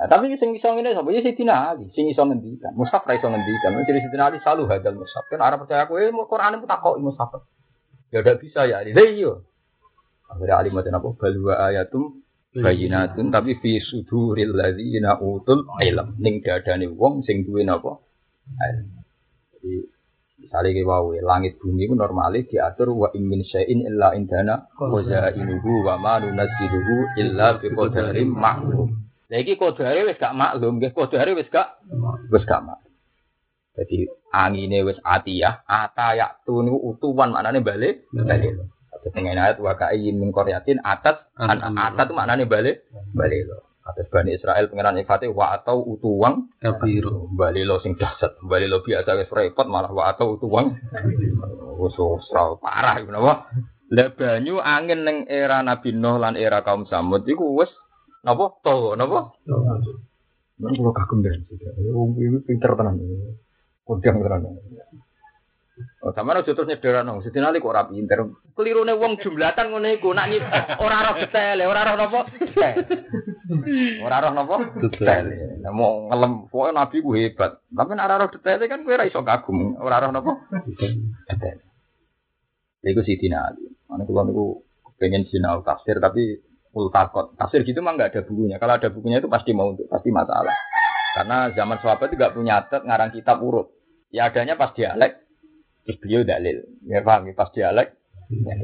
Nah, 0.00 0.08
tapi 0.08 0.32
sing 0.40 0.56
iso 0.56 0.64
ngene 0.72 0.96
sapa 0.96 1.12
ya 1.12 1.20
Sidina 1.20 1.76
Ali, 1.76 1.92
sing 1.92 2.08
iso 2.08 2.24
ngendikan. 2.24 2.72
Mushaf 2.72 3.04
ra 3.04 3.20
iso 3.20 3.28
ngendikan. 3.28 3.76
Jadi 3.84 4.00
Sidina 4.00 4.32
Ali 4.32 4.40
selalu 4.40 4.64
hadal 4.72 4.96
mushaf. 4.96 5.28
Kan 5.28 5.44
arep 5.44 5.68
percaya 5.68 5.84
kowe 5.84 6.00
mau 6.08 6.24
Quran 6.24 6.56
itu 6.56 6.64
takok 6.64 6.96
mushaf. 7.04 7.44
Ya 8.08 8.24
udah 8.24 8.36
bisa 8.40 8.64
ya 8.64 8.80
Ali. 8.80 8.96
Lah 8.96 9.04
iya. 9.04 9.32
Akhirnya 10.32 10.56
Ali 10.56 10.72
mati 10.72 10.88
apa? 10.88 11.04
Balwa 11.04 11.54
ayatum 11.68 12.16
bayinatun 12.50 13.30
tapi 13.30 13.62
fi 13.62 13.78
suduril 13.78 14.58
ladzina 14.58 15.22
utul 15.22 15.70
ilm 15.78 16.18
ning 16.18 16.42
dadane 16.42 16.90
wong 16.90 17.22
sing 17.22 17.46
duwe 17.46 17.62
napa 17.62 18.02
jadi 19.54 19.86
misalnya 20.40 20.70
ke 20.74 20.82
wawe 20.82 21.14
langit 21.22 21.62
bumi 21.62 21.86
itu 21.86 21.94
normalnya 21.94 22.42
diatur 22.50 22.90
wa 22.90 23.06
ingin 23.14 23.46
syai'in 23.46 23.86
illa 23.86 24.18
indana 24.18 24.66
wa 24.82 24.98
inuhu 25.30 25.86
wa 25.86 25.94
ma 26.00 26.18
nunazziluhu 26.18 27.22
illa 27.22 27.60
bi 27.62 27.70
qadarin 27.70 28.34
maklum 29.30 29.38
lagi 29.38 29.52
kodare 29.54 30.00
wis 30.10 30.18
gak 30.18 30.34
maklum 30.34 30.82
nggih 30.82 30.92
kodare 30.92 31.30
wis 31.38 31.46
gak 31.54 31.78
wis 32.34 32.42
gak 32.42 32.66
maklum 32.66 32.90
jadi 33.78 33.98
angine 34.34 34.82
wis 34.82 34.98
atiyah 35.06 35.62
atayak 35.70 36.42
tu 36.42 36.58
niku 36.66 36.98
utuhan 36.98 37.30
maknane 37.30 37.62
balik 37.62 38.02
balik 38.10 38.58
dengan 39.14 39.48
ayat 39.48 39.56
wa 39.62 39.72
ka'ayyin 39.78 40.20
min 40.20 40.28
qaryatin 40.34 40.82
atas 40.84 41.24
an 41.40 41.56
itu 41.56 42.12
maknanya 42.12 42.44
balik 42.44 42.84
balik 43.16 43.48
lo. 43.48 43.64
Atas 43.80 44.12
Bani 44.12 44.36
Israel 44.36 44.68
pengenan 44.68 45.00
ifate 45.00 45.26
wa 45.32 45.56
atau 45.56 45.80
utuwang 45.80 46.52
kabiru. 46.60 47.32
Balik 47.32 47.64
lo 47.64 47.80
sing 47.80 47.96
dasar. 47.96 48.36
Balik 48.44 48.68
lo 48.68 48.78
biasa 48.84 49.16
wis 49.16 49.32
repot 49.32 49.64
malah 49.66 49.88
wa 49.88 50.12
atau 50.12 50.36
utuwang. 50.36 50.76
Wis 51.80 51.96
parah 52.60 53.00
iku 53.00 53.08
napa? 53.08 53.48
Lah 53.90 54.08
banyu 54.14 54.60
angin 54.60 55.02
ning 55.02 55.16
era 55.26 55.64
Nabi 55.64 55.96
Nuh 55.96 56.20
lan 56.20 56.36
era 56.36 56.60
kaum 56.60 56.84
Samud 56.86 57.24
iku 57.24 57.56
wis 57.56 57.72
napa 58.24 58.44
to 58.64 58.94
napa? 58.96 59.32
Nang 60.60 60.72
kula 60.76 60.92
kagum 60.92 61.24
ben. 61.24 61.40
Wong 61.96 62.20
iki 62.20 62.38
pinter 62.44 62.76
tenan. 62.76 63.00
Kodang 63.84 64.20
tenan. 64.20 64.60
Oh, 66.04 66.12
sama 66.12 66.36
aja 66.36 66.52
terus 66.52 66.68
nyederan 66.68 67.08
dong. 67.08 67.24
Sedina 67.24 67.52
kok 67.52 67.72
rapi 67.72 67.96
pinter. 67.96 68.28
Kelirune 68.52 68.92
wong 68.96 69.16
jumlatan 69.20 69.72
ngono 69.72 69.88
iku 69.88 70.12
nak 70.12 70.28
ora 70.76 71.08
roh 71.08 71.16
detail, 71.20 71.64
ora 71.64 71.88
roh 71.88 71.96
napa? 71.96 72.20
Ora 74.04 74.16
roh 74.20 74.32
napa? 74.36 74.56
Detail. 74.80 75.26
Nah, 75.64 75.72
mau 75.72 76.08
ngelem 76.12 76.52
pokoke 76.52 76.70
nabi 76.76 76.96
ku 77.00 77.16
hebat. 77.16 77.64
Tapi 77.72 77.90
nek 77.96 78.06
ora 78.08 78.20
roh 78.20 78.30
detail 78.32 78.60
kan 78.68 78.84
kowe 78.84 78.92
ora 78.96 79.08
iso 79.08 79.20
kagum. 79.24 79.80
Ora 79.80 80.04
roh 80.04 80.12
napa? 80.12 80.32
Detail. 81.28 81.58
Iku 82.84 83.00
Sidina 83.04 83.48
Ali. 83.48 83.64
Mana 83.88 84.04
kula 84.04 84.28
niku 84.28 84.60
pengen 85.00 85.24
sinau 85.28 85.64
tafsir 85.64 85.96
tapi 85.96 86.36
multakot. 86.70 87.34
Tafsir 87.36 87.66
gitu 87.66 87.82
mah 87.82 87.98
nggak 87.98 88.14
ada 88.14 88.22
bukunya. 88.26 88.56
Kalau 88.58 88.74
ada 88.78 88.88
bukunya 88.88 89.18
itu 89.18 89.28
pasti 89.30 89.50
mau 89.54 89.70
untuk 89.70 89.86
pasti 89.90 90.10
masalah. 90.14 90.54
Karena 91.16 91.50
zaman 91.54 91.78
sahabat 91.82 92.06
itu 92.10 92.16
nggak 92.18 92.34
punya 92.34 92.52
adat 92.62 92.82
ngarang 92.86 93.10
kitab 93.10 93.42
urut. 93.42 93.70
Ya 94.10 94.30
adanya 94.30 94.58
pas 94.58 94.74
dialek 94.74 95.20
Terus 95.84 95.96
beliau 96.06 96.22
dalil. 96.22 96.56
Ya 96.86 97.00
paham, 97.00 97.26
ya, 97.26 97.34
pas 97.34 97.50
dialek. 97.50 97.88
Ya, 98.30 98.54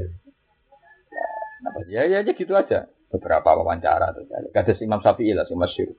nah, 1.64 1.72
ya, 1.90 2.02
ya, 2.06 2.18
ya 2.22 2.32
gitu 2.32 2.52
aja. 2.54 2.86
Beberapa 3.10 3.56
wawancara. 3.56 4.14
Kata 4.52 4.76
Imam 4.78 5.02
Syafi'i 5.02 5.32
lah, 5.32 5.48
si 5.48 5.58
Masyur. 5.58 5.96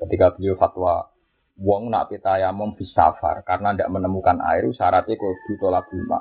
Ketika 0.00 0.32
beliau 0.36 0.56
fatwa, 0.56 1.12
wong 1.60 1.88
nak 1.88 2.12
pitayamum 2.12 2.76
bisafar 2.76 3.44
karena 3.44 3.72
tidak 3.76 3.92
menemukan 3.92 4.40
air 4.44 4.68
syaratnya 4.72 5.16
kudu 5.16 5.56
tolak 5.56 5.88
lima. 5.92 6.20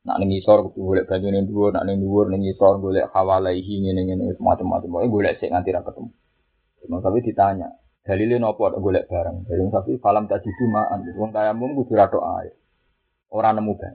Nak 0.00 0.16
ning 0.16 0.32
isor 0.32 0.64
kudu 0.64 0.80
golek 0.80 1.04
banyu 1.12 1.28
ning 1.28 1.44
dhuwur, 1.44 1.76
nak 1.76 1.84
ning 1.84 2.00
dhuwur 2.00 2.32
ning 2.32 2.40
isor 2.48 2.80
golek 2.80 3.12
hawalaihi 3.12 3.84
ngene-ngene 3.84 4.32
macam-macam. 4.40 4.88
Pokoke 4.88 5.12
golek 5.12 5.34
sik 5.36 5.52
nganti 5.52 5.76
ra 5.76 5.84
ketemu. 5.84 6.08
Imam 6.88 7.04
Syafi'i 7.04 7.26
ditanya, 7.28 7.68
dalile 8.00 8.40
napa 8.40 8.72
golek 8.80 9.04
bareng? 9.12 9.44
Dari 9.44 9.60
Imam 9.60 9.72
Syafi'i 9.76 10.00
falam 10.00 10.24
tajidu 10.24 10.64
ma'an. 10.72 11.04
Wong 11.20 11.30
tayamum 11.36 11.76
kudu 11.76 11.92
ra 12.00 12.08
air. 12.40 12.56
Orang 13.28 13.60
nemu 13.60 13.72
kan. 13.76 13.94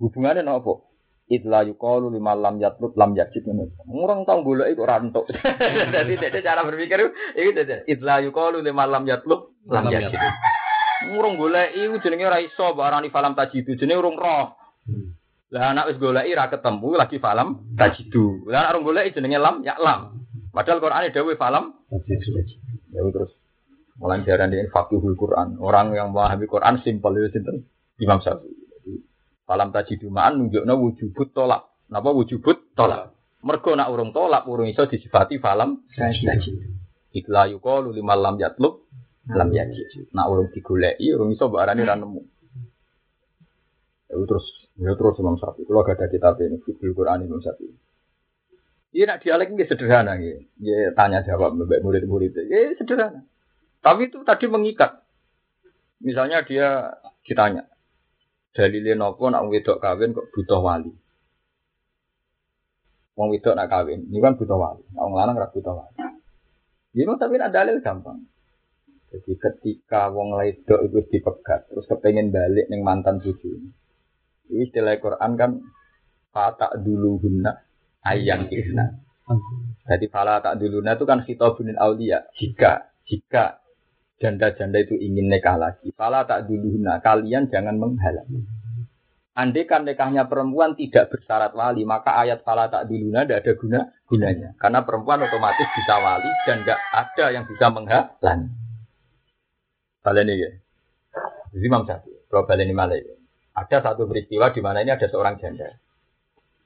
Hubungannya 0.00 0.42
nopo? 0.42 0.90
Itla 1.24 1.64
yukalu 1.64 2.12
lima 2.12 2.36
lam 2.36 2.60
yatlub 2.60 2.92
lam 3.00 3.16
yajid 3.16 3.48
ngono. 3.48 3.72
Orang 3.88 4.28
tau 4.28 4.44
golek 4.44 4.76
iku 4.76 4.84
ora 4.84 5.00
entuk. 5.00 5.24
Dadi 5.94 6.20
dede 6.20 6.44
cara 6.44 6.60
berpikir 6.68 7.00
iki 7.32 7.50
dede. 7.56 7.76
Itla 7.88 8.20
yukalu 8.20 8.60
lima 8.60 8.84
lam 8.84 9.08
yatlub 9.08 9.56
lam 9.64 9.88
yajid. 9.88 10.20
Urung 11.16 11.40
golek 11.40 11.72
iku 11.80 11.96
jenenge 12.04 12.28
ora 12.28 12.44
iso 12.44 12.76
barani 12.76 13.08
falam 13.08 13.32
tajidu 13.32 13.72
jenenge 13.72 14.04
urung 14.04 14.20
roh. 14.20 14.52
Lah 15.54 15.70
anak 15.70 15.94
wis 15.94 16.02
goleki 16.02 16.34
ra 16.34 16.50
ketemu 16.50 16.98
lagi 16.98 17.22
falam 17.22 17.62
tajidu. 17.78 18.50
Lah 18.50 18.74
anak 18.74 18.82
goleki 18.82 19.14
jenenge 19.14 19.38
lam 19.38 19.62
ya 19.62 19.78
lam. 19.78 20.18
Padahal 20.50 20.82
Quran 20.82 21.14
dawuh 21.14 21.38
falam 21.38 21.78
tajidu. 21.86 22.42
Ya 22.90 23.06
terus 23.06 23.38
mulai 23.94 24.26
jaran 24.26 24.50
di 24.50 24.66
fakihul 24.66 25.14
Quran. 25.14 25.62
Orang 25.62 25.94
yang 25.94 26.10
memahami 26.10 26.50
Quran 26.50 26.82
simpel 26.82 27.14
itu 27.22 27.38
sinten? 27.38 27.70
Imam 28.02 28.18
Syafi'i. 28.18 28.98
Falam 29.46 29.70
tajidumaan 29.70 30.42
nunjukna 30.42 30.74
wujubut 30.74 31.30
tolak. 31.30 31.70
Napa 31.86 32.10
wujubut 32.10 32.74
tolak? 32.74 33.14
Mergo 33.46 33.78
nak 33.78 33.94
urung 33.94 34.10
tolak 34.10 34.50
urung 34.50 34.66
iso 34.66 34.90
disifati 34.90 35.38
falam 35.38 35.86
tajid. 35.94 36.50
Ikla 37.14 37.46
yuqalu 37.54 37.94
limal 37.94 38.18
lam 38.18 38.42
yatlub 38.42 38.90
lam 39.30 39.54
yajid. 39.54 40.10
Nak 40.10 40.26
urung 40.34 40.50
digoleki 40.50 41.14
urung 41.14 41.30
iso 41.30 41.46
mbok 41.46 41.62
arani 41.62 41.86
ra 41.86 41.94
nemu. 41.94 42.22
Ya 44.10 44.18
terus 44.18 44.63
ya 44.78 44.92
terus 44.94 45.18
Imam 45.22 45.36
Syafi'i. 45.38 45.66
Kalau 45.66 45.82
ada 45.86 46.06
kitab 46.10 46.38
ini, 46.42 46.58
Fiqhul 46.62 46.94
Quran 46.94 47.26
Imam 47.26 47.40
Syafi'i. 47.42 47.74
Iya 48.94 49.10
nak 49.10 49.26
dialek 49.26 49.50
ini 49.50 49.66
sederhana 49.66 50.14
gitu. 50.22 50.38
Ya 50.62 50.94
tanya 50.94 51.26
jawab 51.26 51.58
mbak 51.58 51.82
murid-murid. 51.82 52.30
Ya 52.46 52.70
sederhana. 52.78 53.26
Tapi 53.82 54.06
itu 54.06 54.22
tadi 54.22 54.46
mengikat. 54.46 55.02
Misalnya 55.98 56.46
dia 56.46 56.94
ditanya, 57.26 57.66
dalile 58.54 58.94
nopo 58.94 59.26
nak 59.34 59.50
wedok 59.50 59.82
kawin 59.82 60.14
kok 60.14 60.30
butuh 60.30 60.62
wali. 60.62 60.94
Wong 63.18 63.34
wedok 63.34 63.58
nak 63.58 63.66
kawin, 63.66 64.06
ini 64.10 64.22
kan 64.22 64.38
butuh 64.38 64.58
wali. 64.58 64.86
Nak 64.94 65.02
wong 65.02 65.14
lanang 65.18 65.42
butuh 65.42 65.74
wali. 65.74 65.94
Ini 66.94 67.18
tapi 67.18 67.34
nak 67.34 67.50
dalil 67.50 67.82
gampang. 67.82 68.22
Jadi 69.10 69.32
ketika 69.38 70.06
wong 70.14 70.38
wedok 70.38 70.80
itu 70.86 70.98
dipegat, 71.10 71.66
terus 71.66 71.86
kepengen 71.90 72.30
balik 72.30 72.70
neng 72.70 72.86
mantan 72.86 73.18
bojo. 73.18 73.58
Istilah 74.50 75.00
Quran 75.00 75.32
kan 75.40 75.50
Fata 76.34 76.74
dulu 76.74 77.22
guna 77.22 77.54
ayang 78.02 78.50
kisna. 78.50 78.90
Jadi 79.86 80.10
fala 80.10 80.42
tak 80.42 80.58
duluna 80.58 80.98
itu 80.98 81.06
kan 81.06 81.22
khitabunil 81.22 81.78
aulia. 81.78 82.26
Jika 82.34 82.90
jika 83.06 83.62
janda-janda 84.18 84.82
itu 84.82 84.98
ingin 84.98 85.30
nikah 85.30 85.54
lagi, 85.54 85.94
fala 85.94 86.26
tak 86.26 86.50
duluna 86.50 86.98
kalian 86.98 87.46
jangan 87.46 87.78
menghalangi. 87.78 88.42
Andai 89.34 89.66
kan 89.66 89.86
nikahnya 89.86 90.26
perempuan 90.26 90.74
tidak 90.74 91.10
bersyarat 91.10 91.54
wali, 91.54 91.86
maka 91.86 92.18
ayat 92.18 92.42
fala 92.42 92.66
tak 92.66 92.90
duluna 92.90 93.22
tidak 93.22 93.46
ada 93.46 93.52
guna 93.54 93.80
gunanya. 94.10 94.48
Karena 94.58 94.82
perempuan 94.82 95.22
otomatis 95.22 95.70
bisa 95.70 95.94
wali 96.02 96.30
dan 96.50 96.66
tidak 96.66 96.80
ada 96.90 97.24
yang 97.30 97.44
bisa 97.46 97.66
menghalangi. 97.70 98.50
Balen 100.02 100.26
ini 100.28 100.42
ya. 100.42 100.50
Jadi 101.54 101.66
Syafi'i, 101.70 102.26
kalau 102.26 102.42
balen 102.44 102.66
ini 102.66 102.74
malah 102.74 102.98
ya. 102.98 103.23
Ada 103.54 103.90
satu 103.90 104.10
peristiwa 104.10 104.50
di 104.50 104.58
mana 104.58 104.82
ini 104.82 104.90
ada 104.90 105.06
seorang 105.06 105.38
janda. 105.38 105.70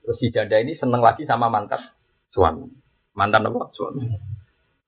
Terus 0.01 0.17
si 0.17 0.33
janda 0.33 0.57
ini 0.57 0.73
seneng 0.81 1.05
lagi 1.05 1.29
sama 1.29 1.53
mantan 1.53 1.85
suami. 2.33 2.65
Mantan 3.13 3.45
apa? 3.53 3.69
Suami. 3.77 4.09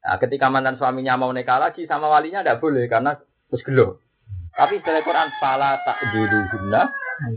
Nah, 0.01 0.17
ketika 0.17 0.49
mantan 0.49 0.81
suaminya 0.81 1.21
mau 1.21 1.29
nikah 1.29 1.61
lagi 1.61 1.85
sama 1.85 2.09
walinya 2.09 2.41
tidak 2.41 2.65
boleh 2.65 2.89
karena 2.89 3.21
terus 3.53 3.61
gelo. 3.69 4.01
Tapi 4.57 4.81
setelah 4.81 5.05
Quran 5.05 5.29
fala 5.37 5.77
tak 5.85 6.01
guna 6.09 6.89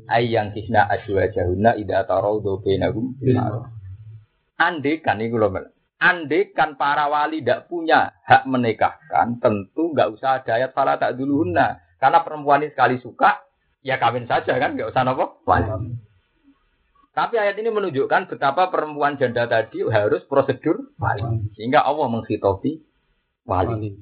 ayang 0.07 0.56
kisna 0.56 0.88
aswa 0.88 1.27
jahuna 1.27 1.76
ida 1.76 2.07
tarau 2.07 2.40
do 2.40 2.64
benagum 2.64 3.14
Ande 4.56 5.03
kan 5.03 5.19
ini 5.19 5.35
loh 5.35 5.52
Ande 6.03 6.52
kan 6.52 6.76
para 6.76 7.07
wali 7.07 7.40
tidak 7.40 7.72
punya 7.72 8.11
hak 8.27 8.44
menikahkan, 8.44 9.40
tentu 9.40 9.95
nggak 9.95 10.11
usah 10.11 10.44
ada 10.44 10.60
ayat 10.60 10.76
fala 10.76 10.99
tak 10.99 11.15
dulu 11.15 11.48
guna. 11.48 11.80
Karena 11.95 12.19
perempuan 12.27 12.60
ini 12.60 12.76
sekali 12.76 12.99
suka, 12.99 13.40
ya 13.84 13.99
kawin 13.99 14.26
saja 14.26 14.57
kan, 14.57 14.73
nggak 14.80 14.89
usah 14.89 15.03
nopo 15.03 15.43
wali. 15.45 15.99
Tapi 17.14 17.38
ayat 17.38 17.61
ini 17.61 17.69
menunjukkan 17.69 18.26
betapa 18.26 18.73
perempuan 18.73 19.22
janda 19.22 19.45
tadi 19.45 19.85
harus 19.85 20.26
prosedur 20.26 20.89
wali. 20.97 21.45
Sehingga 21.53 21.85
Allah 21.85 22.10
menghitopi 22.10 22.81
wali. 23.45 24.01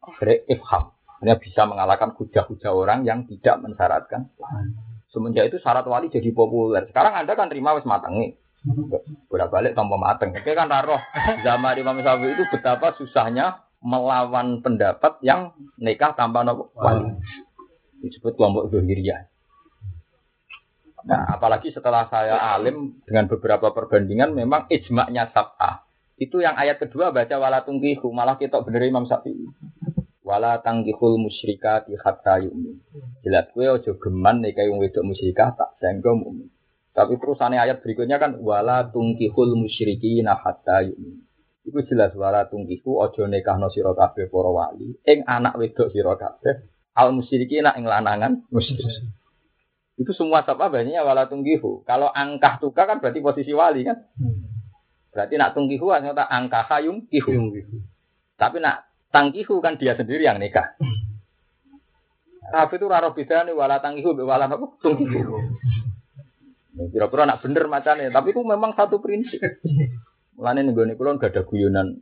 Akhirnya 0.00 0.36
ifham. 0.48 0.96
Hanya 1.22 1.38
bisa 1.38 1.62
mengalahkan 1.70 2.18
hujah-hujah 2.18 2.74
orang 2.74 3.06
yang 3.06 3.22
tidak 3.30 3.62
mensyaratkan 3.62 4.26
Semenjak 5.12 5.52
itu 5.52 5.60
syarat 5.60 5.84
wali 5.84 6.08
jadi 6.08 6.32
populer. 6.32 6.88
Sekarang 6.88 7.12
Anda 7.12 7.36
kan 7.36 7.52
terima 7.52 7.76
wis 7.76 7.84
matangi. 7.84 8.32
Bolak 9.28 9.52
balik 9.52 9.76
tanpa 9.76 10.00
mateng. 10.00 10.32
Oke 10.32 10.56
kan 10.56 10.72
taruh 10.72 10.98
zaman 11.44 11.76
Imam 11.76 12.00
Syafi'i 12.00 12.32
itu 12.32 12.48
betapa 12.48 12.96
susahnya 12.96 13.60
melawan 13.84 14.64
pendapat 14.64 15.20
yang 15.20 15.52
nikah 15.76 16.16
tanpa 16.16 16.48
wali. 16.48 17.12
Disebut 18.02 18.34
kelompok 18.34 18.74
Zuhiriyah. 18.74 19.30
Nah, 21.02 21.34
apalagi 21.34 21.74
setelah 21.74 22.06
saya 22.06 22.38
alim 22.54 23.02
dengan 23.06 23.26
beberapa 23.26 23.74
perbandingan 23.74 24.34
memang 24.34 24.70
ijma'nya 24.70 25.34
sab'ah. 25.34 25.82
Itu 26.14 26.38
yang 26.38 26.54
ayat 26.54 26.78
kedua 26.78 27.10
baca 27.10 27.34
wala 27.42 27.66
tungkihu, 27.66 28.14
malah 28.14 28.38
kita 28.38 28.62
bener 28.62 28.86
Imam 28.86 29.06
Syafi'i. 29.06 29.42
Wala 30.22 30.62
tangkihul 30.62 31.18
musyrikati 31.18 31.98
hatta 31.98 32.38
yu'min. 32.46 32.78
Jelas 33.26 33.50
gue 33.50 33.66
ojo 33.66 33.98
geman 33.98 34.38
nih 34.38 34.54
kayak 34.54 34.70
wedok 34.70 35.02
musyrikah 35.02 35.58
tak 35.58 35.74
sehingga 35.82 36.14
mu'min. 36.14 36.46
Tapi 36.94 37.18
terusannya 37.18 37.58
ayat 37.58 37.82
berikutnya 37.82 38.22
kan 38.22 38.38
wala 38.38 38.86
tungkihul 38.94 39.58
musyriki 39.58 40.22
hatta 40.22 40.86
yu'min. 40.86 41.26
Itu 41.66 41.78
jelas 41.90 42.14
wala 42.14 42.46
tungkihu 42.46 43.02
ojo 43.02 43.26
no 43.26 43.68
sira 43.70 43.94
kabeh 43.94 44.26
para 44.30 44.50
wali 44.50 44.98
ing 45.06 45.22
anak 45.26 45.54
wedok 45.58 45.94
sira 45.94 46.14
al 46.92 47.16
musyrikina 47.16 47.72
ing 47.76 47.88
lanangan 47.88 48.44
musyrik. 48.52 48.84
Itu 49.96 50.12
semua 50.16 50.44
apa 50.44 50.72
banyaknya 50.72 51.04
wala 51.04 51.28
tunggihu. 51.28 51.84
Kalau 51.84 52.08
angkah 52.08 52.56
tuka 52.58 52.88
kan 52.88 52.98
berarti 53.00 53.20
posisi 53.20 53.52
wali 53.52 53.84
kan. 53.84 54.08
Berarti 55.12 55.34
nak 55.36 55.52
tunggihu 55.52 55.92
ternyata 55.92 56.24
angkah 56.24 56.64
hayung 56.68 57.04
kihu. 57.08 57.52
Tapi 58.40 58.56
nak 58.58 58.88
tangkihu 59.12 59.60
kan 59.60 59.76
dia 59.76 59.92
sendiri 59.92 60.24
yang 60.24 60.40
nikah. 60.40 60.74
Tapi 62.52 62.74
itu 62.76 62.86
raro 62.88 63.12
beda 63.12 63.44
nih 63.44 63.54
wala 63.54 63.78
tangkihu 63.78 64.16
wala 64.24 64.48
apa 64.48 64.66
tunggihu. 64.80 65.36
Kira-kira 66.72 67.28
nak 67.28 67.44
bener 67.44 67.68
macamnya, 67.68 68.08
tapi 68.08 68.32
itu 68.32 68.40
memang 68.40 68.72
satu 68.72 68.96
prinsip. 69.04 69.44
Mulane 70.40 70.64
nih 70.64 70.72
gue 70.72 70.96
kulon 70.96 71.20
gak 71.20 71.36
ada 71.36 71.44
guyonan 71.44 72.00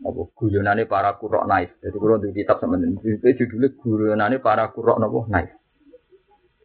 apa 0.00 0.20
guyonane 0.32 0.88
para 0.88 1.16
kurok 1.20 1.44
naif. 1.44 1.76
Jadi 1.84 1.96
kulon 1.96 2.24
di 2.24 2.32
kitab 2.32 2.56
sama 2.60 2.80
ini 2.80 2.96
judulnya 3.36 3.68
guyonane 3.76 4.36
para 4.40 4.72
kurok 4.72 4.96
nopo 4.96 5.28
naif. 5.28 5.52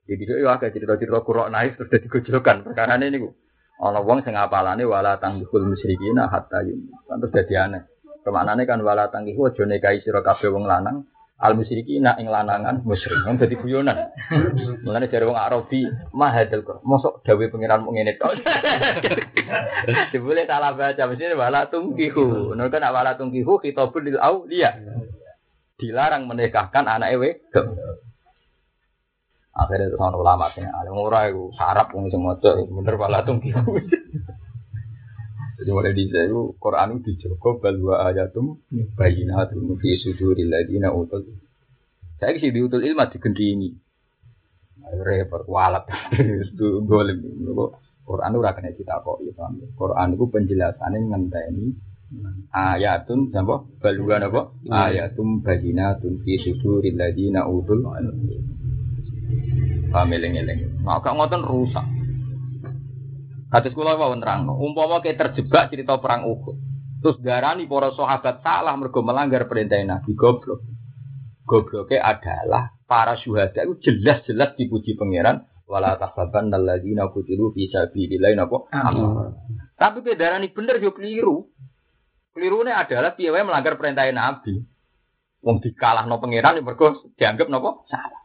Jadi 0.06 0.22
itu 0.22 0.34
ya 0.38 0.56
agak 0.56 0.72
cerita-cerita 0.72 1.20
kurok 1.26 1.52
naik 1.52 1.76
terus 1.76 1.92
jadi 1.92 2.08
gojlokan. 2.08 2.58
Perkara 2.72 2.96
ini 3.02 3.18
gue. 3.20 3.34
Ono 3.76 4.00
wong 4.08 4.24
sing 4.24 4.40
apalane 4.40 4.88
wala 4.88 5.20
tanggihul 5.20 5.68
musyrikin 5.68 6.16
hatta 6.16 6.64
yum. 6.64 6.88
Kan 7.10 7.20
terus 7.20 7.34
dadi 7.36 7.56
aneh. 7.60 7.84
Kemaknane 8.26 8.64
kan 8.66 8.82
wala 8.82 9.12
tanggihu 9.14 9.52
aja 9.52 9.68
nikahi 9.70 10.02
sira 10.02 10.26
kabeh 10.26 10.50
wong 10.50 10.66
lanang 10.66 11.06
al 11.36 11.54
musyrikin 11.60 12.08
ing 12.08 12.28
lanangan 12.32 12.82
musyrik. 12.88 13.28
Wong 13.28 13.36
dadi 13.36 13.60
guyonan. 13.60 14.12
Mulane 14.88 15.12
jare 15.12 15.28
wong 15.28 15.36
Arabi 15.36 15.84
mahadal 16.16 16.64
kok. 16.64 16.80
Mosok 16.88 17.22
dawuh 17.28 17.52
pengiran 17.52 17.84
mung 17.84 18.00
ngene 18.00 18.16
tok. 18.16 18.40
Dibule 20.16 20.48
salah 20.48 20.72
baca 20.74 21.04
mesti 21.12 21.36
wala 21.36 21.68
tungkihu. 21.68 22.56
Nek 22.56 22.72
kan 22.72 22.88
wala 22.88 23.20
tungkihu 23.20 23.60
khitabul 23.60 24.08
lil 24.08 24.18
auliya. 24.18 24.80
Dilarang 25.76 26.32
menikahkan 26.32 26.88
anak 26.88 27.20
ewe. 27.20 27.44
Akhirnya 29.56 29.88
itu 29.88 29.96
ulama 29.96 30.52
sih, 30.52 30.68
ada 30.68 30.92
murah 30.92 31.32
itu 31.32 31.48
sarap 31.56 31.88
pun 31.88 32.12
semua 32.12 32.36
tuh, 32.44 32.68
bener 32.68 33.00
pala 33.00 33.24
tungki. 33.24 33.56
Jadi 35.56 35.70
mulai 35.72 35.96
di 35.96 36.12
itu 36.12 36.42
Quran 36.60 37.00
itu 37.00 37.16
dijogo 37.16 37.64
balwa 37.64 38.12
ayatum 38.12 38.60
bayinatum 39.00 39.80
fi 39.80 39.96
suduril 40.04 40.52
ladina 40.52 40.92
utul. 40.92 41.24
Saya 42.20 42.36
sih 42.36 42.52
diutul 42.52 42.84
ilmu 42.84 43.08
digendingi. 43.08 43.72
Repot 44.86 45.48
walat 45.48 45.88
itu 46.52 46.84
golem. 46.84 47.24
Quran 48.06 48.32
itu 48.36 48.40
rakyatnya 48.44 48.72
kita 48.78 49.02
kok 49.02 49.18
ya 49.24 49.48
Quran 49.80 50.14
itu 50.14 50.26
penjelasannya 50.30 51.00
ngenteni 51.10 51.66
ayatun 52.54 53.34
apa 53.34 53.56
balwa 53.82 54.16
apa 54.22 54.42
ayatum 54.70 55.42
bayinatun 55.42 56.20
fi 56.20 56.36
suduril 56.44 57.00
ladina 57.00 57.48
utul. 57.48 57.80
Paham 59.96 60.12
eling-eling. 60.12 60.84
Nah, 60.84 61.00
gak 61.00 61.16
ngoten 61.16 61.48
rusak. 61.48 61.95
Hadis 63.56 63.72
kula 63.72 63.96
wawon 63.96 64.20
terangno, 64.20 64.60
umpama 64.60 65.00
kayak 65.00 65.16
terjebak 65.16 65.72
cerita 65.72 65.96
perang 66.04 66.28
Uhud. 66.28 66.60
Terus 67.00 67.24
darani 67.24 67.64
para 67.72 67.96
sahabat 67.96 68.44
salah 68.44 68.76
mergo 68.76 69.00
melanggar 69.00 69.48
perintah 69.48 69.80
Nabi 69.80 70.12
goblok. 70.12 70.60
Gobloknya 71.48 72.04
adalah 72.04 72.76
para 72.84 73.16
syuhada 73.16 73.64
itu 73.64 73.80
jelas-jelas 73.80 74.60
dipuji 74.60 75.00
pangeran 75.00 75.48
wala 75.72 75.96
tahsaban 75.96 76.52
alladzina 76.52 77.08
qutilu 77.14 77.56
fi 77.56 77.72
sabilillah 77.72 78.36
napa 78.36 78.68
Tapi 79.80 80.04
darani 80.20 80.52
bener 80.52 80.84
yo 80.84 80.92
keliru. 80.92 81.48
Kelirune 82.36 82.76
adalah 82.76 83.16
piye 83.16 83.32
melanggar 83.32 83.80
perintah 83.80 84.04
Nabi. 84.12 84.60
Wong 85.48 85.64
dikalahno 85.64 86.20
pangeran 86.20 86.60
mergo 86.60 87.08
dianggap 87.16 87.48
napa 87.48 87.88
salah. 87.88 88.24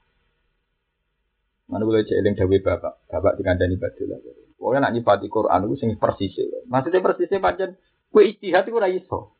Mana 1.70 1.86
boleh 1.86 2.02
jeeling 2.02 2.35
dawe 2.35 2.57
bapak, 2.66 3.07
bapak 3.07 3.39
dikandani 3.39 3.78
badul. 3.78 4.19
Pokoknya 4.61 4.85
nak 4.85 4.93
nyipati 4.93 5.32
Quran 5.32 5.65
itu 5.73 5.74
sing 5.81 5.97
persis. 5.97 6.37
Maksudnya 6.69 7.01
persisnya 7.01 7.41
pancen 7.41 7.81
kue 8.12 8.28
istihad 8.28 8.69
itu 8.69 8.77
ora 8.77 8.93
iso. 8.93 9.32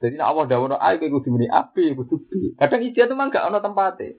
Jadi 0.00 0.16
nak 0.16 0.32
Allah 0.32 0.44
dawono 0.48 0.76
ae 0.80 0.96
kowe 0.96 1.20
kudu 1.20 1.36
muni 1.36 1.52
api, 1.52 1.92
kudu 1.92 2.16
bi. 2.24 2.56
Kadang 2.56 2.80
istihad 2.80 3.12
itu 3.12 3.14
mah 3.20 3.28
gak 3.28 3.44
ono 3.44 3.60
tempatnya. 3.60 4.16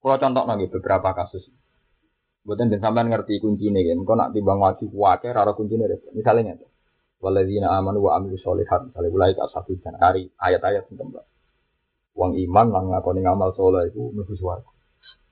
Kalau 0.00 0.16
contoh 0.16 0.42
nang 0.48 0.56
beberapa 0.56 1.12
kasus. 1.12 1.44
Buatan 2.42 2.72
dan 2.72 2.80
sampean 2.80 3.12
ngerti 3.12 3.38
kuncinya 3.38 3.78
kan. 3.84 4.02
Kau 4.08 4.16
nak 4.16 4.32
timbang 4.34 4.58
wajib 4.58 4.88
wakil, 4.90 5.36
rara 5.36 5.52
kuncinya 5.52 5.84
repot. 5.84 6.10
Misalnya 6.16 6.58
itu. 6.58 6.66
Waladina 7.22 7.76
amanu 7.76 8.08
wa 8.08 8.18
amilu 8.18 8.40
solihat. 8.40 8.88
Misalnya 8.88 9.14
ulai 9.14 9.36
tak 9.36 9.52
satu 9.52 9.78
dan 9.78 10.00
ayat-ayat 10.00 10.90
tentang 10.90 11.22
Uang 12.12 12.36
iman 12.36 12.66
lang 12.72 12.84
ngakoni 12.92 13.24
ngamal 13.24 13.56
soleh 13.56 13.88
itu 13.88 14.12
mesti 14.12 14.36
suaraku. 14.36 14.72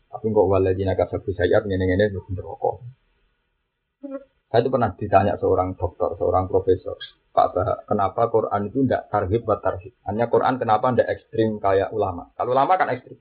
Tapi 0.08 0.26
kok 0.32 0.46
waladina 0.48 0.96
kasabu 0.96 1.28
sayat 1.34 1.66
ngene-ngene 1.66 2.14
mesti 2.14 2.40
rokok. 2.40 2.99
Saya 4.50 4.66
itu 4.66 4.70
pernah 4.72 4.90
ditanya 4.96 5.36
seorang 5.38 5.78
dokter, 5.78 6.16
seorang 6.18 6.48
profesor, 6.50 6.96
Pak 7.30 7.46
Bah, 7.54 7.86
kenapa 7.86 8.26
Quran 8.26 8.66
itu 8.66 8.82
tidak 8.82 9.06
tarhib 9.06 9.46
buat 9.46 9.62
tarhib? 9.62 9.94
Hanya 10.02 10.26
Quran 10.26 10.58
kenapa 10.58 10.90
tidak 10.90 11.08
ekstrim 11.14 11.62
kayak 11.62 11.94
ulama? 11.94 12.34
Kalau 12.34 12.50
ulama 12.50 12.74
kan 12.74 12.90
ekstrim. 12.90 13.20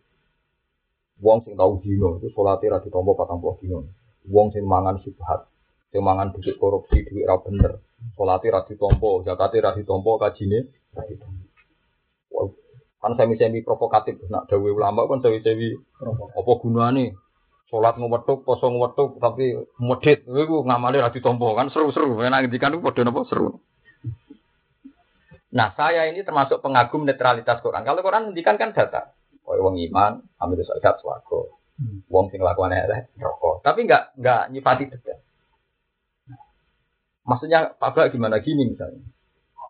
Wong 1.19 1.43
sing 1.43 1.60
tahu 1.60 1.84
dino 1.84 2.18
itu 2.18 2.31
sholatnya 2.31 2.80
rati 2.80 2.88
tombo 2.88 3.14
patang 3.14 3.43
puluh 3.43 3.60
dino. 3.60 3.85
Wong 4.31 4.56
sing 4.56 4.64
mangan 4.64 5.03
subhat, 5.03 5.51
sing 5.91 5.99
mangan 5.99 6.31
duit 6.31 6.56
korupsi, 6.56 7.03
duit 7.06 7.27
ra 7.27 7.38
bener. 7.43 7.84
Sholatnya 8.15 8.64
rati 8.64 8.73
tombo, 8.80 9.22
zakatnya 9.27 9.69
rati 9.69 9.84
tombo, 9.84 10.15
kajine 10.15 10.72
tombo. 10.95 11.45
Kan 12.99 13.15
semi 13.19 13.35
semi 13.35 13.60
provokatif, 13.61 14.19
nak 14.31 14.47
dawe 14.47 14.69
ulama 14.72 15.06
kan 15.06 15.19
semi 15.22 15.43
semi 15.43 15.76
apa 16.07 16.51
gunanya? 16.57 17.14
Sholat 17.69 18.01
ngwetuk, 18.01 18.41
poso 18.49 18.65
ngwetuk, 18.73 19.21
tapi 19.21 19.53
medit. 19.77 20.25
Iku 20.25 20.65
ngamali 20.65 20.97
ra 20.97 21.13
ditampa 21.13 21.53
kan 21.53 21.69
seru-seru. 21.69 22.17
Enak 22.17 22.49
iku 22.49 22.81
padha 22.81 23.05
napa 23.05 23.21
seru. 23.29 23.61
Nah, 25.49 25.73
saya 25.73 26.09
ini 26.09 26.21
termasuk 26.21 26.61
pengagum 26.61 27.05
netralitas 27.05 27.61
Quran. 27.61 27.81
Kalau 27.81 28.01
Quran 28.01 28.29
ngendikan 28.29 28.57
kan 28.57 28.73
data. 28.73 29.13
Kaya 29.45 29.65
wong 29.65 29.81
iman, 29.89 30.21
ambil 30.37 30.61
zakat 30.61 31.01
swarga. 31.01 31.41
Wong 32.05 32.29
sing 32.29 32.41
lakukan 32.41 32.69
elek 32.69 33.09
rokok. 33.17 33.65
Tapi 33.65 33.89
enggak 33.89 34.13
enggak 34.19 34.41
nyifati 34.53 34.83
detail. 34.93 35.19
Maksudnya 37.25 37.73
Pak 37.77 38.13
gimana 38.13 38.41
gini 38.41 38.69
misalnya. 38.69 39.01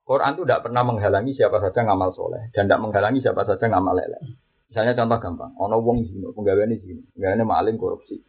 Quran 0.09 0.33
itu 0.33 0.41
tidak 0.41 0.65
pernah 0.65 0.81
menghalangi 0.81 1.37
siapa 1.37 1.61
saja 1.61 1.85
ngamal 1.85 2.17
soleh 2.17 2.49
dan 2.49 2.65
tidak 2.65 2.81
menghalangi 2.81 3.21
siapa 3.21 3.45
saja 3.45 3.61
ngamal 3.69 3.93
elek. 3.93 4.23
Misalnya 4.69 4.93
contoh 4.93 5.17
gampang, 5.17 5.51
ono 5.57 5.81
wong 5.81 6.05
zina, 6.05 6.29
penggaweane 6.29 6.77
zina, 6.77 7.01
penggaweane 7.17 7.41
maling 7.41 7.77
korupsi. 7.81 8.21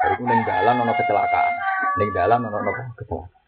Iku 0.00 0.22
ning 0.22 0.46
dalan 0.46 0.78
ono 0.78 0.94
kecelakaan, 0.94 1.54
ning 1.98 2.08
dalan 2.14 2.46
ono 2.46 2.56
ono 2.62 2.70
kecelakaan. 2.94 3.40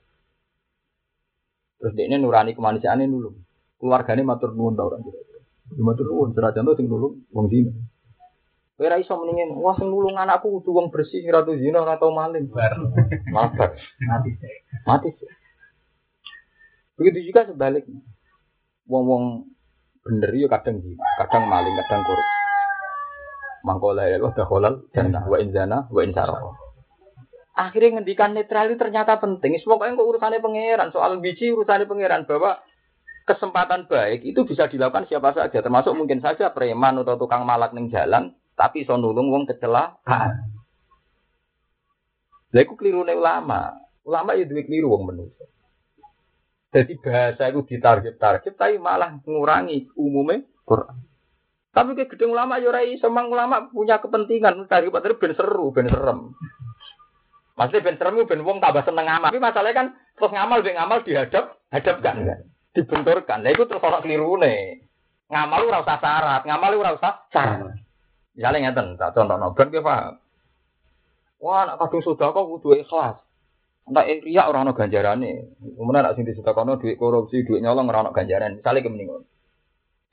Terus 1.78 1.92
dia 1.98 2.18
nurani 2.18 2.58
kemanusiaannya 2.58 3.06
nulung. 3.06 3.42
Keluarganya 3.78 4.22
matur 4.22 4.54
nuwun 4.54 4.78
tau 4.78 4.86
orang 4.86 5.02
kira-kira. 5.02 5.42
Matur 5.78 6.06
nuwun, 6.10 6.30
secara 6.34 6.54
contoh 6.54 6.74
sing 6.78 6.86
nulung 6.90 7.22
wong 7.30 7.46
zina. 7.50 7.70
Kowe 8.78 8.86
ra 8.86 8.98
iso 8.98 9.14
mendingin, 9.18 9.54
wah 9.58 9.74
sing 9.78 9.86
nulung 9.86 10.18
anakku 10.18 10.58
kudu 10.58 10.74
wong 10.74 10.90
bersih, 10.90 11.22
ora 11.30 11.46
tau 11.46 11.54
zina, 11.54 11.82
ora 11.82 11.98
tau 11.98 12.10
maling. 12.10 12.50
Bar. 12.50 12.82
Malah 13.30 13.50
bar. 13.54 13.70
Mati 14.10 14.30
mati. 14.86 15.10
Begitu 16.98 17.30
juga 17.30 17.46
sebaliknya. 17.50 17.98
Wong-wong 18.86 19.51
bener 20.02 20.30
yo 20.34 20.50
kadang 20.50 20.82
zina, 20.82 21.06
kadang 21.18 21.46
maling, 21.46 21.74
kadang 21.86 22.02
korupsi. 22.02 22.40
Mangkola 23.62 24.10
ya 24.10 24.18
Allah 24.18 24.34
dakhalal 24.34 24.74
jannah 24.90 25.22
wa 25.22 25.38
inzana 25.38 25.78
wa 25.86 26.02
insarah. 26.02 26.58
Akhirnya 27.54 28.00
ngendikan 28.00 28.34
netral 28.34 28.72
itu 28.72 28.80
ternyata 28.80 29.22
penting. 29.22 29.54
Pokoknya 29.62 29.94
kok 29.94 30.08
urusannya 30.08 30.42
pangeran, 30.42 30.88
soal 30.90 31.22
biji 31.22 31.54
urusannya 31.54 31.86
pangeran 31.86 32.26
bahwa 32.26 32.58
kesempatan 33.22 33.86
baik 33.86 34.26
itu 34.26 34.42
bisa 34.42 34.66
dilakukan 34.66 35.06
siapa 35.06 35.30
saja, 35.30 35.62
termasuk 35.62 35.94
mungkin 35.94 36.18
saja 36.18 36.50
preman 36.50 36.98
atau 37.06 37.14
tukang 37.14 37.46
malak 37.46 37.70
ning 37.70 37.86
jalan, 37.92 38.34
tapi 38.58 38.82
iso 38.82 38.98
nulung 38.98 39.30
wong 39.30 39.46
kecelakaan. 39.46 40.50
Lha 42.52 42.60
iku 42.66 42.74
klirune 42.74 43.14
ulama. 43.14 43.78
Ulama 44.02 44.34
ya 44.34 44.44
duwe 44.48 44.66
kliru 44.66 44.90
wong 44.90 45.14
manusia. 45.14 45.46
Jadi 46.72 46.96
bahasa 47.04 47.52
itu 47.52 47.60
ditarget-target 47.68 48.56
tapi 48.56 48.80
malah 48.80 49.20
mengurangi 49.28 49.92
umumnya 49.92 50.40
Quran. 50.64 51.04
Tapi 51.72 51.96
ke 51.96 52.04
gedung 52.16 52.32
ulama 52.36 52.60
ya 52.60 52.68
ora 52.68 52.84
iso 52.84 53.08
mang 53.12 53.28
ulama 53.32 53.68
punya 53.68 54.00
kepentingan 54.00 54.68
dari 54.68 54.88
padahal 54.92 55.20
ben 55.20 55.32
seru, 55.36 55.72
ben 55.72 55.88
serem. 55.88 56.32
Maksudnya 57.56 57.84
ben 57.84 57.96
serem 57.96 58.24
ben 58.24 58.44
wong 58.44 58.60
tambah 58.60 58.84
seneng 58.84 59.04
ngamal. 59.08 59.28
Tapi 59.32 59.40
masalahnya 59.40 59.76
kan 59.76 59.86
terus 60.16 60.32
ngamal 60.32 60.58
ben 60.60 60.76
ngamal 60.76 60.98
dihadap, 61.04 61.44
hadapkan 61.72 62.16
kan. 62.28 62.40
Dibenturkan. 62.72 63.44
Lah 63.44 63.52
itu 63.52 63.64
terus 63.68 63.84
ana 63.84 64.00
klirune. 64.04 64.84
Ngamal 65.32 65.60
ora 65.68 65.80
usah 65.80 65.96
syarat, 66.00 66.42
ngamal 66.44 66.72
ora 66.76 66.92
usah 66.96 67.24
syarat. 67.32 67.76
Misalnya 68.32 68.72
ngeten, 68.72 68.96
tak 68.96 69.12
contohno 69.12 69.52
ben 69.52 69.68
ki 69.68 69.80
paham. 69.84 70.16
Wah, 71.40 71.68
anak 71.68 71.84
kadung 71.84 72.04
sedekah 72.04 72.44
kudu 72.48 72.80
ikhlas. 72.80 73.16
Nek 73.82 74.22
riak 74.22 74.46
ora 74.46 74.62
ana 74.62 74.78
ganjarane. 74.78 75.58
Kemudian 75.58 76.06
nek 76.06 76.14
sing 76.14 76.22
disedekahno 76.22 76.78
duit 76.78 76.94
korupsi, 76.94 77.42
duit 77.42 77.58
nyolong 77.58 77.90
ora 77.90 78.06
ana 78.06 78.14
ganjaran. 78.14 78.62
Misale 78.62 78.78
ke 78.78 78.86
mending 78.86 79.10
ngono. 79.10 79.26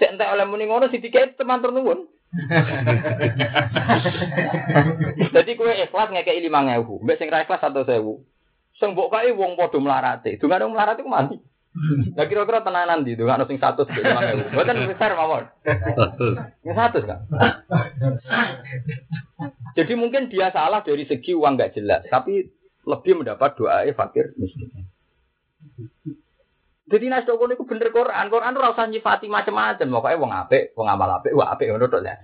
Cek 0.02 0.16
entek 0.16 0.32
oleh 0.32 0.46
muni 0.50 0.66
ngono 0.66 0.90
sing 0.90 1.06
dikek 1.06 1.38
teman 1.38 1.62
nuwun. 1.62 2.10
Jadi 5.34 5.52
kowe 5.58 5.74
ikhlas 5.74 6.14
ngekeki 6.14 6.46
5000, 6.46 7.02
mbek 7.02 7.18
sing 7.18 7.34
ra 7.34 7.42
ikhlas 7.42 7.58
1000. 7.62 8.78
Sing 8.78 8.94
mbok 8.94 9.10
kae 9.12 9.34
wong 9.34 9.58
padha 9.58 9.80
mlarate. 9.82 10.38
Dungane 10.38 10.64
wong 10.66 10.74
mlarate 10.78 11.04
ku 11.06 11.10
mati. 11.10 11.38
Lah 12.18 12.26
kira-kira 12.26 12.66
tenanan 12.66 13.06
di 13.06 13.14
dungane 13.18 13.46
sing 13.50 13.58
100 13.62 13.86
mbek 13.86 14.02
5000. 14.02 14.50
Mboten 14.54 14.90
besar 14.90 15.14
mawon. 15.18 15.46
Yang 16.66 16.78
100 17.02 17.10
kan. 17.10 17.20
Jadi 19.78 19.94
mungkin 19.94 20.30
dia 20.30 20.52
salah 20.54 20.82
dari 20.86 21.06
segi 21.06 21.34
uang 21.38 21.54
nggak 21.58 21.74
jelas, 21.78 22.02
tapi 22.10 22.50
lebih 22.88 23.24
mendapat 23.24 23.56
doa 23.60 23.84
fakir 23.96 24.32
miskin. 24.40 24.88
Jadi 26.90 27.06
nas 27.06 27.22
dokon 27.28 27.54
itu 27.54 27.70
bener 27.70 27.94
Quran, 27.94 28.34
Quran 28.34 28.54
itu 28.58 28.62
rasa 28.66 28.90
nyifati 28.90 29.30
macam-macam, 29.30 29.94
pokoknya 29.94 30.18
wong 30.18 30.32
apik, 30.34 30.64
wong 30.74 30.88
amal 30.90 31.22
apik, 31.22 31.38
wong 31.38 31.46
apik 31.46 31.70
ngono 31.70 31.86
ya. 32.02 32.18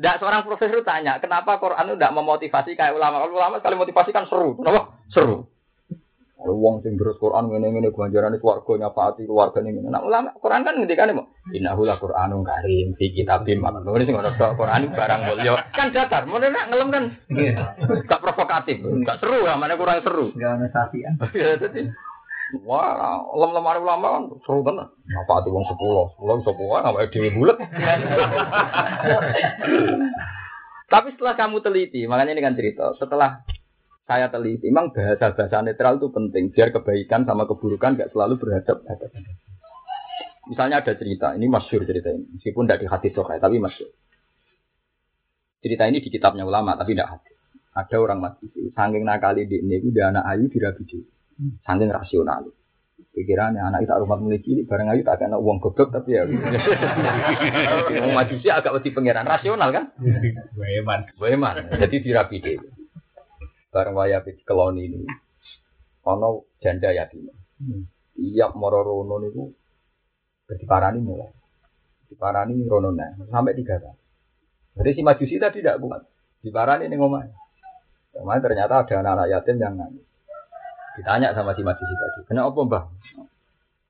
Tidak 0.00 0.16
seorang 0.16 0.48
profesor 0.48 0.80
tanya, 0.80 1.20
kenapa 1.20 1.60
Quran 1.60 1.92
itu 1.92 1.96
tidak 2.00 2.16
memotivasi 2.16 2.72
kayak 2.72 2.96
ulama? 2.96 3.20
Kalau 3.20 3.36
ulama 3.36 3.60
sekali 3.60 3.76
motivasi 3.76 4.10
kan 4.16 4.24
seru, 4.32 4.56
kenapa? 4.56 4.96
Seru. 5.12 5.44
Kalau 6.40 6.56
wong 6.56 6.80
sing 6.80 6.96
terus 6.96 7.20
Quran 7.20 7.52
ngene 7.52 7.68
ngene 7.68 7.92
ganjarane 7.92 8.40
swarga 8.40 8.72
nyapati 8.80 9.28
keluarga 9.28 9.60
ngene. 9.60 9.92
Nah 9.92 10.00
ulama 10.00 10.32
Quran 10.40 10.64
kan 10.64 10.72
ngendikane 10.80 11.12
mau 11.12 11.28
innahu 11.52 11.84
la 11.84 12.00
Qur'anun 12.00 12.40
karim 12.40 12.96
fi 12.96 13.12
kitabim 13.12 13.60
makna 13.60 13.84
ngene 13.84 14.08
sing 14.08 14.16
ngono 14.16 14.32
tok 14.40 14.56
Quran 14.56 14.88
barang 14.88 15.20
mulya. 15.28 15.52
Kan 15.76 15.92
datar, 15.92 16.24
mun 16.24 16.40
nek 16.40 16.72
ngelem 16.72 16.88
kan 16.88 17.04
gak 18.08 18.22
provokatif, 18.24 18.80
gak 19.04 19.20
seru 19.20 19.44
ya, 19.44 19.60
mana 19.60 19.76
kurang 19.76 20.00
seru. 20.00 20.32
Enggak 20.32 20.56
ada 20.56 20.66
sapian. 20.72 21.12
Ya 21.36 21.60
dadi 21.60 21.92
Wah, 22.66 23.22
lem 23.36 23.50
lemari 23.54 23.78
ulama 23.78 24.18
kan 24.18 24.22
seru 24.42 24.64
tenan. 24.64 24.88
Apa 25.22 25.44
ati 25.44 25.52
wong 25.52 25.62
10, 25.68 25.76
10 26.18 26.46
sepuluh 26.48 26.82
apa 26.82 27.06
dhewe 27.06 27.30
bulet. 27.36 27.60
Tapi 30.90 31.14
setelah 31.14 31.38
kamu 31.38 31.62
teliti, 31.62 32.02
makanya 32.10 32.34
ini 32.34 32.42
kan 32.42 32.58
cerita, 32.58 32.90
setelah 32.98 33.46
saya 34.10 34.26
teliti, 34.26 34.74
memang 34.74 34.90
bahasa-bahasa 34.90 35.62
netral 35.62 36.02
itu 36.02 36.10
penting 36.10 36.50
biar 36.50 36.74
kebaikan 36.74 37.22
sama 37.22 37.46
keburukan 37.46 37.94
gak 37.94 38.10
selalu 38.10 38.42
berhadap 38.42 38.82
hadapan. 38.82 39.22
Misalnya 40.50 40.82
ada 40.82 40.98
cerita, 40.98 41.30
ini 41.38 41.46
masyur 41.46 41.86
cerita 41.86 42.10
ini, 42.10 42.26
meskipun 42.34 42.66
tidak 42.66 42.82
di 42.82 42.86
hadis 42.90 43.14
sokai, 43.14 43.38
tapi 43.38 43.62
masyur. 43.62 43.86
Cerita 45.62 45.86
ini 45.86 46.02
di 46.02 46.10
kitabnya 46.10 46.42
ulama, 46.42 46.74
tapi 46.74 46.98
tidak 46.98 47.22
hadis. 47.22 47.38
Ada 47.70 48.02
orang 48.02 48.18
mati, 48.18 48.50
saking 48.50 49.06
nakali 49.06 49.46
di 49.46 49.62
ini, 49.62 49.78
dia 49.94 50.10
anak 50.10 50.26
ayu 50.26 50.50
dirabi 50.50 50.82
saking 51.62 51.90
rasional. 51.94 52.50
Pikirannya 53.14 53.62
anak 53.62 53.86
itu 53.86 53.94
rumah 53.94 54.18
mulai 54.18 54.42
cilik, 54.42 54.66
bareng 54.66 54.90
ayu 54.90 55.06
tak 55.06 55.22
kena 55.22 55.38
uang 55.38 55.62
goblok, 55.62 55.94
tapi 55.94 56.18
ya. 56.18 56.26
Wong 58.02 58.12
majusi 58.18 58.50
agak 58.50 58.74
lebih 58.74 58.90
pengiran, 58.90 59.22
rasional 59.22 59.70
kan? 59.70 59.94
Weman. 60.58 61.14
Weman, 61.14 61.54
jadi 61.78 61.96
dirabi 62.02 62.42
bareng 63.70 63.94
waya 63.94 64.18
keloni 64.44 64.90
ini 64.90 65.00
ono 66.06 66.44
janda 66.58 66.90
yatim. 66.90 67.30
Tiap 68.14 68.52
moro 68.58 68.84
rono 68.84 69.16
niku 69.22 69.48
diparani 70.50 70.98
mulai. 71.00 71.32
Diparani 72.10 72.54
rono 72.66 72.90
nah 72.90 73.10
sampai 73.30 73.54
tiga 73.54 73.78
kali 73.78 74.00
jadi 74.80 74.90
si 74.94 75.00
majusi 75.02 75.36
tadi 75.36 75.60
tidak 75.60 75.82
kuat. 75.82 76.02
Diparani 76.40 76.86
nih 76.86 76.98
ngomong 76.98 77.26
Kemarin 78.10 78.42
ternyata 78.42 78.82
ada 78.82 78.94
anak-anak 79.06 79.26
yatim 79.30 79.56
yang 79.62 79.78
nangis. 79.78 80.02
Ditanya 80.98 81.30
sama 81.30 81.54
si 81.54 81.62
majusi 81.62 81.94
tadi, 81.94 82.26
kenapa 82.26 82.58
mbah? 82.58 82.84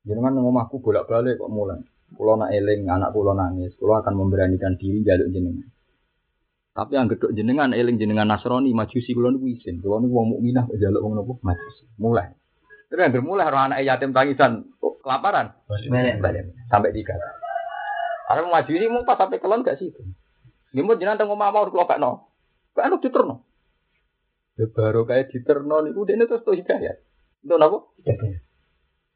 Jangan 0.04 0.36
ngomahku 0.36 0.76
bolak-balik 0.84 1.40
kok 1.40 1.48
mulai. 1.48 1.80
Kulo 2.12 2.36
nak 2.36 2.52
eling, 2.52 2.84
anak 2.84 3.16
kulo 3.16 3.32
nangis, 3.32 3.72
kulo 3.80 3.96
akan 3.96 4.12
memberanikan 4.20 4.76
diri 4.76 5.00
jaluk 5.00 5.32
jenengan. 5.32 5.64
Tapi 6.70 6.94
yang 6.94 7.10
gedok 7.10 7.34
jenengan 7.34 7.74
eling 7.74 7.98
jenengan 7.98 8.30
Nasrani 8.30 8.70
majusi 8.70 9.10
kula 9.10 9.34
niku 9.34 9.50
isin. 9.50 9.82
Kula 9.82 9.98
niku 9.98 10.14
wong 10.14 10.38
mukminah 10.38 10.70
kok 10.70 10.78
njaluk 10.78 11.02
wong 11.02 11.12
napa 11.18 11.32
majusi. 11.42 11.84
Mulai. 11.98 12.30
Terus 12.90 13.02
yang 13.06 13.26
mulai 13.26 13.46
orang 13.46 13.70
anak 13.70 13.86
yatim 13.86 14.14
tangisan 14.14 14.70
oh, 14.78 14.98
kelaparan. 15.02 15.54
Balik. 15.66 16.22
Balik. 16.22 16.42
Sampai 16.70 16.94
tiga. 16.94 17.18
Karena 18.30 18.46
majusi 18.46 18.86
mau 18.86 19.02
pas 19.02 19.18
sampai 19.18 19.42
kelon 19.42 19.66
gak 19.66 19.82
situ. 19.82 19.98
Dia 20.70 20.86
mau 20.86 20.94
jenengan 20.94 21.18
tengok 21.18 21.38
mau 21.38 21.66
kula 21.66 21.90
gak 21.90 21.98
no. 21.98 22.30
Gak 22.78 22.86
anu 22.86 23.02
diterno. 23.02 23.36
Ya 24.54 24.70
baru 24.70 25.02
kayak 25.02 25.34
diterno 25.34 25.82
niku 25.82 26.06
dene 26.06 26.30
terus 26.30 26.46
tuh 26.46 26.54
hidayat. 26.54 27.02
Itu 27.42 27.58
napa? 27.58 27.82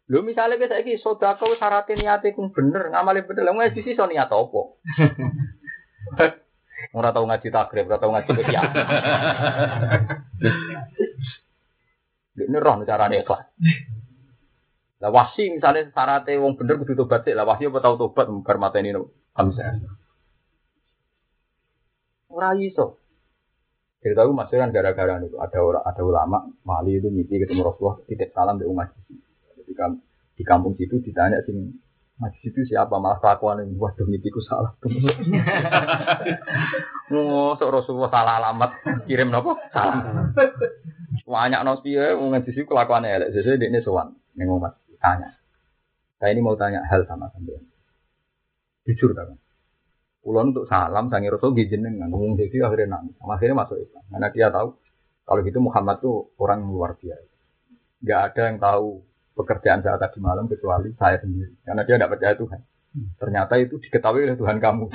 Lho 0.04 0.20
misalnya 0.20 0.60
kita 0.60 0.84
iki 0.84 1.00
sedekah 1.00 1.40
wis 1.48 1.56
syaratnya 1.56 1.96
niate 1.96 2.36
ku 2.36 2.50
bener, 2.52 2.92
ngamali 2.92 3.24
bener. 3.24 3.46
Lah 3.46 3.54
wis 3.56 3.72
sisi 3.72 3.96
so 3.96 4.04
niat 4.04 4.28
apa? 4.28 4.60
Ora 6.94 7.10
tau 7.10 7.26
ngaji 7.26 7.48
takrib, 7.50 7.90
ora 7.90 7.98
tau 7.98 8.14
ngaji 8.14 8.30
kiai. 8.38 8.70
Ini 12.34 12.58
roh 12.58 12.82
carane 12.86 13.22
ikhlas. 13.22 13.46
Lah 15.02 15.10
wasi 15.10 15.50
misalnya 15.50 15.90
syaratnya 15.90 16.38
wong 16.38 16.54
bener 16.54 16.78
kudu 16.82 16.94
tobat 16.94 17.26
lah 17.30 17.46
wasi 17.46 17.66
apa 17.66 17.78
tau 17.82 17.98
tobat 17.98 18.30
bar 18.46 18.58
mateni 18.62 18.94
no. 18.94 19.10
Hamzah. 19.34 19.74
Ora 22.30 22.54
iso. 22.58 23.02
Cerita 24.02 24.22
aku 24.26 24.36
masih 24.36 24.60
kan 24.60 24.68
gara-gara 24.68 25.16
itu 25.24 25.38
ada 25.40 25.58
ada 25.80 26.02
ulama 26.04 26.44
Mali 26.62 27.00
itu 27.00 27.08
mimpi 27.08 27.40
ketemu 27.40 27.64
Rasulullah 27.64 28.04
titip 28.04 28.36
salam 28.36 28.60
di 28.60 28.68
umat 28.68 28.92
di, 29.64 30.42
kampung 30.44 30.76
situ 30.76 31.00
ditanya 31.00 31.40
sing 31.48 31.72
Nah, 32.14 32.30
di 32.30 32.38
situ 32.46 32.62
siapa 32.62 32.94
malah 33.02 33.18
kelakuan 33.18 33.66
ini, 33.66 33.74
waduh 33.74 34.06
mimpiku 34.06 34.38
salah. 34.38 34.70
Ngosok 37.10 37.68
Rasulullah 37.74 38.12
salah 38.14 38.38
alamat, 38.38 38.70
kirim 39.10 39.34
nopo? 39.34 39.58
Salah. 39.74 40.30
Banyak 41.26 41.60
nos 41.66 41.82
piye 41.82 42.14
wong 42.14 42.38
di 42.46 42.54
situ 42.54 42.70
kelakuannya 42.70 43.10
elek. 43.10 43.28
Sesuai 43.34 43.58
dia 43.58 43.66
ini 43.66 43.82
sowan 43.82 44.14
ning 44.38 44.46
umat 44.46 44.78
tanya. 45.02 45.34
Saya 46.22 46.30
ini 46.32 46.40
mau 46.40 46.54
tanya 46.54 46.86
hal 46.86 47.02
sama 47.04 47.28
sampean. 47.34 47.66
Jujur 48.86 49.10
kan? 49.12 49.34
Ulun 50.24 50.56
untuk 50.56 50.64
salam 50.70 51.12
sangi 51.12 51.28
Rasul 51.28 51.52
dengan 51.52 52.08
ngomong 52.08 52.40
jadi 52.40 52.64
akhirnya 52.64 52.96
nangis. 52.96 53.16
Akhirnya 53.20 53.56
masuk 53.60 53.76
Islam. 53.76 54.04
Karena 54.08 54.28
dia 54.32 54.48
tahu 54.48 54.68
kalau 55.24 55.40
gitu 55.44 55.58
Muhammad 55.60 55.96
tuh 56.00 56.32
orang 56.40 56.64
yang 56.64 56.72
luar 56.72 56.96
biasa. 56.96 57.34
Gak 58.04 58.20
ada 58.32 58.42
yang 58.48 58.58
tahu 58.60 58.88
pekerjaan 59.34 59.82
saya 59.82 59.98
tadi 59.98 60.22
malam 60.22 60.46
kecuali 60.46 60.94
saya 60.94 61.18
sendiri. 61.18 61.58
Karena 61.66 61.82
dia 61.82 61.98
tidak 61.98 62.12
percaya 62.14 62.34
Tuhan. 62.38 62.60
Ternyata 62.94 63.58
itu 63.58 63.82
diketahui 63.82 64.22
oleh 64.22 64.38
Tuhan 64.38 64.62
kamu. 64.62 64.86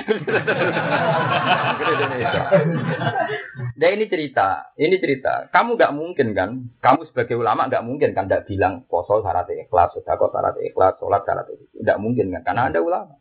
nah 3.75 3.89
ini 3.91 4.07
cerita, 4.07 4.71
ini 4.79 4.95
cerita. 5.03 5.51
Kamu 5.51 5.75
nggak 5.75 5.91
mungkin 5.91 6.31
kan? 6.31 6.63
Kamu 6.79 7.11
sebagai 7.11 7.35
ulama 7.35 7.67
nggak 7.67 7.83
mungkin 7.83 8.15
kan? 8.15 8.31
Tidak 8.31 8.47
bilang 8.47 8.87
poso 8.87 9.19
syarat 9.19 9.51
ikhlas, 9.51 9.91
sedekah 9.99 10.31
syarat 10.31 10.55
ikhlas, 10.63 10.95
sholat 10.95 11.27
syarat 11.27 11.51
ikhlas. 11.51 11.75
Tidak 11.75 11.99
mungkin 11.99 12.31
kan? 12.39 12.47
Karena 12.47 12.71
anda 12.71 12.79
ulama. 12.79 13.19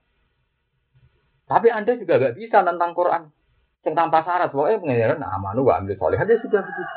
Tapi 1.51 1.75
anda 1.75 1.99
juga 1.99 2.15
nggak 2.23 2.39
bisa 2.39 2.63
tentang 2.63 2.95
Quran. 2.95 3.35
Yang 3.83 3.95
tanpa 3.99 4.23
syarat, 4.23 4.55
pokoknya 4.55 4.79
pengajaran 4.79 5.19
nah, 5.19 5.35
amanu 5.35 5.67
wa 5.67 5.83
ambil 5.83 5.99
soleh 5.99 6.23
aja 6.23 6.39
sudah 6.39 6.63
begitu. 6.63 6.95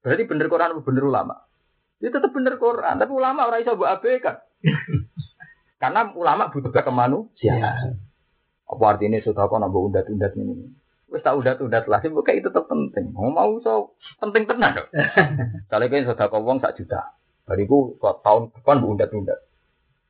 Berarti 0.00 0.24
bener 0.24 0.46
Quran 0.48 0.80
bener 0.80 1.04
ulama. 1.04 1.36
Itu 2.00 2.12
tetap 2.12 2.30
bener 2.32 2.60
Quran, 2.60 3.00
tapi 3.00 3.12
ulama 3.12 3.48
orang 3.48 3.64
bisa 3.64 3.72
buat 3.72 3.96
abaikan. 3.96 4.36
Karena 5.82 6.08
ulama 6.12 6.48
butuh 6.52 6.72
ke 6.72 6.82
kemanusiaan. 6.84 7.60
Ya. 7.60 7.72
Apa 8.66 8.84
artinya 8.96 9.22
sudah 9.22 9.46
kau 9.46 9.60
nambah 9.60 9.78
undat-undat 9.92 10.34
ini? 10.34 10.72
Wes 11.06 11.22
tak 11.22 11.38
undat-undat 11.38 11.86
lah, 11.86 12.02
sih 12.02 12.10
kayak 12.10 12.42
itu 12.42 12.48
tetap 12.50 12.66
penting. 12.66 13.14
Mau 13.14 13.30
mau 13.30 13.62
so 13.62 13.94
penting 14.18 14.42
tenan 14.50 14.74
dong. 14.74 14.90
Kalau 15.70 15.86
kau 15.86 16.02
sudah 16.02 16.26
kau 16.26 16.42
uang 16.42 16.58
sak 16.58 16.74
juta, 16.82 17.14
bariku 17.46 17.94
tahun 18.02 18.50
depan 18.58 18.82
bu 18.82 18.86
undat-undat. 18.98 19.38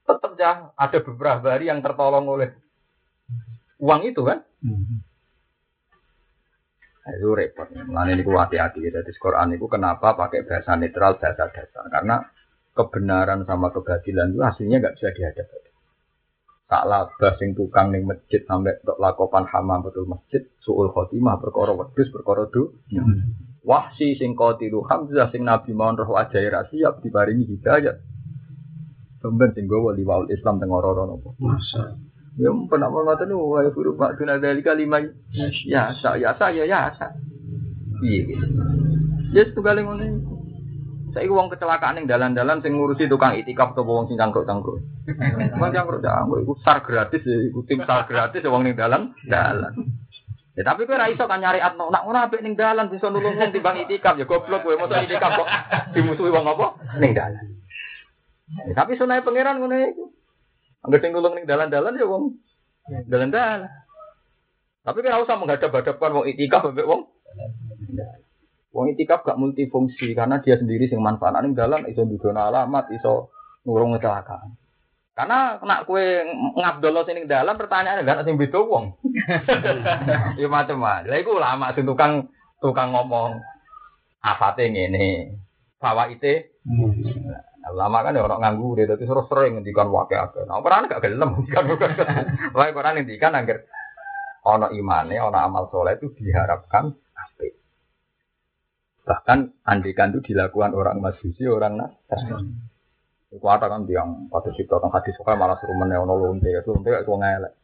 Tetap 0.09 0.33
ya 0.41 0.73
ada 0.73 0.99
beberapa 1.05 1.47
hari 1.53 1.69
yang 1.69 1.85
tertolong 1.85 2.25
oleh 2.25 2.57
uang 3.77 4.09
itu 4.09 4.25
kan. 4.25 4.41
Nah, 7.07 7.15
itu 7.15 7.31
repot. 7.39 7.71
Mulane 7.87 8.19
niku 8.19 8.35
hati-hati 8.35 8.83
ya. 8.83 8.99
Jadi 8.99 9.15
Quran 9.15 9.55
itu 9.55 9.71
kenapa 9.71 10.19
pakai 10.19 10.43
bahasa 10.43 10.75
netral, 10.75 11.15
bahasa 11.23 11.47
dasar? 11.47 11.87
Karena 11.87 12.19
kebenaran 12.75 13.47
sama 13.47 13.71
kebatilan 13.71 14.35
itu 14.35 14.43
hasilnya 14.43 14.83
nggak 14.83 14.95
bisa 14.99 15.15
dihadapi. 15.15 15.71
Tak 16.67 16.83
labah 16.83 17.33
sing 17.39 17.55
tukang 17.55 17.95
ning 17.95 18.11
masjid 18.11 18.43
sampai 18.43 18.83
untuk 18.83 18.99
lakopan 18.99 19.47
hamam 19.47 19.87
betul 19.87 20.11
masjid, 20.11 20.43
suul 20.67 20.91
khotimah 20.91 21.39
perkara 21.39 21.71
wedhus 21.79 22.11
perkara 22.11 22.51
do. 22.51 22.75
Wahsi 23.63 24.19
sing 24.19 24.35
qatilu 24.35 24.83
Hamzah 24.83 25.31
sing 25.31 25.47
Nabi 25.47 25.71
mau 25.79 25.95
roh 25.95 26.19
ajai 26.19 26.51
siap 26.75 27.07
diparingi 27.07 27.47
hidayat. 27.55 28.03
Sampeyan 29.23 29.55
sing 29.55 29.71
gowo 29.71 29.95
liwaul 29.95 30.27
Islam 30.35 30.59
teng 30.59 30.75
ora-ora 30.75 31.07
napa. 31.07 31.39
Ya 32.37 32.53
pernah 32.69 32.93
mau 32.93 33.01
ngoten 33.01 33.33
wa 33.33 33.65
ya 33.65 33.71
guru 33.73 33.97
Pak 33.97 34.21
Duna 34.21 34.37
dari 34.37 34.61
lima 34.61 35.01
ya 35.65 35.89
sa 35.97 36.21
ya 36.21 36.37
sa 36.37 36.53
ya 36.53 36.69
ya 36.69 36.93
sa. 36.93 37.09
Iya. 38.05 38.37
Ya 39.33 39.43
setunggal 39.49 39.81
saya 41.17 41.33
uang 41.33 41.49
kecelakaan 41.49 41.97
yang 41.97 42.13
dalan-dalan 42.13 42.61
sing 42.61 42.77
ngurusi 42.77 43.09
tukang 43.09 43.41
itikaf 43.41 43.73
atau 43.73 43.89
uang 43.89 44.13
sing 44.13 44.21
cangkruk-cangkruk. 44.21 44.85
Bang 45.57 45.73
cangkruk 45.73 46.05
cangkruk 46.05 46.45
itu 46.45 46.53
sar 46.61 46.85
gratis 46.85 47.25
ya, 47.25 47.41
itu 47.41 47.65
tim 47.65 47.81
sar 47.89 48.05
gratis 48.05 48.45
ya 48.45 48.53
uang 48.53 48.69
ning 48.69 48.77
dalan 48.77 49.17
dalan. 49.25 49.97
Ya 50.53 50.69
tapi 50.69 50.85
kowe 50.85 50.93
ra 50.93 51.09
iso 51.09 51.25
kan 51.25 51.41
nyari 51.41 51.65
atno 51.65 51.89
nak 51.89 52.05
ngono 52.05 52.21
apik 52.21 52.45
ning 52.45 52.53
dalan 52.53 52.93
bisa 52.93 53.09
nulung 53.09 53.33
wong 53.41 53.49
timbang 53.49 53.81
itikaf 53.81 54.21
ya 54.21 54.29
goblok 54.29 54.61
kowe 54.61 54.77
moto 54.77 54.93
itikaf 54.93 55.41
kok 55.41 55.49
dimusuhi 55.97 56.29
wong 56.29 56.45
apa 56.45 56.85
ning 57.01 57.17
dalan. 57.17 57.45
Ya, 58.69 58.73
tapi 58.77 59.01
sunai 59.01 59.25
pangeran 59.25 59.57
ngono 59.57 59.73
iku. 59.73 60.05
Angger 60.87 61.03
sing 61.03 61.11
nulung 61.11 61.35
ning 61.35 61.51
dalan-dalan 61.51 61.99
ya 61.99 62.07
wong 62.07 62.39
dalan-dalan. 63.11 63.67
Tapi 64.87 64.99
kan 65.03 65.19
usah 65.19 65.35
menghadap-hadapkan 65.35 66.15
wong 66.15 66.25
itikaf 66.31 66.71
mbek 66.71 66.87
wong 66.87 67.11
Wong 68.71 68.93
itikaf 68.93 69.25
gak 69.25 69.41
multifungsi 69.41 70.13
karena 70.13 70.39
dia 70.45 70.61
sendiri 70.61 70.87
sing 70.87 71.03
manfaat 71.03 71.43
ning 71.43 71.57
dalan 71.57 71.89
iso 71.89 72.05
dudono 72.05 72.39
alamat, 72.39 72.93
iso 72.93 73.33
ngurung 73.65 73.97
kecelakaan. 73.97 74.53
Karena 75.17 75.57
kena 75.57 75.81
kue 75.89 76.23
ngabdolo 76.61 77.09
sini 77.09 77.25
dalam 77.25 77.57
pertanyaan 77.57 78.05
gak 78.05 78.29
sing 78.29 78.37
beda 78.37 78.61
wong. 78.63 78.95
ya 80.41 80.47
macam-macam. 80.47 81.09
Lah 81.09 81.19
iku 81.19 81.41
ulama 81.41 81.73
sing 81.73 81.89
tukang 81.89 82.29
tukang 82.61 82.93
ngomong 82.93 83.41
afate 84.23 84.69
ngene. 84.71 85.41
Fawaite 85.81 86.57
Nah, 86.67 87.46
ulama 87.73 88.07
kan 88.07 88.15
ya 88.15 88.23
orang 88.23 88.41
nganggur, 88.43 88.79
dia 88.79 88.87
terus 88.87 89.27
sering 89.27 89.59
ngendikan 89.59 89.91
wakil 89.91 90.23
akeh. 90.23 90.45
Nah, 90.47 90.63
Quran 90.63 90.87
gak 90.87 91.03
gelem 91.03 91.29
ngendikan. 91.35 91.65
Wae 92.57 92.71
Quran 92.71 92.95
ngendikan 93.03 93.35
angger 93.35 93.67
ana 94.47 94.71
imane, 94.71 95.19
ana 95.19 95.43
amal 95.43 95.67
soleh 95.75 95.99
itu 95.99 96.15
diharapkan 96.15 96.95
Bahkan 99.07 99.63
andikan 99.63 100.11
itu 100.11 100.35
dilakukan 100.35 100.75
orang 100.75 100.99
Majusi, 100.99 101.47
orang 101.47 101.79
Nasrani. 101.79 102.59
Itu 103.31 103.47
ada 103.47 103.71
kan 103.71 103.87
yang 103.87 104.27
pada 104.27 104.51
situ 104.51 104.67
tentang 104.67 104.91
hadis 104.91 105.15
suka 105.15 105.39
malah 105.39 105.55
suruh 105.63 105.79
meneono 105.79 106.19
lonte, 106.19 106.51
itu 106.51 106.75
lonte 106.75 106.91
itu 106.91 107.15
ngelek. 107.15 107.55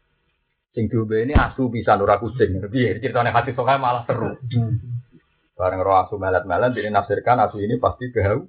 Sing 0.71 0.87
diombe 0.87 1.19
ini 1.19 1.35
asu 1.35 1.67
bisa 1.67 1.99
nura 1.99 2.23
kucing. 2.23 2.63
Lebih 2.63 3.03
ceritanya 3.03 3.35
hadis 3.35 3.59
suka 3.59 3.75
malah 3.75 4.07
seru. 4.07 4.39
Bareng 5.59 5.83
roh 5.83 5.99
asu 6.07 6.15
melet-melet, 6.15 6.79
jadi 6.79 6.95
nafsirkan 6.95 7.43
asu 7.43 7.59
ini 7.59 7.75
pasti 7.83 8.09
kehau. 8.15 8.47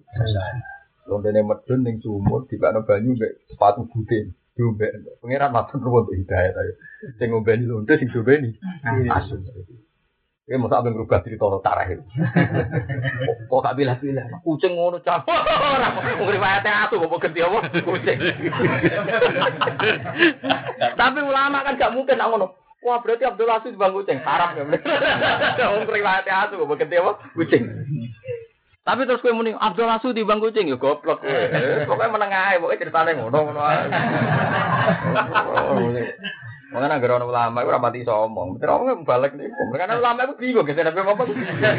Lonte 1.04 1.30
ini 1.32 1.44
medun, 1.44 1.84
yang 1.84 2.00
sumur, 2.00 2.48
di 2.48 2.56
bawah 2.56 2.84
banyu, 2.88 3.20
sepatu 3.52 3.84
butin. 3.92 4.32
Diombe, 4.54 4.86
pengiran 5.18 5.50
matun 5.50 5.82
ruwet 5.82 6.14
hidayah. 6.14 6.54
Sing 7.18 7.34
ngombe 7.34 7.58
ini 7.58 7.66
lonte, 7.66 7.98
sing 7.98 8.06
diombe 8.14 8.38
ini 8.38 8.54
asu. 9.10 9.42
Masa 10.44 10.84
abang 10.84 10.92
berubah 10.92 11.24
cerita 11.24 11.48
lo 11.48 11.64
tarah 11.64 11.88
itu. 11.88 12.04
Kok 13.48 13.64
gak 13.64 13.80
bilah-bilah. 13.80 14.44
Kucing 14.44 14.76
ngono 14.76 15.00
cap. 15.00 15.24
Ora 15.32 15.88
mau 15.96 16.28
riwayatnya 16.28 16.84
aku 16.84 17.00
mau 17.00 17.16
ganti 17.16 17.40
apa? 17.40 17.64
Kucing. 17.80 18.20
Tapi 21.00 21.20
ulama 21.24 21.64
kan 21.64 21.80
gak 21.80 21.96
mungkin 21.96 22.20
nak 22.20 22.28
ngono. 22.28 22.60
Wah 22.84 23.00
berarti 23.00 23.24
Abdul 23.24 23.48
Aziz 23.48 23.80
bang 23.80 23.96
kucing. 23.96 24.20
Haram 24.20 24.60
ya. 24.60 24.68
Wong 25.80 25.88
riwayatnya 25.88 26.52
aku 26.52 26.68
mau 26.68 26.76
ganti 26.76 27.00
apa? 27.00 27.12
Kucing. 27.32 27.64
Tapi 28.84 29.08
terus 29.08 29.24
gue 29.24 29.32
muni 29.32 29.56
Abdul 29.56 29.88
Aziz 29.88 30.12
di 30.12 30.28
bang 30.28 30.44
kucing 30.44 30.68
ya 30.68 30.76
goblok 30.76 31.24
kowe. 31.24 31.44
Pokoknya 31.88 32.12
menengah 32.12 32.42
ae, 32.52 32.60
pokoknya 32.60 32.82
ceritanya 32.84 33.12
ngono 33.16 33.38
ngono 33.48 33.62
Mengenai 36.76 36.96
agar 37.00 37.16
orang 37.16 37.32
ulama 37.32 37.64
itu 37.64 37.72
rapati 37.72 38.04
somong. 38.04 38.60
Betul 38.60 38.76
orang 38.76 39.08
balik 39.08 39.40
nih. 39.40 39.48
Karena 39.72 40.04
ulama 40.04 40.28
itu 40.28 40.36
bingung. 40.36 40.68
Kita 40.68 40.84
nabi 40.84 41.00
apa? 41.00 41.24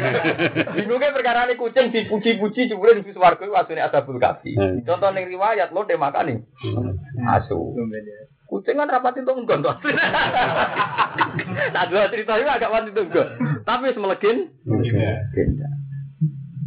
Bingungnya 0.81 1.13
perkara 1.13 1.45
ini 1.45 1.61
kucing 1.61 1.93
dipuji-puji 1.93 2.73
cuma 2.73 2.97
di 2.97 3.13
suwargo 3.13 3.53
waktu 3.53 3.77
ini 3.77 3.85
ada 3.85 4.01
bulkafi. 4.01 4.57
Hmm. 4.57 4.81
Contoh 4.81 5.13
nih 5.13 5.29
riwayat 5.29 5.77
lo 5.77 5.85
deh 5.85 6.01
makan 6.01 6.25
nih. 6.25 6.37
Hmm. 6.41 7.29
Asu. 7.37 7.77
Kucing 8.49 8.81
kan 8.81 8.89
rapati 8.89 9.21
itu 9.21 9.29
enggak 9.29 9.61
tuh. 9.61 9.77
Tak 11.75 11.85
dua 11.91 12.09
cerita 12.09 12.33
itu 12.41 12.49
agak 12.49 12.73
mati 12.73 12.89
enggak. 12.97 13.27
Tapi 13.61 13.93
semelegin. 13.93 14.49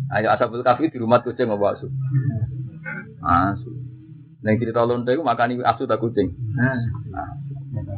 Ayo 0.09 0.33
asabul 0.33 0.65
kafi 0.65 0.89
di 0.89 0.97
rumah 0.97 1.21
kucing 1.21 1.53
mau 1.53 1.61
asu. 1.69 1.85
Asu. 3.21 3.71
Neng 4.41 4.57
cerita 4.57 4.87
lonte 4.87 5.13
itu 5.13 5.21
makan 5.21 5.61
asu 5.61 5.85
tak 5.85 6.01
kucing. 6.01 6.33
Nah. 6.57 6.81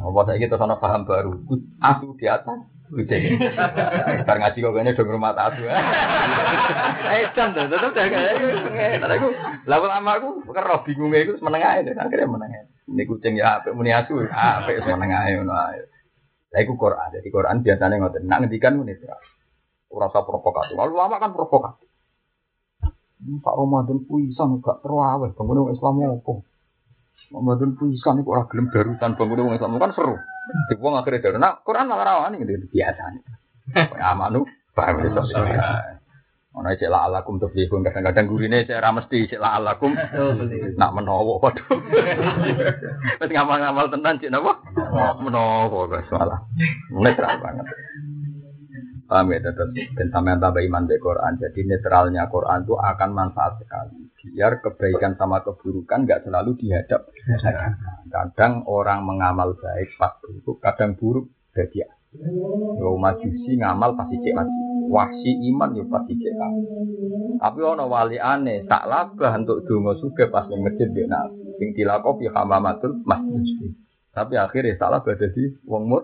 Apa 0.01 0.27
saya 0.27 0.41
kita 0.43 0.59
sana 0.59 0.75
paham 0.75 1.07
baru? 1.07 1.39
Asu 1.79 2.11
di 2.19 2.27
atas. 2.27 2.67
Kucing. 2.91 3.39
Bar 4.27 4.37
ngaji 4.43 4.59
kok 4.59 4.75
kene 4.75 4.91
dong 4.91 5.07
rumah 5.07 5.31
asu. 5.39 5.63
Eh 7.11 7.27
can 7.35 7.51
to, 7.51 7.67
tetep 7.67 7.91
kayak 7.91 8.39
Tapi 9.03 9.15
aku 9.19 9.29
lalu 9.67 9.85
lama 9.87 10.11
aku 10.15 10.29
kero 10.47 10.79
bingung 10.87 11.11
iku 11.11 11.39
menengah 11.43 11.79
itu 11.83 11.91
akhirnya 11.95 12.27
menengah. 12.27 12.63
Ini 12.91 13.03
kucing 13.07 13.39
ya 13.39 13.59
apik 13.59 13.75
muni 13.75 13.95
asu, 13.95 14.19
apik 14.27 14.83
menengah 14.83 15.31
ngono 15.31 15.55
ae. 15.55 15.79
Lah 16.51 16.59
iku 16.59 16.75
Quran. 16.75 17.15
Jadi 17.15 17.27
Quran 17.31 17.63
biasanya 17.63 17.95
ngoten. 18.03 18.27
Nak 18.27 18.39
ngendikan 18.43 18.75
muni 18.75 18.95
ora 19.91 20.07
usah 20.07 20.23
provokatif. 20.23 20.75
Lalu 20.75 20.93
lama 20.95 21.15
kan 21.19 21.31
provokatif. 21.35 21.90
Pak 23.21 23.53
Ramadan 23.53 24.01
puisan 24.09 24.65
gak 24.65 24.81
terawih, 24.81 25.29
bangun 25.37 25.69
Islam 25.69 26.01
apa? 26.01 26.33
Ramadan 27.31 27.79
pisan 27.79 28.25
kok 28.27 28.33
ora 28.33 28.43
gelem 28.51 28.67
darutan 28.73 29.15
bangun 29.15 29.47
wong 29.47 29.55
Islam 29.55 29.79
kan 29.79 29.95
seru. 29.95 30.19
Di 30.67 30.75
wong 30.75 30.99
akhire 30.99 31.23
daru. 31.23 31.39
Nah, 31.39 31.63
Quran 31.63 31.87
malah 31.87 32.27
rawani 32.27 32.43
gitu 32.43 32.67
biasa. 32.67 33.01
Amanu 34.03 34.43
paham 34.75 34.99
itu. 34.99 35.21
Ono 36.51 36.67
cek 36.67 36.91
la 36.91 37.07
alakum 37.07 37.39
tuflihun 37.39 37.79
kadang-kadang 37.87 38.27
gurine 38.27 38.67
cek 38.67 38.83
ra 38.83 38.91
mesti 38.91 39.23
cek 39.31 39.39
la 39.39 39.55
alakum 39.55 39.95
nak 40.75 40.91
menawa 40.91 41.39
padha. 41.39 41.63
Wis 43.23 43.31
ngamal-ngamal 43.31 43.87
tenan 43.87 44.19
cek 44.19 44.27
napa? 44.27 44.59
Menawa 45.23 45.87
wis 45.87 46.03
salah. 46.11 46.43
Netral 46.91 47.39
banget. 47.39 47.65
Paham 49.11 49.27
ya 49.35 49.43
tetap 49.43 49.67
dan 49.75 50.07
tambah 50.07 50.63
iman 50.63 50.87
di 50.87 50.95
Quran. 50.95 51.35
Jadi 51.35 51.67
netralnya 51.67 52.31
Quran 52.31 52.63
itu 52.63 52.79
akan 52.79 53.09
manfaat 53.11 53.59
sekali. 53.59 54.07
Biar 54.31 54.63
kebaikan 54.63 55.19
sama 55.19 55.43
keburukan 55.43 56.07
nggak 56.07 56.23
selalu 56.23 56.55
dihadap. 56.55 57.11
Kadang 58.07 58.63
orang 58.71 59.03
mengamal 59.03 59.59
baik 59.59 59.99
pas 59.99 60.15
buruk, 60.23 60.63
kadang 60.63 60.95
buruk 60.95 61.27
jadi 61.51 61.91
Yo 62.79 62.99
majusi 62.99 63.55
ngamal 63.55 63.95
pasti 63.95 64.19
cek. 64.19 64.35
Wahsi 64.91 65.31
iman 65.51 65.75
yo 65.75 65.87
pasti 65.87 66.15
cek. 66.15 66.33
Tapi 67.39 67.59
ono 67.63 67.87
wali 67.87 68.19
aneh, 68.19 68.67
tak 68.67 68.87
labah 68.87 69.39
untuk 69.39 69.63
donga 69.63 69.95
suge 69.95 70.27
pas 70.27 70.47
ning 70.51 70.59
masjid 70.63 70.91
dia 70.91 71.07
nabi. 71.07 71.55
Sing 71.55 71.71
dilakopi 71.71 72.27
hamamatul 72.27 72.99
masjid. 73.07 73.71
Tapi 74.11 74.35
akhirnya 74.35 74.75
salah 74.75 74.99
berada 74.99 75.27
di 75.31 75.55
wong 75.63 75.83
mur. 75.87 76.03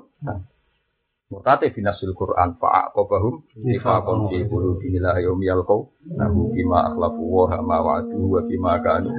Murtate 1.27 1.75
binasul 1.75 2.15
Quran 2.15 2.55
fa'aqabahum 2.55 3.59
nifaqan 3.59 4.31
fi 4.31 4.47
qulubihim 4.47 5.03
yaum 5.03 5.43
yalqau 5.43 5.91
nahu 6.07 6.55
bima 6.55 6.87
akhlafu 6.87 7.19
wa 7.19 7.59
ma 7.59 7.83
wa'adu 7.83 8.15
wa 8.31 8.39
bima 8.47 8.79
kanu 8.79 9.11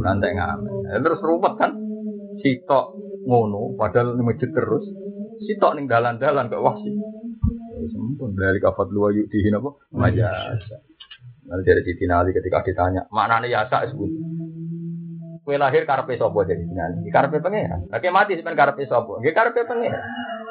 nanti 0.00 0.32
ngamen. 0.32 0.96
Terus 1.04 1.20
ruwet 1.20 1.60
kan 1.60 1.76
sitok 2.40 2.96
ngono 3.28 3.76
padahal 3.76 4.16
di 4.16 4.24
masjid 4.24 4.48
terus 4.48 4.88
sitok 5.44 5.76
ning 5.76 5.84
dalan-dalan 5.84 6.48
kok 6.48 6.64
wahsi. 6.64 6.88
Ya 6.88 7.84
sempun 7.92 8.32
dari 8.32 8.56
kafat 8.56 8.88
luwa 8.88 9.12
dihin 9.12 9.60
apa? 9.60 9.70
Majasa. 9.92 10.80
Nanti 11.52 11.62
dari 11.68 11.84
Siti 11.84 12.08
Nali 12.08 12.32
ketika 12.32 12.64
ditanya, 12.64 13.06
mana 13.12 13.38
nih 13.38 13.54
yasa 13.54 13.86
sebut? 13.92 14.08
Kue 15.46 15.54
lahir 15.60 15.86
karpe 15.86 16.16
sopo 16.18 16.42
jadi 16.42 16.64
Nali. 16.64 17.06
Karpe 17.12 17.44
pengeran. 17.44 17.92
Oke 17.92 18.08
mati 18.10 18.34
sebenarnya 18.34 18.72
karpe 18.72 18.82
sopo. 18.88 19.22
Gak 19.22 19.36
karpe 19.36 19.62
pengeran. 19.62 20.02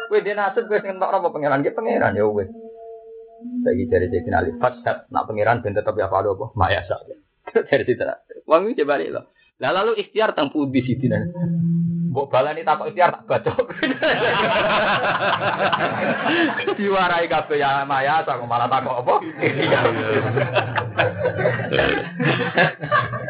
Kue 0.07 0.19
dia 0.21 0.37
nasib 0.37 0.67
kue 0.69 0.79
sengen 0.81 1.01
apa 1.01 1.29
pengeran? 1.29 1.63
Gak 1.65 1.75
pengeran 1.75 2.17
ya 2.17 2.25
wes. 2.29 2.49
Lagi 3.65 3.83
dari 3.89 4.07
Siti 4.09 4.29
Nali. 4.29 4.51
Fasad 4.57 5.09
nak 5.11 5.25
pengeran 5.27 5.61
ben 5.61 5.75
tetap 5.75 5.97
ya 5.97 6.07
apa 6.07 6.23
apa? 6.23 6.45
Mayasa. 6.55 6.95
Dari 7.69 7.83
Siti 7.85 8.03
Nali. 8.03 8.45
Wangi 8.45 8.77
coba 8.77 9.01
lo. 9.01 9.21
Lah 9.55 9.71
lalu 9.71 9.95
ikhtiar 9.99 10.35
tang 10.35 10.49
pudi 10.53 10.81
Siti 10.85 11.07
Nali. 11.09 11.29
Mbok 12.15 12.31
balani 12.31 12.63
takok 12.63 12.87
ikhtiar 12.95 13.11
tak 13.11 13.27
bacok. 13.27 13.67
Diwarai 16.79 17.27
kabeh 17.27 17.59
ya 17.59 17.83
maya 17.83 18.23
tak 18.23 18.39
malah 18.47 18.71
takok 18.71 19.03
apa? 19.03 19.13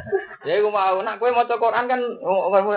Ya 0.46 0.62
iku 0.62 0.70
mau 0.70 1.02
nak 1.02 1.18
kowe 1.18 1.34
maca 1.34 1.58
Quran 1.58 1.90
kan 1.90 2.02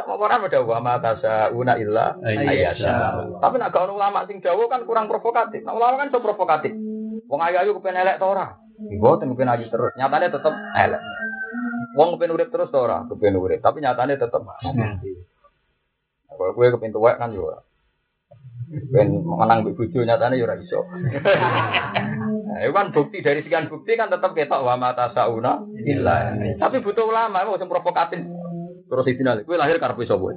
Quran 0.08 0.44
ada 0.48 0.58
wa 0.64 0.78
ma 0.80 0.96
tasauna 0.96 1.76
illa 1.76 2.16
ayyasha. 2.24 3.28
Tapi 3.44 3.54
nak 3.60 3.76
gak 3.76 3.84
ono 3.84 4.00
ulama 4.00 4.24
sing 4.24 4.40
dawa 4.40 4.64
kan 4.72 4.88
kurang 4.88 5.04
provokatif. 5.04 5.60
Nah, 5.68 5.76
ulama 5.76 6.00
kan 6.00 6.08
so 6.08 6.24
provokatif. 6.24 6.72
Wong 7.28 7.40
ayu-ayu 7.44 7.76
kepen 7.76 8.00
elek 8.00 8.16
ta 8.16 8.24
ora? 8.24 8.56
Mboten 8.88 9.36
kepen 9.36 9.52
ayu 9.52 9.68
terus. 9.68 9.92
Nyatane 10.00 10.32
tetep 10.32 10.54
elek. 10.56 11.02
Wong 11.92 12.16
kepen 12.16 12.32
urip 12.32 12.48
terus 12.48 12.72
ta 12.72 12.80
ora? 12.80 13.04
Kepen 13.04 13.36
urip, 13.36 13.60
tapi 13.60 13.84
nyatane 13.84 14.16
tetep 14.16 14.40
Kalau 16.28 16.54
gue 16.54 16.72
kepin 16.72 16.94
tuwek 16.94 17.20
kan 17.20 17.36
juga. 17.36 17.66
Ben 18.88 19.12
menang 19.12 19.68
bojo 19.68 20.00
nyatane 20.00 20.40
ya 20.40 20.44
ora 20.48 20.56
iso. 20.56 20.80
Itu 22.64 22.72
kan 22.74 22.90
bukti 22.90 23.22
dari 23.22 23.40
sekian 23.46 23.70
bukti 23.70 23.94
kan 23.94 24.10
tetap 24.10 24.34
ketok 24.34 24.64
wa 24.64 24.74
mata 24.74 25.14
sauna 25.14 25.62
illa. 25.86 26.34
Tapi 26.58 26.82
butuh 26.82 27.06
ulama 27.06 27.46
mau 27.46 27.58
sing 27.58 27.70
provokatif. 27.70 28.20
Terus 28.88 29.04
final, 29.04 29.44
gue 29.44 29.56
lahir 29.60 29.76
karepe 29.76 30.08
sapa? 30.08 30.32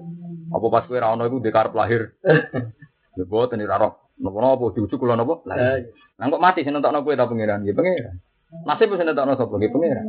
Apa 0.51 0.65
pas 0.67 0.83
gue 0.83 0.99
ra 0.99 1.15
ono 1.15 1.23
iku 1.23 1.39
ndek 1.39 1.55
karep 1.55 1.73
lahir. 1.73 2.01
Ya 3.11 3.27
boten 3.27 3.59
ora 3.59 3.75
roh. 3.75 3.93
Napa-napa 4.23 4.71
diujuk 4.71 4.95
kula 4.95 5.19
napa? 5.19 5.43
Lah 5.43 5.83
kok 6.31 6.39
mati 6.39 6.63
sing 6.63 6.71
nentokno 6.71 7.03
kowe 7.03 7.11
ta 7.11 7.27
pangeran? 7.27 7.67
Ya 7.67 7.75
pangeran. 7.75 8.23
Nasib 8.63 8.87
wis 8.95 9.03
nentokno 9.03 9.35
sapa? 9.35 9.51
Ya 9.59 9.67
pangeran. 9.67 10.05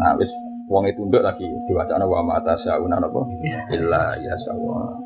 Nah 0.00 0.16
wis 0.16 0.32
wong 0.72 0.88
itu 0.88 1.04
nduk 1.04 1.20
lagi 1.20 1.44
diwacana 1.68 2.08
wa 2.08 2.24
mata 2.24 2.56
sauna 2.64 3.04
napa? 3.04 3.20
Illa 3.76 4.16
ya 4.16 4.32
sawa. 4.48 4.96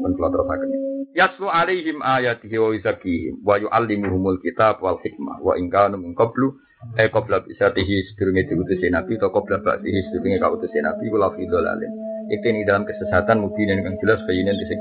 Men 0.00 0.16
kula 0.16 0.32
terusaken. 0.32 0.68
Yaslu 1.16 1.48
alaihim 1.48 2.04
ayatihi 2.04 2.56
wa 2.60 2.68
yuzakihim 2.76 3.40
wa 3.40 3.56
yu'allimuhumul 3.56 4.44
kitab 4.44 4.84
wal 4.84 5.00
hikmah 5.00 5.40
wa 5.40 5.56
in 5.56 5.72
kanu 5.72 5.96
min 5.96 6.12
qablu 6.12 6.52
eh 7.00 7.08
qabla 7.08 7.42
bisatihi 7.42 8.12
sedurunge 8.12 8.44
diutusi 8.46 8.92
nabi 8.92 9.16
atau 9.16 9.32
qabla 9.32 9.64
ba'dihi 9.64 9.98
sedurunge 10.12 10.36
kautusi 10.36 10.78
nabi 10.84 11.08
wala 11.08 11.32
fi 11.32 11.48
dhalalin. 11.48 11.92
Itu 12.28 12.44
ini 12.44 12.68
dalam 12.68 12.84
kesesatan 12.84 13.40
mubinin 13.40 13.80
kang 13.80 13.96
jelas 14.04 14.20
bayinin 14.28 14.52
di 14.52 14.64
sing 14.68 14.78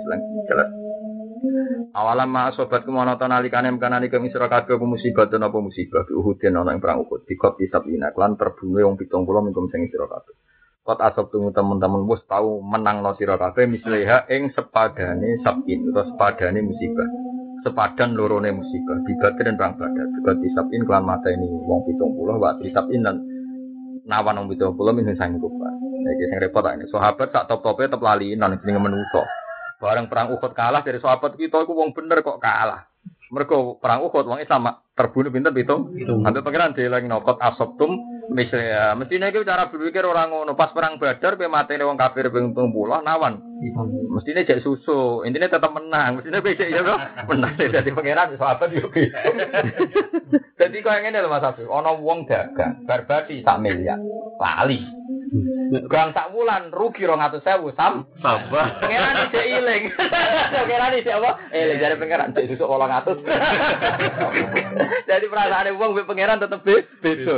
jelas. 0.52 0.70
Awalam 1.96 2.30
ma 2.30 2.52
sobat 2.52 2.84
kemono 2.84 3.16
to 3.16 3.26
nalikane 3.26 3.72
mkanani 3.72 4.12
kang 4.12 4.28
isra 4.28 4.52
kabeh 4.52 4.78
musibah 4.78 5.32
apa 5.32 5.58
musibah 5.58 6.04
di 6.06 6.14
Uhud 6.14 6.44
ana 6.44 6.76
ing 6.76 6.84
perang 6.84 7.08
Uhud 7.08 7.24
dikot 7.24 7.56
disabina 7.58 8.12
lan 8.14 8.36
terbunuh 8.36 8.84
wong 8.84 9.00
70 9.00 9.26
minggu 9.48 9.70
sing 9.72 9.88
isra 9.88 10.06
kabeh. 10.06 10.36
Kot 10.88 11.04
asap 11.04 11.36
tunggu 11.36 11.52
teman-teman 11.52 12.08
bos 12.08 12.24
tahu 12.32 12.64
menang 12.64 13.04
no 13.04 13.12
sira 13.20 13.36
kabeh 13.36 13.68
misliha 13.68 14.24
ing 14.32 14.56
sepadane 14.56 15.44
sabin 15.44 15.84
atau 15.92 16.08
sepadane 16.08 16.64
musibah. 16.64 17.10
Sepadan 17.68 18.16
lorone 18.16 18.56
musibah 18.56 18.96
dibatin 19.04 19.52
dan 19.52 19.60
perang 19.60 19.76
badar 19.76 20.08
juga 20.16 20.32
disabin 20.40 20.88
kelan 20.88 21.04
mata 21.04 21.28
ini 21.28 21.44
wong 21.44 21.84
70 21.92 22.40
wa 22.40 22.56
disabin 22.64 23.04
dan 23.04 23.20
nawan 24.08 24.48
wong 24.48 24.56
70 24.56 24.80
min 24.96 25.12
sing 25.12 25.36
kufa. 25.36 25.70
Iki 26.08 26.26
sing 26.32 26.40
repot 26.40 26.64
ini 26.72 26.88
sahabat 26.88 27.36
sak 27.36 27.52
top-tope 27.52 27.84
tetep 27.84 28.00
lali 28.00 28.40
nang 28.40 28.56
jenenge 28.56 28.80
menungso. 28.80 29.28
Bareng 29.84 30.08
perang 30.08 30.40
Uhud 30.40 30.56
kalah 30.56 30.88
dari 30.88 31.04
sahabat 31.04 31.36
kita 31.36 31.68
iku 31.68 31.76
wong 31.76 31.92
bener 31.92 32.24
kok 32.24 32.40
kalah. 32.40 32.88
Mereka 33.28 33.84
perang 33.84 34.08
Uhud 34.08 34.24
wong 34.24 34.40
Islam 34.40 34.72
terbunuh 34.96 35.36
pinter 35.36 35.52
pitung. 35.52 35.92
Sampai 36.00 36.40
pangeran 36.40 36.72
dieling 36.72 37.12
nokot 37.12 37.44
asoptum 37.44 37.92
misalnya 38.32 38.96
mestinya 39.00 39.28
itu 39.32 39.48
cara 39.48 39.72
berpikir 39.72 40.04
orang 40.04 40.32
ngono 40.32 40.54
pas 40.60 40.72
perang 40.76 41.00
Badar 41.00 41.40
pe 41.40 41.48
matene 41.48 41.88
wong 41.88 41.96
kafir 41.96 42.28
ping 42.32 42.52
30 42.52 42.74
nawan. 43.04 43.40
Mestinya 44.14 44.46
jadi 44.46 44.62
susu, 44.62 45.26
intinya 45.26 45.50
tetap 45.50 45.74
menang. 45.74 46.20
Mestinya 46.20 46.44
beda 46.44 46.66
ya 46.68 46.82
bro, 46.86 46.98
menang 47.32 47.54
dari 47.58 47.92
pangeran 47.92 48.38
sahabat 48.38 48.70
yo. 48.74 48.88
Jadi 50.58 50.78
kau 50.84 50.94
yang 50.94 51.10
ini 51.10 51.22
loh 51.24 51.32
Mas 51.32 51.46
Abi, 51.46 51.66
ono 51.66 51.98
wong 52.02 52.30
dagang 52.30 52.86
barbati 52.86 53.42
sak 53.42 53.62
miliar, 53.62 53.98
lali. 54.38 55.08
Gang 55.92 56.16
sak 56.16 56.32
wulan 56.32 56.72
rugi 56.72 57.04
rong 57.04 57.20
atus 57.20 57.44
sewu 57.44 57.76
sam. 57.76 58.08
Sabar. 58.24 58.76
Pangeran 58.82 59.28
isi 59.28 59.42
iling. 59.44 59.84
Pangeran 60.56 60.96
isi 60.96 61.12
apa? 61.12 61.32
Iling 61.52 61.78
jadi 61.84 61.96
pangeran 62.00 62.32
susuk 62.32 62.68
kolong 62.68 62.92
atus. 62.92 63.20
Jadi 65.10 65.26
perasaan 65.28 65.76
wong 65.76 65.92
be 65.96 66.08
pangeran 66.08 66.40
tetep 66.40 66.64
beda. 66.64 67.38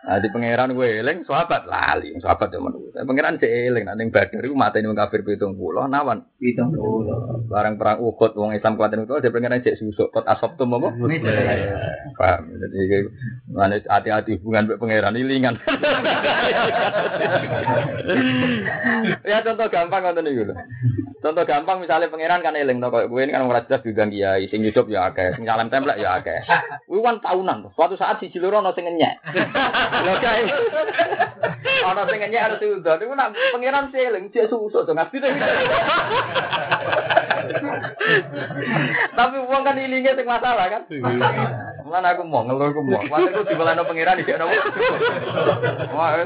Nah, 0.00 0.16
di 0.16 0.32
pangeran 0.32 0.72
gue 0.72 1.04
eling, 1.04 1.28
sahabat 1.28 1.68
lali, 1.68 2.16
sahabat 2.24 2.48
yang 2.56 2.64
menurut. 2.64 2.96
Pangeran 2.96 3.36
cek 3.36 3.52
eling, 3.52 3.84
nanti 3.84 4.08
badar 4.08 4.40
itu 4.40 4.56
mata 4.56 4.80
ini 4.80 4.88
kafir 4.96 5.20
pitung 5.20 5.60
pulau, 5.60 5.84
nawan. 5.84 6.24
Pitung 6.40 6.72
puluh. 6.72 7.44
Barang 7.52 7.76
perang 7.76 8.00
ukut, 8.00 8.32
wong 8.32 8.56
Islam 8.56 8.80
kuatin 8.80 9.04
itu, 9.04 9.12
dia 9.20 9.28
pangeran 9.28 9.60
cek 9.60 9.76
susuk, 9.76 10.08
kot 10.08 10.24
asop 10.24 10.56
tuh 10.56 10.64
mau. 10.64 10.80
Paham? 12.16 12.42
Jadi, 12.48 13.12
mana 13.52 13.76
hati-hati 13.76 14.40
hubungan 14.40 14.72
dengan 14.72 14.80
pangeran 14.80 15.20
ilingan. 15.20 15.54
ya 19.28 19.44
contoh 19.44 19.68
gampang 19.68 20.00
contoh 20.00 20.22
nih 20.24 20.32
dulu. 20.32 20.52
Contoh 21.20 21.44
gampang 21.44 21.84
misalnya 21.84 22.08
pangeran 22.08 22.40
kan 22.40 22.56
eling, 22.56 22.80
tau 22.80 23.04
gue 23.04 23.20
ini 23.20 23.36
kan 23.36 23.44
orang 23.44 23.68
jelas 23.68 23.84
juga 23.84 24.08
kiai, 24.08 24.48
sing 24.48 24.64
hidup 24.64 24.88
ya 24.88 25.12
akeh, 25.12 25.36
sing 25.36 25.44
salam 25.44 25.68
templek 25.68 26.00
ya 26.00 26.24
akeh. 26.24 26.40
Gue 26.88 27.04
kan 27.04 27.20
tahunan, 27.20 27.68
suatu 27.76 28.00
saat 28.00 28.24
si 28.24 28.32
Ciluro 28.32 28.64
no 28.64 28.72
sing 28.72 28.88
ngenyek. 28.88 29.20
Lho 29.90 30.14
kae. 30.22 30.44
Ana 31.84 32.02
sing 32.06 32.18
ngenyek 32.22 32.44
ana 32.46 32.56
sing 32.56 32.70
udan. 32.78 33.02
Iku 33.02 33.14
nak 33.14 33.34
pangeran 33.34 33.90
seling 33.90 34.30
cek 34.30 34.48
susuk 34.50 34.86
to 34.86 34.92
ngapi 34.94 35.16
Tapi 39.18 39.36
wong 39.42 39.62
kan 39.66 39.76
ilinge 39.82 40.12
sing 40.14 40.26
masalah 40.26 40.66
kan. 40.70 40.82
Mana 41.90 42.14
aku 42.14 42.22
mau 42.22 42.46
ngeluh 42.46 42.70
aku 42.70 42.80
mau. 42.86 43.02
Mate 43.02 43.34
aku 43.34 43.50
dibalano 43.50 43.82
pangeran 43.82 44.22
di 44.22 44.30
nopo. 44.30 44.56
Wah, 45.98 46.22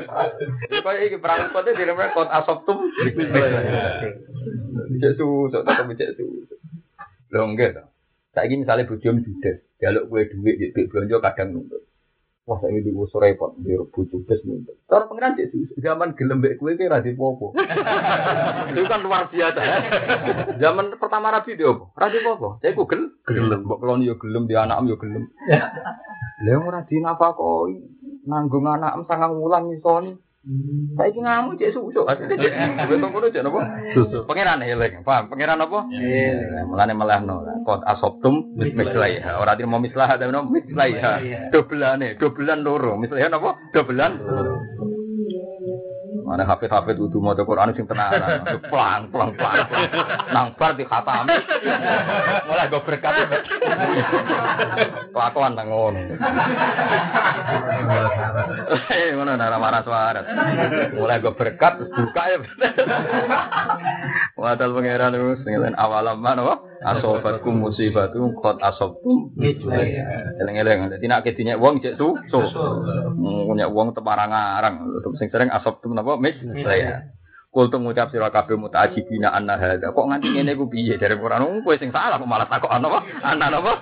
kok 0.68 0.94
iki 1.00 1.16
perang 1.16 1.48
kote 1.50 1.72
diremeh 1.72 2.12
kot 2.12 2.28
asoptum. 2.28 2.84
Cek 5.00 5.12
susuk 5.16 5.64
tetep 5.64 5.88
cek 5.96 6.10
susuk. 6.20 6.58
Lho 7.32 7.42
enggak 7.48 7.80
to. 7.80 7.84
Saiki 8.34 8.58
misalnya 8.58 8.90
bojomu 8.90 9.22
judes, 9.22 9.62
jaluk 9.78 10.10
kue 10.10 10.26
duit, 10.26 10.74
duit 10.74 10.90
belanja 10.90 11.22
kadang 11.22 11.54
nuntut. 11.54 11.86
Wah, 12.44 12.60
saya 12.60 12.76
di 12.76 12.92
usur 12.92 13.24
repot, 13.24 13.56
di 13.56 13.72
bujuk 13.72 14.28
bes 14.28 14.44
nuntut. 14.44 14.76
Cara 14.84 15.08
pengiran 15.08 15.32
cek 15.32 15.80
zaman 15.80 16.12
gelembek 16.12 16.60
kue 16.60 16.76
kira 16.76 17.00
di 17.00 17.16
popo. 17.16 17.56
Itu 18.68 18.84
kan 18.84 19.00
luar 19.00 19.32
biasa 19.32 19.60
ya. 19.64 19.78
Zaman 20.68 20.92
pertama 21.00 21.32
Nabi 21.32 21.56
dia 21.56 21.72
apa? 21.72 21.88
Rabi 21.96 22.20
popo. 22.20 22.60
Saya 22.60 22.76
ku 22.76 22.84
gel, 22.84 23.16
gelem. 23.24 23.64
Mbok 23.64 23.80
kelon 23.80 24.04
yo 24.04 24.20
gelem, 24.20 24.44
di 24.44 24.60
anak 24.60 24.84
yo 24.84 25.00
gelem. 25.00 25.24
Lah 26.44 26.56
ora 26.60 26.84
di 26.84 27.00
nafakoi. 27.00 27.80
Nanggung 28.28 28.68
anak 28.68 29.08
sangang 29.08 29.40
wulan 29.40 29.64
misoni. 29.64 30.12
Saya 30.94 31.08
ini 31.08 31.24
ngamu 31.24 31.56
cek 31.56 31.72
susu, 31.72 32.04
aslinya 32.04 32.36
cek 32.36 32.52
susu, 32.84 33.06
kudu 33.08 33.32
cek 33.32 33.48
apa? 33.48 33.60
Susu. 33.96 34.18
Pangeran 34.28 34.60
eling, 34.60 35.00
paham? 35.00 35.32
Pangeran 35.32 35.56
apa? 35.56 35.88
Eling. 35.88 36.68
Mulane 36.68 36.92
malah 36.92 37.24
no. 37.24 37.48
Kot 37.64 37.80
asoptum 37.88 38.52
mislaiha. 38.60 39.40
Ora 39.40 39.56
mau 39.64 39.80
mislah 39.80 40.04
ada 40.04 40.28
no 40.28 40.44
mislaiha. 40.44 41.48
Dobelane, 41.48 42.20
dobelan 42.20 42.60
loro. 42.60 43.00
Mislaiha 43.00 43.32
napa? 43.32 43.56
Dobelan 43.72 44.20
loro. 44.20 44.60
Mana 46.24 46.48
hafid 46.48 46.72
hafid 46.72 46.96
udah 46.96 47.20
mau 47.20 47.36
Quran 47.36 47.76
sing 47.76 47.84
tenanan, 47.84 48.48
pelang 48.72 49.12
pelang 49.12 49.36
pelang, 49.36 49.68
nang 50.32 50.56
bar 50.56 50.72
di 50.72 50.88
khatam, 50.88 51.28
mulai 52.48 52.72
gue 52.72 52.80
berkat, 52.80 53.12
kelakuan 55.12 55.52
nang 55.52 55.68
ngono. 55.68 56.00
Eh 58.88 59.12
mana 59.12 59.36
nara 59.36 59.60
marah 59.60 59.84
suara, 59.84 60.24
mulai 60.96 61.20
gue 61.20 61.34
berkat 61.36 61.84
buka 61.92 62.22
ya. 62.32 62.38
Wadal 64.40 64.72
pangeran 64.72 65.12
terus 65.12 65.44
ngelain 65.44 65.76
awalam 65.76 66.24
mana 66.24 66.56
wah 66.84 67.00
asobatkum 67.00 67.64
musibatu 67.64 68.36
kot 68.36 68.60
asobtum. 68.60 69.32
Eleng-eleng, 70.44 70.92
jadi 70.92 71.04
nak 71.08 71.24
ketinya 71.24 71.56
uang 71.56 71.80
cek 71.80 71.96
su, 71.96 72.12
su, 72.28 72.40
punya 73.48 73.72
uang 73.72 73.96
teparang-arang, 73.96 74.84
sing 75.16 75.32
sering 75.32 75.48
asobtum 75.48 75.96
napa 75.96 76.20
mis 76.20 76.36
saya. 76.60 77.08
Kul 77.54 77.70
tu 77.70 77.78
ngucap 77.78 78.10
sira 78.10 78.34
kabeh 78.34 78.58
mutaajibina 78.58 79.30
anna 79.30 79.54
hadza. 79.54 79.94
Kok 79.94 80.10
nganti 80.10 80.26
ngene 80.26 80.58
ku 80.58 80.66
piye 80.66 80.98
dari 80.98 81.14
Quran 81.14 81.62
kowe 81.62 81.74
sing 81.78 81.94
salah 81.94 82.18
kok 82.18 82.26
malah 82.26 82.50
takok 82.50 82.66
ana 82.66 82.90
apa? 82.90 83.00
Ana 83.22 83.46
apa? 83.46 83.72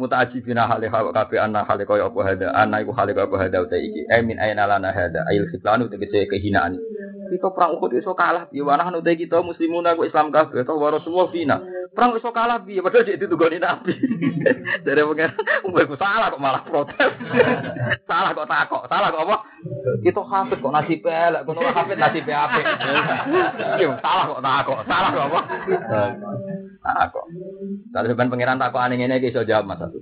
Mutaajibina 0.00 0.64
hale 0.64 0.88
kabeh 0.88 1.36
anna 1.36 1.60
hale 1.68 1.84
kaya 1.84 2.08
apa 2.08 2.20
hadza. 2.24 2.48
Ana 2.56 2.80
iku 2.80 2.96
hale 2.96 3.12
kaya 3.12 3.28
apa 3.28 3.36
hadza 3.36 3.60
uta 3.60 3.76
iki. 3.76 4.08
Eh 4.08 4.24
min 4.24 4.40
aina 4.40 4.64
lana 4.64 4.88
hadza. 4.88 5.28
Ail 5.28 5.44
khitlanu 5.52 5.92
tegese 5.92 6.24
kehinaan. 6.24 6.80
Kita 7.28 7.52
perang 7.52 7.76
Uhud 7.76 7.92
iso 7.94 8.16
kalah 8.16 8.48
piye 8.48 8.64
wanah 8.64 8.88
uta 8.88 9.12
kita 9.12 9.44
muslimun 9.44 9.84
aku 9.84 10.08
Islam 10.08 10.32
kabeh 10.32 10.64
to 10.64 10.72
wa 10.72 10.88
Rasulullah 10.88 11.28
fina. 11.28 11.56
Perang 11.92 12.16
iso 12.16 12.32
kalah 12.32 12.64
piye 12.64 12.80
padahal 12.80 13.04
dik 13.04 13.20
ditugoni 13.20 13.60
Nabi. 13.60 13.92
Dari 14.88 15.02
pengen 15.04 15.30
kowe 15.68 15.84
ku 15.84 15.94
salah 16.00 16.32
kok 16.32 16.40
malah 16.40 16.64
protes. 16.64 17.12
salah 18.08 18.32
kok 18.32 18.48
takok. 18.48 18.82
Salah 18.88 19.08
kok 19.12 19.22
apa? 19.28 19.36
Kita 20.00 20.20
hafid 20.24 20.58
kok 20.64 20.72
nasib 20.72 21.04
elek, 21.04 21.42
kono 21.44 21.60
hafid 21.68 21.98
nasib 22.00 22.24
apik. 22.24 22.64
Iya, 23.84 24.00
salah 24.00 24.24
kok 24.32 24.40
takok. 24.40 24.78
Salah 24.88 25.08
kok 25.12 25.26
apa? 25.28 25.40
Takok. 26.80 27.26
Tapi 27.92 28.04
sebenarnya 28.08 28.32
pangeran 28.32 28.58
takok 28.60 28.80
aneh 28.80 28.96
ngene 28.96 29.20
iki 29.20 29.36
iso 29.36 29.44
jawab 29.44 29.68
Mas 29.68 29.84
Satu. 29.84 30.00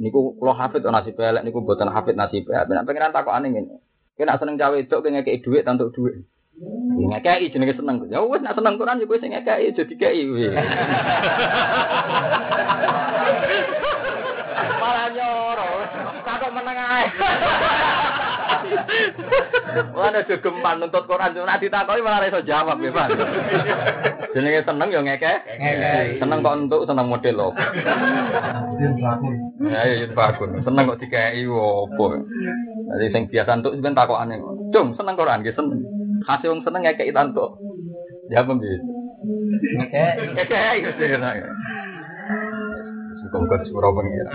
Niku 0.00 0.40
kula 0.40 0.56
hafid 0.56 0.82
nasib 0.88 1.20
elek 1.20 1.44
niku 1.44 1.60
mboten 1.60 1.92
hafid 1.92 2.16
nasib 2.16 2.48
apik. 2.48 2.72
Nek 2.72 2.88
pangeran 2.88 3.12
takok 3.12 3.36
aneh 3.36 3.52
ngene. 3.52 3.76
Kena 4.16 4.40
seneng 4.40 4.56
cawe 4.56 4.72
wedok 4.72 5.00
kene 5.04 5.20
ngekeki 5.20 5.42
dhuwit 5.44 5.64
tantuk 5.68 5.92
dhuwit. 5.92 6.24
Ngekeki 6.96 7.52
jenenge 7.52 7.76
seneng. 7.76 7.96
Ya 8.08 8.24
wis 8.24 8.40
nek 8.40 8.56
seneng 8.56 8.80
Quran 8.80 9.00
ya 9.00 9.08
kowe 9.08 9.20
sing 9.20 9.36
ngekeki 9.36 9.68
aja 9.76 9.82
dikeki. 9.84 10.22
Malah 14.80 15.06
nyoro. 15.12 15.70
Takok 16.24 16.50
meneng 16.56 16.76
ae. 16.80 17.04
Mana 19.96 20.20
gegeman 20.24 20.80
nuntut 20.80 21.04
Quran 21.08 21.34
cuma 21.34 21.60
ditakoki 21.60 22.02
malah 22.04 22.28
iso 22.28 22.40
jawab 22.44 22.78
ya, 22.80 22.90
Pak. 22.92 23.08
Jenenge 24.32 24.60
seneng 24.64 24.88
ya 24.88 25.00
ngeke. 25.04 25.34
Seneng 26.18 26.38
kok 26.40 26.56
entuk 26.56 26.84
seneng 26.88 27.06
model 27.08 27.34
lho. 27.36 27.48
Ya 29.68 29.80
ya 29.86 30.06
bakun. 30.12 30.60
Seneng 30.64 30.88
kok 30.88 31.00
dikeki 31.00 31.46
opo. 31.48 32.04
Jadi 32.92 33.06
sing 33.12 33.22
biasa 33.28 33.50
entuk 33.60 33.74
sampean 33.76 33.96
takokane. 33.96 34.36
Cung, 34.72 34.96
seneng 34.96 35.14
Quran 35.16 35.40
nggih 35.44 35.56
seneng. 35.56 35.80
Kasih 36.24 36.48
wong 36.52 36.60
seneng 36.64 36.80
ngekeki 36.86 37.12
tantuk. 37.12 37.60
Ya 38.32 38.46
pembi. 38.46 38.68
Ngekeki. 39.92 40.88
Ngekeki. 40.88 41.50
Muka-muka 43.32 43.64
disepuro 43.64 43.96
pengira. 43.96 44.28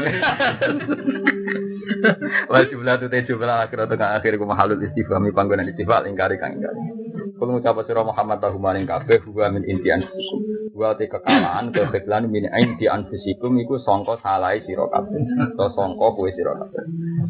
Wa 2.49 2.65
jumlah 2.65 2.97
tu 2.97 3.05
te 3.13 3.21
jumlah 3.29 3.69
akhir 3.69 3.85
atau 3.85 3.93
akhir 4.01 4.41
ku 4.41 4.45
mahalul 4.49 4.81
istifhami 4.81 5.29
panggonan 5.37 5.69
istifal 5.69 6.01
ingkari 6.09 6.41
kang 6.41 6.57
ingkari. 6.57 6.81
Kalau 7.37 7.53
ngucap 7.53 7.77
sira 7.85 8.01
Muhammad 8.01 8.41
tahu 8.41 8.57
maring 8.57 8.89
kabeh 8.89 9.21
huwa 9.21 9.53
min 9.53 9.61
inti 9.69 9.93
anfusikum. 9.93 10.73
Wa 10.73 10.97
te 10.97 11.05
kekalahan 11.05 11.69
keheblan 11.69 12.25
min 12.25 12.49
inti 12.49 12.89
anfusikum 12.89 13.53
iku 13.61 13.77
sangka 13.85 14.17
salai 14.25 14.65
sira 14.65 14.89
kabeh. 14.89 15.21
Atau 15.53 15.69
sangka 15.77 16.17
kowe 16.17 16.29
sira 16.33 16.57
kabeh. 16.57 16.81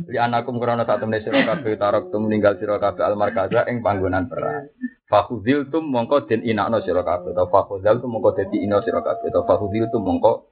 Li 0.08 0.16
anakum 0.16 0.64
krana 0.64 0.88
sak 0.88 1.04
temne 1.04 1.20
sira 1.20 1.44
kabeh 1.44 1.76
tarok 1.76 2.16
tum 2.16 2.32
ninggal 2.32 2.56
sira 2.56 2.80
kabeh 2.80 3.04
al 3.04 3.20
markaza 3.20 3.68
ing 3.68 3.84
panggonan 3.84 4.32
perang. 4.32 4.72
Fakhudil 5.12 5.68
tum 5.68 5.92
mongko 5.92 6.24
den 6.32 6.48
inakno 6.48 6.80
sira 6.88 7.04
kabeh. 7.04 7.36
Atau 7.36 7.52
fakhudil 7.52 8.00
tum 8.00 8.16
mongko 8.16 8.40
dadi 8.40 8.64
ina 8.64 8.80
sira 8.88 9.04
kabeh. 9.04 9.28
Atau 9.28 9.44
fakhudil 9.44 9.92
tum 9.92 10.08
mongko 10.08 10.48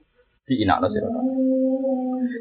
di 0.46 0.62
inakno 0.62 0.86
sira 0.94 1.10
kabeh. 1.10 1.34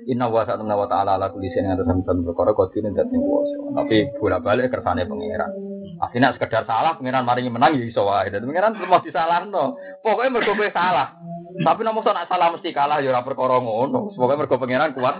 Inna 0.05 0.29
wa 0.29 0.45
ta'ala 0.45 0.73
wa 0.77 0.85
ta'ala 0.85 1.17
ala 1.17 1.33
kulli 1.33 1.49
shay'in 1.49 1.73
atas 1.73 1.89
sampeyan 1.89 2.21
perkara 2.21 2.53
kodine 2.53 2.93
dadi 2.93 3.17
kuwasa. 3.17 3.57
Tapi 3.81 3.97
bolak-balik 4.21 4.69
kersane 4.69 5.09
pangeran. 5.09 5.49
Akhirnya 5.97 6.29
sekedar 6.37 6.69
salah 6.69 6.93
pangeran 7.01 7.25
maringi 7.25 7.49
menang 7.49 7.73
ya 7.73 7.85
iso 7.89 8.05
wae. 8.05 8.29
Dadi 8.29 8.45
pangeran 8.45 8.77
mau 8.85 9.01
disalahno. 9.01 9.81
Pokoke 10.05 10.29
mergo 10.29 10.53
kowe 10.53 10.69
salah. 10.69 11.17
Tapi 11.55 11.81
nomor 11.87 12.03
nak 12.03 12.27
salah 12.27 12.51
mesti 12.51 12.75
kalah 12.75 13.01
ya 13.01 13.09
ora 13.09 13.25
perkara 13.25 13.57
ngono. 13.57 14.13
Pokoke 14.13 14.37
mergo 14.37 14.61
pangeran 14.61 14.93
kuat. 14.93 15.15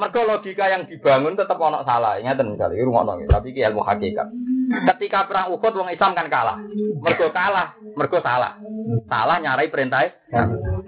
Mergo 0.00 0.20
logika 0.24 0.72
yang 0.72 0.88
dibangun 0.88 1.36
tetap 1.36 1.60
ono 1.60 1.84
salah. 1.84 2.16
Misalnya 2.16 2.80
rungokno 2.80 3.28
tapi 3.28 3.52
iki 3.52 3.60
ilmu 3.60 3.84
hakikat. 3.84 4.28
Ketika 4.70 5.28
perang 5.28 5.52
Uhud 5.52 5.76
wong 5.76 5.92
Islam 5.92 6.16
kan 6.16 6.32
kalah. 6.32 6.56
Mergo 7.04 7.28
kalah, 7.28 7.76
mergo 7.92 8.24
salah. 8.24 8.56
Salah 9.04 9.36
nyarai 9.36 9.68
perintah. 9.68 10.19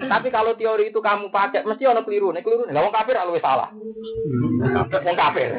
Tapi 0.03 0.29
kalau 0.31 0.55
teori 0.55 0.95
itu 0.95 1.03
kamu 1.03 1.31
pakai 1.35 1.67
mesti 1.67 1.83
ono 1.87 2.07
keliru. 2.07 2.31
Nek 2.31 2.47
keliru 2.47 2.63
nek 2.71 2.79
wong 2.79 2.95
kafir 2.95 3.19
luwih 3.27 3.43
salah. 3.43 3.71
Wong 5.03 5.17
kafir. 5.19 5.51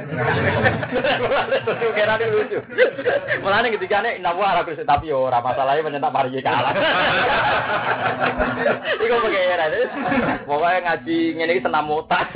Kira 1.96 2.16
lucu. 2.32 2.60
Mulane 3.44 3.76
ketika 3.76 4.00
nek 4.00 4.24
nawa 4.24 4.56
ora 4.56 4.64
kuwi 4.64 4.80
tapi 4.88 5.12
yo 5.12 5.28
ora 5.28 5.44
masalahe 5.44 5.84
menyentak 5.84 6.16
mari 6.16 6.40
kalah. 6.40 6.72
Iku 9.04 9.16
pengira. 9.20 9.66
Pokoke 10.48 10.80
ngaji 10.84 11.20
ngene 11.36 11.52
iki 11.56 11.66
senam 11.66 11.92
otak. 11.92 12.32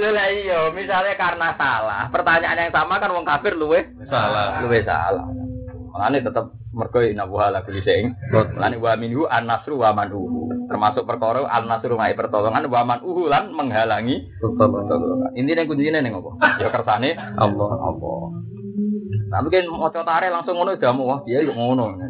Lha 0.00 0.26
iya, 0.32 0.72
misalnya 0.74 1.14
karena 1.14 1.54
salah, 1.54 2.08
pertanyaan 2.08 2.58
yang 2.58 2.72
sama 2.74 2.98
kan 2.98 3.12
wong 3.12 3.26
kafir 3.26 3.54
luwih 3.54 3.86
salah. 4.10 4.58
Luwih 4.64 4.82
salah. 4.82 5.49
Mulane 6.00 6.24
tetep 6.24 6.48
mergo 6.72 7.04
inna 7.04 7.28
wa 7.28 7.52
ala 7.52 7.60
kulli 7.60 7.84
syai'in. 7.84 8.16
Mulane 8.32 8.80
wa 8.80 8.96
minhu 8.96 9.28
an-nasru 9.28 9.76
wa 9.76 9.92
man'uhu. 9.92 10.48
Termasuk 10.64 11.04
perkara 11.04 11.44
an-nasru 11.44 12.00
mai 12.00 12.16
pertolongan 12.16 12.64
wa 12.72 12.88
man'uhu 12.88 13.28
lan 13.28 13.52
menghalangi 13.52 14.32
pertolongan. 14.40 15.36
Intine 15.36 15.68
kuncine 15.68 16.00
ning 16.00 16.16
apa? 16.16 16.56
Ya 16.56 16.72
kersane 16.72 17.20
Allah 17.36 17.72
Allah. 17.84 18.32
Tapi 19.28 19.46
kan 19.52 19.68
mau 19.68 19.92
tare 19.92 20.32
langsung 20.32 20.56
ngono 20.56 20.80
jamu 20.80 21.04
wah 21.04 21.20
dia 21.28 21.44
yo 21.44 21.52
ngono. 21.52 22.00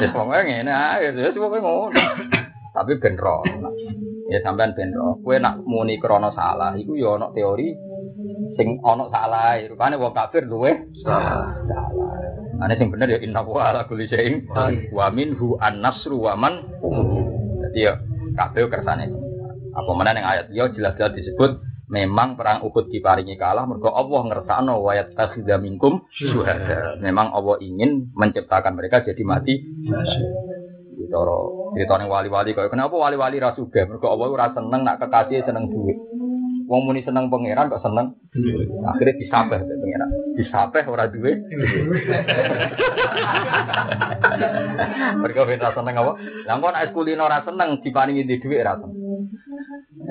Wis 0.00 0.08
pokoke 0.16 0.40
ngene 0.40 0.72
ae, 0.72 1.12
wis 1.12 1.36
pokoke 1.36 1.60
ngono. 1.60 2.00
Tapi 2.72 2.96
ben 3.04 3.20
ro. 3.20 3.44
Ya 4.32 4.40
sampean 4.40 4.72
ben 4.72 4.96
ro. 4.96 5.20
Kowe 5.20 5.36
nak 5.36 5.60
muni 5.68 6.00
krana 6.00 6.32
salah 6.32 6.72
iku 6.72 6.96
yo 6.96 7.20
ana 7.20 7.28
teori 7.36 7.68
sing 8.56 8.80
ana 8.80 9.12
salah. 9.12 9.60
Rupane 9.60 10.00
wong 10.00 10.16
kafir 10.16 10.48
luwe 10.48 10.88
salah. 11.04 11.52
Ane 12.60 12.76
sing 12.76 12.92
bener 12.92 13.08
ya 13.08 13.18
inna 13.24 13.40
wa 13.40 13.72
ala 13.72 13.88
kulli 13.88 14.04
syai'in 14.04 14.44
wa 14.92 15.08
minhu 15.08 15.56
an-nasru 15.56 16.20
wa 16.20 16.36
man 16.36 16.60
Jadi 17.70 17.80
ya 17.88 17.96
kabeh 18.36 18.68
kersane. 18.68 19.08
Apa 19.70 19.90
mana 19.96 20.12
yang 20.12 20.26
ayat 20.26 20.46
ya 20.52 20.64
jelas-jelas 20.68 21.16
disebut 21.16 21.62
memang 21.90 22.38
perang 22.38 22.62
Uhud 22.66 22.92
diparingi 22.92 23.34
kalah 23.34 23.66
mergo 23.66 23.90
Allah 23.90 24.22
ngersakno 24.28 24.78
wa 24.82 24.92
yattakhidha 24.92 25.56
minkum 25.58 26.06
syuhada. 26.14 27.00
Memang 27.02 27.32
Allah 27.32 27.56
ingin 27.64 28.12
menciptakan 28.14 28.76
mereka 28.76 29.02
jadi 29.02 29.22
mati. 29.24 29.58
Ditoro 31.00 31.72
ditone 31.74 32.06
wali-wali 32.10 32.50
kaya 32.52 32.66
kenapa 32.66 32.92
wali-wali 32.92 33.38
ra 33.38 33.54
sugih 33.54 33.86
mergo 33.86 34.10
Allah 34.10 34.26
ora 34.30 34.46
seneng 34.52 34.82
nak 34.84 34.98
kekasih 35.00 35.46
seneng 35.46 35.70
duit. 35.70 35.98
Wong 36.70 36.86
muni 36.86 37.02
seneng 37.02 37.26
pangeran 37.34 37.66
kok 37.66 37.82
seneng. 37.82 38.14
Akhirnya 38.86 39.18
disabeh 39.18 39.58
pangeran. 39.58 40.10
Disabeh 40.38 40.86
ora 40.86 41.10
duwe. 41.10 41.34
Mergo 45.18 45.42
ben 45.50 45.58
seneng 45.58 45.94
apa? 45.98 46.12
Lah 46.46 46.54
kok 46.62 46.70
nek 46.70 46.94
kulino 46.94 47.26
ora 47.26 47.42
seneng 47.42 47.82
diparingi 47.82 48.22
di 48.22 48.38
dhuwit 48.38 48.62
ra 48.62 48.78
seneng. 48.78 48.94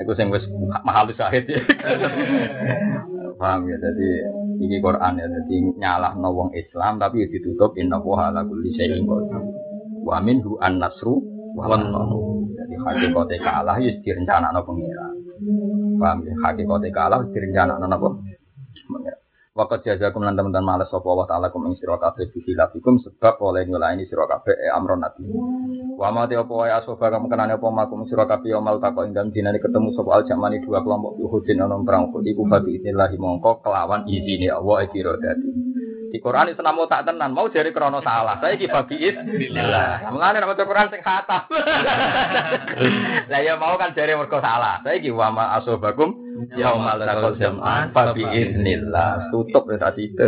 Iku 0.04 0.12
sing 0.12 0.28
wis 0.28 0.44
mahal 0.84 1.08
syahid 1.16 1.48
ya. 1.48 1.64
Paham 3.40 3.64
ya, 3.64 3.76
jadi 3.80 4.08
ini 4.60 4.84
Quran 4.84 5.16
ya, 5.16 5.24
jadi 5.24 5.56
nyalah 5.80 6.12
wong 6.12 6.52
Islam 6.52 7.00
tapi 7.00 7.24
ditutup 7.24 7.72
inna 7.80 7.96
wa 7.96 8.28
ala 8.28 8.44
kulli 8.44 8.68
syai'in 8.76 9.08
qadir. 9.08 9.40
Wa 10.04 10.20
minhu 10.20 10.60
an-nasru 10.60 11.24
wa 11.56 11.72
Jadi 11.72 12.74
hakikate 12.84 13.36
kalah 13.40 13.80
ya 13.80 13.96
direncanakno 14.04 14.60
pengira. 14.60 15.08
Paham 16.00 16.24
ya, 16.24 16.34
hakikate 16.48 16.88
kalah 16.88 17.20
direncanakno 17.28 17.84
napa? 17.84 18.08
Pengira. 18.88 19.20
Wakat 19.50 19.82
jazakum 19.82 20.22
lan 20.22 20.38
teman-teman 20.38 20.78
males 20.78 20.88
sapa 20.94 21.10
wa 21.10 21.26
ta'ala 21.26 21.50
kum 21.50 21.66
ing 21.66 21.74
sira 21.74 21.98
kabeh 22.00 22.32
sebab 22.32 23.34
oleh 23.42 23.66
nyulaini 23.66 24.06
sira 24.06 24.24
kabeh 24.24 24.56
e 24.56 24.70
amron 24.70 25.02
nabi. 25.02 25.26
Wa 25.98 26.14
ma 26.14 26.30
te 26.30 26.38
apa 26.38 26.48
wae 26.48 26.70
kamu 26.70 27.26
kenane 27.26 27.58
apa 27.58 27.66
makum 27.68 28.06
sira 28.06 28.30
kabeh 28.30 28.54
yaumul 28.54 28.78
taqwa 28.78 29.04
ing 29.04 29.12
dalem 29.12 29.34
dinane 29.34 29.58
ketemu 29.58 29.90
sapa 29.92 30.16
al 30.16 30.24
jamani 30.24 30.62
dua 30.62 30.86
kelompok 30.86 31.18
Uhudin 31.18 31.66
ana 31.66 31.76
perang 31.82 32.08
iku 32.08 32.46
babi 32.46 32.78
inillahi 32.78 33.18
mongko 33.18 33.60
kelawan 33.60 34.06
izine 34.06 34.54
Allah 34.54 34.80
e 34.80 34.86
kira 34.88 35.18
dadi. 35.18 35.69
Di 36.10 36.18
Quran 36.18 36.50
itu 36.50 36.60
namo 36.60 36.90
tak 36.90 37.06
tenan, 37.06 37.30
mau 37.30 37.46
jadi 37.46 37.70
krono 37.70 38.02
salah. 38.02 38.42
Saya 38.42 38.58
ki 38.58 38.66
babi 38.66 38.98
Bismillah. 39.00 40.10
Mulane 40.10 40.42
nama 40.42 40.58
Quran 40.58 40.90
sing 40.90 41.02
khatam. 41.06 41.46
Lah 43.30 43.40
ya 43.40 43.54
mau 43.54 43.78
kan 43.78 43.94
jadi 43.94 44.18
mergo 44.18 44.42
salah. 44.42 44.82
Saya 44.82 44.98
ki 44.98 45.14
wa 45.14 45.30
ma 45.30 45.44
asobakum 45.62 46.30
yaumal 46.56 46.98
taqal 47.00 47.36
jam'an 47.36 47.92
fa 47.92 48.16
bi 48.16 48.24
idznillah 48.24 49.28
tutup 49.28 49.68
ya 49.68 49.76
tadi 49.76 50.08
itu 50.08 50.26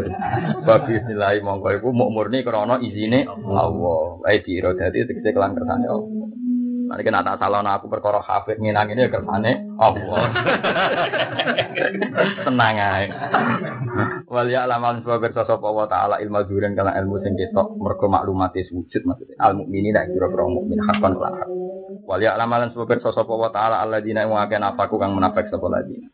fa 0.67 0.85
bi 0.85 0.99
idznillah 0.99 1.41
monggo 1.41 1.73
iku 1.73 1.89
murni 1.95 2.45
krana 2.45 2.77
izine 2.83 3.25
Allah 3.49 4.21
ae 4.29 4.45
dira 4.45 4.77
dadi 4.77 5.09
tegese 5.09 5.33
kelan 5.33 5.57
kersane 5.57 5.87
Allah 5.89 6.22
Nanti 6.89 7.03
kena 7.07 7.27
tak 7.27 7.41
salah 7.41 7.65
aku 7.65 7.89
perkara 7.89 8.21
hafid 8.23 8.61
nginang 8.61 8.93
ini 8.93 9.07
ya 9.07 9.11
kersane. 9.11 9.53
Allah. 9.81 10.23
Tenang 12.47 12.77
ae. 12.79 13.07
Wal 14.29 14.49
ya 14.49 14.69
alaman 14.69 15.03
sebab 15.03 15.33
sapa 15.33 15.69
wa 15.69 15.87
taala 15.91 16.21
ilmu 16.21 16.47
duren 16.47 16.77
kala 16.77 16.95
ilmu 17.01 17.19
sing 17.25 17.35
ketok 17.35 17.81
mergo 17.81 18.07
maklumate 18.13 18.69
wujud 18.69 19.03
maksudnya. 19.09 19.37
Al 19.41 19.57
mukminin 19.57 19.97
nek 19.97 20.13
kira-kira 20.13 20.45
mukmin 20.47 20.79
hakon 20.85 21.17
kelak 21.17 21.49
wal 22.05 22.21
ya 22.21 22.37
alaman 22.37 22.69
sebab 22.77 23.01
sapa 23.01 23.33
wa 23.33 23.49
taala 23.49 23.81
alladzina 23.81 24.29
wa 24.29 24.45
kana 24.45 24.77
nafaku 24.77 25.01
kang 25.01 25.17
menafik 25.17 25.49
sapa 25.49 25.67
ladina 25.73 26.12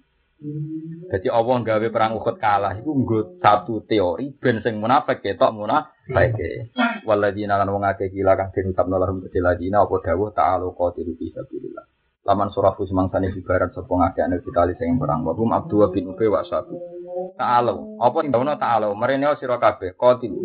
Jadi 1.09 1.27
Allah 1.35 1.57
gawe 1.67 1.87
perang 1.91 2.15
Uhud 2.15 2.37
kalah 2.39 2.79
iku 2.79 2.95
nggo 2.95 3.43
satu 3.43 3.83
teori 3.83 4.31
ben 4.39 4.63
sing 4.63 4.79
munafik 4.79 5.19
ketok 5.19 5.51
munafik. 5.51 6.39
Waladina 7.03 7.59
lan 7.59 7.75
wong 7.75 7.83
akeh 7.83 8.15
gila 8.15 8.39
kang 8.39 8.55
den 8.55 8.71
ucapno 8.71 9.03
lahum 9.03 9.19
ladina 9.27 9.83
apa 9.83 9.95
dawuh 9.99 10.31
ta'alu 10.31 10.71
qatilu 10.79 11.19
fi 11.19 11.27
sabilillah. 11.35 11.85
Laman 12.23 12.55
surah 12.55 12.77
semangsane 12.79 13.35
bibaran 13.35 13.75
sapa 13.75 13.91
ngakeh 13.91 14.23
anu 14.23 14.39
ditali 14.39 14.79
sing 14.79 14.95
perang 15.01 15.27
wa 15.27 15.35
hum 15.35 15.51
Abdullah 15.51 15.91
bin 15.91 16.07
Ubay 16.13 16.31
wa 16.31 16.47
satu. 16.47 16.98
Ta'alu, 17.39 17.99
apa 18.03 18.19
dawuhna 18.27 18.55
ta'alu? 18.59 18.91
Merene 18.99 19.31
sira 19.39 19.59
kabeh 19.63 19.95
qatilu. 19.95 20.39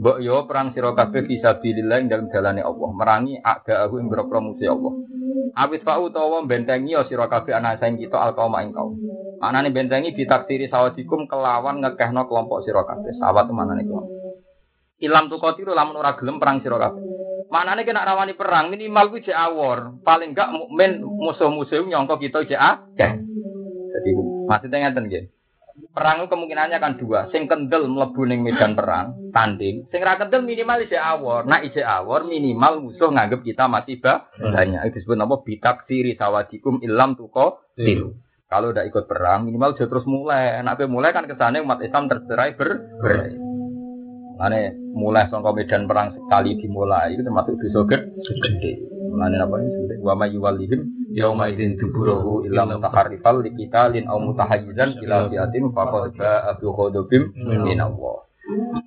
Mbok 0.00 0.18
yo 0.24 0.48
perang 0.48 0.72
sira 0.72 0.96
kabeh 0.96 1.28
fi 1.28 1.38
sabilillah 1.44 1.96
ing 2.00 2.08
dalem 2.08 2.26
dalane 2.32 2.64
Allah, 2.64 2.90
merangi 2.96 3.36
agaahu 3.36 4.00
ing 4.00 4.08
boro 4.08 4.24
musuh 4.40 4.72
Allah. 4.72 4.92
Awit 5.60 5.82
fa'u 5.82 6.08
utawa 6.08 6.40
bentengi 6.46 6.94
ya 6.96 7.04
sira 7.04 7.28
kabeh 7.28 7.52
ana 7.52 7.76
saing 7.76 8.00
kita 8.00 8.16
alqauma 8.16 8.64
ing 8.64 8.72
kaum. 8.72 8.96
Manane 9.40 9.68
bentengi 9.74 10.14
ditaktiri 10.14 10.70
sawadikum 10.72 11.26
kelawan 11.28 11.84
ngekehno 11.84 12.24
kelompok 12.30 12.64
sira 12.64 12.86
kabeh. 12.86 13.12
Sawat 13.18 13.50
manane 13.52 13.84
kelompok. 13.84 14.08
Ilam 15.00 15.32
tu 15.32 15.36
kotiru 15.40 15.72
lamun 15.72 16.00
ora 16.00 16.16
gelem 16.16 16.40
perang 16.40 16.64
sira 16.64 16.78
kabeh. 16.80 17.02
Manane 17.50 17.82
kena 17.82 18.06
rawani 18.06 18.38
perang 18.38 18.70
minimal 18.70 19.10
kuwi 19.10 19.26
jek 19.26 19.34
awor. 19.34 19.98
Paling 20.06 20.32
enggak 20.38 20.54
mukmin 20.54 21.02
musuh-musuh 21.02 21.82
nyangka 21.82 22.16
kita 22.22 22.46
jek 22.46 22.60
akeh. 22.60 23.12
Jadi 23.90 24.10
maksudnya 24.46 24.86
ngeten 24.86 25.04
nggih. 25.10 25.24
Perang 25.90 26.28
kemungkinannya 26.28 26.78
kan 26.78 27.00
dua. 27.00 27.32
Sing 27.32 27.48
kendel 27.48 27.88
mlebu 27.88 28.22
ning 28.28 28.44
medan 28.44 28.76
perang, 28.76 29.32
tanding. 29.34 29.88
Sing 29.88 30.00
ra 30.04 30.20
kendel 30.20 30.44
minimal 30.44 30.84
isih 30.84 31.00
awor. 31.00 31.48
Nah 31.48 31.64
isih 31.64 31.82
awor 31.82 32.28
minimal 32.28 32.84
musuh 32.84 33.10
nganggep 33.10 33.40
kita 33.42 33.66
masih 33.66 33.98
banyak. 34.00 34.80
Itu 34.90 35.02
disebut 35.02 35.18
apa? 35.18 35.36
Bitaksiri 35.42 36.14
sawadikum 36.14 36.84
ilam 36.84 37.16
tuko 37.16 37.72
tilu. 37.74 38.14
Kalau 38.50 38.74
udah 38.74 38.82
ikut 38.82 39.06
perang, 39.06 39.46
minimal 39.46 39.78
dia 39.78 39.86
terus 39.86 40.02
mulai. 40.10 40.58
Enak 40.58 40.82
mulai 40.90 41.14
kan 41.14 41.30
kesannya 41.30 41.62
umat 41.62 41.80
Islam 41.86 42.10
tercerai 42.10 42.58
ber 42.58 42.70
ber. 42.98 43.14
Mana 44.40 44.72
mulai 44.96 45.28
songkok 45.28 45.52
medan 45.52 45.84
perang 45.84 46.16
sekali 46.16 46.56
dimulai 46.56 47.12
itu 47.12 47.20
termasuk 47.20 47.60
dosa 47.60 47.84
gede. 48.40 48.72
Mana 49.12 49.44
apa 49.44 49.60
ini 49.60 50.00
wa 50.00 50.16
may 50.16 50.32
yuwallihim 50.32 50.99
yauma 51.10 51.50
idzin 51.50 51.74
duburahu 51.74 52.46
illa 52.46 52.66
mutaharrifal 52.66 53.42
liqitalin 53.42 54.06
aw 54.06 54.18
mutahayyizan 54.18 54.98
ila 55.02 55.26
fiatin 55.26 55.74
faqad 55.74 56.14
ba'a 56.14 56.50
bi 56.58 56.66
ghadabim 56.66 57.22
min 57.66 57.78
Allah. 57.82 58.30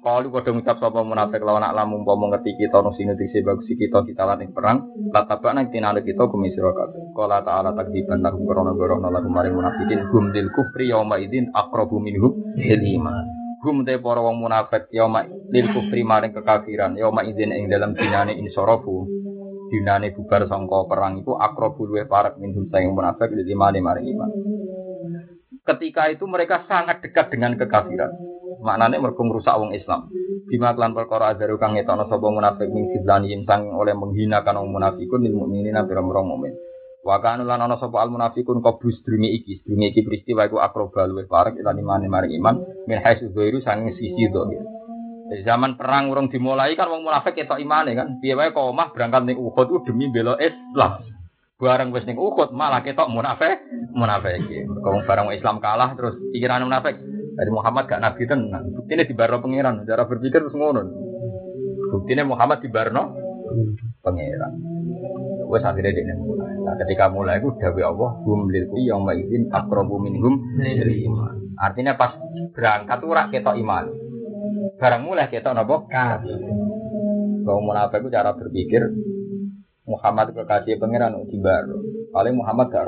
Kalau 0.03 0.27
kau 0.27 0.43
ngucap 0.43 0.75
sapa 0.83 0.99
munafik 1.07 1.39
lawan 1.39 1.63
nak 1.63 1.71
lamun 1.71 2.03
umpama 2.03 2.35
ngerti 2.35 2.59
kita 2.59 2.83
nang 2.83 2.91
sing 2.99 3.07
ngerti 3.07 3.39
bagus 3.47 3.63
kita 3.71 4.03
kita 4.03 4.27
lan 4.27 4.43
perang, 4.51 4.83
lataba 5.15 5.55
nang 5.55 5.71
tinale 5.71 6.03
kita 6.03 6.27
kumi 6.27 6.51
sira 6.51 6.75
kabeh. 6.75 7.15
Qala 7.15 7.39
ta'ala 7.39 7.71
takdiban 7.71 8.19
lahum 8.19 8.43
korona 8.43 8.75
korona 8.75 9.07
lahum 9.07 9.31
maring 9.31 9.55
munafikin 9.55 10.03
hum 10.11 10.35
lil 10.35 10.51
kufri 10.51 10.91
yauma 10.91 11.15
idzin 11.15 11.47
aqrabu 11.55 11.95
minhum 12.03 12.35
lil 12.59 12.81
iman. 12.99 13.23
Hum 13.63 13.87
te 13.87 13.95
para 14.03 14.19
wong 14.19 14.43
munafik 14.43 14.91
yauma 14.91 15.23
lil 15.23 15.67
kufri 15.71 16.03
maring 16.03 16.35
kekafiran 16.35 16.99
yauma 16.99 17.23
idzin 17.23 17.55
ing 17.55 17.71
dalam 17.71 17.95
dinane 17.95 18.35
insarafu. 18.35 19.07
Dinane 19.73 20.13
bubar 20.13 20.45
sangka 20.45 20.85
perang 20.85 21.25
iku 21.25 21.33
aqrabu 21.33 21.89
luwe 21.89 22.05
parek 22.05 22.37
minhum 22.37 22.69
sayang 22.69 22.93
munafik 22.93 23.33
lil 23.33 23.49
iman 23.57 23.73
maring 23.73 24.05
iman. 24.13 24.29
Ketika 25.65 26.13
itu 26.13 26.29
mereka 26.29 26.69
sangat 26.69 27.01
dekat 27.01 27.33
dengan 27.33 27.57
kekafiran. 27.57 28.13
maknane 28.63 28.95
mergo 28.97 29.21
ngrusak 29.27 29.59
wong 29.59 29.75
Islam. 29.75 30.07
Bima 30.47 30.71
klan 30.71 30.95
perkara 30.95 31.35
ajaru 31.35 31.59
kang 31.59 31.75
ngetono 31.75 32.07
sapa 32.07 32.27
munafik 32.31 32.71
min 32.71 32.87
sidlani 32.95 33.35
sang 33.43 33.75
oleh 33.75 33.91
menghinakan 33.91 34.63
wong 34.63 34.69
munafikun 34.79 35.19
lil 35.19 35.35
mukminina 35.35 35.83
pira-pira 35.83 36.23
mukmin. 36.23 36.55
Wa 37.03 37.19
kana 37.19 37.43
lan 37.43 37.59
ana 37.59 37.75
sapa 37.75 37.99
al 37.99 38.07
munafikun 38.07 38.63
qabus 38.63 39.03
dungi 39.03 39.35
iki, 39.35 39.59
dungi 39.67 39.91
iki 39.91 40.07
peristiwa 40.07 40.47
iku 40.47 40.63
akroba 40.63 41.03
luwih 41.03 41.27
parek 41.27 41.59
lan 41.59 41.75
imane 41.75 42.07
mari 42.07 42.39
iman 42.39 42.87
min 42.87 43.03
haitsu 43.03 43.35
dzairu 43.35 43.59
sang 43.59 43.83
sisi. 43.91 44.23
Zaman 45.41 45.73
perang 45.81 46.13
urung 46.13 46.29
dimulai 46.29 46.77
kan 46.77 46.93
wong 46.93 47.01
munafik 47.01 47.33
ketok 47.33 47.57
imane 47.57 47.97
kan. 47.97 48.21
Piye 48.21 48.37
wae 48.37 48.53
kok 48.53 48.69
omah 48.69 48.93
berangkat 48.93 49.25
ning 49.25 49.41
Uhud 49.41 49.65
ku 49.65 49.81
demi 49.81 50.13
bela 50.13 50.37
Islam. 50.37 51.01
Barang 51.57 51.89
wis 51.89 52.05
ning 52.05 52.21
Uhud 52.21 52.53
malah 52.53 52.85
ketok 52.85 53.09
munafik, 53.09 53.57
munafik. 53.97 54.37
Kok 54.69 55.09
barang 55.09 55.33
Islam 55.33 55.57
kalah 55.57 55.97
terus 55.97 56.13
pikiran 56.29 56.61
munafik 56.69 57.01
dari 57.33 57.49
Muhammad 57.49 57.89
gak 57.89 58.03
nabi 58.03 58.29
tenan. 58.29 58.69
Buktinya 58.77 59.09
di 59.09 59.13
Barno 59.17 59.41
pangeran. 59.41 59.81
Cara 59.89 60.05
berpikir 60.05 60.37
terus 60.45 60.53
ngono. 60.53 60.85
Buktinya 61.89 62.29
Muhammad 62.29 62.61
di 62.61 62.69
Barno 62.69 63.17
pangeran. 64.05 64.53
Wes 65.49 65.65
akhirnya 65.65 65.93
dia 65.93 66.17
mulai. 66.17 66.53
Nah, 66.65 66.75
ketika 66.81 67.05
mulai 67.13 67.37
itu 67.37 67.53
dawe 67.61 67.81
Allah 67.85 68.11
hum 68.25 68.49
lil 68.49 68.65
yang 68.81 69.05
maizin 69.05 69.53
akrobu 69.53 70.01
minhum 70.01 70.41
iman. 70.57 71.35
Artinya 71.61 71.93
pas 71.93 72.17
berangkat 72.57 72.97
tuh 72.97 73.13
rak 73.13 73.29
ketok 73.29 73.57
iman. 73.61 74.02
Barang 74.79 75.01
mulai 75.07 75.27
ketok 75.27 75.55
nopo 75.55 75.87
kafir. 75.91 76.39
Kalau 77.43 77.59
munafik 77.59 77.99
itu 77.99 78.09
cara 78.13 78.31
berpikir 78.31 78.81
Muhammad 79.83 80.31
kekasih 80.31 80.79
pangeran 80.79 81.19
di 81.27 81.37
Barno. 81.43 81.75
Paling 82.15 82.39
Muhammad 82.39 82.71
gak 82.71 82.87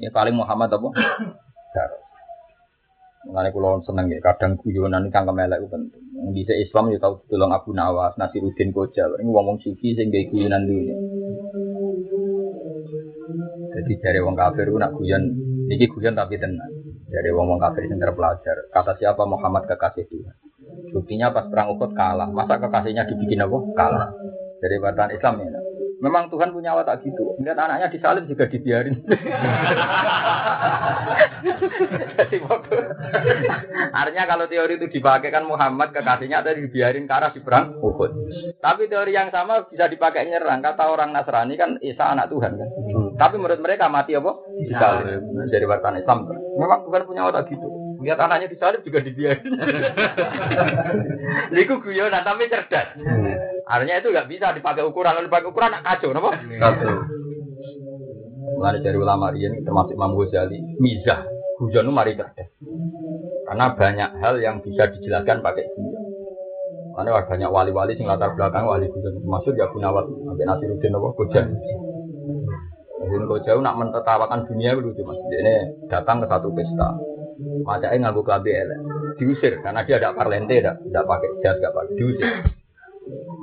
Ya 0.00 0.08
paling 0.08 0.32
Muhammad 0.32 0.72
apa? 0.72 0.88
Gak 1.76 1.88
Mengenai 3.20 3.52
kulo 3.52 3.84
seneng 3.84 4.08
ya, 4.08 4.16
kadang 4.24 4.56
guyonan 4.56 5.12
kang 5.12 5.28
kemelek 5.28 5.60
penting. 5.68 6.00
Di 6.32 6.40
Islam 6.56 6.88
ya 6.88 6.96
tahu 6.96 7.20
tolong 7.28 7.52
Abu 7.52 7.76
Nawas, 7.76 8.16
Nasiruddin 8.16 8.72
Koja. 8.72 9.12
Ini 9.20 9.28
ngomong 9.28 9.60
suci 9.60 9.92
sing 9.92 10.08
gawe 10.08 10.24
guyonan 10.32 10.64
dulu. 10.64 10.94
Jadi 13.76 13.92
dari 14.00 14.18
wong 14.24 14.32
kafir 14.40 14.72
itu 14.72 14.80
nak 14.80 14.96
guyon, 14.96 15.22
ini 15.68 15.84
guyon 15.84 16.16
tapi 16.16 16.40
tenang. 16.40 16.79
Dari 17.10 17.30
wong 17.34 17.46
wong 17.50 17.58
kafir 17.58 17.90
yang 17.90 17.98
terpelajar. 17.98 18.56
Kata 18.70 18.94
siapa 18.94 19.26
Muhammad 19.26 19.66
kekasih 19.66 20.06
Tuhan. 20.06 20.36
Buktinya 20.94 21.34
pas 21.34 21.50
perang 21.50 21.74
Uhud 21.74 21.90
kalah. 21.98 22.30
Masa 22.30 22.62
kekasihnya 22.62 23.10
dibikin 23.10 23.42
apa? 23.42 23.58
Kalah. 23.74 24.10
Dari 24.62 24.76
batan 24.78 25.10
Islam 25.10 25.34
ya. 25.42 25.60
Memang 26.00 26.32
Tuhan 26.32 26.56
punya 26.56 26.72
watak 26.72 27.04
gitu. 27.04 27.36
Lihat 27.44 27.60
anaknya 27.60 27.92
disalib 27.92 28.24
juga 28.24 28.48
dibiarin. 28.48 29.04
Jadi 32.16 32.36
artinya 33.92 34.24
kalau 34.24 34.48
teori 34.48 34.80
itu 34.80 34.88
dipakai 34.88 35.28
kan 35.28 35.44
Muhammad 35.44 35.92
kekasihnya 35.92 36.40
ada 36.40 36.56
dibiarin 36.56 37.04
ke 37.04 37.12
arah 37.12 37.36
di 37.36 37.44
perang 37.44 37.76
Uhud. 37.84 38.10
Tapi 38.64 38.88
teori 38.88 39.12
yang 39.12 39.28
sama 39.28 39.68
bisa 39.68 39.92
dipakai 39.92 40.24
nyerang. 40.24 40.64
Kata 40.64 40.88
orang 40.88 41.12
Nasrani 41.12 41.60
kan 41.60 41.76
Isa 41.84 42.16
anak 42.16 42.32
Tuhan 42.32 42.56
kan. 42.56 42.68
Tapi 43.20 43.36
menurut 43.36 43.60
mereka 43.60 43.92
mati 43.92 44.16
apa? 44.16 44.32
Disalib. 44.56 45.20
Jadi 45.52 45.64
wartawan 45.68 46.00
Islam. 46.00 46.24
Memang 46.56 46.88
Tuhan 46.88 47.04
punya 47.04 47.28
watak 47.28 47.52
gitu. 47.52 47.68
Lihat 48.00 48.16
anaknya 48.16 48.48
disalib 48.48 48.80
juga 48.80 49.04
dibiarin. 49.04 49.52
Liku 51.54 51.84
guyonan 51.84 52.24
tapi 52.24 52.48
cerdas. 52.48 52.96
Hmm. 52.96 53.36
Artinya 53.68 54.00
itu 54.00 54.08
nggak 54.08 54.24
bisa 54.24 54.56
dipakai 54.56 54.88
ukuran. 54.88 55.12
Kalau 55.20 55.28
dipakai 55.28 55.48
ukuran 55.52 55.76
kacau, 55.84 56.16
apa? 56.16 56.30
Kacau. 56.32 56.96
Mulai 58.56 58.80
dari 58.80 58.96
ulama 58.96 59.28
riyen 59.36 59.60
termasuk 59.68 59.92
Imam 59.92 60.16
Ghazali, 60.16 60.56
mizah. 60.80 61.20
Guyon 61.60 61.84
itu 61.84 61.92
mari 61.92 62.16
cerdas. 62.16 62.48
Karena 63.44 63.76
banyak 63.76 64.10
hal 64.24 64.34
yang 64.40 64.64
bisa 64.64 64.88
dijelaskan 64.96 65.44
pakai 65.44 65.68
guyon. 65.76 66.04
Karena 66.96 67.20
banyak 67.20 67.50
wali-wali 67.52 67.92
sing 68.00 68.08
latar 68.08 68.32
belakang 68.32 68.64
wali 68.64 68.88
guyon. 68.88 69.20
Maksud 69.28 69.60
ya 69.60 69.68
Gunawat 69.68 70.08
sampai 70.08 70.48
Nasiruddin 70.48 70.96
apa 70.96 71.08
Gojan. 71.20 71.46
Jadi 73.10 73.26
Gojan 73.26 73.66
nak 73.66 73.76
mentertawakan 73.76 74.46
dunia 74.46 74.78
itu 74.78 74.86
lucu 74.86 75.02
mas. 75.02 75.18
Ini 75.18 75.54
datang 75.90 76.22
ke 76.22 76.26
satu 76.30 76.54
pesta. 76.54 76.94
Macaknya 77.66 78.08
nganggu 78.08 78.22
kelambi 78.22 78.50
elek. 78.54 78.78
Diusir 79.18 79.58
karena 79.60 79.82
dia 79.82 79.98
ada 79.98 80.14
parlente, 80.14 80.62
tidak 80.62 80.78
tidak 80.86 81.04
pakai 81.10 81.30
jas, 81.42 81.56
tidak 81.58 81.74
pakai 81.74 81.94
diusir. 81.98 82.30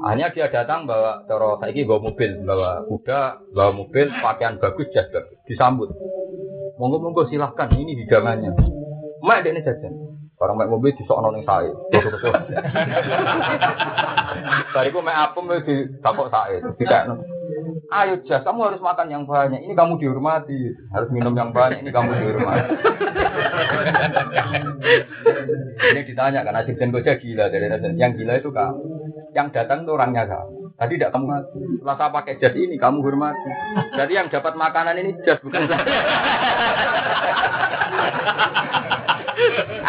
Hanya 0.08 0.32
dia 0.32 0.48
datang 0.48 0.88
bawa 0.88 1.28
coro 1.28 1.60
saiki 1.60 1.84
bawa 1.84 2.08
mobil, 2.08 2.32
bawa 2.48 2.88
kuda, 2.88 3.20
bawa 3.52 3.72
mobil, 3.76 4.08
pakaian 4.24 4.56
bagus, 4.62 4.88
jas 4.96 5.10
bagus, 5.12 5.36
disambut. 5.50 5.92
Monggo 6.78 7.02
monggo 7.02 7.28
silahkan, 7.28 7.74
ini 7.74 7.98
hidangannya. 8.06 8.54
Mak 9.26 9.44
ini 9.44 9.66
jajan. 9.66 9.94
Orang 10.38 10.62
mek 10.62 10.70
mobil 10.70 10.94
disok 10.94 11.18
nong 11.18 11.42
saya. 11.42 11.74
Bariku 14.78 15.02
mek 15.02 15.18
apa 15.18 15.40
mek 15.42 15.66
di 15.66 15.76
takok 15.98 16.30
saya. 16.30 16.62
Tidak. 16.62 17.02
Ayo 17.88 18.20
jas, 18.28 18.44
kamu 18.44 18.68
harus 18.68 18.84
makan 18.84 19.08
yang 19.08 19.24
banyak. 19.24 19.64
Ini 19.64 19.72
kamu 19.72 19.96
dihormati. 19.96 20.76
Harus 20.92 21.08
minum 21.08 21.32
yang 21.32 21.56
banyak. 21.56 21.88
Ini 21.88 21.92
kamu 21.96 22.10
dihormati. 22.20 22.72
ini 25.96 26.02
ditanya 26.04 26.44
karena 26.44 26.68
Asisten 26.68 26.92
Koja 26.92 27.16
gila 27.16 27.48
dari 27.48 27.72
Yang 27.96 28.12
gila 28.20 28.34
itu 28.44 28.50
kamu. 28.52 28.84
Yang 29.32 29.48
datang 29.56 29.88
itu 29.88 29.92
orangnya 29.96 30.28
kamu. 30.28 30.67
Tadi 30.78 30.94
tidak 30.94 31.10
kamu 31.10 31.26
mati. 31.26 31.58
Setelah 31.58 31.98
saya 31.98 32.14
pakai 32.14 32.38
jas 32.38 32.54
ini, 32.54 32.78
kamu 32.78 33.02
hormati. 33.02 33.50
Jadi 33.98 34.14
yang 34.14 34.30
dapat 34.30 34.54
makanan 34.54 35.02
ini 35.02 35.18
jas 35.26 35.42
bukan 35.42 35.66
saya. 35.66 35.82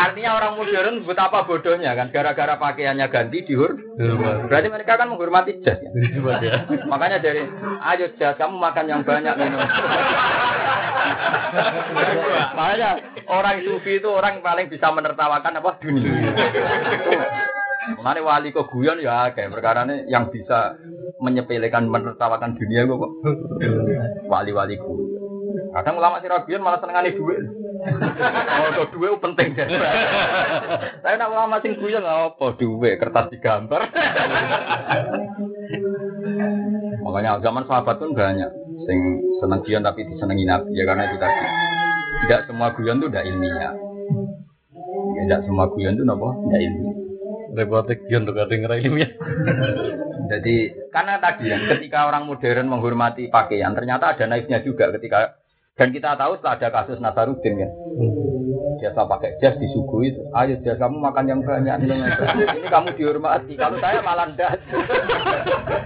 Artinya 0.09 0.31
orang 0.41 0.57
modern 0.57 1.05
betapa 1.05 1.45
bodohnya 1.45 1.93
kan 1.93 2.09
gara-gara 2.09 2.57
pakaiannya 2.57 3.05
ganti 3.13 3.45
dihur. 3.45 3.77
Berarti 4.49 4.69
mereka 4.73 4.97
kan 4.97 5.13
menghormati 5.13 5.61
jas. 5.61 5.77
Ya? 5.77 5.93
Makanya 6.89 7.21
dari 7.21 7.45
ayo 7.85 8.07
jas 8.17 8.41
kamu 8.41 8.57
makan 8.57 8.89
yang 8.89 9.05
banyak 9.05 9.35
minum. 9.37 9.61
Makanya 12.57 12.97
orang 13.29 13.61
sufi 13.61 14.01
itu 14.01 14.09
orang 14.09 14.41
paling 14.41 14.73
bisa 14.73 14.89
menertawakan 14.89 15.61
apa 15.61 15.71
dunia. 15.85 16.33
Mengenai 17.97 18.21
wali 18.21 18.49
kok 18.53 18.69
guyon 18.69 19.01
ya 19.01 19.33
kayak 19.33 19.55
perkara 19.55 19.89
ini 19.89 20.05
yang 20.13 20.29
bisa 20.29 20.77
menyepelekan 21.25 21.89
menertawakan 21.89 22.53
dunia 22.59 22.85
kok 22.85 23.13
wali-wali 24.33 24.77
guyon. 24.77 25.19
Kadang 25.69 26.01
ulama 26.01 26.21
sirabian 26.21 26.65
malah 26.65 26.81
senengane 26.81 27.17
duit. 27.17 27.41
Oh, 27.41 28.71
kok 28.85 28.91
duit 28.93 29.13
penting 29.21 29.57
ya. 29.57 29.67
Saya 31.01 31.15
nak 31.17 31.33
ulama 31.33 31.61
sing 31.65 31.77
guyon 31.77 32.05
apa 32.05 32.57
duit 32.57 33.01
kertas 33.01 33.31
digambar. 33.33 33.89
Makanya 37.05 37.41
zaman 37.41 37.65
sahabat 37.65 37.97
pun 38.01 38.13
banyak 38.13 38.51
sing 38.85 38.99
seneng 39.41 39.61
guyon 39.65 39.85
tapi 39.85 40.05
disenengi 40.05 40.45
nabi 40.45 40.77
ya 40.77 40.85
karena 40.85 41.09
itu 41.09 41.17
tadi. 41.17 41.45
Tidak 42.27 42.41
semua 42.51 42.75
guyon 42.75 43.01
itu 43.01 43.09
tidak 43.09 43.27
ilmiah. 43.29 43.75
Tidak 45.25 45.41
semua 45.47 45.71
guyon 45.73 45.97
itu 45.97 46.05
apa? 46.05 46.29
Tidak 46.33 46.61
ilmiah 46.61 46.98
repotnya 47.59 47.99
gion 48.07 48.23
tuh 48.23 48.35
kadang 48.39 48.71
ilmiah. 48.79 49.11
Jadi 50.29 50.57
karena 50.95 51.19
tadi 51.19 51.51
ya, 51.51 51.59
ketika 51.67 52.07
orang 52.07 52.29
modern 52.31 52.71
menghormati 52.71 53.27
pakaian, 53.33 53.75
ternyata 53.75 54.15
ada 54.15 54.25
naifnya 54.31 54.63
juga 54.63 54.93
ketika 54.95 55.41
dan 55.79 55.95
kita 55.95 56.19
tahu 56.19 56.35
setelah 56.43 56.59
ada 56.59 56.69
kasus 56.75 56.99
Nasaruddin 56.99 57.55
kan. 57.55 57.71
Biasa 58.83 59.07
pakai 59.07 59.39
jas 59.39 59.55
disuguhi. 59.63 60.11
Ayo 60.35 60.59
jas 60.67 60.75
kamu 60.79 60.99
makan 60.99 61.31
yang 61.31 61.41
banyak. 61.47 61.87
Ini 61.87 62.67
kamu 62.67 62.99
dihormati. 62.99 63.55
Kalau 63.55 63.79
saya 63.79 64.03
malah 64.03 64.27
ndak. 64.35 64.59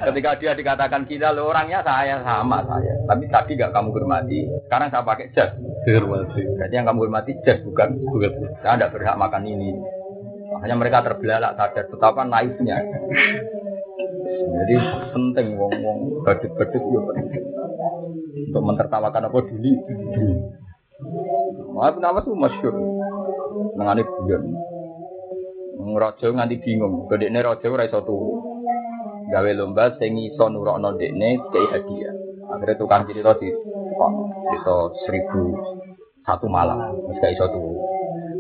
Ketika 0.09 0.31
dia 0.40 0.53
dikatakan 0.57 1.05
kita 1.05 1.32
lo 1.36 1.53
orangnya 1.53 1.85
saya 1.85 2.24
sama 2.24 2.65
saya. 2.65 2.93
Tapi 3.05 3.28
tadi 3.28 3.57
gak 3.57 3.73
kamu 3.73 3.89
hormati. 3.93 4.49
Sekarang 4.69 4.89
saya 4.93 5.05
pakai 5.05 5.32
jas. 5.36 5.53
Dihormati. 5.85 6.40
Jadi 6.40 6.73
yang 6.73 6.89
kamu 6.89 7.09
hormati 7.09 7.32
jas 7.44 7.61
bukan 7.61 7.97
bukan. 8.01 8.32
Saya 8.65 8.81
tidak 8.81 8.93
berhak 8.97 9.16
makan 9.20 9.44
ini. 9.44 9.77
Hanya 10.61 10.77
mereka 10.77 11.01
terbelalak 11.01 11.57
sadar 11.57 11.89
betapa 11.89 12.29
naifnya. 12.29 12.77
Jadi 14.53 14.74
penting 15.16 15.47
wong-wong 15.57 16.23
badut-badut 16.23 16.83
ya. 16.83 17.01
Untuk 18.53 18.62
mentertawakan 18.62 19.33
apa 19.33 19.39
dulu. 19.49 19.73
Wah, 21.73 21.91
kenapa 21.97 22.20
tuh 22.23 22.37
masyur? 22.37 22.74
Nangani 23.81 24.05
bulan. 24.05 24.43
Raja 25.83 26.27
nganti 26.31 26.57
bingung. 26.62 27.11
Gedekne 27.11 27.43
raja 27.43 27.66
ora 27.66 27.89
iso 27.89 28.01
turu. 28.07 28.39
Gawe 29.33 29.51
lomba 29.57 29.97
sing 29.99 30.15
iso 30.20 30.47
nurokno 30.47 30.95
dekne 31.01 31.41
kei 31.51 31.66
hadiah. 31.73 32.15
Akhirnya 32.53 32.77
tukang 32.79 33.09
cerita 33.09 33.33
di 33.41 33.49
cerita 33.49 34.77
seribu 35.09 35.43
satu 36.23 36.47
malam. 36.47 36.79
Wis 37.09 37.19
gak 37.19 37.35
iso 37.35 37.47
turu. 37.51 37.72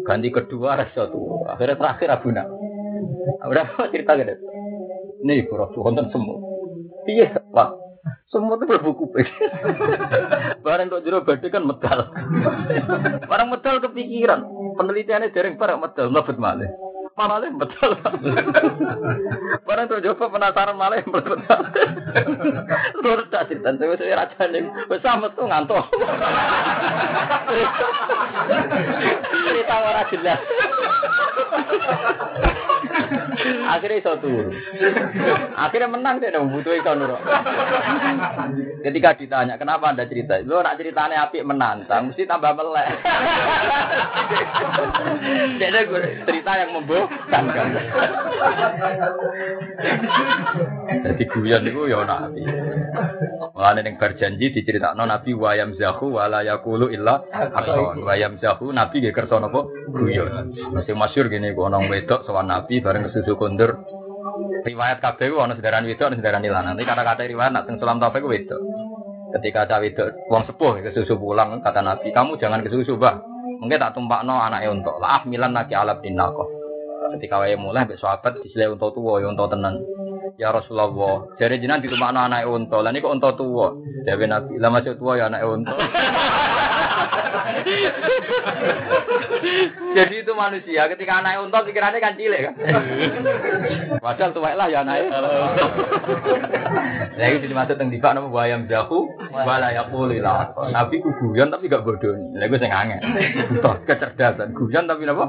Ganti 0.02 0.28
kedua 0.34 0.78
rasa 0.78 1.08
tuh. 1.08 1.46
Akhirnya 1.46 1.78
terakhir 1.78 2.08
Abu 2.10 2.28
Nak. 2.34 2.46
Udah 3.46 3.66
cerita 3.90 4.18
gitu. 4.18 4.34
Ini 5.22 5.46
ibu 5.46 5.54
Rasul 5.54 5.86
konten 5.86 6.10
semua. 6.10 6.38
Iya 7.06 7.38
pak. 7.54 7.70
Semua 8.26 8.58
itu 8.58 8.64
berbuku 8.66 9.06
kuping. 9.06 9.28
Barang 10.66 10.90
untuk 10.90 11.04
jero 11.04 11.22
badai 11.22 11.52
kan 11.52 11.62
medal. 11.62 12.10
Barang 13.30 13.48
medal 13.52 13.78
kepikiran. 13.78 14.40
Penelitiannya 14.74 15.30
dereng 15.30 15.60
barang 15.60 15.78
medal. 15.78 16.10
Ngebet 16.10 16.40
malah. 17.16 17.40
Malah 17.42 17.52
betul. 17.56 17.90
Barang 19.68 19.86
tuh 19.88 20.00
coba 20.00 20.24
penasaran 20.32 20.76
malah 20.76 20.96
yang 21.00 21.12
betul. 21.12 21.36
Terus 23.02 23.26
tak 23.32 23.48
cerita 23.48 23.72
saya 23.76 23.96
saya 23.96 24.16
raja 24.16 24.44
nih. 24.48 24.64
Bersama 24.88 25.28
tuh 25.32 25.48
ngantuk. 25.48 25.84
Cerita 29.32 29.74
orang 29.80 30.08
jelas. 30.12 30.40
Akhirnya 33.42 33.98
iso 33.98 34.12
turu. 34.20 34.52
Akhirnya 35.56 35.88
menang 35.88 36.20
deh 36.20 36.30
dong 36.30 36.52
butuh 36.52 36.76
iso 36.76 36.92
nurut. 36.94 37.18
Ketika 38.84 39.16
ditanya 39.16 39.56
kenapa 39.56 39.90
anda 39.90 40.04
cerita, 40.06 40.38
lo 40.44 40.60
nak 40.60 40.76
ceritanya 40.76 41.26
api 41.28 41.40
menantang, 41.42 42.12
mesti 42.12 42.28
tambah 42.28 42.52
melek. 42.54 42.88
Jadi 45.62 45.78
cerita 46.26 46.52
yang 46.58 46.74
membosankan. 47.02 47.66
Jadi 51.02 51.24
guyon 51.26 51.62
itu 51.66 51.80
ya 51.90 52.00
nabi. 52.06 52.42
Mulane 53.52 53.80
ning 53.84 53.94
berjanji 53.98 54.54
diceritakno 54.54 55.04
Nabi 55.04 55.34
wayam 55.36 55.74
zahu 55.76 56.16
wala 56.16 56.46
yakulu 56.46 56.88
illa 56.92 57.22
akon. 57.32 58.06
Wayam 58.06 58.38
zahu 58.38 58.70
Nabi 58.70 59.02
nggih 59.02 59.14
kersa 59.14 59.42
napa 59.42 59.66
guyon. 59.90 60.54
Masih 60.72 60.94
masyhur 60.96 61.28
gini 61.28 61.52
kok 61.52 61.68
ana 61.68 61.82
wedok 61.84 62.24
sowan 62.24 62.48
Nabi 62.48 62.80
bareng 62.80 63.08
kesusu 63.10 63.34
kondur. 63.34 63.82
Riwayat 64.62 65.02
kabeh 65.02 65.34
ku 65.34 65.42
ana 65.42 65.58
sedaran 65.58 65.88
wedok 65.88 66.12
ana 66.12 66.16
sedaran 66.18 66.44
lanang. 66.46 66.74
Nanti 66.78 66.86
kata-kata 66.86 67.26
riwayat 67.26 67.52
nak 67.52 67.64
teng 67.66 67.76
Sulam 67.82 67.98
Taufik 67.98 68.24
wedok. 68.24 68.60
Ketika 69.32 69.64
ada 69.64 69.80
wedok 69.80 70.12
wong 70.28 70.44
sepuh 70.44 70.84
kesusu 70.84 71.16
pulang 71.16 71.64
kata 71.64 71.80
Nabi, 71.80 72.12
"Kamu 72.12 72.36
jangan 72.36 72.62
kesusu, 72.62 73.00
Bah. 73.00 73.18
Mungkin 73.62 73.78
tak 73.78 73.94
tumpakno 73.94 74.42
anake 74.42 74.68
untuk. 74.68 74.98
Lah 74.98 75.22
milan 75.24 75.56
lagi 75.56 75.72
alab 75.72 76.02
dinako." 76.04 76.61
Ketika 77.12 77.44
wae 77.44 77.56
mulai 77.60 77.84
mbek 77.84 78.00
sahabat 78.00 78.40
disile 78.40 78.72
untuk 78.72 78.96
tuwa 78.96 79.20
ya 79.20 79.28
untuk 79.28 79.52
tenan. 79.52 79.84
Ya 80.40 80.48
Rasulullah, 80.48 81.28
jare 81.36 81.60
jinan 81.60 81.84
ditumakno 81.84 82.24
anake 82.24 82.48
unta. 82.48 82.80
Lah 82.80 82.92
niku 82.92 83.12
unta 83.12 83.36
tuwa. 83.36 83.76
Dewe 84.08 84.24
Nabi, 84.24 84.56
lah 84.56 84.70
masuk 84.72 84.96
tuwa 84.96 85.20
ya 85.20 85.28
anake 85.28 85.44
unta. 85.44 85.74
Jadi 89.92 90.14
itu 90.24 90.32
manusia 90.32 90.88
ketika 90.88 91.20
anak 91.20 91.44
unta 91.44 91.60
pikirannya 91.64 92.00
kan 92.00 92.16
cilik 92.16 92.40
kan. 92.48 92.54
Padahal 94.00 94.32
tuwek 94.32 94.56
lah 94.56 94.66
ya 94.72 94.80
anak. 94.82 95.12
Lah 97.18 97.26
itu 97.28 97.46
dimaksud 97.46 97.76
teng 97.76 97.92
dibak 97.92 98.16
nama 98.16 98.28
bayam 98.32 98.64
jahu 98.66 99.04
wala 99.32 99.68
yaqulila. 99.76 100.56
Nabi 100.72 101.04
ku 101.04 101.12
guyon 101.20 101.52
tapi 101.52 101.68
gak 101.68 101.84
bodoh. 101.84 102.16
Lah 102.36 102.48
iku 102.48 102.56
sing 102.56 102.72
angel. 102.72 103.00
Kecerdasan 103.84 104.56
guyon 104.56 104.88
tapi 104.88 105.04
napa? 105.04 105.28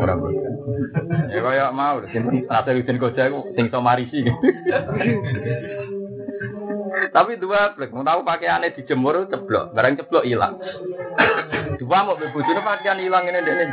Ora 0.00 0.14
bodoh. 0.16 0.52
Ya 1.28 1.40
kaya 1.44 1.68
mau 1.70 2.00
sing 2.08 2.24
rasa 2.48 2.72
wisen 2.72 2.96
koja 2.96 3.28
iku 3.28 3.44
sing 3.52 3.68
iso 3.68 3.78
marisi. 3.84 4.24
Tapi 7.14 7.38
dua 7.38 7.72
plek, 7.74 7.94
mau 7.94 8.02
tahu 8.02 8.26
pakaiannya 8.26 8.74
dijemur 8.74 9.30
ceblok, 9.30 9.70
barang 9.72 9.94
ceblok 10.02 10.26
hilang. 10.26 10.58
Dua 11.78 12.02
mau 12.02 12.18
bebujune 12.18 12.58
pakaian 12.58 12.98
hilang 12.98 13.22
ini 13.30 13.38
ini. 13.38 13.66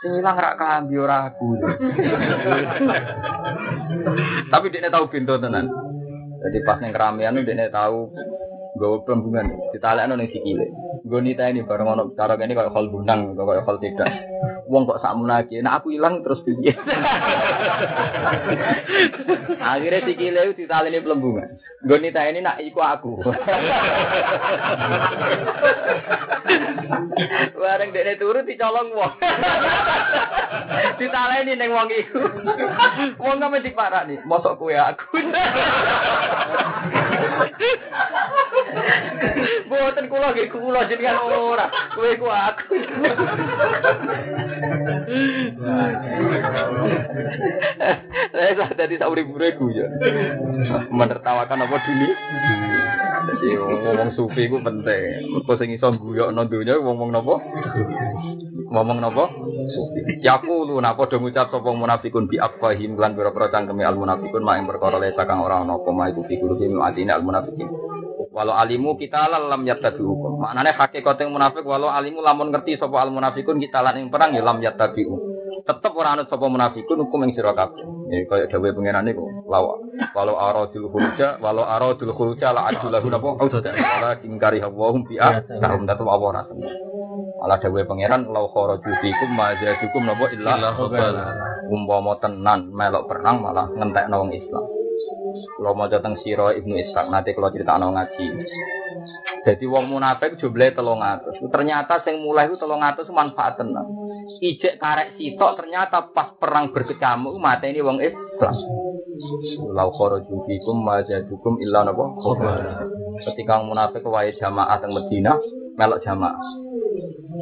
Sing 0.00 0.16
hilang 0.16 0.40
rak 0.40 0.56
kambi 0.56 0.96
ora 0.96 1.28
aku. 1.28 1.52
Tapi 4.52 4.72
dia 4.72 4.88
tahu 4.88 5.04
pintu 5.12 5.36
tenan. 5.36 5.68
Jadi 6.44 6.58
pas 6.64 6.80
neng 6.80 6.96
keramaian 6.96 7.36
dia 7.40 7.68
tahu 7.68 8.08
Gue 8.74 9.06
pelembungan, 9.06 9.46
ditalekno 9.70 10.18
ning 10.18 10.34
sikile. 10.34 10.66
Gue 11.06 11.22
nita 11.22 11.46
ini 11.46 11.62
bareng 11.62 11.94
ono 11.94 12.02
cara 12.18 12.34
kene 12.34 12.58
koyo 12.58 12.74
hal 12.74 12.90
bundang, 12.90 13.38
koyo 13.38 13.62
hal 13.62 13.78
tidak. 13.78 14.10
Wong 14.64 14.88
kok 14.88 15.00
sakmu 15.04 15.28
lagi, 15.28 15.60
nah 15.60 15.76
aku 15.76 15.92
hilang 15.92 16.24
terus 16.24 16.40
piye? 16.40 16.72
Akhirnya 19.60 20.06
sikile 20.08 20.56
ditaleni 20.56 21.04
pelembungan. 21.04 21.60
Nita 21.84 22.24
ini 22.24 22.40
nak 22.40 22.64
iku 22.64 22.80
aku. 22.80 23.12
Bareng 27.60 27.90
dene 27.96 28.16
turu 28.20 28.40
dicolong 28.44 28.92
wong. 28.92 29.12
Ditaleni 31.00 31.56
ning 31.56 31.72
wong 31.72 31.88
iku. 31.92 32.20
Wong 33.20 33.36
kok 33.40 33.52
mesti 33.52 33.72
parani, 33.76 34.16
mosok 34.24 34.56
kowe 34.60 34.72
aku. 34.72 35.20
Boten 39.68 40.06
kula 40.12 40.32
nggih 40.32 40.48
kula 40.52 40.88
jenengan 40.88 41.24
ora. 41.24 41.66
Kowe 41.96 42.10
ku 42.16 42.26
aku. 42.28 42.76
Saya 48.34 48.66
dadi 48.74 48.94
sak 48.98 49.10
urip-uripku 49.10 49.70
ya. 49.72 49.86
Menertawakan 50.90 51.64
apa 51.64 51.76
dulu? 51.84 52.08
Jadi 53.24 53.48
ngomong 53.56 54.10
sufi 54.12 54.50
ku 54.52 54.60
penting. 54.60 55.32
Mergo 55.32 55.54
sing 55.56 55.72
iso 55.72 55.88
guyokno 55.96 56.44
donya 56.44 56.76
ngomong 56.76 57.08
napa? 57.14 57.40
Ngomong 58.68 58.98
napa? 59.00 59.24
Sufi. 59.72 60.00
Yaku 60.20 60.68
lu 60.68 60.80
napa 60.80 61.08
do 61.08 61.16
ngucap 61.20 61.48
sapa 61.48 61.70
munafikun 61.72 62.28
bi 62.28 62.36
afwahim 62.36 63.00
lan 63.00 63.16
pira-pira 63.16 63.48
cangkeme 63.48 63.84
al 63.86 63.96
munafikun 63.96 64.44
ing 64.44 64.68
perkara 64.68 65.00
lesa 65.00 65.24
kang 65.24 65.40
ora 65.40 65.64
ana 65.64 65.80
apa 65.80 65.90
ma 65.90 66.12
iku 66.12 66.24
fi 66.28 66.36
qulubihim 66.36 66.84
atine 66.84 67.12
al 67.12 67.24
munafikin. 67.24 67.68
Walau 68.34 68.58
alimu 68.58 68.98
kita 68.98 69.30
lam 69.30 69.62
yattabi 69.62 70.02
hukum. 70.02 70.42
Maknane 70.42 70.74
hakikat 70.74 71.22
yang 71.22 71.30
munafik 71.30 71.62
walau 71.62 71.86
alimu 71.86 72.18
lamun 72.18 72.50
ngerti 72.50 72.74
sapa 72.74 72.98
al 72.98 73.14
munafikun 73.14 73.62
kita 73.62 73.78
lan 73.78 74.02
ing 74.02 74.10
perang 74.10 74.34
ya 74.34 74.42
lam 74.42 74.58
yattabi 74.58 75.06
tetep 75.64 75.96
ora 75.96 76.12
anut 76.12 76.28
sapa 76.28 76.44
munafikun 76.44 77.08
hukum 77.08 77.24
ing 77.24 77.32
sira 77.32 77.56
kabeh. 77.56 77.86
Ya 78.12 78.20
kaya 78.28 78.50
pangeran 78.52 79.06
niku. 79.08 79.24
Lawa 79.48 79.80
walau 80.12 80.36
aradul 80.36 80.92
khuruja 80.92 81.40
walau 81.40 81.64
aradul 81.64 82.12
khuruja 82.12 82.52
la 82.52 82.68
adulahu 82.68 83.08
napa 83.08 83.28
auda. 83.40 83.72
Wala 83.72 84.10
kingkari 84.20 84.60
hawahum 84.60 85.08
bi'a 85.08 85.40
kahum 85.62 85.88
tetep 85.88 86.04
apa 86.04 86.24
ora 86.24 86.42
seneng. 86.44 86.74
Malah 87.40 87.58
dawuhe 87.62 87.84
pangeran 87.88 88.28
lau 88.28 88.50
kharaju 88.52 88.90
fikum 89.00 89.30
ma 89.32 89.56
jadukum 89.56 90.04
napa 90.04 90.26
illa. 90.36 90.74
Umpama 91.64 92.12
tenan 92.20 92.68
melok 92.68 93.08
perang 93.08 93.40
malah 93.40 93.64
ngentekno 93.72 94.20
wong 94.20 94.36
Islam. 94.36 94.64
Kalau 95.58 95.72
mau 95.74 95.90
datang 95.90 96.18
siro 96.22 96.52
ibnu 96.52 96.76
Ishaq 96.76 97.06
nanti 97.10 97.34
kalau 97.34 97.50
cerita 97.50 97.78
ngaji. 97.78 98.26
Jadi 99.44 99.64
wong 99.68 99.92
munafik 99.92 100.40
jumlahnya 100.40 100.72
telung 100.72 101.04
atus. 101.04 101.36
Ternyata 101.52 102.00
sing 102.00 102.24
mulai 102.24 102.48
itu 102.48 102.56
telung 102.56 102.80
atus 102.80 103.08
manfaat 103.12 103.60
tenang. 103.60 103.84
Ijek 104.40 104.80
karek 104.80 105.20
sitok 105.20 105.60
ternyata 105.60 106.08
pas 106.16 106.32
perang 106.40 106.72
berkecamuk 106.72 107.36
mata 107.36 107.68
ini 107.68 107.84
wong 107.84 108.00
Islam. 108.00 108.56
Lau 109.68 109.92
kharaju 109.92 110.48
fikum 110.48 110.80
ma 110.80 111.04
jadukum 111.04 111.60
illa 111.60 111.84
napa 111.84 112.04
Ketika 113.30 113.60
munafik 113.62 114.04
wae 114.08 114.32
jamaah 114.36 114.80
teng 114.80 114.96
Madinah 114.96 115.36
melok 115.76 116.02
jamaah. 116.02 116.40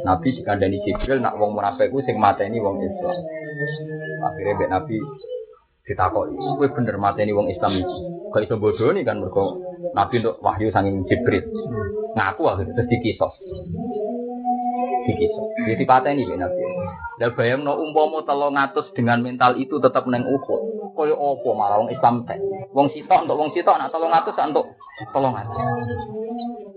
Nabi 0.03 0.35
dikandani 0.35 0.83
Jibril 0.83 1.23
nak 1.23 1.39
wong 1.39 1.55
munafik 1.55 1.87
ku 1.87 2.03
sing 2.03 2.19
mateni 2.19 2.59
wong 2.59 2.83
Islam. 2.83 3.17
Akhirnya 4.27 4.79
Nabi 4.79 4.99
ditakoki, 5.83 6.35
kowe 6.39 6.67
bener 6.71 6.95
mateni 6.95 7.35
wong 7.35 7.51
Islam 7.51 7.75
iki. 7.75 7.97
Kok 8.31 8.43
iso 8.43 8.55
bodoni 8.57 9.03
kan 9.03 9.19
mergo 9.19 9.59
Nabi 9.93 10.23
untuk 10.23 10.39
wahyu 10.41 10.71
sanging 10.71 11.03
Jibril. 11.05 11.43
Ngaku 12.15 12.41
akhirnya 12.49 12.73
terus 12.73 12.89
dikisos. 12.89 13.33
Dikisos. 15.05 15.47
Jadi 15.67 15.83
pateni 15.83 16.23
Nabi. 16.23 16.62
Lah 17.21 17.29
bayangno 17.37 17.77
umpama 17.77 18.25
300 18.25 18.97
dengan 18.97 19.21
mental 19.21 19.61
itu 19.61 19.77
tetap 19.77 20.09
neng 20.09 20.25
Uhud. 20.25 20.61
Kaya 20.97 21.13
apa 21.13 21.49
malah 21.53 21.77
wong 21.81 21.93
Islam 21.93 22.25
teh. 22.25 22.37
Wong 22.73 22.89
sitok 22.89 23.29
untuk 23.29 23.37
wong 23.37 23.49
sitok 23.53 23.77
nak 23.77 23.93
300 23.93 24.33
untuk 24.49 24.65
300. 25.13 26.23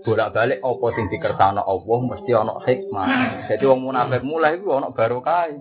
Bolak-balik 0.07 0.63
apa 0.63 0.85
sing 0.95 1.05
dikersano 1.11 1.61
Allah 1.65 1.99
mesti 1.99 2.31
ana 2.31 2.55
hikmah. 2.63 3.07
Jadi 3.49 3.63
wong 3.65 3.91
munafik 3.91 4.23
mulai 4.23 4.61
iku 4.61 4.77
ana 4.77 4.93
barokah. 4.93 5.51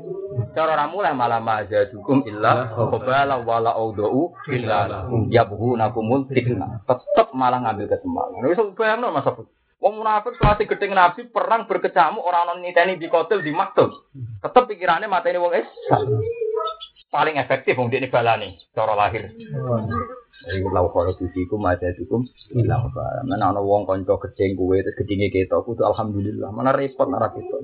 Cara 0.52 0.76
ora 0.76 0.86
mulai 0.86 1.16
malah 1.16 1.40
majadukum 1.40 2.22
illa 2.28 2.68
qabala 2.70 3.42
wala 3.42 3.72
audau 3.74 4.36
illa 4.52 5.08
yabhunakumul 5.32 6.28
fitnah. 6.28 6.84
Tetep 6.84 7.32
malah 7.32 7.64
ngambil 7.64 7.90
kesempatan. 7.90 8.44
Wis 8.44 8.60
bayangno 8.76 9.08
Mas 9.10 9.26
Abu. 9.26 9.48
Wong 9.76 10.00
munafik 10.00 10.40
selasi 10.40 10.64
gedeng 10.64 10.96
Nabi 10.96 11.28
perang 11.28 11.68
berkecamuk 11.68 12.24
orang 12.24 12.48
non 12.48 12.58
niteni 12.64 12.96
di 12.96 13.12
kotel 13.12 13.44
di 13.44 13.52
maktul. 13.52 13.92
Tetep 14.40 14.72
pikirannya 14.72 15.04
mata 15.04 15.28
ini 15.28 15.36
wong 15.36 15.52
Islam. 15.52 16.16
Paling 17.12 17.36
efektif 17.36 17.76
wong 17.76 17.92
ini 17.92 18.08
balani 18.08 18.56
cara 18.72 18.96
lahir. 18.96 19.28
Iku 20.48 20.68
lau 20.72 20.88
kalau 20.88 21.12
tusiku 21.16 21.60
maca 21.60 21.92
cukup 21.92 22.24
bilang 22.56 22.88
apa? 22.88 23.20
Mana 23.28 23.52
ana 23.52 23.60
wong 23.60 23.84
konco 23.84 24.16
gedeng 24.16 24.56
kuwe 24.56 24.80
terus 24.80 24.96
gedenge 24.96 25.28
kita 25.28 25.60
kudu 25.60 25.84
alhamdulillah. 25.84 26.48
Mana 26.56 26.72
repot 26.72 27.12
nara 27.12 27.28
kita. 27.36 27.60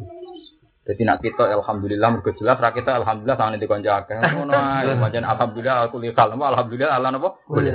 Jadi 0.83 1.09
nak 1.09 1.25
kita 1.25 1.49
alhamdulillah 1.49 2.09
mergo 2.13 2.37
jelas 2.37 2.61
ra 2.61 2.77
kita 2.77 2.93
alhamdulillah 2.93 3.41
tangan 3.41 3.57
di 3.57 3.65
konco 3.65 3.89
akeh. 3.89 4.21
Ngono 4.21 4.53
ae. 4.53 4.93
Pancen 5.01 5.25
alhamdulillah 5.25 5.89
aku 5.89 5.97
li 5.97 6.13
kalem 6.13 6.45
alhamdulillah 6.45 6.93
Allah 6.93 7.09
napa? 7.09 7.41
Boleh. 7.49 7.73